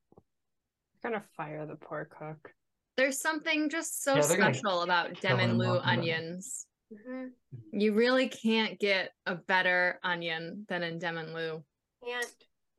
gonna 1.03 1.23
fire 1.37 1.65
the 1.65 1.75
poor 1.75 2.05
cook. 2.05 2.51
There's 2.97 3.19
something 3.19 3.69
just 3.69 4.03
so 4.03 4.15
Yeah, 4.15 4.21
special 4.21 4.81
about 4.81 5.15
kill 5.15 5.37
him 5.37 5.57
Dementlieu 5.57 5.67
off 5.77 5.81
the 5.83 5.87
bat. 5.87 5.97
onions. 5.97 6.65
hmm 7.05 7.25
You 7.73 7.93
really 7.93 8.29
can't 8.29 8.79
get 8.79 9.11
a 9.25 9.35
better 9.35 9.99
onion 10.03 10.65
than 10.69 10.81
in 10.83 10.99
Dementlieu. 10.99 11.61
Can't 12.03 12.35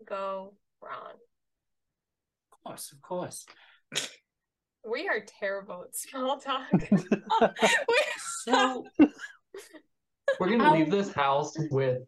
go 0.09 0.55
wrong. 0.83 1.13
Of 2.53 2.63
course, 2.65 2.93
of 2.93 3.03
course. 3.03 3.47
We 4.89 5.09
are 5.09 5.21
terrible 5.41 5.85
at 5.85 5.97
small 5.97 6.39
talk. 6.39 6.69
So 8.45 8.87
We're 10.39 10.51
gonna 10.51 10.73
leave 10.73 10.91
this 10.91 11.13
house 11.13 11.55
with 11.71 11.99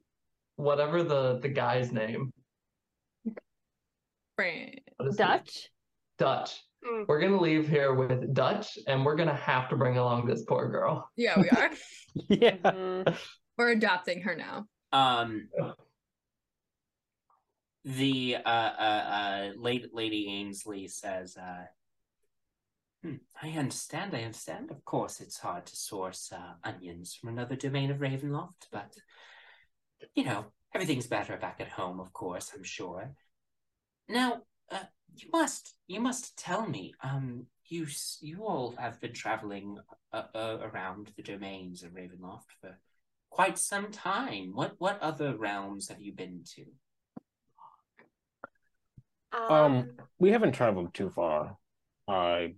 whatever 0.56 1.02
the 1.02 1.38
the 1.40 1.48
guy's 1.48 1.90
name. 1.92 2.32
Right. 4.38 4.82
What 4.96 5.08
is 5.08 5.14
it? 5.16 5.18
Dutch? 5.18 5.68
Dutch. 6.18 6.62
Mm. 6.86 7.06
We're 7.08 7.20
gonna 7.20 7.40
leave 7.40 7.68
here 7.68 7.92
with 7.92 8.32
Dutch, 8.34 8.78
and 8.86 9.04
we're 9.04 9.16
gonna 9.16 9.34
have 9.34 9.68
to 9.70 9.76
bring 9.76 9.98
along 9.98 10.26
this 10.26 10.44
poor 10.44 10.68
girl. 10.68 11.10
Yeah, 11.16 11.40
we 11.40 11.50
are. 11.50 11.70
yeah. 12.28 12.56
Mhm. 12.56 13.16
We're 13.56 13.70
adopting 13.70 14.22
her 14.22 14.36
now. 14.36 14.66
Um, 14.92 15.48
the 17.84 18.36
uh, 18.44 18.48
uh, 18.48 18.82
uh, 18.82 19.50
lady, 19.56 19.88
Lady 19.92 20.28
Ainsley 20.28 20.86
says, 20.86 21.36
uh, 21.36 21.64
"Hmm, 23.02 23.16
I 23.42 23.50
understand, 23.50 24.14
I 24.14 24.22
understand. 24.22 24.70
Of 24.70 24.84
course, 24.84 25.20
it's 25.20 25.38
hard 25.38 25.66
to 25.66 25.76
source 25.76 26.32
uh, 26.32 26.54
onions 26.62 27.14
from 27.14 27.30
another 27.30 27.56
domain 27.56 27.90
of 27.90 27.98
Ravenloft, 27.98 28.68
but, 28.70 28.94
you 30.14 30.24
know, 30.24 30.46
everything's 30.74 31.06
better 31.08 31.36
back 31.36 31.60
at 31.60 31.68
home, 31.68 31.98
of 31.98 32.12
course, 32.12 32.52
I'm 32.54 32.62
sure. 32.64 33.14
Now, 34.08 34.42
uh, 34.70 34.84
you 35.16 35.28
must, 35.32 35.74
you 35.86 36.00
must 36.00 36.36
tell 36.38 36.66
me, 36.66 36.94
um, 37.02 37.46
you, 37.66 37.86
you 38.20 38.44
all 38.44 38.74
have 38.78 39.00
been 39.00 39.12
traveling 39.12 39.78
uh, 40.12 40.22
uh, 40.34 40.58
around 40.62 41.12
the 41.16 41.22
domains 41.22 41.82
of 41.82 41.92
Ravenloft 41.92 42.50
for 42.60 42.78
quite 43.30 43.58
some 43.58 43.90
time. 43.90 44.52
What 44.54 44.74
what 44.78 45.00
other 45.00 45.36
realms 45.36 45.88
have 45.88 46.00
you 46.00 46.12
been 46.12 46.44
to? 46.54 46.64
Um, 49.52 49.90
we 50.18 50.30
haven't 50.30 50.52
traveled 50.52 50.94
too 50.94 51.10
far. 51.10 51.56
I 52.08 52.54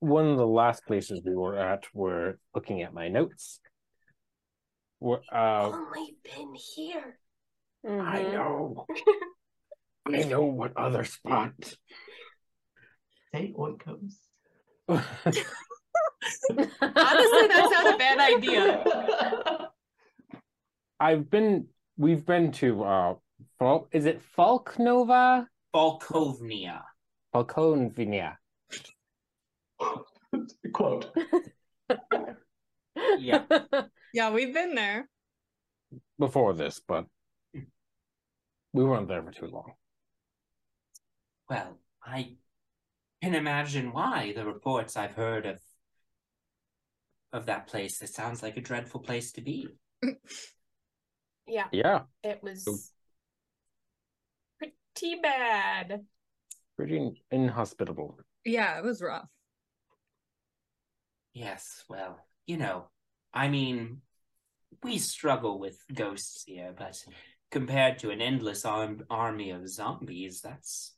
one 0.00 0.26
of 0.26 0.38
the 0.38 0.46
last 0.46 0.84
places 0.86 1.20
we 1.24 1.36
were 1.36 1.56
at 1.56 1.84
were 1.94 2.38
looking 2.54 2.82
at 2.82 2.92
my 2.94 3.08
notes. 3.08 3.60
Were 4.98 5.22
uh 5.32 5.70
only 5.72 6.16
been 6.24 6.54
here. 6.54 7.18
I 7.84 8.22
Mhm. 8.22 8.32
know. 8.32 8.86
I 10.14 10.22
know 10.24 10.44
what 10.44 10.76
other 10.76 11.04
spot. 11.04 11.52
Say 13.34 13.52
oikos. 13.56 14.14
Honestly, 14.88 15.16
that's 16.50 17.70
not 17.70 17.94
a 17.94 17.98
bad 17.98 18.18
idea. 18.18 18.84
I've 21.00 21.30
been 21.30 21.68
we've 21.96 22.26
been 22.26 22.52
to 22.52 22.82
uh 22.84 23.14
Fal- 23.58 23.88
is 23.92 24.06
it 24.06 24.20
Falknova? 24.36 25.46
Falkovnia. 25.74 26.82
Falkovnia. 27.34 28.36
Quote. 30.72 31.06
Yeah. 33.18 33.44
Yeah, 34.12 34.30
we've 34.30 34.52
been 34.52 34.74
there. 34.74 35.08
Before 36.18 36.52
this, 36.52 36.80
but 36.86 37.06
we 38.72 38.84
weren't 38.84 39.08
there 39.08 39.22
for 39.22 39.30
too 39.30 39.46
long. 39.46 39.72
Well, 41.50 41.78
I 42.04 42.36
can 43.20 43.34
imagine 43.34 43.92
why 43.92 44.32
the 44.34 44.44
reports 44.46 44.96
I've 44.96 45.14
heard 45.14 45.46
of 45.46 45.60
of 47.32 47.46
that 47.46 47.66
place. 47.66 48.00
It 48.02 48.10
sounds 48.10 48.42
like 48.42 48.56
a 48.56 48.60
dreadful 48.60 49.00
place 49.00 49.32
to 49.32 49.40
be. 49.40 49.68
yeah, 51.46 51.66
Yeah, 51.72 52.02
it 52.22 52.40
was 52.42 52.92
pretty 54.58 55.20
bad. 55.20 56.04
pretty 56.76 57.22
inhospitable. 57.32 58.18
Yeah, 58.44 58.78
it 58.78 58.84
was 58.84 59.02
rough. 59.02 59.28
Yes, 61.34 61.84
well, 61.88 62.18
you 62.46 62.56
know, 62.58 62.86
I 63.34 63.48
mean, 63.48 64.02
we 64.82 64.98
struggle 64.98 65.58
with 65.58 65.84
ghosts 65.92 66.44
here, 66.44 66.74
but 66.76 67.04
compared 67.50 67.98
to 68.00 68.10
an 68.10 68.20
endless 68.20 68.64
arm- 68.64 69.04
army 69.10 69.50
of 69.50 69.68
zombies, 69.68 70.40
that's 70.40 70.94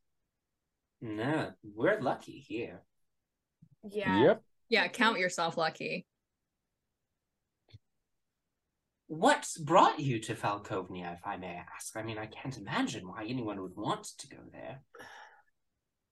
no, 1.02 1.50
we're 1.62 2.00
lucky 2.00 2.38
here. 2.38 2.82
Yeah. 3.82 4.22
Yep. 4.22 4.42
Yeah, 4.68 4.88
count 4.88 5.18
yourself 5.18 5.58
lucky. 5.58 6.06
What's 9.08 9.58
brought 9.58 10.00
you 10.00 10.20
to 10.20 10.34
Falkovnia, 10.34 11.12
if 11.12 11.26
I 11.26 11.36
may 11.36 11.60
ask? 11.74 11.96
I 11.96 12.02
mean, 12.02 12.16
I 12.16 12.26
can't 12.26 12.56
imagine 12.56 13.06
why 13.06 13.26
anyone 13.26 13.60
would 13.60 13.76
want 13.76 14.04
to 14.16 14.28
go 14.28 14.38
there. 14.50 14.80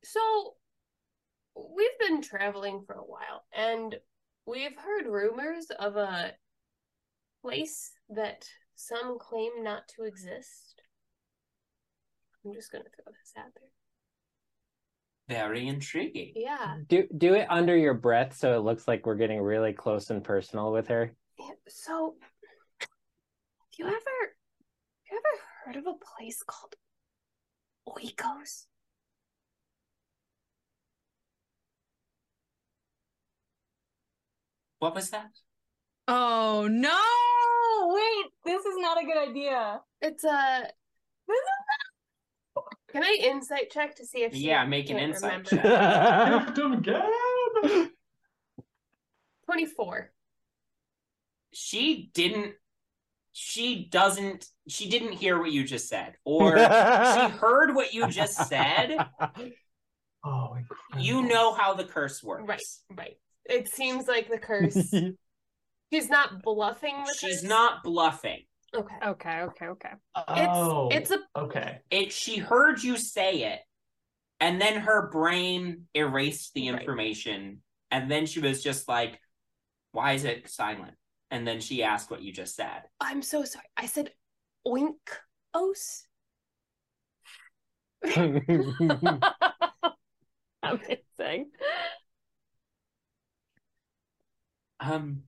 So 0.04 0.54
we've 1.54 1.98
been 1.98 2.20
traveling 2.20 2.82
for 2.86 2.94
a 2.96 3.02
while 3.02 3.44
and 3.54 3.96
we've 4.44 4.76
heard 4.76 5.06
rumors 5.06 5.66
of 5.78 5.96
a 5.96 6.32
place 7.42 7.92
that 8.10 8.44
some 8.74 9.18
claim 9.18 9.62
not 9.62 9.88
to 9.96 10.04
exist. 10.04 10.82
I'm 12.44 12.52
just 12.52 12.72
gonna 12.72 12.84
throw 12.84 13.12
this 13.12 13.32
out 13.38 13.52
there. 13.54 13.70
Very 15.30 15.68
intriguing. 15.68 16.32
Yeah. 16.34 16.78
Do 16.88 17.06
do 17.16 17.34
it 17.34 17.46
under 17.48 17.76
your 17.76 17.94
breath 17.94 18.36
so 18.36 18.56
it 18.56 18.64
looks 18.64 18.88
like 18.88 19.06
we're 19.06 19.14
getting 19.14 19.40
really 19.40 19.72
close 19.72 20.10
and 20.10 20.24
personal 20.24 20.72
with 20.72 20.88
her. 20.88 21.14
So 21.68 22.16
have 22.80 22.88
you 23.78 23.86
ever 23.86 23.94
have 23.94 24.00
you 25.08 25.18
ever 25.18 25.42
heard 25.64 25.76
of 25.76 25.86
a 25.86 25.94
place 25.94 26.42
called 26.44 26.74
Oikos? 27.88 28.66
What 34.80 34.96
was 34.96 35.10
that? 35.10 35.30
Oh 36.08 36.66
no! 36.68 36.98
Wait, 37.94 38.32
this 38.44 38.64
is 38.64 38.74
not 38.78 39.00
a 39.00 39.06
good 39.06 39.30
idea. 39.30 39.80
It's 40.00 40.24
a 40.24 40.70
Can 42.92 43.02
I 43.04 43.18
insight 43.22 43.70
check 43.70 43.96
to 43.96 44.06
see 44.06 44.22
if 44.24 44.34
she 44.34 44.40
Yeah, 44.48 44.64
make 44.64 44.90
an 44.90 44.96
can't 44.98 45.10
insight 45.10 45.50
remember? 45.50 46.54
check. 46.56 46.82
Gift 46.82 46.98
of 47.64 47.88
24. 49.46 50.10
She 51.52 52.10
didn't. 52.14 52.54
She 53.32 53.88
doesn't. 53.90 54.46
She 54.68 54.88
didn't 54.88 55.12
hear 55.12 55.38
what 55.38 55.52
you 55.52 55.64
just 55.64 55.88
said, 55.88 56.14
or 56.24 56.56
she 56.58 56.62
heard 57.38 57.74
what 57.74 57.92
you 57.94 58.08
just 58.08 58.36
said. 58.48 58.96
Oh, 60.24 60.54
incredible. 60.54 60.98
You 60.98 61.22
know 61.22 61.52
how 61.54 61.74
the 61.74 61.84
curse 61.84 62.22
works. 62.22 62.44
Right, 62.46 62.60
right. 62.96 63.16
It 63.46 63.68
seems 63.68 64.06
like 64.06 64.28
the 64.28 64.38
curse. 64.38 64.74
She's 65.92 66.08
not 66.08 66.42
bluffing 66.42 66.94
the 67.04 67.14
She's 67.18 67.40
curse. 67.40 67.48
not 67.48 67.82
bluffing. 67.82 68.42
Okay. 68.76 68.96
Okay, 69.04 69.40
okay, 69.42 69.66
okay. 69.66 69.90
Oh, 70.14 70.88
It's 70.92 71.10
a 71.10 71.18
okay. 71.36 71.80
It. 71.90 72.12
She 72.12 72.38
heard 72.38 72.82
you 72.82 72.96
say 72.96 73.42
it, 73.44 73.60
and 74.40 74.60
then 74.60 74.80
her 74.80 75.10
brain 75.10 75.86
erased 75.94 76.54
the 76.54 76.70
Right. 76.70 76.80
information, 76.80 77.62
and 77.90 78.10
then 78.10 78.26
she 78.26 78.40
was 78.40 78.62
just 78.62 78.88
like, 78.88 79.20
"Why 79.92 80.12
is 80.12 80.24
it 80.24 80.48
silent?" 80.48 80.94
And 81.30 81.46
then 81.46 81.60
she 81.60 81.82
asked 81.82 82.10
what 82.10 82.22
you 82.22 82.32
just 82.32 82.56
said. 82.56 82.82
I'm 83.00 83.22
so 83.22 83.44
sorry. 83.44 83.66
I 83.76 83.86
said 83.86 84.12
oinkos. 84.66 86.02
Amazing. 90.62 91.50
Um, 94.80 95.22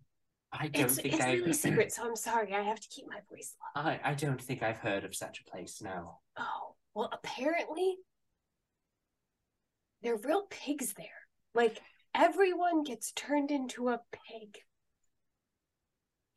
I 0.52 0.68
don't 0.68 0.84
It's, 0.84 0.96
think 0.96 1.14
it's 1.14 1.22
I. 1.24 1.32
really 1.32 1.52
secret, 1.54 1.92
so 1.92 2.04
I'm 2.06 2.16
sorry. 2.16 2.52
I 2.54 2.60
have 2.62 2.78
to 2.80 2.88
keep 2.88 3.06
my 3.08 3.20
voice 3.30 3.54
low. 3.74 3.82
I 3.82 4.00
I 4.04 4.14
don't 4.14 4.40
think 4.40 4.62
I've 4.62 4.78
heard 4.78 5.04
of 5.04 5.14
such 5.14 5.40
a 5.40 5.50
place. 5.50 5.80
No. 5.82 6.18
Oh, 6.38 6.74
well, 6.94 7.08
apparently 7.12 7.96
they're 10.02 10.16
real 10.16 10.46
pigs 10.50 10.92
there. 10.94 11.06
Like 11.54 11.80
everyone 12.14 12.82
gets 12.82 13.12
turned 13.12 13.50
into 13.50 13.88
a 13.88 14.00
pig. 14.12 14.58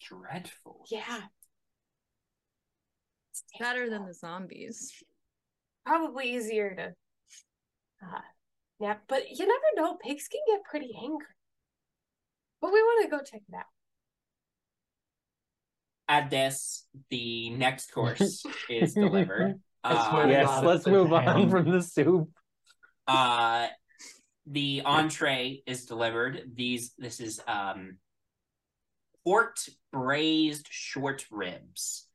Dreadful. 0.01 0.85
Yeah. 0.89 1.21
It's 3.31 3.43
Better 3.59 3.89
than 3.89 4.05
the 4.05 4.13
zombies. 4.13 4.93
probably 5.85 6.35
easier 6.35 6.73
to 6.75 6.93
uh 8.05 8.19
yeah, 8.79 8.95
but 9.07 9.29
you 9.29 9.45
never 9.47 9.61
know, 9.75 9.95
pigs 9.95 10.27
can 10.27 10.41
get 10.47 10.63
pretty 10.69 10.91
angry. 11.01 11.27
But 12.61 12.71
we 12.73 12.81
want 12.81 13.03
to 13.05 13.09
go 13.17 13.23
check 13.23 13.41
it 13.47 13.55
out. 13.55 13.65
At 16.07 16.30
this, 16.30 16.86
the 17.10 17.49
next 17.52 17.91
course 17.91 18.44
is 18.69 18.94
delivered. 19.06 19.60
Uh, 19.84 20.26
yes, 20.27 20.64
let's 20.64 20.86
move 20.86 21.11
on 21.14 21.23
ham. 21.23 21.49
from 21.49 21.69
the 21.72 21.82
soup. 21.82 22.30
uh 23.07 23.68
the 24.48 24.82
entree 24.86 25.64
is 25.65 25.86
delivered 25.86 26.41
these 26.53 26.94
this 26.99 27.19
is 27.19 27.40
um 27.48 27.98
pork 29.23 29.57
braised 29.91 30.68
short 30.69 31.26
ribs 31.32 32.07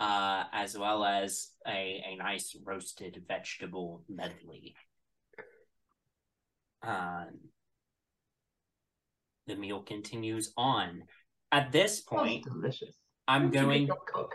uh 0.00 0.44
as 0.52 0.76
well 0.76 1.02
as 1.04 1.48
a 1.66 2.02
a 2.10 2.16
nice 2.16 2.54
roasted 2.64 3.22
vegetable 3.26 4.04
medley 4.08 4.74
um 6.82 7.28
the 9.46 9.56
meal 9.56 9.80
continues 9.82 10.52
on 10.56 11.04
at 11.50 11.72
this 11.72 12.00
point 12.00 12.44
Sounds 12.44 12.56
delicious. 12.56 12.96
I'm 13.32 13.50
going 13.50 13.88
cook. 14.06 14.34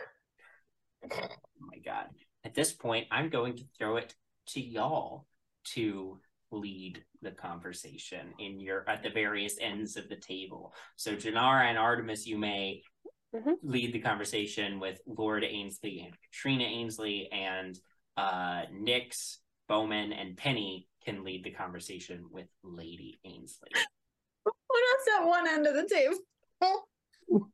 Oh 1.03 1.27
my 1.59 1.77
god. 1.85 2.07
At 2.43 2.55
this 2.55 2.73
point, 2.73 3.05
I'm 3.11 3.29
going 3.29 3.55
to 3.57 3.63
throw 3.77 3.97
it 3.97 4.15
to 4.47 4.59
y'all 4.59 5.27
to 5.75 6.19
lead 6.49 7.03
the 7.21 7.29
conversation 7.29 8.33
in 8.39 8.59
your 8.59 8.89
at 8.89 9.03
the 9.03 9.11
various 9.11 9.57
ends 9.61 9.97
of 9.97 10.09
the 10.09 10.15
table. 10.15 10.73
So 10.95 11.15
Jinarra 11.15 11.65
and 11.65 11.77
Artemis, 11.77 12.25
you 12.25 12.39
may 12.39 12.81
Mhm. 13.35 13.57
lead 13.61 13.93
the 13.93 13.99
conversation 13.99 14.79
with 14.79 14.99
Lord 15.05 15.43
Ainsley 15.43 15.99
and 15.99 16.17
Katrina 16.23 16.63
Ainsley, 16.63 17.31
and 17.31 17.77
uh, 18.15 18.65
Nyx, 18.71 19.37
Bowmin, 19.69 20.11
and 20.11 20.35
Penny 20.35 20.87
can 21.05 21.23
lead 21.23 21.43
the 21.43 21.51
conversation 21.51 22.25
with 22.31 22.47
Lady 22.63 23.19
Ainsley. 23.25 23.69
Put 24.43 24.55
us 24.55 25.07
at 25.19 25.27
one 25.27 25.47
end 25.47 25.67
of 25.67 25.75
the 25.75 25.87
table. 25.87 26.17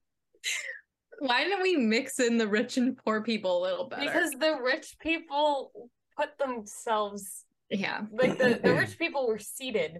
Why 1.20 1.44
didn't 1.44 1.62
we 1.62 1.76
mix 1.76 2.20
in 2.20 2.38
the 2.38 2.48
rich 2.48 2.78
and 2.78 2.98
poor 2.98 3.22
people 3.22 3.62
a 3.62 3.64
little 3.64 3.88
better? 3.88 4.02
Because 4.02 4.32
the 4.32 4.58
rich 4.64 4.96
people 5.00 5.72
put 6.18 6.38
themselves 6.38 7.46
yeah, 7.70 8.02
like 8.12 8.38
the, 8.38 8.60
the 8.62 8.74
rich 8.74 8.98
people 9.00 9.28
were 9.28 9.40
seated 9.40 10.00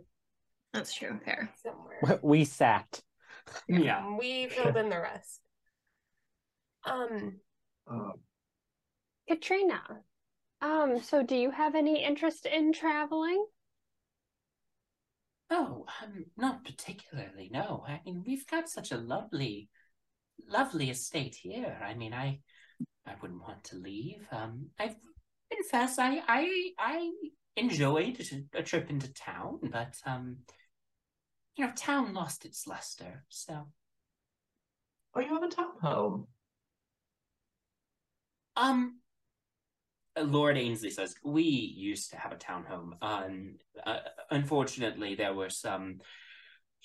that's 0.74 0.94
true. 0.96 1.20
Fair. 1.24 1.52
somewhere. 1.64 2.20
We 2.24 2.46
sat. 2.46 3.02
Yeah. 3.68 4.06
And 4.06 4.18
we 4.18 4.48
filled 4.48 4.76
in 4.76 4.90
the 4.90 5.00
rest. 5.00 5.40
Um, 6.86 7.40
Uh, 7.90 8.14
Katrina, 9.28 9.82
um, 10.62 11.00
so 11.02 11.24
do 11.24 11.36
you 11.36 11.52
have 11.52 11.76
any 11.76 12.04
interest 12.04 12.46
in 12.46 12.74
traveling? 12.74 13.46
Oh, 15.50 15.86
um, 16.02 16.26
not 16.36 16.66
particularly. 16.66 17.50
No, 17.54 17.86
I 17.88 18.02
mean 18.06 18.24
we've 18.26 18.48
got 18.48 18.68
such 18.68 18.92
a 18.92 18.98
lovely, 18.98 19.70
lovely 20.48 20.90
estate 20.90 21.36
here. 21.36 21.78
I 21.84 21.94
mean, 21.94 22.14
I, 22.14 22.40
I 23.06 23.14
wouldn't 23.22 23.42
want 23.42 23.64
to 23.66 23.78
leave. 23.78 24.28
Um, 24.32 24.70
I 24.80 24.96
confess, 25.52 26.00
I, 26.00 26.22
I, 26.28 26.72
I 26.80 27.12
enjoyed 27.56 28.22
a, 28.54 28.64
trip 28.64 28.90
into 28.90 29.14
town, 29.14 29.60
but 29.72 29.96
um, 30.06 30.38
you 31.56 31.66
know, 31.66 31.72
town 31.76 32.14
lost 32.14 32.46
its 32.46 32.66
luster. 32.68 33.24
So, 33.30 33.68
oh, 35.16 35.20
you 35.20 35.34
have 35.34 35.44
a 35.44 35.50
town 35.50 35.74
home. 35.82 36.28
um, 38.56 39.00
Lord 40.18 40.58
Ainsley 40.58 40.92
says 40.92 41.16
we 41.24 41.44
used 41.44 42.12
to 42.12 42.18
have 42.18 42.32
a 42.32 42.36
townhome. 42.36 42.92
Um, 43.02 43.56
uh, 43.86 44.00
unfortunately, 44.30 45.16
there 45.16 45.34
were 45.34 45.50
some 45.50 46.00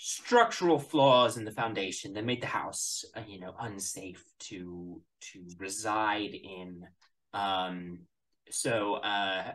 structural 0.01 0.79
flaws 0.79 1.37
in 1.37 1.45
the 1.45 1.51
foundation 1.51 2.13
that 2.15 2.25
made 2.25 2.41
the 2.41 2.47
house, 2.47 3.05
uh, 3.17 3.23
you 3.27 3.41
know, 3.41 3.53
unsafe 3.61 4.25
to 4.39 5.03
to 5.21 5.45
reside 5.59 6.35
in. 6.35 6.87
Um, 7.35 8.01
so 8.49 8.95
uh, 8.95 9.53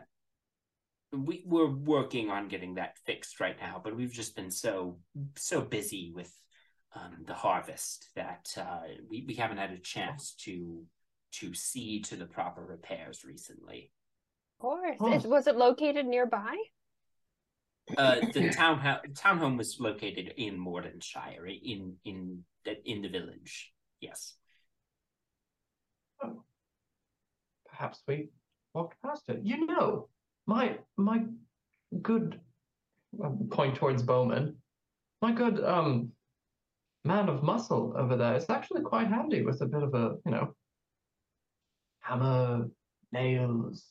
we 1.12 1.42
we're 1.46 1.74
working 1.74 2.28
on 2.30 2.48
getting 2.48 2.74
that 2.74 2.98
fixed 3.06 3.40
right 3.40 3.56
now, 3.58 3.80
but 3.82 3.96
we've 3.96 4.12
just 4.12 4.36
been 4.36 4.50
so 4.50 4.98
so 5.34 5.62
busy 5.62 6.12
with 6.14 6.32
um, 6.94 7.24
the 7.26 7.34
harvest 7.34 8.10
that 8.14 8.46
uh, 8.58 8.80
we 9.08 9.24
we 9.26 9.34
haven't 9.34 9.58
had 9.58 9.72
a 9.72 9.78
chance 9.78 10.34
to 10.40 10.84
to 11.40 11.54
see 11.54 12.00
to 12.02 12.16
the 12.16 12.26
proper 12.26 12.62
repairs 12.62 13.24
recently. 13.24 13.90
Of 14.58 14.62
course. 14.62 14.96
Oh. 15.00 15.14
Is, 15.14 15.26
was 15.26 15.46
it 15.46 15.56
located 15.56 16.06
nearby? 16.06 16.54
Uh, 17.96 18.16
the 18.32 18.50
town 18.50 18.80
townhome 19.12 19.58
was 19.58 19.76
located 19.78 20.32
in 20.36 20.58
Mordenshire, 20.58 21.46
in 21.62 21.94
in 22.04 22.44
the 22.64 22.76
in 22.84 23.02
the 23.02 23.08
village. 23.08 23.72
Yes. 24.00 24.36
Perhaps 27.66 28.02
we 28.06 28.28
walked 28.72 29.00
past 29.02 29.28
it. 29.28 29.40
You 29.42 29.66
know, 29.66 30.08
my 30.46 30.78
my 30.96 31.24
good 32.02 32.40
um, 33.22 33.48
point 33.50 33.76
towards 33.76 34.02
Bowmin. 34.02 34.54
My 35.20 35.32
good 35.32 35.62
um 35.62 36.12
man 37.04 37.28
of 37.28 37.42
muscle 37.42 37.94
over 37.96 38.16
there 38.16 38.36
is 38.36 38.48
actually 38.48 38.82
quite 38.82 39.08
handy 39.08 39.42
with 39.42 39.60
a 39.60 39.66
bit 39.66 39.82
of 39.82 39.94
a 39.94 40.16
you 40.24 40.32
know 40.32 40.54
hammer, 42.00 42.68
nails. 43.12 43.84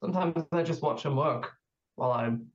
Sometimes 0.00 0.44
I 0.52 0.62
just 0.62 0.82
watch 0.82 1.04
him 1.04 1.16
work 1.16 1.52
while 1.96 2.12
I'm 2.12 2.46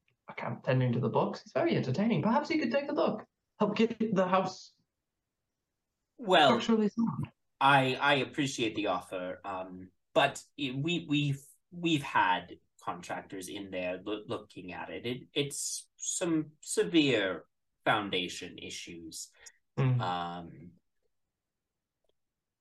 I'm 0.43 0.59
tending 0.63 0.93
to 0.93 0.99
the 0.99 1.09
books. 1.09 1.41
It's 1.41 1.51
very 1.53 1.75
entertaining. 1.75 2.21
Perhaps 2.21 2.49
you 2.49 2.59
could 2.59 2.71
take 2.71 2.89
a 2.89 2.93
look. 2.93 3.25
Help 3.59 3.75
get 3.75 4.15
the 4.15 4.27
house 4.27 4.73
Well, 6.17 6.49
structurally 6.59 6.89
sound. 6.89 7.27
I 7.59 7.95
I 8.01 8.13
appreciate 8.15 8.75
the 8.75 8.87
offer, 8.87 9.39
um, 9.45 9.89
but 10.13 10.41
i- 10.59 10.73
we 10.75 11.05
we've 11.07 11.43
we've 11.71 12.03
had 12.03 12.57
contractors 12.83 13.47
in 13.47 13.69
there 13.69 14.01
loo- 14.03 14.23
looking 14.27 14.73
at 14.73 14.89
it. 14.89 15.05
It 15.05 15.27
it's 15.33 15.87
some 15.97 16.51
severe 16.61 17.45
foundation 17.85 18.57
issues. 18.57 19.29
Mm. 19.77 20.01
Um, 20.01 20.71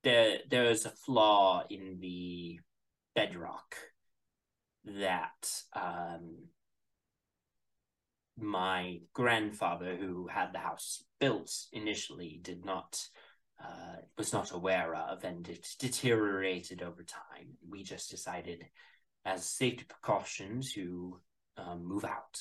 there 0.03 0.39
there's 0.49 0.85
a 0.87 0.91
flaw 0.91 1.65
in 1.69 1.99
the 2.01 2.61
bedrock 3.15 3.75
that 4.85 5.63
um 5.75 6.37
my 8.39 9.01
grandfather 9.13 9.97
who 9.97 10.27
had 10.27 10.53
the 10.53 10.59
house 10.59 11.05
built 11.19 11.53
initially 11.73 12.41
did 12.43 12.65
not 12.65 13.01
uh, 13.63 13.97
was 14.17 14.33
not 14.33 14.53
aware 14.53 14.95
of, 14.95 15.23
and 15.25 15.49
it 15.49 15.67
deteriorated 15.79 16.83
over 16.83 17.03
time. 17.03 17.49
We 17.69 17.83
just 17.83 18.11
decided, 18.11 18.67
as 19.25 19.45
safety 19.45 19.85
precaution, 19.87 20.63
to 20.73 21.21
um, 21.59 21.85
move 21.85 22.05
out 22.05 22.41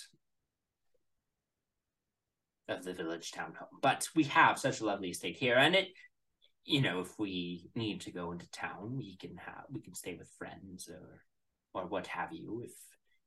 of 2.69 2.85
the 2.85 2.93
village 2.93 3.31
town 3.31 3.51
townhome. 3.51 3.81
But 3.81 4.07
we 4.15 4.23
have 4.25 4.59
such 4.59 4.79
a 4.79 4.85
lovely 4.85 5.09
estate 5.09 5.35
here, 5.35 5.55
and 5.55 5.75
it, 5.75 5.89
you 6.63 6.81
know, 6.81 7.01
if 7.01 7.19
we 7.19 7.69
need 7.75 8.01
to 8.01 8.11
go 8.11 8.31
into 8.31 8.49
town, 8.51 8.95
we 8.95 9.17
can 9.17 9.35
have 9.37 9.65
we 9.69 9.81
can 9.81 9.95
stay 9.95 10.15
with 10.15 10.29
friends 10.37 10.89
or 10.89 11.23
or 11.73 11.87
what 11.87 12.07
have 12.07 12.31
you. 12.31 12.63
If 12.63 12.73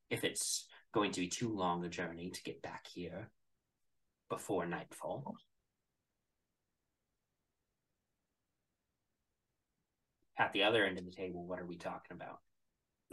if 0.09 0.23
it's 0.23 0.67
going 0.93 1.11
to 1.11 1.19
be 1.19 1.27
too 1.27 1.53
long 1.53 1.83
a 1.83 1.89
journey 1.89 2.29
to 2.29 2.43
get 2.43 2.61
back 2.61 2.85
here 2.93 3.29
before 4.29 4.65
nightfall. 4.65 5.35
At 10.39 10.53
the 10.53 10.63
other 10.63 10.85
end 10.85 10.97
of 10.97 11.05
the 11.05 11.11
table, 11.11 11.45
what 11.45 11.59
are 11.59 11.65
we 11.65 11.77
talking 11.77 12.15
about? 12.15 12.39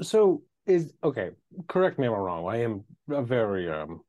So 0.03 0.43
is 0.67 0.93
okay. 1.03 1.31
Correct 1.69 1.99
me 1.99 2.07
if 2.07 2.13
I'm 2.13 2.19
wrong. 2.19 2.49
I 2.49 2.63
am 2.63 2.85
a 3.11 3.23
very 3.23 3.71
um 3.71 4.01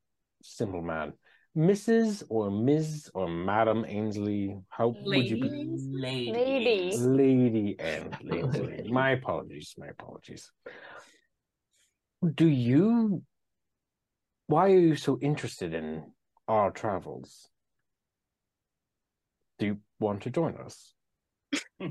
simple 0.42 0.82
man. 0.82 1.14
Mrs. 1.58 2.24
or 2.30 2.50
Ms. 2.50 3.12
or 3.14 3.28
Madam 3.28 3.84
Ainsley, 3.86 4.58
how 4.70 4.96
would 5.04 5.30
you 5.30 5.36
be? 5.36 5.50
Lady. 5.92 6.32
Lady. 6.32 6.98
Lady 6.98 7.76
and 7.78 8.16
Ainsley. 8.32 8.88
My 8.90 9.12
apologies. 9.12 9.76
My 9.78 9.88
apologies. 9.88 10.50
Do 12.36 12.48
you? 12.48 13.24
Why 14.52 14.66
are 14.66 14.80
you 14.80 14.98
so 14.98 15.18
interested 15.22 15.74
in 15.74 16.12
our 16.50 16.72
travels? 16.72 17.48
Do 19.60 19.66
you 19.66 19.78
want 19.98 20.24
to 20.24 20.30
join 20.30 20.58
us? 20.58 20.94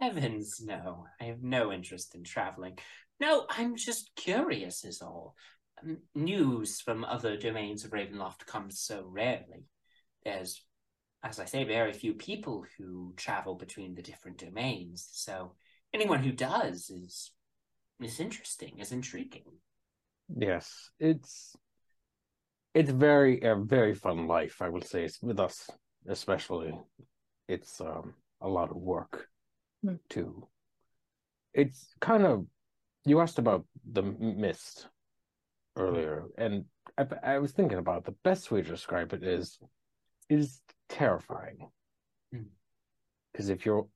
Heavens, 0.00 0.60
no. 0.64 1.06
I 1.20 1.24
have 1.24 1.42
no 1.42 1.72
interest 1.72 2.14
in 2.14 2.22
traveling. 2.22 2.78
No, 3.18 3.46
I'm 3.50 3.74
just 3.74 4.12
curious, 4.14 4.84
is 4.84 5.02
all. 5.02 5.34
Um, 5.82 5.98
news 6.14 6.80
from 6.80 7.02
other 7.02 7.36
domains 7.36 7.84
of 7.84 7.90
Ravenloft 7.90 8.46
comes 8.46 8.78
so 8.78 9.04
rarely. 9.08 9.64
There's, 10.24 10.64
as 11.24 11.40
I 11.40 11.46
say, 11.46 11.64
very 11.64 11.92
few 11.92 12.14
people 12.14 12.64
who 12.78 13.14
travel 13.16 13.56
between 13.56 13.96
the 13.96 14.02
different 14.02 14.38
domains. 14.38 15.08
So 15.10 15.56
anyone 15.92 16.22
who 16.22 16.30
does 16.30 16.88
is 16.88 17.32
is 18.00 18.20
interesting, 18.20 18.78
is 18.78 18.92
intriguing. 18.92 19.58
Yes, 20.28 20.90
it's 20.98 21.56
it's 22.74 22.90
very 22.90 23.40
a 23.42 23.54
very 23.54 23.94
fun 23.94 24.26
life. 24.26 24.60
I 24.60 24.68
would 24.68 24.84
say 24.84 25.04
it's 25.04 25.22
with 25.22 25.38
us, 25.38 25.70
especially. 26.08 26.78
It's 27.48 27.80
um 27.80 28.14
a 28.40 28.48
lot 28.48 28.70
of 28.70 28.76
work 28.76 29.28
Hmm. 29.82 29.96
too. 30.08 30.48
It's 31.52 31.94
kind 32.00 32.24
of 32.24 32.46
you 33.04 33.20
asked 33.20 33.38
about 33.38 33.66
the 33.92 34.02
mist 34.02 34.88
earlier, 35.76 36.24
and 36.38 36.64
I, 36.96 37.06
I 37.22 37.38
was 37.38 37.52
thinking 37.52 37.78
about 37.78 38.04
the 38.04 38.16
best 38.24 38.50
way 38.50 38.62
to 38.62 38.68
describe 38.68 39.12
it 39.12 39.22
is 39.22 39.58
is 40.28 40.60
terrifying. 40.88 41.68
Hmm. 42.32 42.48
Because 43.32 43.50
if 43.50 43.66
you're 43.66 43.86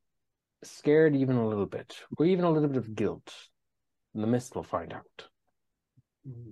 scared 0.62 1.16
even 1.16 1.36
a 1.36 1.48
little 1.48 1.66
bit, 1.66 1.96
or 2.18 2.26
even 2.26 2.44
a 2.44 2.50
little 2.50 2.68
bit 2.68 2.76
of 2.78 2.94
guilt, 2.94 3.32
the 4.14 4.26
mist 4.26 4.54
will 4.54 4.62
find 4.62 4.92
out 4.92 5.28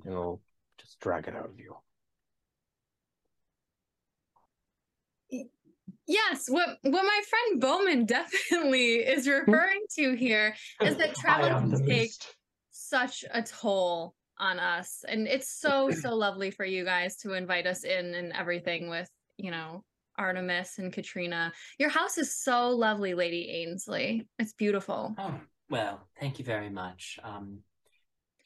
and 0.04 0.12
it'll 0.12 0.40
just 0.78 0.98
drag 1.00 1.28
it 1.28 1.34
out 1.34 1.46
of 1.46 1.58
you. 1.58 1.76
Yes, 6.08 6.48
what 6.48 6.68
what 6.82 7.02
my 7.02 7.20
friend 7.28 7.60
Bowmin 7.60 8.06
definitely 8.06 8.94
is 9.14 9.26
referring 9.26 9.82
to 9.96 10.14
here 10.14 10.54
is 10.80 10.96
that 10.96 11.10
I 11.18 11.20
travel 11.20 11.46
am 11.46 11.70
can 11.70 11.86
take 11.86 12.12
such 12.70 13.24
a 13.32 13.42
toll 13.42 14.14
on 14.38 14.58
us. 14.58 15.04
And 15.08 15.26
it's 15.26 15.50
so, 15.50 15.90
so 15.90 16.14
lovely 16.14 16.50
for 16.50 16.64
you 16.64 16.84
guys 16.84 17.16
to 17.18 17.32
invite 17.32 17.66
us 17.66 17.84
in 17.84 18.14
and 18.14 18.32
everything 18.32 18.88
with, 18.88 19.08
you 19.38 19.50
know, 19.50 19.82
Artemis 20.18 20.78
and 20.78 20.92
Katrina. 20.92 21.52
Your 21.78 21.90
house 21.90 22.18
is 22.18 22.36
so 22.36 22.70
lovely, 22.70 23.14
Lady 23.14 23.50
Ainsley. 23.50 24.28
It's 24.38 24.52
beautiful. 24.52 25.14
Oh, 25.18 25.40
well, 25.68 26.06
thank 26.20 26.38
you 26.38 26.44
very 26.44 26.70
much. 26.70 27.18
Um, 27.22 27.60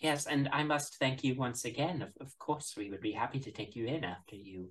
yes, 0.00 0.26
and 0.26 0.48
I 0.52 0.64
must 0.64 0.96
thank 0.96 1.22
you 1.24 1.34
once 1.34 1.64
again. 1.64 2.02
Of, 2.02 2.10
of 2.20 2.38
course, 2.38 2.74
we 2.76 2.90
would 2.90 3.00
be 3.00 3.12
happy 3.12 3.40
to 3.40 3.50
take 3.50 3.76
you 3.76 3.86
in 3.86 4.04
after 4.04 4.36
you, 4.36 4.70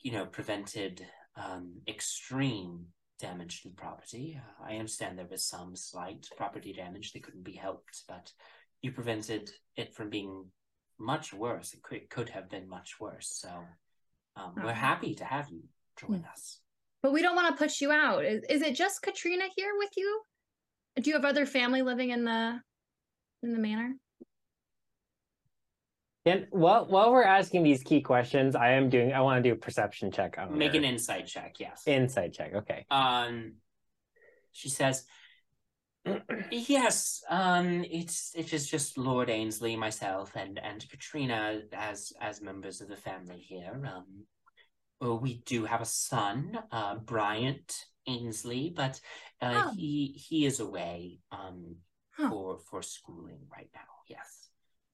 you 0.00 0.12
know, 0.12 0.26
prevented 0.26 1.04
um, 1.36 1.80
extreme 1.88 2.86
damage 3.20 3.62
to 3.62 3.68
the 3.68 3.74
property. 3.74 4.40
Uh, 4.40 4.64
I 4.70 4.76
understand 4.76 5.18
there 5.18 5.26
was 5.30 5.44
some 5.44 5.76
slight 5.76 6.26
property 6.36 6.72
damage 6.72 7.12
that 7.12 7.22
couldn't 7.22 7.44
be 7.44 7.54
helped, 7.54 8.02
but 8.08 8.32
you 8.82 8.92
prevented 8.92 9.50
it 9.76 9.94
from 9.94 10.10
being 10.10 10.46
much 10.98 11.32
worse. 11.32 11.74
It 11.74 11.82
could, 11.82 12.08
could 12.10 12.28
have 12.30 12.50
been 12.50 12.68
much 12.68 12.96
worse. 13.00 13.28
So 13.40 13.50
um, 14.36 14.54
we're 14.62 14.72
happy 14.72 15.14
to 15.14 15.24
have 15.24 15.48
you 15.50 15.62
join 15.98 16.24
us. 16.30 16.60
But 17.02 17.12
we 17.12 17.22
don't 17.22 17.36
want 17.36 17.48
to 17.48 17.62
push 17.62 17.80
you 17.80 17.90
out. 17.90 18.24
Is, 18.24 18.42
is 18.48 18.62
it 18.62 18.74
just 18.74 19.02
Katrina 19.02 19.44
here 19.56 19.72
with 19.78 19.90
you? 19.96 20.22
Do 21.00 21.10
you 21.10 21.16
have 21.16 21.24
other 21.24 21.46
family 21.46 21.82
living 21.82 22.10
in 22.10 22.24
the 22.24 22.60
in 23.44 23.52
the 23.52 23.58
manor? 23.58 23.94
And 26.26 26.46
while 26.50 26.86
while 26.86 27.12
we're 27.12 27.22
asking 27.24 27.64
these 27.64 27.82
key 27.82 28.00
questions, 28.00 28.56
I 28.56 28.72
am 28.72 28.88
doing. 28.88 29.12
I 29.12 29.20
want 29.20 29.42
to 29.44 29.48
do 29.50 29.54
a 29.54 29.58
perception 29.58 30.10
check 30.10 30.38
on 30.38 30.56
Make 30.56 30.72
her. 30.72 30.78
an 30.78 30.84
insight 30.84 31.26
check, 31.26 31.56
yes. 31.60 31.82
insight 31.86 32.32
check. 32.32 32.54
Okay. 32.54 32.86
um 32.90 33.54
she 34.52 34.68
says 34.70 35.04
yes 36.52 37.22
um 37.28 37.82
it's 37.90 38.30
it 38.36 38.52
is 38.52 38.68
just 38.70 38.96
lord 38.98 39.28
ainsley 39.30 39.74
myself 39.74 40.36
and 40.36 40.60
and 40.62 40.88
katrina 40.88 41.62
as 41.72 42.12
as 42.20 42.40
members 42.42 42.80
of 42.80 42.88
the 42.88 42.96
family 42.96 43.38
here 43.38 43.82
um 43.92 44.04
well, 45.00 45.18
we 45.18 45.38
do 45.44 45.64
have 45.64 45.80
a 45.80 45.84
son 45.86 46.56
uh 46.70 46.94
bryant 46.96 47.84
ainsley 48.06 48.70
but 48.76 49.00
uh 49.42 49.64
Oh. 49.66 49.72
he 49.76 50.14
he 50.28 50.46
is 50.46 50.60
away 50.60 51.18
um 51.32 51.76
Huh. 52.16 52.28
for 52.30 52.58
for 52.70 52.82
schooling 52.82 53.40
right 53.50 53.68
now 53.74 53.80
yes 54.08 54.48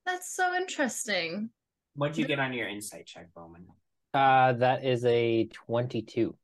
That's 0.06 0.34
so 0.34 0.54
interesting. 0.54 1.50
what'd 1.94 2.16
you 2.16 2.26
get 2.26 2.38
on 2.40 2.52
your 2.52 2.68
insight 2.68 3.06
check 3.06 3.28
bowmin 3.36 3.66
Uh, 4.14 4.52
that 4.54 4.84
is 4.84 5.04
a 5.04 5.46
twenty-two. 5.52 6.34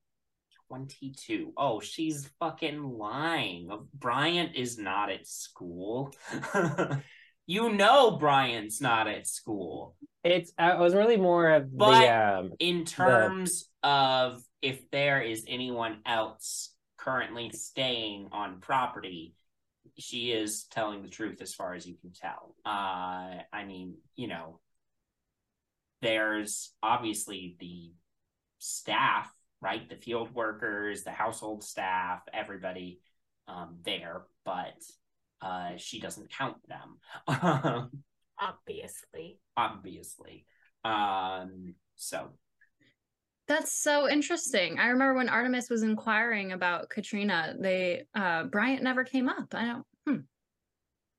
22. 0.69 1.53
Oh, 1.57 1.78
she's 1.81 2.28
fucking 2.40 2.82
lying. 2.82 3.70
Bryant 3.94 4.57
is 4.57 4.77
not 4.78 5.11
at 5.11 5.24
school. 5.27 6.12
you 7.47 7.73
know 7.73 8.16
Bryant's 8.16 8.81
not 8.81 9.07
at 9.07 9.27
school. 9.28 9.94
It's. 10.24 10.53
I 10.59 10.74
was 10.74 10.93
really 10.94 11.16
more 11.16 11.51
of 11.51 11.77
But- 11.77 12.01
the. 12.01 12.09
Um, 12.40 12.53
In 12.59 12.85
terms 12.85 13.69
of 13.85 14.43
if 14.61 14.90
there 14.90 15.20
is 15.23 15.44
anyone 15.47 16.01
else 16.05 16.74
currently 16.98 17.51
staying 17.53 18.28
on 18.32 18.61
property, 18.61 19.35
she 19.98 20.32
is 20.32 20.64
telling 20.70 21.02
the 21.02 21.09
truth 21.09 21.40
as 21.40 21.55
far 21.55 21.74
as 21.74 21.86
you 21.86 21.97
can 22.01 22.12
tell. 22.12 22.55
Uh 22.64 23.43
I 23.52 23.64
mean, 23.66 23.97
you 24.16 24.28
know, 24.28 24.60
there's 26.02 26.73
obviously 26.82 27.56
the 27.59 27.93
staff, 28.59 29.31
right? 29.60 29.89
The 29.89 29.97
field 29.97 30.35
workers, 30.35 31.02
the 31.05 31.10
household 31.10 31.64
staff, 31.64 32.20
everybody 32.32 33.01
um 33.48 33.78
there, 33.85 34.23
but 34.44 34.82
uh 35.40 35.73
she 35.77 36.01
doesn't 36.01 36.31
count 36.31 36.56
them. 36.68 36.98
Obviously. 38.39 39.39
obviously. 39.56 40.44
Um 40.85 41.74
so 41.97 42.31
That's 43.48 43.73
so 43.73 44.09
interesting. 44.09 44.78
I 44.78 44.89
remember 44.89 45.14
when 45.14 45.28
Artemis 45.28 45.70
was 45.70 45.82
inquiring 45.85 46.52
about 46.52 46.89
Katrina, 46.90 47.55
they 47.59 48.02
uh 48.14 48.44
Bryant 48.44 48.82
never 48.82 49.05
came 49.05 49.28
up. 49.28 49.55
I 49.55 49.64
don't 49.66 49.85
hmm. 50.06 50.20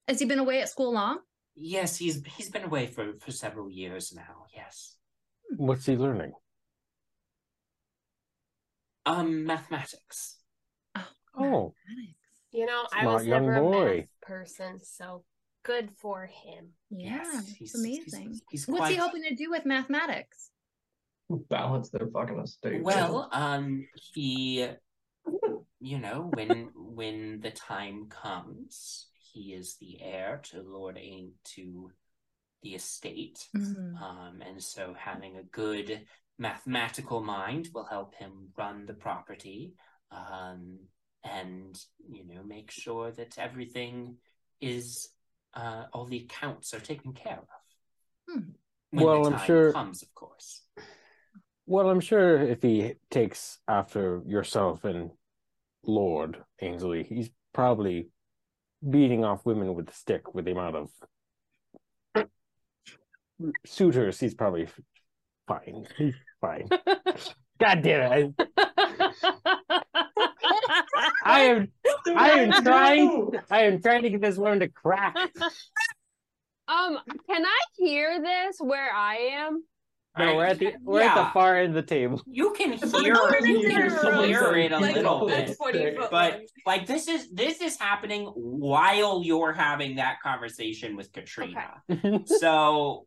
Has 0.08 0.20
he 0.20 0.26
been 0.26 0.40
away 0.40 0.62
at 0.62 0.70
school 0.70 0.94
long? 0.94 1.20
yes, 1.56 1.98
he's 1.98 2.24
he's 2.36 2.50
been 2.50 2.64
away 2.64 2.88
for 2.88 3.14
for 3.20 3.32
several 3.32 3.70
years 3.70 4.14
now. 4.16 4.46
Yes. 4.56 4.96
What's 5.56 5.86
he 5.86 5.96
learning? 5.96 6.34
Um 9.06 9.46
mathematics. 9.46 10.38
Oh, 10.96 11.08
oh. 11.40 11.74
You 12.52 12.66
know, 12.66 12.88
I 12.94 13.06
was 13.06 13.26
young 13.26 13.46
never 13.46 13.56
a 13.58 13.62
boy. 13.62 13.96
math 13.98 14.08
person, 14.22 14.80
so 14.84 15.24
good 15.64 15.92
for 15.98 16.26
him. 16.26 16.70
Yeah, 16.90 17.22
Yes, 17.24 17.48
it's 17.48 17.58
he's- 17.58 17.76
amazing. 17.76 18.30
He's, 18.30 18.42
he's 18.50 18.68
What's 18.68 18.80
quite 18.80 18.92
he 18.92 18.98
hoping 18.98 19.24
to 19.24 19.36
do 19.36 19.50
with 19.50 19.66
mathematics? 19.66 20.50
Balance 21.30 21.90
their 21.90 22.08
fucking 22.08 22.40
estate. 22.40 22.84
Well, 22.84 23.28
um, 23.34 23.86
he, 24.14 24.66
you 25.82 26.00
know, 26.00 26.32
when 26.34 26.70
when 26.76 27.42
the 27.42 27.52
time 27.52 28.08
comes, 28.08 29.08
he 29.34 29.54
is 29.54 29.76
the 29.82 30.02
heir 30.02 30.40
to 30.52 30.62
Lord 30.62 30.98
Ain 30.98 31.34
to 31.56 31.92
the 32.64 32.76
estate, 32.76 33.46
Mhm. 33.54 34.02
um, 34.02 34.42
and 34.42 34.64
so 34.64 34.94
having 34.98 35.36
a 35.36 35.44
good 35.44 36.08
mathematical 36.38 37.22
mind 37.22 37.70
will 37.74 37.84
help 37.86 38.16
him 38.16 38.54
run 38.58 38.86
the 38.86 38.94
property, 38.94 39.74
um, 40.12 40.80
and 41.26 41.78
you 42.10 42.24
know, 42.24 42.42
make 42.44 42.72
sure 42.72 43.12
that 43.12 43.38
everything 43.38 44.18
is, 44.62 45.10
uh, 45.56 45.88
all 45.92 46.06
the 46.06 46.24
accounts 46.24 46.74
are 46.74 46.80
taken 46.80 47.14
care 47.14 47.40
of. 47.40 47.48
Hmm. 48.30 48.50
When 48.92 49.06
Well, 49.06 49.24
the 49.26 49.36
I'm 49.36 49.46
sure- 49.46 49.74
comes, 49.74 50.02
of 50.02 50.14
course. 50.16 50.64
Well, 51.68 51.90
I'm 51.90 52.00
sure 52.00 52.42
if 52.42 52.62
he 52.62 52.94
takes 53.12 53.60
after 53.68 54.22
yourself 54.26 54.86
and 54.86 55.12
Lord 55.86 56.38
Ainsley, 56.62 57.04
he's 57.04 57.30
probably 57.54 58.08
beating 58.88 59.26
off 59.26 59.46
women 59.46 59.76
with 59.76 59.90
a 59.90 59.94
stick 59.94 60.34
with 60.34 60.46
the 60.46 60.52
amount 60.52 60.78
of 60.78 60.90
suitors. 63.66 64.20
He's 64.20 64.34
probably 64.34 64.68
fine. 65.48 65.86
He's 65.98 66.16
fine. 66.40 66.70
God 67.60 67.82
damn 67.82 68.12
it! 68.14 68.50
I 71.26 71.42
am. 71.42 71.68
I 72.16 72.30
am 72.32 72.64
trying. 72.64 73.32
I 73.50 73.64
am 73.64 73.82
trying 73.82 74.04
to 74.04 74.10
get 74.10 74.22
this 74.22 74.38
woman 74.38 74.60
to 74.60 74.70
crack. 74.70 75.16
Um, 76.70 77.00
can 77.30 77.46
I 77.46 77.60
hear 77.78 78.22
this 78.22 78.58
where 78.60 78.94
I 78.94 79.16
am? 79.38 79.64
No, 80.18 80.36
we're 80.36 80.46
at 80.46 80.60
the 80.60 80.74
we're 80.84 81.02
at 81.02 81.16
the 81.16 81.30
far 81.34 81.58
end 81.58 81.70
of 81.70 81.76
the 81.76 81.82
table. 81.82 82.22
You 82.26 82.52
can 82.54 82.74
hear, 82.74 82.82
Oh, 82.94 83.00
you 83.44 83.60
can 83.62 84.24
hear 84.26 84.56
it 84.56 84.72
a 84.72 84.80
Like, 84.80 84.96
little 84.96 85.26
bit, 85.28 85.58
but 86.12 86.42
like 86.66 86.86
this 86.86 87.08
is 87.08 87.30
this 87.32 87.62
is 87.62 87.78
happening 87.80 88.26
while 88.36 89.22
you're 89.24 89.54
having 89.54 89.96
that 89.98 90.18
conversation 90.22 90.96
with 90.96 91.12
Katrina. 91.12 91.82
So 92.26 93.06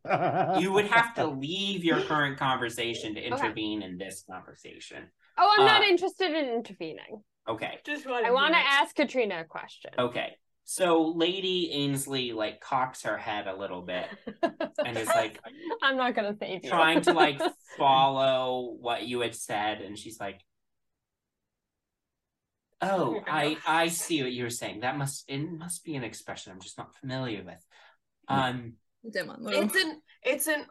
you 0.59 0.71
would 0.71 0.87
have 0.87 1.13
to 1.15 1.27
leave 1.45 1.83
your 1.83 2.01
current 2.01 2.37
conversation 2.37 3.15
to 3.15 3.21
intervene 3.21 3.81
in 3.81 3.97
this 3.97 4.23
conversation. 4.29 5.09
Oh, 5.37 5.55
I'm 5.57 5.65
not 5.65 5.81
Uh, 5.81 5.85
interested 5.85 6.31
in 6.31 6.49
intervening. 6.49 7.23
Okay, 7.47 7.79
Just 7.85 8.05
I 8.05 8.29
want 8.31 8.53
to 8.53 8.59
ask 8.59 8.95
Katrina 8.95 9.41
a 9.41 9.45
question. 9.45 9.91
okay. 9.97 10.35
So 10.63 11.13
Lady 11.15 11.71
Ainsley 11.71 12.31
like 12.31 12.61
cocks 12.61 13.03
her 13.03 13.17
head 13.17 13.47
a 13.47 13.55
little 13.55 13.81
bit 13.81 14.05
and 14.85 14.97
is 14.97 15.07
like 15.07 15.39
I'm 15.81 15.97
not 15.97 16.15
gonna 16.15 16.35
save 16.39 16.63
you. 16.63 16.69
trying 16.69 17.01
to 17.01 17.13
like 17.13 17.41
follow 17.77 18.75
what 18.79 19.03
you 19.03 19.19
had 19.21 19.35
said, 19.35 19.81
and 19.81 19.97
she's 19.97 20.19
like, 20.19 20.39
"Oh, 22.81 23.21
I 23.27 23.57
I 23.67 23.87
see 23.89 24.21
what 24.23 24.31
you 24.31 24.43
were 24.43 24.49
saying. 24.49 24.81
That 24.81 24.97
must 24.97 25.25
it 25.27 25.39
must 25.39 25.83
be 25.83 25.95
an 25.95 26.03
expression 26.03 26.53
I'm 26.53 26.61
just 26.61 26.77
not 26.77 26.95
familiar 26.95 27.43
with." 27.43 27.63
Um, 28.27 28.73
Demon 29.11 29.37
Lu. 29.41 29.51
It's 29.51 29.75
an 29.75 30.01
it's 30.23 30.47
an 30.47 30.65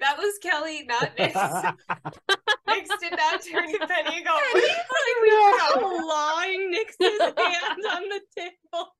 That 0.00 0.16
was 0.18 0.38
Kelly, 0.42 0.84
not 0.86 1.14
Nyx. 1.18 1.32
Nyx 1.32 2.88
did 3.00 3.12
not 3.16 3.42
turn 3.42 3.70
to 3.72 3.86
Penny 3.86 4.16
and 4.16 4.24
go, 4.24 4.34
And 4.36 4.54
"Where 4.54 4.62
he's 4.62 4.76
are 4.96 5.20
we 5.22 5.30
like 5.30 5.72
from?" 5.72 5.80
clawing 6.02 6.72
Nyx's 6.74 7.20
hand 7.36 7.84
on 7.92 8.02
the 8.08 8.20
table. 8.36 8.96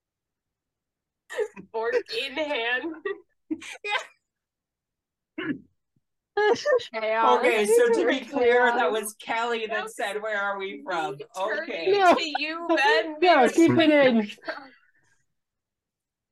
Fork 1.73 1.95
in 2.23 2.33
hand. 2.35 2.85
Chaos. 6.93 7.39
okay, 7.39 7.67
so 7.67 7.89
to 8.01 8.07
be 8.09 8.21
clear, 8.21 8.67
that 8.67 8.91
was 8.91 9.15
Kelly 9.21 9.67
That 9.67 9.75
that 9.75 9.83
was 9.85 9.97
said, 9.97 10.23
"Where 10.23 10.41
are 10.41 10.59
we 10.59 10.83
from?" 10.85 11.17
Me 11.17 11.25
turning 11.37 11.63
Okay, 11.63 11.91
No. 11.99 12.15
To 12.15 12.25
you, 12.39 12.67
Ben. 12.69 13.17
No, 13.21 13.49
keep 13.49 13.73
it 13.73 13.91
in. 13.91 14.31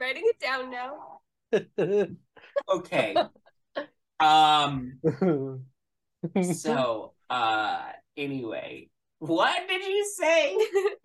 Writing 0.01 0.23
it 0.25 0.39
down 0.41 0.71
now. 0.71 1.21
okay. 2.69 3.17
Um. 4.21 4.99
So, 6.53 7.15
uh, 7.31 7.81
anyway, 8.17 8.91
What 9.21 9.69
did 9.69 9.83
you 9.87 10.05
say? 10.05 10.57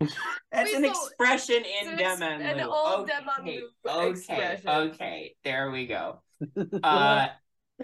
That's 0.50 0.72
Wait, 0.72 0.74
an 0.74 0.84
so- 0.84 0.90
expression 0.90 1.56
in 1.56 1.88
it's 1.98 2.18
Demon 2.18 2.42
an 2.42 2.60
old 2.62 3.08
okay, 3.40 3.62
okay, 3.88 4.10
expression. 4.10 4.68
okay. 4.68 5.34
There 5.44 5.70
we 5.70 5.86
go. 5.86 6.20
Uh, 6.82 7.28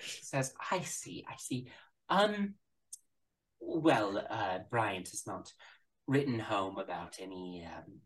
she 0.01 0.23
says, 0.25 0.53
"I 0.71 0.81
see, 0.81 1.25
I 1.29 1.35
see. 1.39 1.69
Um, 2.09 2.55
well, 3.61 4.19
uh, 4.29 4.59
Bryant 4.71 5.09
has 5.11 5.25
not 5.27 5.53
written 6.09 6.39
home 6.41 6.79
about 6.79 7.17
any 7.21 7.65
um, 7.67 8.01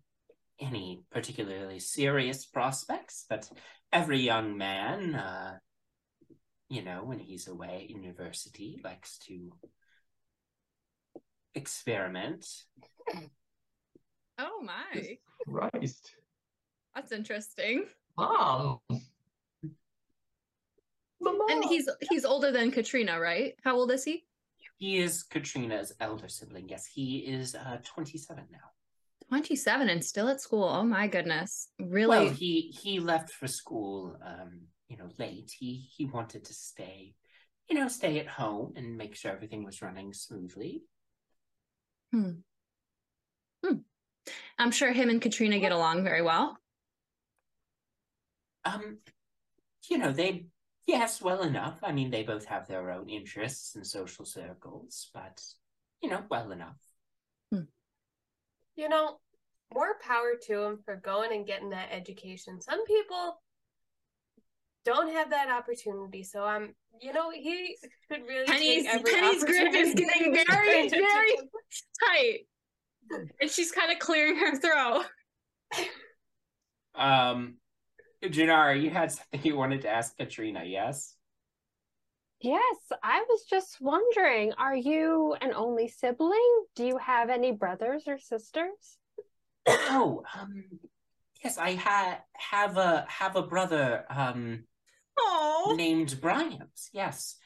any 0.60 1.02
particularly 1.10 1.78
serious 1.80 2.44
prospects, 2.44 3.24
but 3.28 3.50
every 3.92 4.20
young 4.20 4.56
man, 4.58 5.14
uh, 5.14 5.54
you 6.68 6.82
know, 6.82 7.04
when 7.04 7.18
he's 7.18 7.48
away 7.48 7.82
at 7.84 7.90
university, 7.90 8.80
likes 8.82 9.18
to 9.18 9.52
experiment. 11.54 12.46
Oh 14.38 14.62
my. 14.62 15.18
Christ. 15.48 16.14
That's 16.94 17.12
interesting. 17.12 17.84
Mom. 18.16 18.80
Mama. 21.20 21.46
And 21.50 21.64
he's 21.64 21.88
he's 22.10 22.24
older 22.24 22.50
than 22.50 22.70
Katrina, 22.70 23.18
right? 23.18 23.54
How 23.64 23.76
old 23.76 23.90
is 23.90 24.04
he? 24.04 24.24
He 24.78 24.98
is 24.98 25.22
Katrina's 25.22 25.92
elder 26.00 26.28
sibling. 26.28 26.68
Yes, 26.68 26.86
he 26.86 27.18
is 27.18 27.54
uh, 27.54 27.78
27 27.84 28.44
now. 28.50 28.58
27 29.28 29.88
and 29.88 30.04
still 30.04 30.28
at 30.28 30.40
school. 30.40 30.64
Oh 30.64 30.82
my 30.84 31.06
goodness. 31.06 31.68
Really? 31.78 32.08
Well, 32.08 32.28
he 32.28 32.74
he 32.82 33.00
left 33.00 33.30
for 33.30 33.46
school, 33.46 34.16
um, 34.24 34.62
you 34.94 35.02
know, 35.02 35.10
late. 35.18 35.52
He 35.58 35.88
he 35.96 36.04
wanted 36.04 36.44
to 36.44 36.54
stay, 36.54 37.14
you 37.68 37.76
know, 37.76 37.88
stay 37.88 38.20
at 38.20 38.28
home 38.28 38.74
and 38.76 38.96
make 38.96 39.16
sure 39.16 39.32
everything 39.32 39.64
was 39.64 39.82
running 39.82 40.12
smoothly. 40.12 40.82
Hmm. 42.12 42.32
I'm 44.58 44.70
sure 44.70 44.92
him 44.92 45.10
and 45.10 45.20
Katrina 45.20 45.58
get 45.58 45.72
along 45.72 46.04
very 46.04 46.22
well. 46.22 46.56
Um, 48.64 48.98
you 49.90 49.98
know, 49.98 50.12
they 50.12 50.46
yes, 50.86 51.20
well 51.20 51.42
enough. 51.42 51.78
I 51.82 51.92
mean, 51.92 52.10
they 52.10 52.22
both 52.22 52.44
have 52.46 52.68
their 52.68 52.90
own 52.90 53.08
interests 53.08 53.74
and 53.74 53.86
social 53.86 54.24
circles, 54.24 55.10
but 55.12 55.42
you 56.02 56.08
know, 56.08 56.22
well 56.30 56.52
enough. 56.52 56.78
hmm. 57.50 57.62
You 58.76 58.88
know, 58.88 59.18
more 59.72 59.96
power 60.00 60.34
to 60.46 60.62
him 60.62 60.78
for 60.84 60.96
going 60.96 61.32
and 61.32 61.46
getting 61.46 61.70
that 61.70 61.88
education. 61.90 62.60
Some 62.60 62.84
people 62.84 63.40
don't 64.84 65.12
have 65.12 65.30
that 65.30 65.50
opportunity, 65.50 66.22
so 66.22 66.44
I'm, 66.44 66.74
you 67.00 67.12
know, 67.12 67.30
he 67.30 67.76
should 68.10 68.22
really 68.26 68.46
Penny's, 68.46 68.84
take 68.84 68.94
every 68.94 69.12
Penny's 69.12 69.44
grip 69.44 69.74
is 69.74 69.94
getting 69.94 70.34
very, 70.34 70.88
very 70.88 71.36
tight. 72.06 72.38
And 73.40 73.50
she's 73.50 73.70
kind 73.70 73.92
of 73.92 73.98
clearing 73.98 74.36
her 74.36 74.56
throat. 74.56 75.04
Um, 76.94 77.56
Jinarra, 78.22 78.80
you 78.80 78.90
had 78.90 79.12
something 79.12 79.40
you 79.42 79.56
wanted 79.56 79.82
to 79.82 79.90
ask 79.90 80.16
Katrina, 80.16 80.62
yes? 80.64 81.14
Yes, 82.40 82.76
I 83.02 83.24
was 83.28 83.44
just 83.48 83.78
wondering, 83.80 84.52
are 84.58 84.76
you 84.76 85.34
an 85.40 85.52
only 85.54 85.88
sibling? 85.88 86.64
Do 86.76 86.84
you 86.84 86.98
have 86.98 87.30
any 87.30 87.52
brothers 87.52 88.04
or 88.06 88.18
sisters? 88.18 88.98
Oh, 89.66 90.22
um, 90.38 90.64
yes, 91.42 91.56
I 91.56 91.74
ha- 91.74 92.20
have 92.34 92.76
a 92.76 93.06
have 93.08 93.36
a 93.36 93.42
brother. 93.42 94.04
Um. 94.10 94.64
Oh. 95.18 95.74
named 95.76 96.20
Bryant. 96.20 96.80
Yes. 96.92 97.36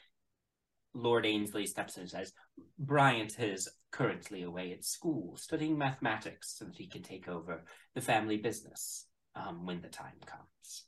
Lord 0.93 1.25
Ainsley 1.25 1.65
steps 1.65 1.97
in 1.97 2.01
and 2.01 2.09
says, 2.09 2.33
Bryant 2.77 3.39
is 3.39 3.69
currently 3.91 4.43
away 4.43 4.71
at 4.71 4.83
school 4.83 5.35
studying 5.37 5.77
mathematics 5.77 6.55
so 6.57 6.65
that 6.65 6.75
he 6.75 6.87
can 6.87 7.03
take 7.03 7.27
over 7.27 7.63
the 7.95 8.01
family 8.01 8.37
business 8.37 9.05
um, 9.35 9.65
when 9.65 9.81
the 9.81 9.87
time 9.87 10.13
comes. 10.25 10.85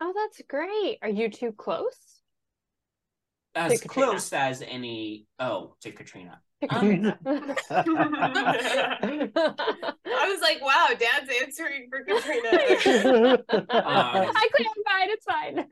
Oh, 0.00 0.12
that's 0.14 0.42
great. 0.48 0.98
Are 1.02 1.08
you 1.08 1.30
too 1.30 1.52
close? 1.52 2.20
As 3.54 3.80
Katrina. 3.80 4.08
close 4.08 4.32
as 4.32 4.62
any. 4.62 5.26
Oh, 5.38 5.76
to 5.82 5.92
Katrina. 5.92 6.40
Um, 6.70 7.14
I 7.24 9.28
was 9.34 9.94
like, 10.42 10.60
wow, 10.62 10.88
Dad's 10.98 11.30
answering 11.42 11.88
for 11.88 12.04
Katrina. 12.04 13.38
I 13.70 14.48
clarified, 14.54 15.08
it's 15.08 15.24
fine. 15.24 15.66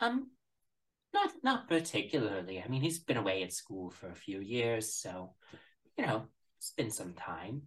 Um, 0.00 0.30
not 1.12 1.30
not 1.42 1.68
particularly. 1.68 2.62
I 2.64 2.68
mean, 2.68 2.80
he's 2.82 2.98
been 2.98 3.16
away 3.18 3.42
at 3.42 3.52
school 3.52 3.90
for 3.90 4.08
a 4.08 4.14
few 4.14 4.40
years, 4.40 4.94
so 4.94 5.34
you 5.98 6.06
know, 6.06 6.24
it's 6.58 6.70
been 6.72 6.90
some 6.90 7.12
time. 7.14 7.62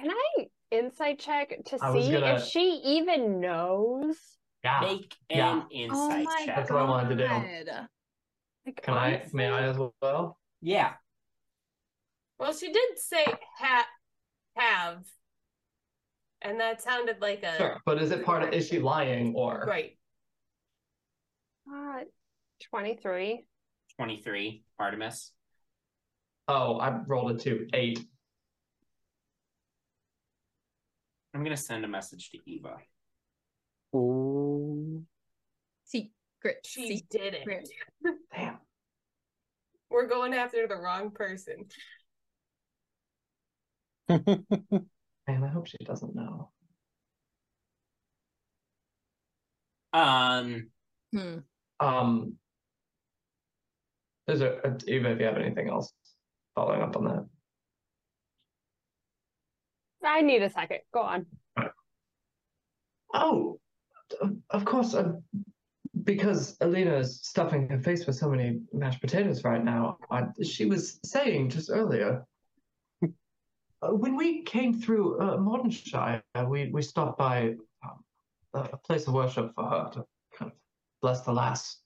Can 0.00 0.10
I 0.10 0.46
insight 0.70 1.18
check 1.18 1.50
to 1.66 1.78
I 1.82 1.92
see 2.00 2.12
gonna- 2.12 2.34
if 2.36 2.44
she 2.44 2.80
even 2.84 3.40
knows? 3.40 4.16
Yeah. 4.64 4.80
Make 4.80 5.16
Yeah. 5.28 5.52
an 5.62 5.66
insight 5.70 5.98
oh 5.98 6.22
my 6.24 6.42
check. 6.44 6.56
That's 6.56 6.70
what 6.70 6.80
I 6.80 6.84
wanted 6.84 7.16
to 7.16 7.16
do. 7.16 7.26
God. 7.66 7.88
Like, 8.66 8.82
Can 8.82 8.94
I? 8.94 9.26
May 9.32 9.46
I 9.48 9.62
as 9.64 9.78
well? 10.02 10.38
Yeah. 10.60 10.92
well, 12.38 12.52
she 12.54 12.70
did 12.72 12.98
say 12.98 13.24
ha- 13.58 13.86
have, 14.56 15.04
and 16.42 16.60
that 16.60 16.82
sounded 16.82 17.16
like 17.20 17.42
a 17.42 17.56
Sure. 17.56 17.80
But 17.84 18.00
is 18.02 18.10
it 18.10 18.24
part 18.24 18.42
of? 18.42 18.52
Is 18.52 18.68
she 18.68 18.78
lying 18.78 19.34
or? 19.34 19.64
right. 19.66 19.96
Uh, 21.72 22.00
23. 22.70 23.46
23, 23.96 24.64
Artemis. 24.78 25.32
Oh, 26.48 26.78
I 26.78 26.98
rolled 27.06 27.32
a 27.32 27.38
two. 27.38 27.68
Eight. 27.74 28.00
I'm 31.34 31.44
gonna 31.44 31.56
send 31.56 31.84
a 31.84 31.88
message 31.88 32.30
to 32.30 32.38
Eva. 32.46 32.76
Ooh. 33.94 35.04
Secret. 35.84 36.66
She 36.66 37.04
did 37.10 37.34
it. 37.34 37.68
Damn. 38.34 38.58
We're 39.90 40.06
going 40.06 40.34
after 40.34 40.66
the 40.66 40.76
wrong 40.76 41.10
person. 41.10 41.66
Man, 45.28 45.44
I 45.44 45.48
hope 45.48 45.66
she 45.66 45.76
doesn't 45.84 46.14
know. 46.14 46.50
Um, 49.92 50.70
Hmm. 51.12 51.38
Um. 51.80 52.34
Is 54.28 54.38
there 54.38 54.64
uh, 54.64 54.78
Eva? 54.86 55.10
If 55.10 55.18
you 55.18 55.26
have 55.26 55.36
anything 55.36 55.68
else 55.68 55.92
following 56.54 56.82
up 56.82 56.96
on 56.96 57.04
that? 57.04 57.26
I 60.04 60.20
need 60.22 60.42
a 60.42 60.50
second. 60.50 60.78
Go 60.94 61.00
on. 61.00 61.26
Oh, 63.12 63.58
of- 64.20 64.36
of 64.50 64.64
course. 64.64 64.94
Uh, 64.94 65.14
because 66.04 66.56
Elina 66.60 66.96
is 66.98 67.20
stuffing 67.22 67.68
her 67.68 67.80
face 67.80 68.06
with 68.06 68.16
so 68.16 68.30
many 68.30 68.60
mashed 68.72 69.00
potatoes 69.00 69.42
right 69.44 69.62
now. 69.62 69.98
I, 70.10 70.24
she 70.42 70.64
was 70.66 70.98
saying 71.04 71.50
just 71.50 71.70
earlier. 71.70 72.24
Uh, 73.82 73.88
when 73.90 74.16
we 74.16 74.42
came 74.42 74.74
through 74.74 75.18
uh, 75.20 75.36
Mordenshire, 75.36 76.22
we 76.46 76.70
we 76.70 76.82
stopped 76.82 77.18
by 77.18 77.54
um, 77.84 78.04
a, 78.54 78.76
place 78.76 79.06
of 79.06 79.14
worship 79.14 79.54
for 79.54 79.64
her 79.64 79.90
to 79.94 80.04
kind 80.36 80.52
of 80.52 80.58
bless 81.00 81.22
the 81.22 81.32
last 81.32 81.82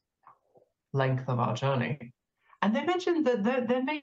length 0.92 1.28
of 1.28 1.38
our 1.38 1.54
journey, 1.54 2.12
and 2.62 2.74
they 2.74 2.84
mentioned 2.84 3.26
that 3.26 3.44
there 3.44 3.66
there 3.66 3.84
may 3.84 4.02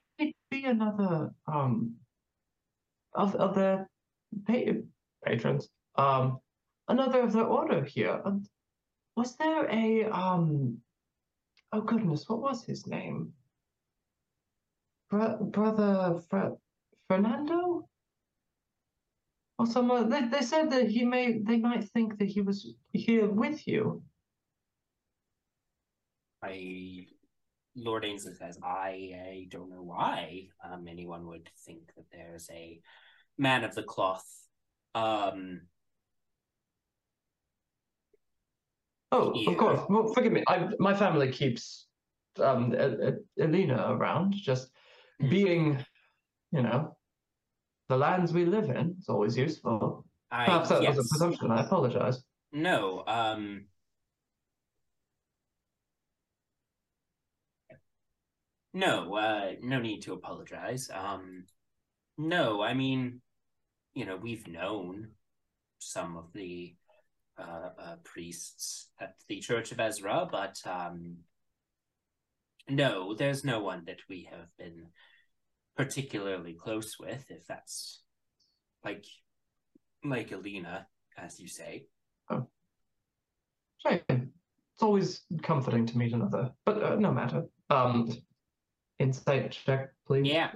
be 0.50 0.64
another 0.64 1.30
um 1.46 1.94
of 3.14 3.34
of 3.36 3.54
pa- 4.46 4.80
patrons 5.24 5.68
um 5.96 6.38
another 6.88 7.20
of 7.20 7.32
their 7.32 7.44
order 7.44 7.84
here. 7.84 8.20
And 8.24 8.46
was 9.16 9.36
there 9.36 9.68
a 9.70 10.04
um? 10.04 10.78
Oh 11.74 11.80
goodness, 11.80 12.28
what 12.28 12.40
was 12.40 12.64
his 12.64 12.86
name? 12.86 13.32
Bro- 15.10 15.44
brother 15.44 16.20
Fer- 16.30 16.56
Fernando, 17.12 17.86
or 19.58 19.66
someone? 19.66 20.08
They, 20.08 20.28
they 20.28 20.40
said 20.40 20.70
that 20.70 20.88
he 20.88 21.04
may. 21.04 21.40
They 21.40 21.58
might 21.58 21.84
think 21.90 22.18
that 22.18 22.28
he 22.28 22.40
was 22.40 22.74
here 22.92 23.28
with 23.28 23.68
you. 23.68 24.02
I 26.42 27.06
Lord 27.76 28.04
Ainsley 28.06 28.32
says, 28.34 28.58
I, 28.62 29.12
I 29.14 29.46
don't 29.50 29.70
know 29.70 29.82
why 29.82 30.48
um, 30.64 30.86
anyone 30.88 31.26
would 31.26 31.50
think 31.66 31.92
that 31.96 32.04
there's 32.12 32.48
a 32.50 32.80
man 33.38 33.64
of 33.64 33.74
the 33.74 33.82
cloth. 33.82 34.26
Um, 34.94 35.62
Oh, 39.14 39.34
Yeah. 39.34 39.50
of 39.50 39.58
course. 39.58 39.80
Well, 39.90 40.10
forgive 40.14 40.32
me. 40.32 40.42
I, 40.48 40.70
my 40.78 40.94
family 40.94 41.30
keeps 41.30 41.86
um 42.40 42.74
Elina 43.38 43.86
around, 43.90 44.32
just 44.32 44.70
being, 45.28 45.84
you 46.50 46.62
know, 46.62 46.96
the 47.92 47.98
lands 47.98 48.32
we 48.32 48.46
live 48.46 48.70
in. 48.70 48.94
It's 48.98 49.10
always 49.10 49.36
useful. 49.36 50.06
I 50.30 50.46
Perhaps 50.46 50.68
that 50.70 50.82
yes, 50.82 50.96
was 50.96 51.06
a 51.06 51.08
presumption. 51.10 51.50
I 51.50 51.60
apologize. 51.60 52.22
no. 52.52 53.04
Um, 53.06 53.66
No, 58.74 59.14
uh, 59.16 59.50
no 59.60 59.80
need 59.80 60.00
to 60.04 60.14
apologize. 60.14 60.88
Um, 60.90 61.44
no, 62.16 62.62
I 62.62 62.72
mean, 62.72 63.20
you 63.92 64.06
know, 64.06 64.16
we've 64.16 64.48
known 64.48 65.08
some 65.78 66.16
of 66.16 66.32
the 66.32 66.74
uh, 67.36 67.68
uh, 67.78 67.96
priests 68.02 68.88
at 68.98 69.16
the 69.28 69.40
Church 69.40 69.72
of 69.72 69.80
Ezra, 69.80 70.26
but 70.32 70.56
um, 70.64 71.18
no, 72.66 73.14
there's 73.14 73.44
no 73.44 73.60
one 73.60 73.84
that 73.84 74.00
we 74.08 74.26
have 74.30 74.48
been 74.58 74.86
particularly 75.76 76.54
close 76.54 76.96
with, 76.98 77.24
if 77.30 77.46
that's 77.46 78.02
like 78.84 79.04
like 80.04 80.32
Elina, 80.32 80.86
as 81.16 81.38
you 81.40 81.48
say. 81.48 81.86
Oh, 82.30 82.48
shame. 83.86 84.00
It's 84.08 84.82
always 84.82 85.22
comforting 85.42 85.86
to 85.86 85.98
meet 85.98 86.12
another, 86.12 86.50
but 86.64 86.82
uh, 86.82 86.96
no 86.96 87.12
matter. 87.12 87.44
Um, 87.70 88.10
insight 88.98 89.52
check, 89.52 89.90
please. 90.06 90.26
Yeah. 90.26 90.50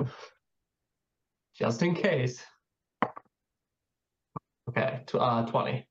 Just 1.59 1.83
in 1.83 1.95
case. 1.95 2.45
Okay, 4.69 5.03
tw- 5.07 5.15
uh, 5.15 5.47
twenty. 5.47 5.89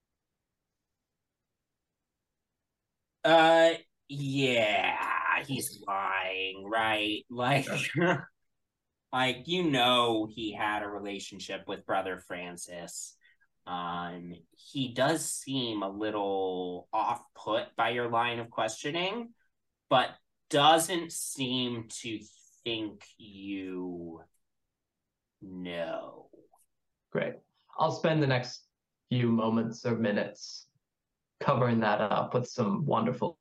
Uh, 3.23 3.71
yeah, 4.07 4.95
he's 5.47 5.83
lying, 5.87 6.67
right? 6.69 7.23
Like, 7.31 7.67
like 9.15 9.47
you 9.47 9.63
know, 9.63 10.27
he 10.29 10.51
had 10.51 10.83
a 10.83 10.89
relationship 10.89 11.61
with 11.69 11.85
Brother 11.85 12.21
Francis. 12.27 13.15
Um, 13.65 14.33
he 14.57 14.93
does 14.93 15.23
seem 15.23 15.83
a 15.83 15.89
little 15.89 16.89
off 16.91 17.21
put 17.33 17.73
by 17.77 17.91
your 17.91 18.09
line 18.09 18.39
of 18.39 18.49
questioning, 18.49 19.29
but 19.89 20.09
doesn't 20.49 21.13
seem 21.13 21.85
to 22.01 22.19
think 22.65 23.05
you 23.17 24.19
know. 25.41 26.27
Great. 27.13 27.35
I'll 27.79 27.93
spend 27.93 28.21
the 28.21 28.27
next 28.27 28.63
few 29.07 29.29
moments 29.29 29.85
or 29.85 29.95
minutes 29.95 30.67
covering 31.39 31.79
that 31.79 32.01
up 32.01 32.33
with 32.33 32.49
some 32.49 32.85
wonderful, 32.85 33.37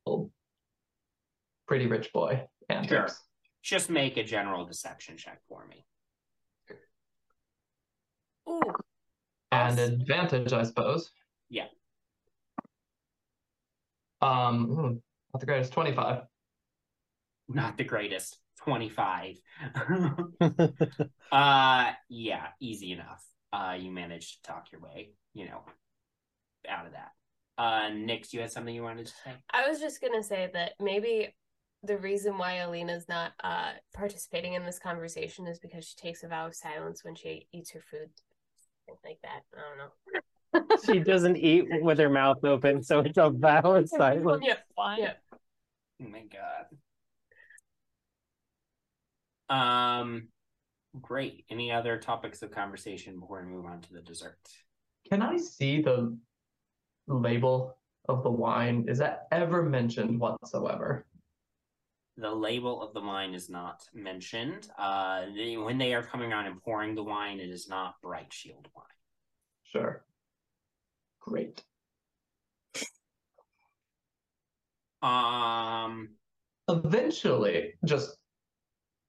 pretty 1.66 1.88
rich 1.88 2.12
boy 2.12 2.44
antics. 2.68 3.23
Just 3.64 3.88
make 3.88 4.18
a 4.18 4.22
general 4.22 4.66
deception 4.66 5.16
check 5.16 5.40
for 5.48 5.66
me. 5.66 5.86
Ooh, 8.46 8.60
And 9.50 9.78
advantage, 9.78 10.52
I 10.52 10.64
suppose. 10.64 11.10
Yeah. 11.48 11.64
Um, 14.20 15.00
not 15.32 15.40
the 15.40 15.46
greatest. 15.46 15.72
Twenty-five. 15.72 16.24
Not 17.48 17.78
the 17.78 17.84
greatest. 17.84 18.38
25. 18.64 19.36
uh 21.32 21.90
yeah, 22.08 22.46
easy 22.60 22.92
enough. 22.92 23.22
Uh 23.52 23.76
you 23.78 23.90
managed 23.90 24.36
to 24.42 24.50
talk 24.50 24.72
your 24.72 24.80
way, 24.80 25.10
you 25.34 25.44
know, 25.46 25.60
out 26.66 26.86
of 26.86 26.92
that. 26.92 27.10
Uh 27.58 27.90
Nyx, 27.90 28.32
you 28.32 28.40
had 28.40 28.50
something 28.50 28.74
you 28.74 28.82
wanted 28.82 29.06
to 29.06 29.12
say? 29.12 29.32
I 29.50 29.68
was 29.68 29.80
just 29.80 30.00
gonna 30.00 30.22
say 30.22 30.48
that 30.54 30.72
maybe 30.80 31.34
the 31.84 31.98
reason 31.98 32.38
why 32.38 32.58
Elina's 32.58 33.08
not 33.08 33.32
uh 33.42 33.72
participating 33.94 34.54
in 34.54 34.64
this 34.64 34.78
conversation 34.78 35.46
is 35.46 35.58
because 35.58 35.84
she 35.86 35.96
takes 35.96 36.22
a 36.22 36.28
vow 36.28 36.46
of 36.46 36.54
silence 36.54 37.04
when 37.04 37.14
she 37.14 37.46
eats 37.52 37.70
her 37.72 37.80
food. 37.80 38.08
Things 38.86 39.00
like 39.04 39.18
that. 39.22 39.42
I 39.54 39.60
don't 39.68 39.78
know. 39.78 40.76
she 40.84 40.98
doesn't 40.98 41.36
eat 41.36 41.66
with 41.82 41.98
her 41.98 42.10
mouth 42.10 42.44
open, 42.44 42.82
so 42.82 43.00
it's 43.00 43.18
a 43.18 43.30
vow 43.30 43.60
of 43.60 43.88
silence. 43.96 44.44
Yeah. 44.44 44.54
Yeah. 44.98 45.12
Oh 46.02 46.08
my 46.08 46.22
god. 49.50 50.00
Um 50.00 50.28
great. 51.00 51.44
Any 51.50 51.70
other 51.72 51.98
topics 51.98 52.42
of 52.42 52.50
conversation 52.50 53.20
before 53.20 53.42
we 53.44 53.52
move 53.52 53.66
on 53.66 53.80
to 53.82 53.92
the 53.92 54.00
dessert? 54.00 54.38
Can 55.10 55.22
I 55.22 55.36
see 55.36 55.82
the 55.82 56.16
label 57.06 57.76
of 58.08 58.22
the 58.22 58.30
wine? 58.30 58.86
Is 58.88 58.98
that 58.98 59.26
ever 59.32 59.62
mentioned 59.62 60.18
whatsoever? 60.18 61.04
The 62.16 62.30
label 62.30 62.80
of 62.80 62.94
the 62.94 63.00
wine 63.00 63.34
is 63.34 63.50
not 63.50 63.82
mentioned. 63.92 64.68
Uh, 64.78 65.26
they, 65.34 65.56
when 65.56 65.78
they 65.78 65.94
are 65.94 66.02
coming 66.02 66.32
around 66.32 66.46
and 66.46 66.62
pouring 66.62 66.94
the 66.94 67.02
wine, 67.02 67.40
it 67.40 67.50
is 67.50 67.68
not 67.68 67.94
Brightshield 68.04 68.66
wine. 68.74 68.86
Sure. 69.64 70.04
Great. 71.20 71.62
Um, 75.02 76.10
Eventually, 76.68 77.74
just 77.84 78.16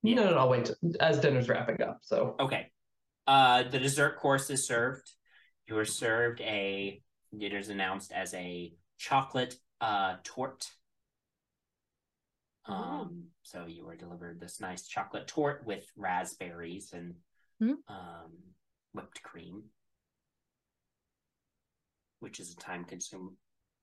no, 0.03 0.13
no, 0.13 0.35
no. 0.35 0.47
Wait. 0.47 0.71
As 0.99 1.19
dinner's 1.19 1.47
wrapping 1.47 1.81
up, 1.81 1.99
so 2.01 2.35
okay. 2.39 2.67
Uh, 3.27 3.63
the 3.63 3.79
dessert 3.79 4.19
course 4.19 4.49
is 4.49 4.67
served. 4.67 5.09
You 5.67 5.77
are 5.77 5.85
served 5.85 6.41
a. 6.41 7.01
It 7.39 7.53
is 7.53 7.69
announced 7.69 8.11
as 8.11 8.33
a 8.33 8.73
chocolate 8.97 9.55
uh 9.79 10.17
tort. 10.23 10.67
Um, 12.67 13.25
so 13.43 13.65
you 13.67 13.85
were 13.85 13.95
delivered 13.95 14.39
this 14.39 14.59
nice 14.59 14.87
chocolate 14.87 15.27
tort 15.27 15.65
with 15.65 15.85
raspberries 15.95 16.93
and 16.93 17.15
Hmm. 17.59 17.73
um 17.87 18.31
whipped 18.93 19.21
cream, 19.21 19.63
which 22.19 22.39
is 22.39 22.51
a 22.51 22.55
time 22.57 22.85
consuming 22.85 23.37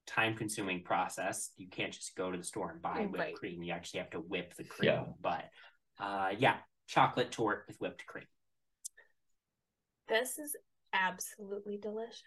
time 0.06 0.36
consuming 0.36 0.82
process. 0.82 1.50
You 1.56 1.68
can't 1.68 1.92
just 1.92 2.16
go 2.16 2.30
to 2.32 2.36
the 2.36 2.44
store 2.44 2.70
and 2.72 2.82
buy 2.82 3.02
whipped 3.02 3.18
Right. 3.18 3.34
cream. 3.34 3.62
You 3.62 3.72
actually 3.72 4.00
have 4.00 4.10
to 4.10 4.20
whip 4.20 4.54
the 4.56 4.64
cream. 4.64 4.90
Yeah. 4.90 5.04
But 5.20 5.44
uh, 6.00 6.30
yeah, 6.36 6.56
chocolate 6.88 7.30
tort 7.30 7.64
with 7.68 7.78
whipped 7.80 8.04
cream. 8.06 8.26
This 10.08 10.38
is 10.38 10.56
absolutely 10.92 11.78
delicious. 11.78 12.22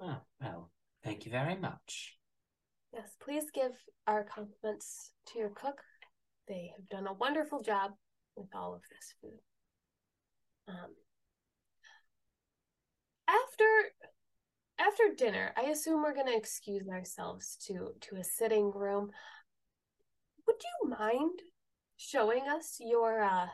Oh 0.00 0.20
well, 0.40 0.70
thank 1.02 1.24
you 1.26 1.32
very 1.32 1.56
much. 1.56 2.16
Yes, 2.92 3.16
please 3.20 3.44
give 3.52 3.72
our 4.06 4.24
compliments 4.24 5.12
to 5.28 5.38
your 5.38 5.50
cook. 5.50 5.80
They 6.48 6.72
have 6.76 6.88
done 6.88 7.06
a 7.06 7.12
wonderful 7.12 7.62
job 7.62 7.92
with 8.36 8.48
all 8.54 8.74
of 8.74 8.82
this 8.90 9.14
food. 9.20 9.40
Um, 10.68 10.94
after 13.28 13.64
after 14.78 15.14
dinner, 15.16 15.52
I 15.56 15.62
assume 15.70 16.02
we're 16.02 16.14
gonna 16.14 16.36
excuse 16.36 16.88
ourselves 16.88 17.56
to 17.66 17.94
to 18.02 18.16
a 18.16 18.24
sitting 18.24 18.70
room. 18.72 19.10
Would 20.46 20.62
you 20.62 20.88
mind 20.90 21.40
showing 21.96 22.46
us 22.48 22.76
your 22.78 23.22
uh 23.22 23.48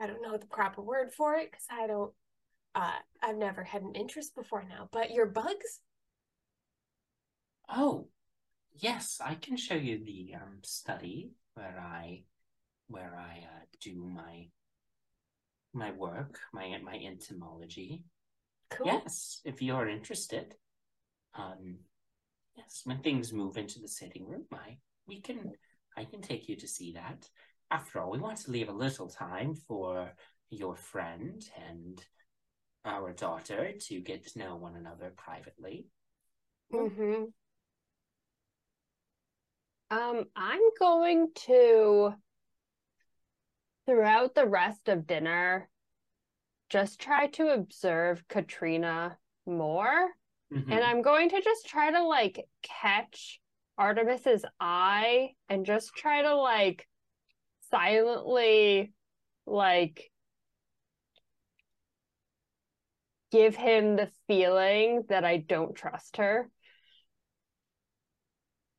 I 0.00 0.06
don't 0.06 0.22
know 0.22 0.36
the 0.36 0.46
proper 0.46 0.82
word 0.82 1.12
for 1.12 1.34
it 1.34 1.50
because 1.50 1.66
I 1.70 1.86
don't 1.86 2.12
uh 2.74 2.98
I've 3.22 3.36
never 3.36 3.64
had 3.64 3.82
an 3.82 3.94
interest 3.94 4.34
before 4.34 4.64
now, 4.68 4.88
but 4.92 5.10
your 5.12 5.26
bugs? 5.26 5.80
Oh, 7.68 8.08
yes, 8.74 9.20
I 9.24 9.34
can 9.34 9.56
show 9.56 9.74
you 9.74 10.02
the 10.04 10.34
um 10.34 10.60
study 10.62 11.30
where 11.54 11.78
I 11.80 12.24
where 12.88 13.16
I 13.18 13.38
uh, 13.38 13.64
do 13.80 13.94
my 14.14 14.48
my 15.74 15.92
work, 15.92 16.38
my 16.52 16.78
my 16.82 16.94
entomology. 16.94 18.02
Cool. 18.70 18.86
Yes, 18.86 19.40
if 19.44 19.62
you're 19.62 19.88
interested. 19.88 20.54
Um 21.34 21.78
yes, 22.56 22.82
when 22.84 22.98
things 23.00 23.32
move 23.32 23.56
into 23.56 23.80
the 23.80 23.88
sitting 23.88 24.26
room, 24.26 24.44
I 24.52 24.78
we 25.06 25.20
can 25.20 25.52
I 25.96 26.04
can 26.04 26.22
take 26.22 26.48
you 26.48 26.56
to 26.56 26.68
see 26.68 26.92
that. 26.92 27.28
After 27.70 28.00
all, 28.00 28.10
we 28.10 28.18
want 28.18 28.38
to 28.38 28.50
leave 28.50 28.68
a 28.68 28.72
little 28.72 29.08
time 29.08 29.54
for 29.54 30.12
your 30.50 30.76
friend 30.76 31.44
and 31.68 32.04
our 32.84 33.12
daughter 33.12 33.72
to 33.72 34.00
get 34.00 34.24
to 34.26 34.38
know 34.38 34.54
one 34.54 34.76
another 34.76 35.12
privately. 35.16 35.86
Mm-hmm. 36.72 37.24
Um, 39.90 40.24
I'm 40.34 40.60
going 40.78 41.28
to, 41.46 42.14
throughout 43.86 44.34
the 44.34 44.46
rest 44.46 44.88
of 44.88 45.06
dinner, 45.06 45.68
just 46.68 47.00
try 47.00 47.28
to 47.28 47.48
observe 47.50 48.26
Katrina 48.28 49.18
more. 49.46 50.10
Mhm. 50.52 50.72
And 50.72 50.84
I'm 50.84 51.02
going 51.02 51.28
to 51.30 51.40
just 51.40 51.66
try 51.66 51.90
to 51.92 52.02
like 52.02 52.48
catch 52.62 53.40
Artemis's 53.78 54.44
eye 54.58 55.34
and 55.48 55.66
just 55.66 55.94
try 55.94 56.22
to 56.22 56.34
like 56.34 56.88
silently 57.70 58.92
like 59.46 60.10
give 63.30 63.54
him 63.54 63.96
the 63.96 64.10
feeling 64.26 65.04
that 65.08 65.24
I 65.24 65.36
don't 65.36 65.74
trust 65.74 66.16
her. 66.16 66.50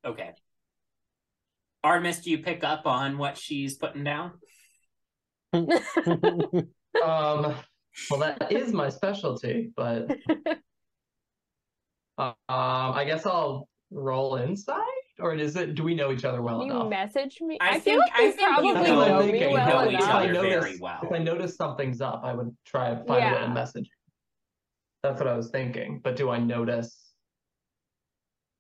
Okay. 0.04 0.34
Artemis, 1.88 2.20
do 2.20 2.30
you 2.32 2.40
pick 2.40 2.66
up 2.66 2.86
on 2.86 3.18
what 3.18 3.38
she's 3.38 3.76
putting 3.76 4.04
down? 4.04 4.34
um, 5.54 5.72
well, 7.02 7.56
that 8.20 8.52
is 8.52 8.74
my 8.74 8.90
specialty, 8.90 9.72
but 9.74 10.12
um, 12.18 12.34
I 12.50 13.06
guess 13.08 13.26
I'll 13.26 13.70
roll 13.90 14.36
inside. 14.36 14.82
or 15.20 15.34
is 15.36 15.56
it? 15.56 15.76
Do 15.76 15.84
we 15.84 15.96
know 15.96 16.12
each 16.12 16.26
other 16.26 16.42
well 16.42 16.62
you 16.66 16.72
enough? 16.72 16.90
message 16.90 17.38
me. 17.40 17.58
I 17.62 17.78
I, 17.78 17.80
feel 17.80 18.02
think- 18.02 18.02
like 18.02 18.12
I 18.14 18.32
think 18.32 18.40
probably 18.50 18.74
That's 18.74 18.88
know- 18.90 19.08
know 19.20 19.26
me 19.32 19.48
well 19.48 19.68
know 19.70 19.90
If 19.90 19.94
each 19.94 20.02
I 20.02 20.12
other 20.12 20.30
enough. 20.32 20.44
notice- 20.44 20.64
very 20.66 20.78
well. 20.80 21.00
If 21.04 21.12
I 21.14 21.18
notice 21.20 21.56
something's 21.56 22.02
up, 22.02 22.22
I 22.26 22.34
would 22.34 22.54
try 22.66 22.90
to 22.90 22.98
find 22.98 23.10
a 23.10 23.14
way 23.14 23.20
Yeah. 23.20 23.48
to 23.48 23.54
message. 23.54 23.90
That's 25.04 25.20
what 25.22 25.30
I 25.30 25.38
was 25.38 25.50
thinking. 25.52 26.02
But 26.04 26.18
do 26.18 26.30
I 26.30 26.38
notice? 26.38 27.07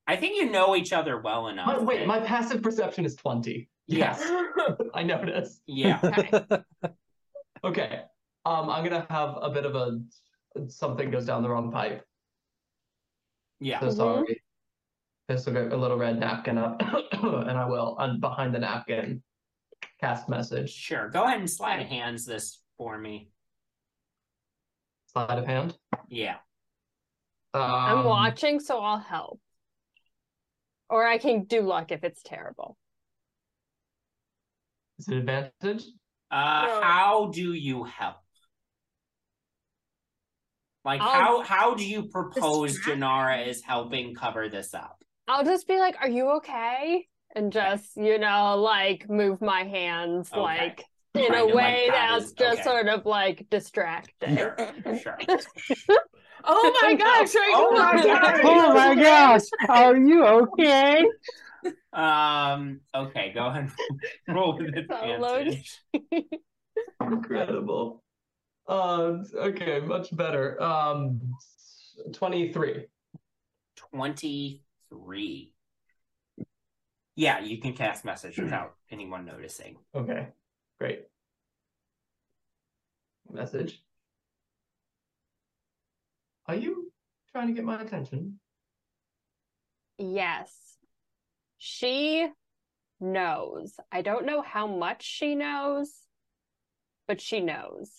I 0.08 0.16
think 0.16 0.38
you 0.38 0.50
know 0.50 0.76
each 0.76 0.94
other 0.94 1.20
well 1.20 1.48
enough. 1.50 1.68
My, 1.68 1.80
wait, 1.80 1.98
that- 2.00 2.08
my 2.08 2.20
passive 2.22 2.62
perception 2.64 3.06
is 3.06 3.16
twenty. 3.16 3.70
Yes. 3.88 4.22
I 4.94 5.04
notice. 5.04 5.62
Yeah. 5.66 6.00
Okay. 6.04 6.32
Okay. 7.64 8.02
Um, 8.46 8.70
I'm 8.70 8.84
gonna 8.84 9.06
have 9.10 9.36
a 9.42 9.50
bit 9.50 9.66
of 9.66 9.76
a 9.76 10.00
something 10.70 11.10
goes 11.10 11.26
down 11.26 11.42
the 11.42 11.50
wrong 11.50 11.72
pipe. 11.72 12.06
Yeah. 13.60 13.80
So 13.80 13.88
Mhm. 13.88 13.96
sorry. 13.96 14.42
This 15.28 15.46
will 15.46 15.54
get 15.54 15.74
a 15.74 15.76
little 15.76 15.98
red 15.98 16.20
napkin 16.20 16.58
up, 16.58 16.80
and 17.12 17.50
I 17.58 17.66
will, 17.66 17.96
on 18.00 18.20
behind 18.22 18.54
the 18.56 18.60
napkin, 18.60 19.24
cast 20.00 20.30
message. 20.30 20.70
Sure. 20.72 21.10
Go 21.10 21.24
ahead 21.24 21.40
and 21.40 21.50
slide 21.50 21.82
of 21.82 21.88
hands 21.88 22.26
this 22.26 22.62
for 22.78 22.98
me. 22.98 23.32
Sleight 25.12 25.38
of 25.40 25.46
hand. 25.46 25.76
Yeah. 26.08 26.36
I'm 27.54 27.98
Um, 28.00 28.06
watching, 28.06 28.60
so 28.60 28.80
I'll 28.80 29.00
help. 29.00 29.42
Or 30.90 31.06
I 31.06 31.18
can 31.18 31.44
do 31.44 31.62
luck 31.62 31.92
if 31.92 32.04
it's 32.04 32.22
terrible. 32.24 32.78
Is 35.00 35.08
it 35.10 35.18
advantage? 35.18 35.86
Uh, 36.32 36.66
No. 36.68 36.82
how 36.82 37.32
do 37.34 37.54
you 37.54 37.84
help? 37.84 38.18
Like 40.86 41.02
I'll- 41.02 41.42
how 41.42 41.44
how 41.44 41.76
do 41.76 41.86
you 41.86 42.08
propose 42.08 42.74
Distract 42.76 43.00
Jinarra 43.02 43.46
is 43.48 43.62
helping 43.64 44.16
cover 44.16 44.48
this 44.50 44.74
up? 44.74 45.02
I'll 45.28 45.44
just 45.44 45.68
be 45.68 45.78
like, 45.78 45.98
"Are 46.00 46.08
you 46.10 46.30
okay?" 46.38 47.08
And 47.36 47.52
just 47.52 47.98
you 47.98 48.18
know, 48.18 48.56
like 48.56 49.10
move 49.10 49.42
my 49.42 49.64
hands 49.66 50.30
Okay. 50.32 50.40
like 50.42 50.84
in 51.14 51.24
a 51.24 51.28
Trying 51.28 51.48
to, 51.50 51.54
like, 51.54 51.56
way 51.56 51.88
that's 51.92 52.24
his- 52.24 52.34
just 52.34 52.54
okay. 52.62 52.64
sort 52.64 52.88
of 52.88 53.06
like 53.06 53.46
distracting. 53.50 54.38
Sure, 54.38 54.56
sure. 55.02 55.18
oh 56.44 56.80
my 56.82 56.94
gosh! 56.96 57.36
Right 57.36 57.54
Oh 57.56 57.72
my 57.72 58.04
God. 58.04 58.42
oh 58.44 58.74
my 58.74 58.96
gosh, 58.96 59.42
are 59.70 59.98
you 59.98 60.26
okay? 60.26 61.06
Um. 61.94 62.82
Okay. 62.94 63.32
Go 63.34 63.48
ahead. 63.48 63.72
Roll 64.28 64.58
with 64.58 64.74
Hello. 64.90 65.36
advantage. 65.38 65.82
Incredible. 67.02 68.04
Um, 68.68 69.24
okay, 69.34 69.80
much 69.80 70.16
better. 70.16 70.62
Um, 70.62 71.22
23. 72.14 72.86
Twenty-three. 73.76 75.54
Yeah, 77.16 77.40
you 77.40 77.60
can 77.60 77.74
cast 77.74 78.06
message 78.06 78.38
without 78.38 78.76
anyone 78.92 79.26
noticing. 79.26 79.78
Okay, 79.96 80.28
great. 80.80 81.06
Message. 83.32 83.82
Are 86.48 86.56
you 86.56 86.92
trying 87.32 87.48
to 87.48 87.54
get 87.54 87.66
my 87.66 87.82
attention? 87.82 88.40
Yes. 89.98 90.54
She 91.58 92.28
knows. 93.00 93.74
I 93.92 94.02
don't 94.02 94.26
know 94.26 94.42
how 94.42 94.68
much 94.68 95.04
she 95.04 95.36
knows, 95.36 95.92
but 97.08 97.20
she 97.20 97.42
knows 97.42 97.92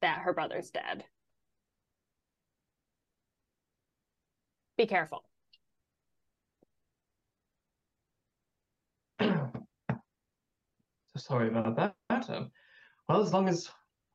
that 0.00 0.20
her 0.20 0.32
brother's 0.32 0.70
dead. 0.70 1.04
Be 4.78 4.86
careful. 4.86 5.24
So 11.12 11.18
sorry 11.18 11.48
about 11.48 11.74
that. 11.74 12.30
Um, 12.30 12.52
well, 13.08 13.20
as 13.20 13.32
long 13.32 13.48
as 13.48 13.68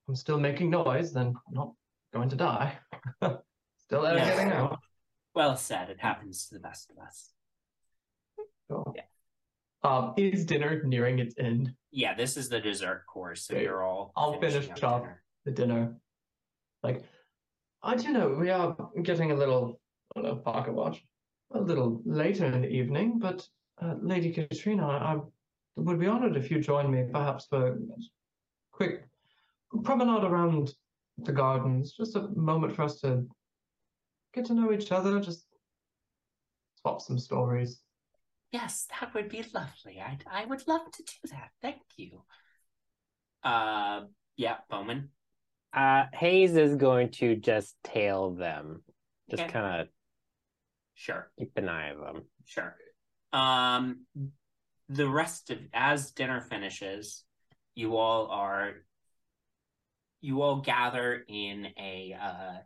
I'm 0.07 0.15
still 0.15 0.39
making 0.39 0.69
noise, 0.69 1.11
then 1.11 1.27
I'm 1.27 1.53
not 1.53 1.73
going 2.15 2.29
to 2.29 2.35
die. 2.35 2.77
still 3.77 4.03
Yeah. 4.03 4.25
getting 4.25 4.51
out. 4.53 4.79
Well 5.35 5.57
said. 5.57 5.89
It 5.89 5.99
happens 5.99 6.47
to 6.47 6.55
the 6.55 6.61
best 6.61 6.89
of 6.89 6.97
us. 7.05 7.31
Cool. 8.69 8.93
Yeah. 8.95 9.03
Um, 9.83 10.13
is 10.17 10.45
dinner 10.45 10.81
nearing 10.83 11.19
its 11.19 11.35
end? 11.37 11.73
Yeah, 11.91 12.15
this 12.15 12.37
is 12.37 12.49
the 12.49 12.59
dessert 12.59 13.03
course, 13.05 13.45
so 13.45 13.53
Okay, 13.53 13.63
you're 13.63 13.83
all. 13.83 14.11
I'll 14.15 14.39
finish 14.39 14.69
up 14.69 14.83
off. 14.83 15.01
dinner. 15.01 15.23
the 15.45 15.51
dinner. 15.51 15.95
Like, 16.81 17.03
I 17.83 17.95
do 17.95 18.11
know 18.11 18.29
we 18.29 18.49
are 18.49 18.75
getting 19.03 19.31
a 19.31 19.35
little, 19.35 19.79
I 20.15 20.21
don't 20.21 20.29
know, 20.29 20.35
pocket 20.37 20.73
watch, 20.73 21.03
a 21.51 21.59
little 21.61 22.01
later 22.05 22.45
in 22.45 22.61
the 22.61 22.69
evening, 22.69 23.19
but 23.19 23.47
uh, 23.81 23.95
Lady 24.01 24.31
Katrina, 24.31 24.87
I 24.87 25.19
would 25.75 25.99
be 25.99 26.07
honored 26.07 26.35
if 26.37 26.49
you 26.49 26.59
joined 26.61 26.91
me 26.91 27.03
perhaps 27.11 27.45
for 27.45 27.73
a 27.73 27.77
quick 28.71 29.05
promenade 29.83 30.23
around 30.23 30.73
the 31.17 31.31
gardens, 31.31 31.93
just 31.93 32.15
a 32.15 32.27
moment 32.35 32.75
for 32.75 32.83
us 32.83 32.99
to 33.01 33.25
get 34.33 34.45
to 34.45 34.53
know 34.53 34.71
each 34.71 34.91
other, 34.91 35.19
just 35.19 35.45
swap 36.81 37.01
some 37.01 37.17
stories. 37.17 37.79
Yes, 38.51 38.87
that 38.99 39.13
would 39.13 39.29
be 39.29 39.43
lovely. 39.53 39.99
I 40.01 40.17
I 40.29 40.45
would 40.45 40.67
love 40.67 40.89
to 40.91 41.03
do 41.03 41.29
that. 41.31 41.49
Thank 41.61 41.81
you. 41.97 42.21
Uh, 43.43 44.01
yeah, 44.37 44.57
Bowmin. 44.71 45.09
Uh, 45.73 46.05
Hayes 46.13 46.55
is 46.55 46.75
going 46.77 47.11
to 47.11 47.35
just 47.35 47.75
tail 47.83 48.31
them, 48.31 48.81
just 49.29 49.43
Okay. 49.43 49.51
kind 49.51 49.81
of 49.81 49.87
Sure, 50.93 51.29
keep 51.37 51.51
an 51.57 51.67
eye 51.67 51.91
on 51.91 52.01
them. 52.01 52.23
sure. 52.45 52.75
Um, 53.33 54.05
the 54.87 55.09
rest 55.09 55.49
of 55.49 55.59
as 55.73 56.11
dinner 56.11 56.39
finishes, 56.39 57.25
you 57.75 57.97
all 57.97 58.27
are. 58.27 58.85
You 60.25 60.41
all 60.41 60.57
gather 60.61 61.23
in 61.27 61.67
a 61.77 62.15
uh, 62.19 62.57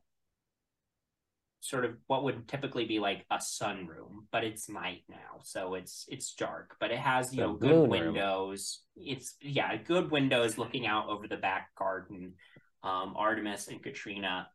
sort 1.59 1.83
of 1.83 1.95
what 2.07 2.23
would 2.23 2.47
typically 2.47 2.85
be 2.85 2.99
like 2.99 3.25
a 3.29 3.35
sunroom, 3.37 4.25
but 4.31 4.45
it's 4.45 4.69
night 4.69 5.03
now, 5.09 5.41
so 5.43 5.73
it's 5.73 6.05
it's 6.07 6.33
dark. 6.35 6.77
But 6.79 6.91
it 6.91 6.99
has 6.99 7.33
you 7.33 7.41
The 7.41 7.47
know 7.47 7.53
good 7.55 7.69
moon 7.71 7.81
room. 7.81 7.89
windows. 7.89 8.81
It's 8.95 9.35
yeah, 9.41 9.75
good 9.75 10.09
windows 10.09 10.57
looking 10.57 10.87
out 10.87 11.09
over 11.09 11.27
the 11.27 11.35
back 11.37 11.75
garden. 11.75 12.35
Um, 12.81 13.13
Artemis 13.17 13.67
and 13.67 13.83
Katrina 13.83 14.47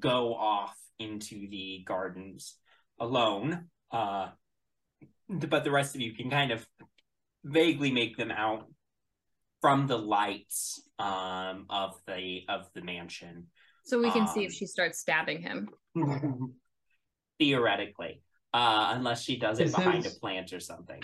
go 0.00 0.34
off 0.34 0.76
into 0.98 1.48
the 1.48 1.84
gardens 1.86 2.56
alone. 2.98 3.66
Uh, 3.90 4.30
but 5.28 5.62
the 5.64 5.70
rest 5.70 5.94
of 5.94 6.00
you 6.00 6.12
can 6.12 6.28
kind 6.28 6.50
of 6.50 6.66
vaguely 7.44 7.90
make 7.92 8.16
them 8.16 8.30
out 8.32 8.66
from 9.62 9.86
the 9.86 9.96
lights 9.96 10.82
um, 10.98 11.64
of 11.70 11.94
the 12.06 12.42
of 12.50 12.66
the 12.74 12.82
mansion. 12.82 13.46
So 13.84 13.98
we 13.98 14.10
can 14.10 14.28
see 14.28 14.40
if 14.44 14.50
Um, 14.50 14.54
she 14.54 14.66
starts 14.66 14.98
stabbing 14.98 15.40
him. 15.40 15.70
Theoretically, 17.38 18.22
uh, 18.52 18.92
unless 18.94 19.22
she 19.22 19.36
does 19.38 19.58
it 19.58 19.66
Is 19.66 19.74
behind 19.74 20.04
his- 20.04 20.16
a 20.16 20.20
plant 20.20 20.52
or 20.52 20.60
something. 20.60 21.00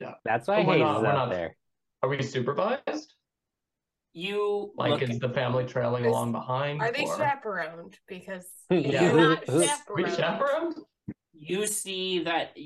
Yeah, 0.00 0.14
That's 0.24 0.48
why 0.48 0.62
we're 0.64 0.74
Hayes 0.74 0.80
not- 0.80 0.96
is 0.98 1.02
we're 1.02 1.12
not- 1.12 1.30
there. 1.30 1.56
Are 2.02 2.08
we 2.08 2.22
supervised? 2.22 3.14
You 4.12 4.72
Like, 4.76 4.90
look 4.92 5.02
is 5.02 5.18
the 5.18 5.28
family 5.30 5.64
trailing 5.66 6.04
Is- 6.04 6.10
along 6.10 6.32
behind? 6.32 6.80
Are 6.80 6.92
they 6.92 7.04
or- 7.04 7.16
chaperoned? 7.16 7.98
Because 8.06 8.48
Yeah. 8.70 9.02
you're 9.02 9.14
not 9.16 9.46
We 9.48 9.66
chaperoned. 9.66 10.14
chaperoned? 10.16 10.76
you 11.32 11.66
see 11.66 12.24
that 12.24 12.56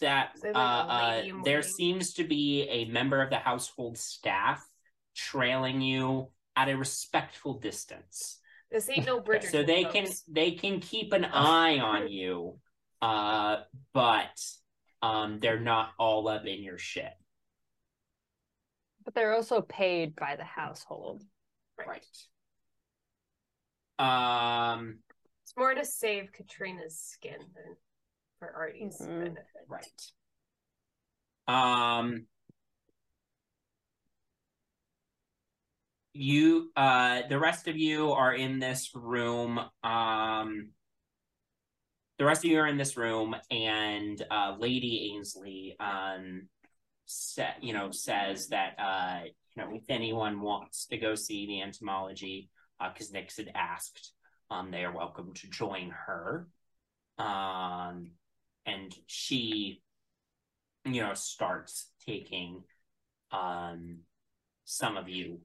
that 0.00 0.38
So 0.38 0.50
uh, 0.50 0.58
uh, 0.58 1.22
there 1.44 1.62
seems 1.62 2.14
to 2.14 2.24
be 2.24 2.62
a 2.68 2.84
member 2.86 3.22
of 3.22 3.30
the 3.30 3.38
household 3.38 3.98
staff 3.98 4.66
trailing 5.14 5.80
you 5.80 6.28
at 6.56 6.68
a 6.68 6.76
respectful 6.76 7.54
distance. 7.54 8.38
This 8.70 8.88
ain't 8.90 9.06
no 9.06 9.20
Bridgerton. 9.22 9.50
so 9.50 9.62
they 9.62 9.84
can 9.84 10.06
they 10.28 10.52
can 10.52 10.80
keep 10.80 11.12
an 11.12 11.24
eye 11.24 11.78
on 11.78 12.08
you 12.08 12.58
uh 13.02 13.58
but 13.92 14.40
um 15.02 15.38
they're 15.40 15.60
not 15.60 15.90
all 15.98 16.28
up 16.28 16.46
in 16.46 16.62
your 16.62 16.78
shit. 16.78 17.12
But 19.04 19.14
they're 19.14 19.34
also 19.34 19.60
paid 19.60 20.16
by 20.16 20.36
the 20.36 20.44
household. 20.44 21.22
right. 21.78 22.04
Um 23.98 24.98
It's 25.44 25.56
more 25.56 25.74
to 25.74 25.84
save 25.84 26.32
Katrina's 26.32 26.98
skin 26.98 27.38
than 27.38 27.76
for 28.38 28.50
Artie's 28.54 29.00
Mhm. 29.00 29.18
benefit. 29.18 29.46
right 29.68 30.12
um 31.46 32.26
you 36.12 36.70
uh 36.76 37.22
the 37.28 37.38
rest 37.38 37.68
of 37.68 37.76
you 37.76 38.12
are 38.12 38.32
in 38.34 38.58
this 38.58 38.94
room 38.94 39.58
um 39.82 40.70
the 42.18 42.24
rest 42.24 42.44
of 42.44 42.50
you 42.50 42.58
are 42.60 42.66
in 42.66 42.76
this 42.76 42.96
room 42.96 43.34
and 43.50 44.24
uh 44.30 44.56
lady 44.58 45.12
ainsley 45.14 45.76
um 45.80 46.48
sa- 47.06 47.58
you 47.60 47.72
know 47.72 47.90
says 47.90 48.48
that 48.48 48.74
uh 48.78 49.20
you 49.24 49.62
know 49.62 49.74
if 49.74 49.84
anyone 49.90 50.40
wants 50.40 50.86
to 50.86 50.96
go 50.96 51.14
see 51.14 51.46
the 51.46 51.60
entomology 51.60 52.48
uh 52.80 52.90
because 52.92 53.10
Nyx 53.10 53.36
had 53.36 53.50
asked 53.54 54.12
um 54.50 54.70
they 54.70 54.84
are 54.84 54.92
welcome 54.94 55.34
to 55.34 55.48
join 55.48 55.90
her 55.90 56.48
um 57.18 58.12
and 58.66 58.94
she, 59.06 59.82
you 60.84 61.02
know, 61.02 61.14
starts 61.14 61.90
taking 62.06 62.62
um, 63.30 63.98
some 64.64 64.96
of 64.96 65.08
you 65.08 65.40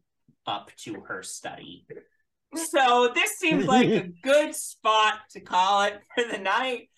up 0.45 0.71
to 0.83 1.01
her 1.07 1.23
study. 1.23 1.85
So 2.55 3.11
this 3.13 3.31
seems 3.37 3.65
like 3.65 3.89
a 3.89 4.09
good 4.23 4.55
spot 4.55 5.19
to 5.31 5.39
call 5.39 5.83
it 5.83 6.01
for 6.15 6.23
the 6.23 6.39
night. 6.39 6.88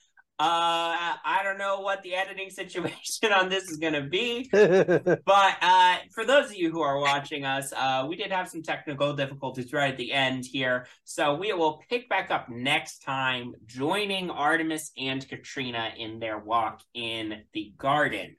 Uh, 0.42 1.14
I 1.24 1.42
don't 1.44 1.60
know 1.60 1.82
what 1.82 2.02
the 2.02 2.16
editing 2.16 2.50
situation 2.62 3.32
on 3.32 3.48
this 3.48 3.70
is 3.70 3.78
going 3.78 3.94
to 3.94 4.02
be, 4.02 4.50
but 4.52 5.58
uh, 5.62 5.98
for 6.16 6.26
those 6.26 6.50
of 6.50 6.56
you 6.56 6.72
who 6.72 6.82
are 6.82 7.00
watching 7.00 7.46
us, 7.46 7.72
uh, 7.74 8.08
we 8.10 8.16
did 8.16 8.32
have 8.32 8.50
some 8.50 8.64
technical 8.64 9.14
difficulties 9.14 9.72
right 9.72 9.92
at 9.92 10.00
the 10.00 10.12
end 10.12 10.44
here. 10.44 10.88
So 11.04 11.36
we 11.36 11.54
will 11.54 11.84
pick 11.88 12.10
back 12.10 12.32
up 12.32 12.50
next 12.50 13.04
time, 13.04 13.54
joining 13.68 14.32
Artemis 14.32 14.90
and 14.98 15.28
Katrina 15.30 15.92
in 15.96 16.18
their 16.18 16.40
walk 16.40 16.82
in 16.96 17.44
the 17.54 17.72
garden. 17.78 18.36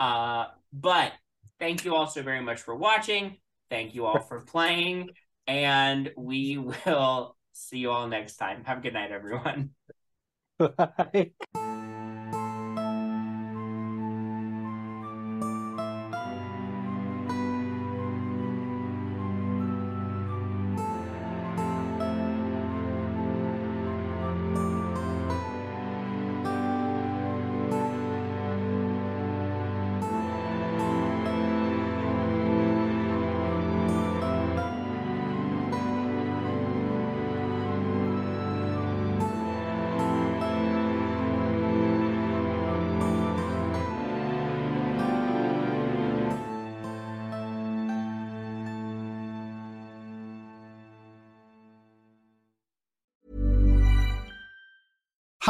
Uh, 0.00 0.46
but 0.72 1.12
thank 1.60 1.84
you 1.84 1.94
all 1.94 2.08
so 2.08 2.24
very 2.24 2.42
much 2.42 2.62
for 2.62 2.74
watching. 2.74 3.36
Thank 3.70 3.94
you 3.94 4.06
all 4.06 4.18
for 4.18 4.40
playing, 4.40 5.10
and 5.46 6.10
we 6.16 6.58
will 6.84 7.36
see 7.52 7.78
you 7.78 7.92
all 7.92 8.08
next 8.08 8.38
time. 8.38 8.64
Have 8.64 8.78
a 8.78 8.80
good 8.80 8.94
night, 8.94 9.12
everyone. 9.12 9.70
Bye. 10.76 11.54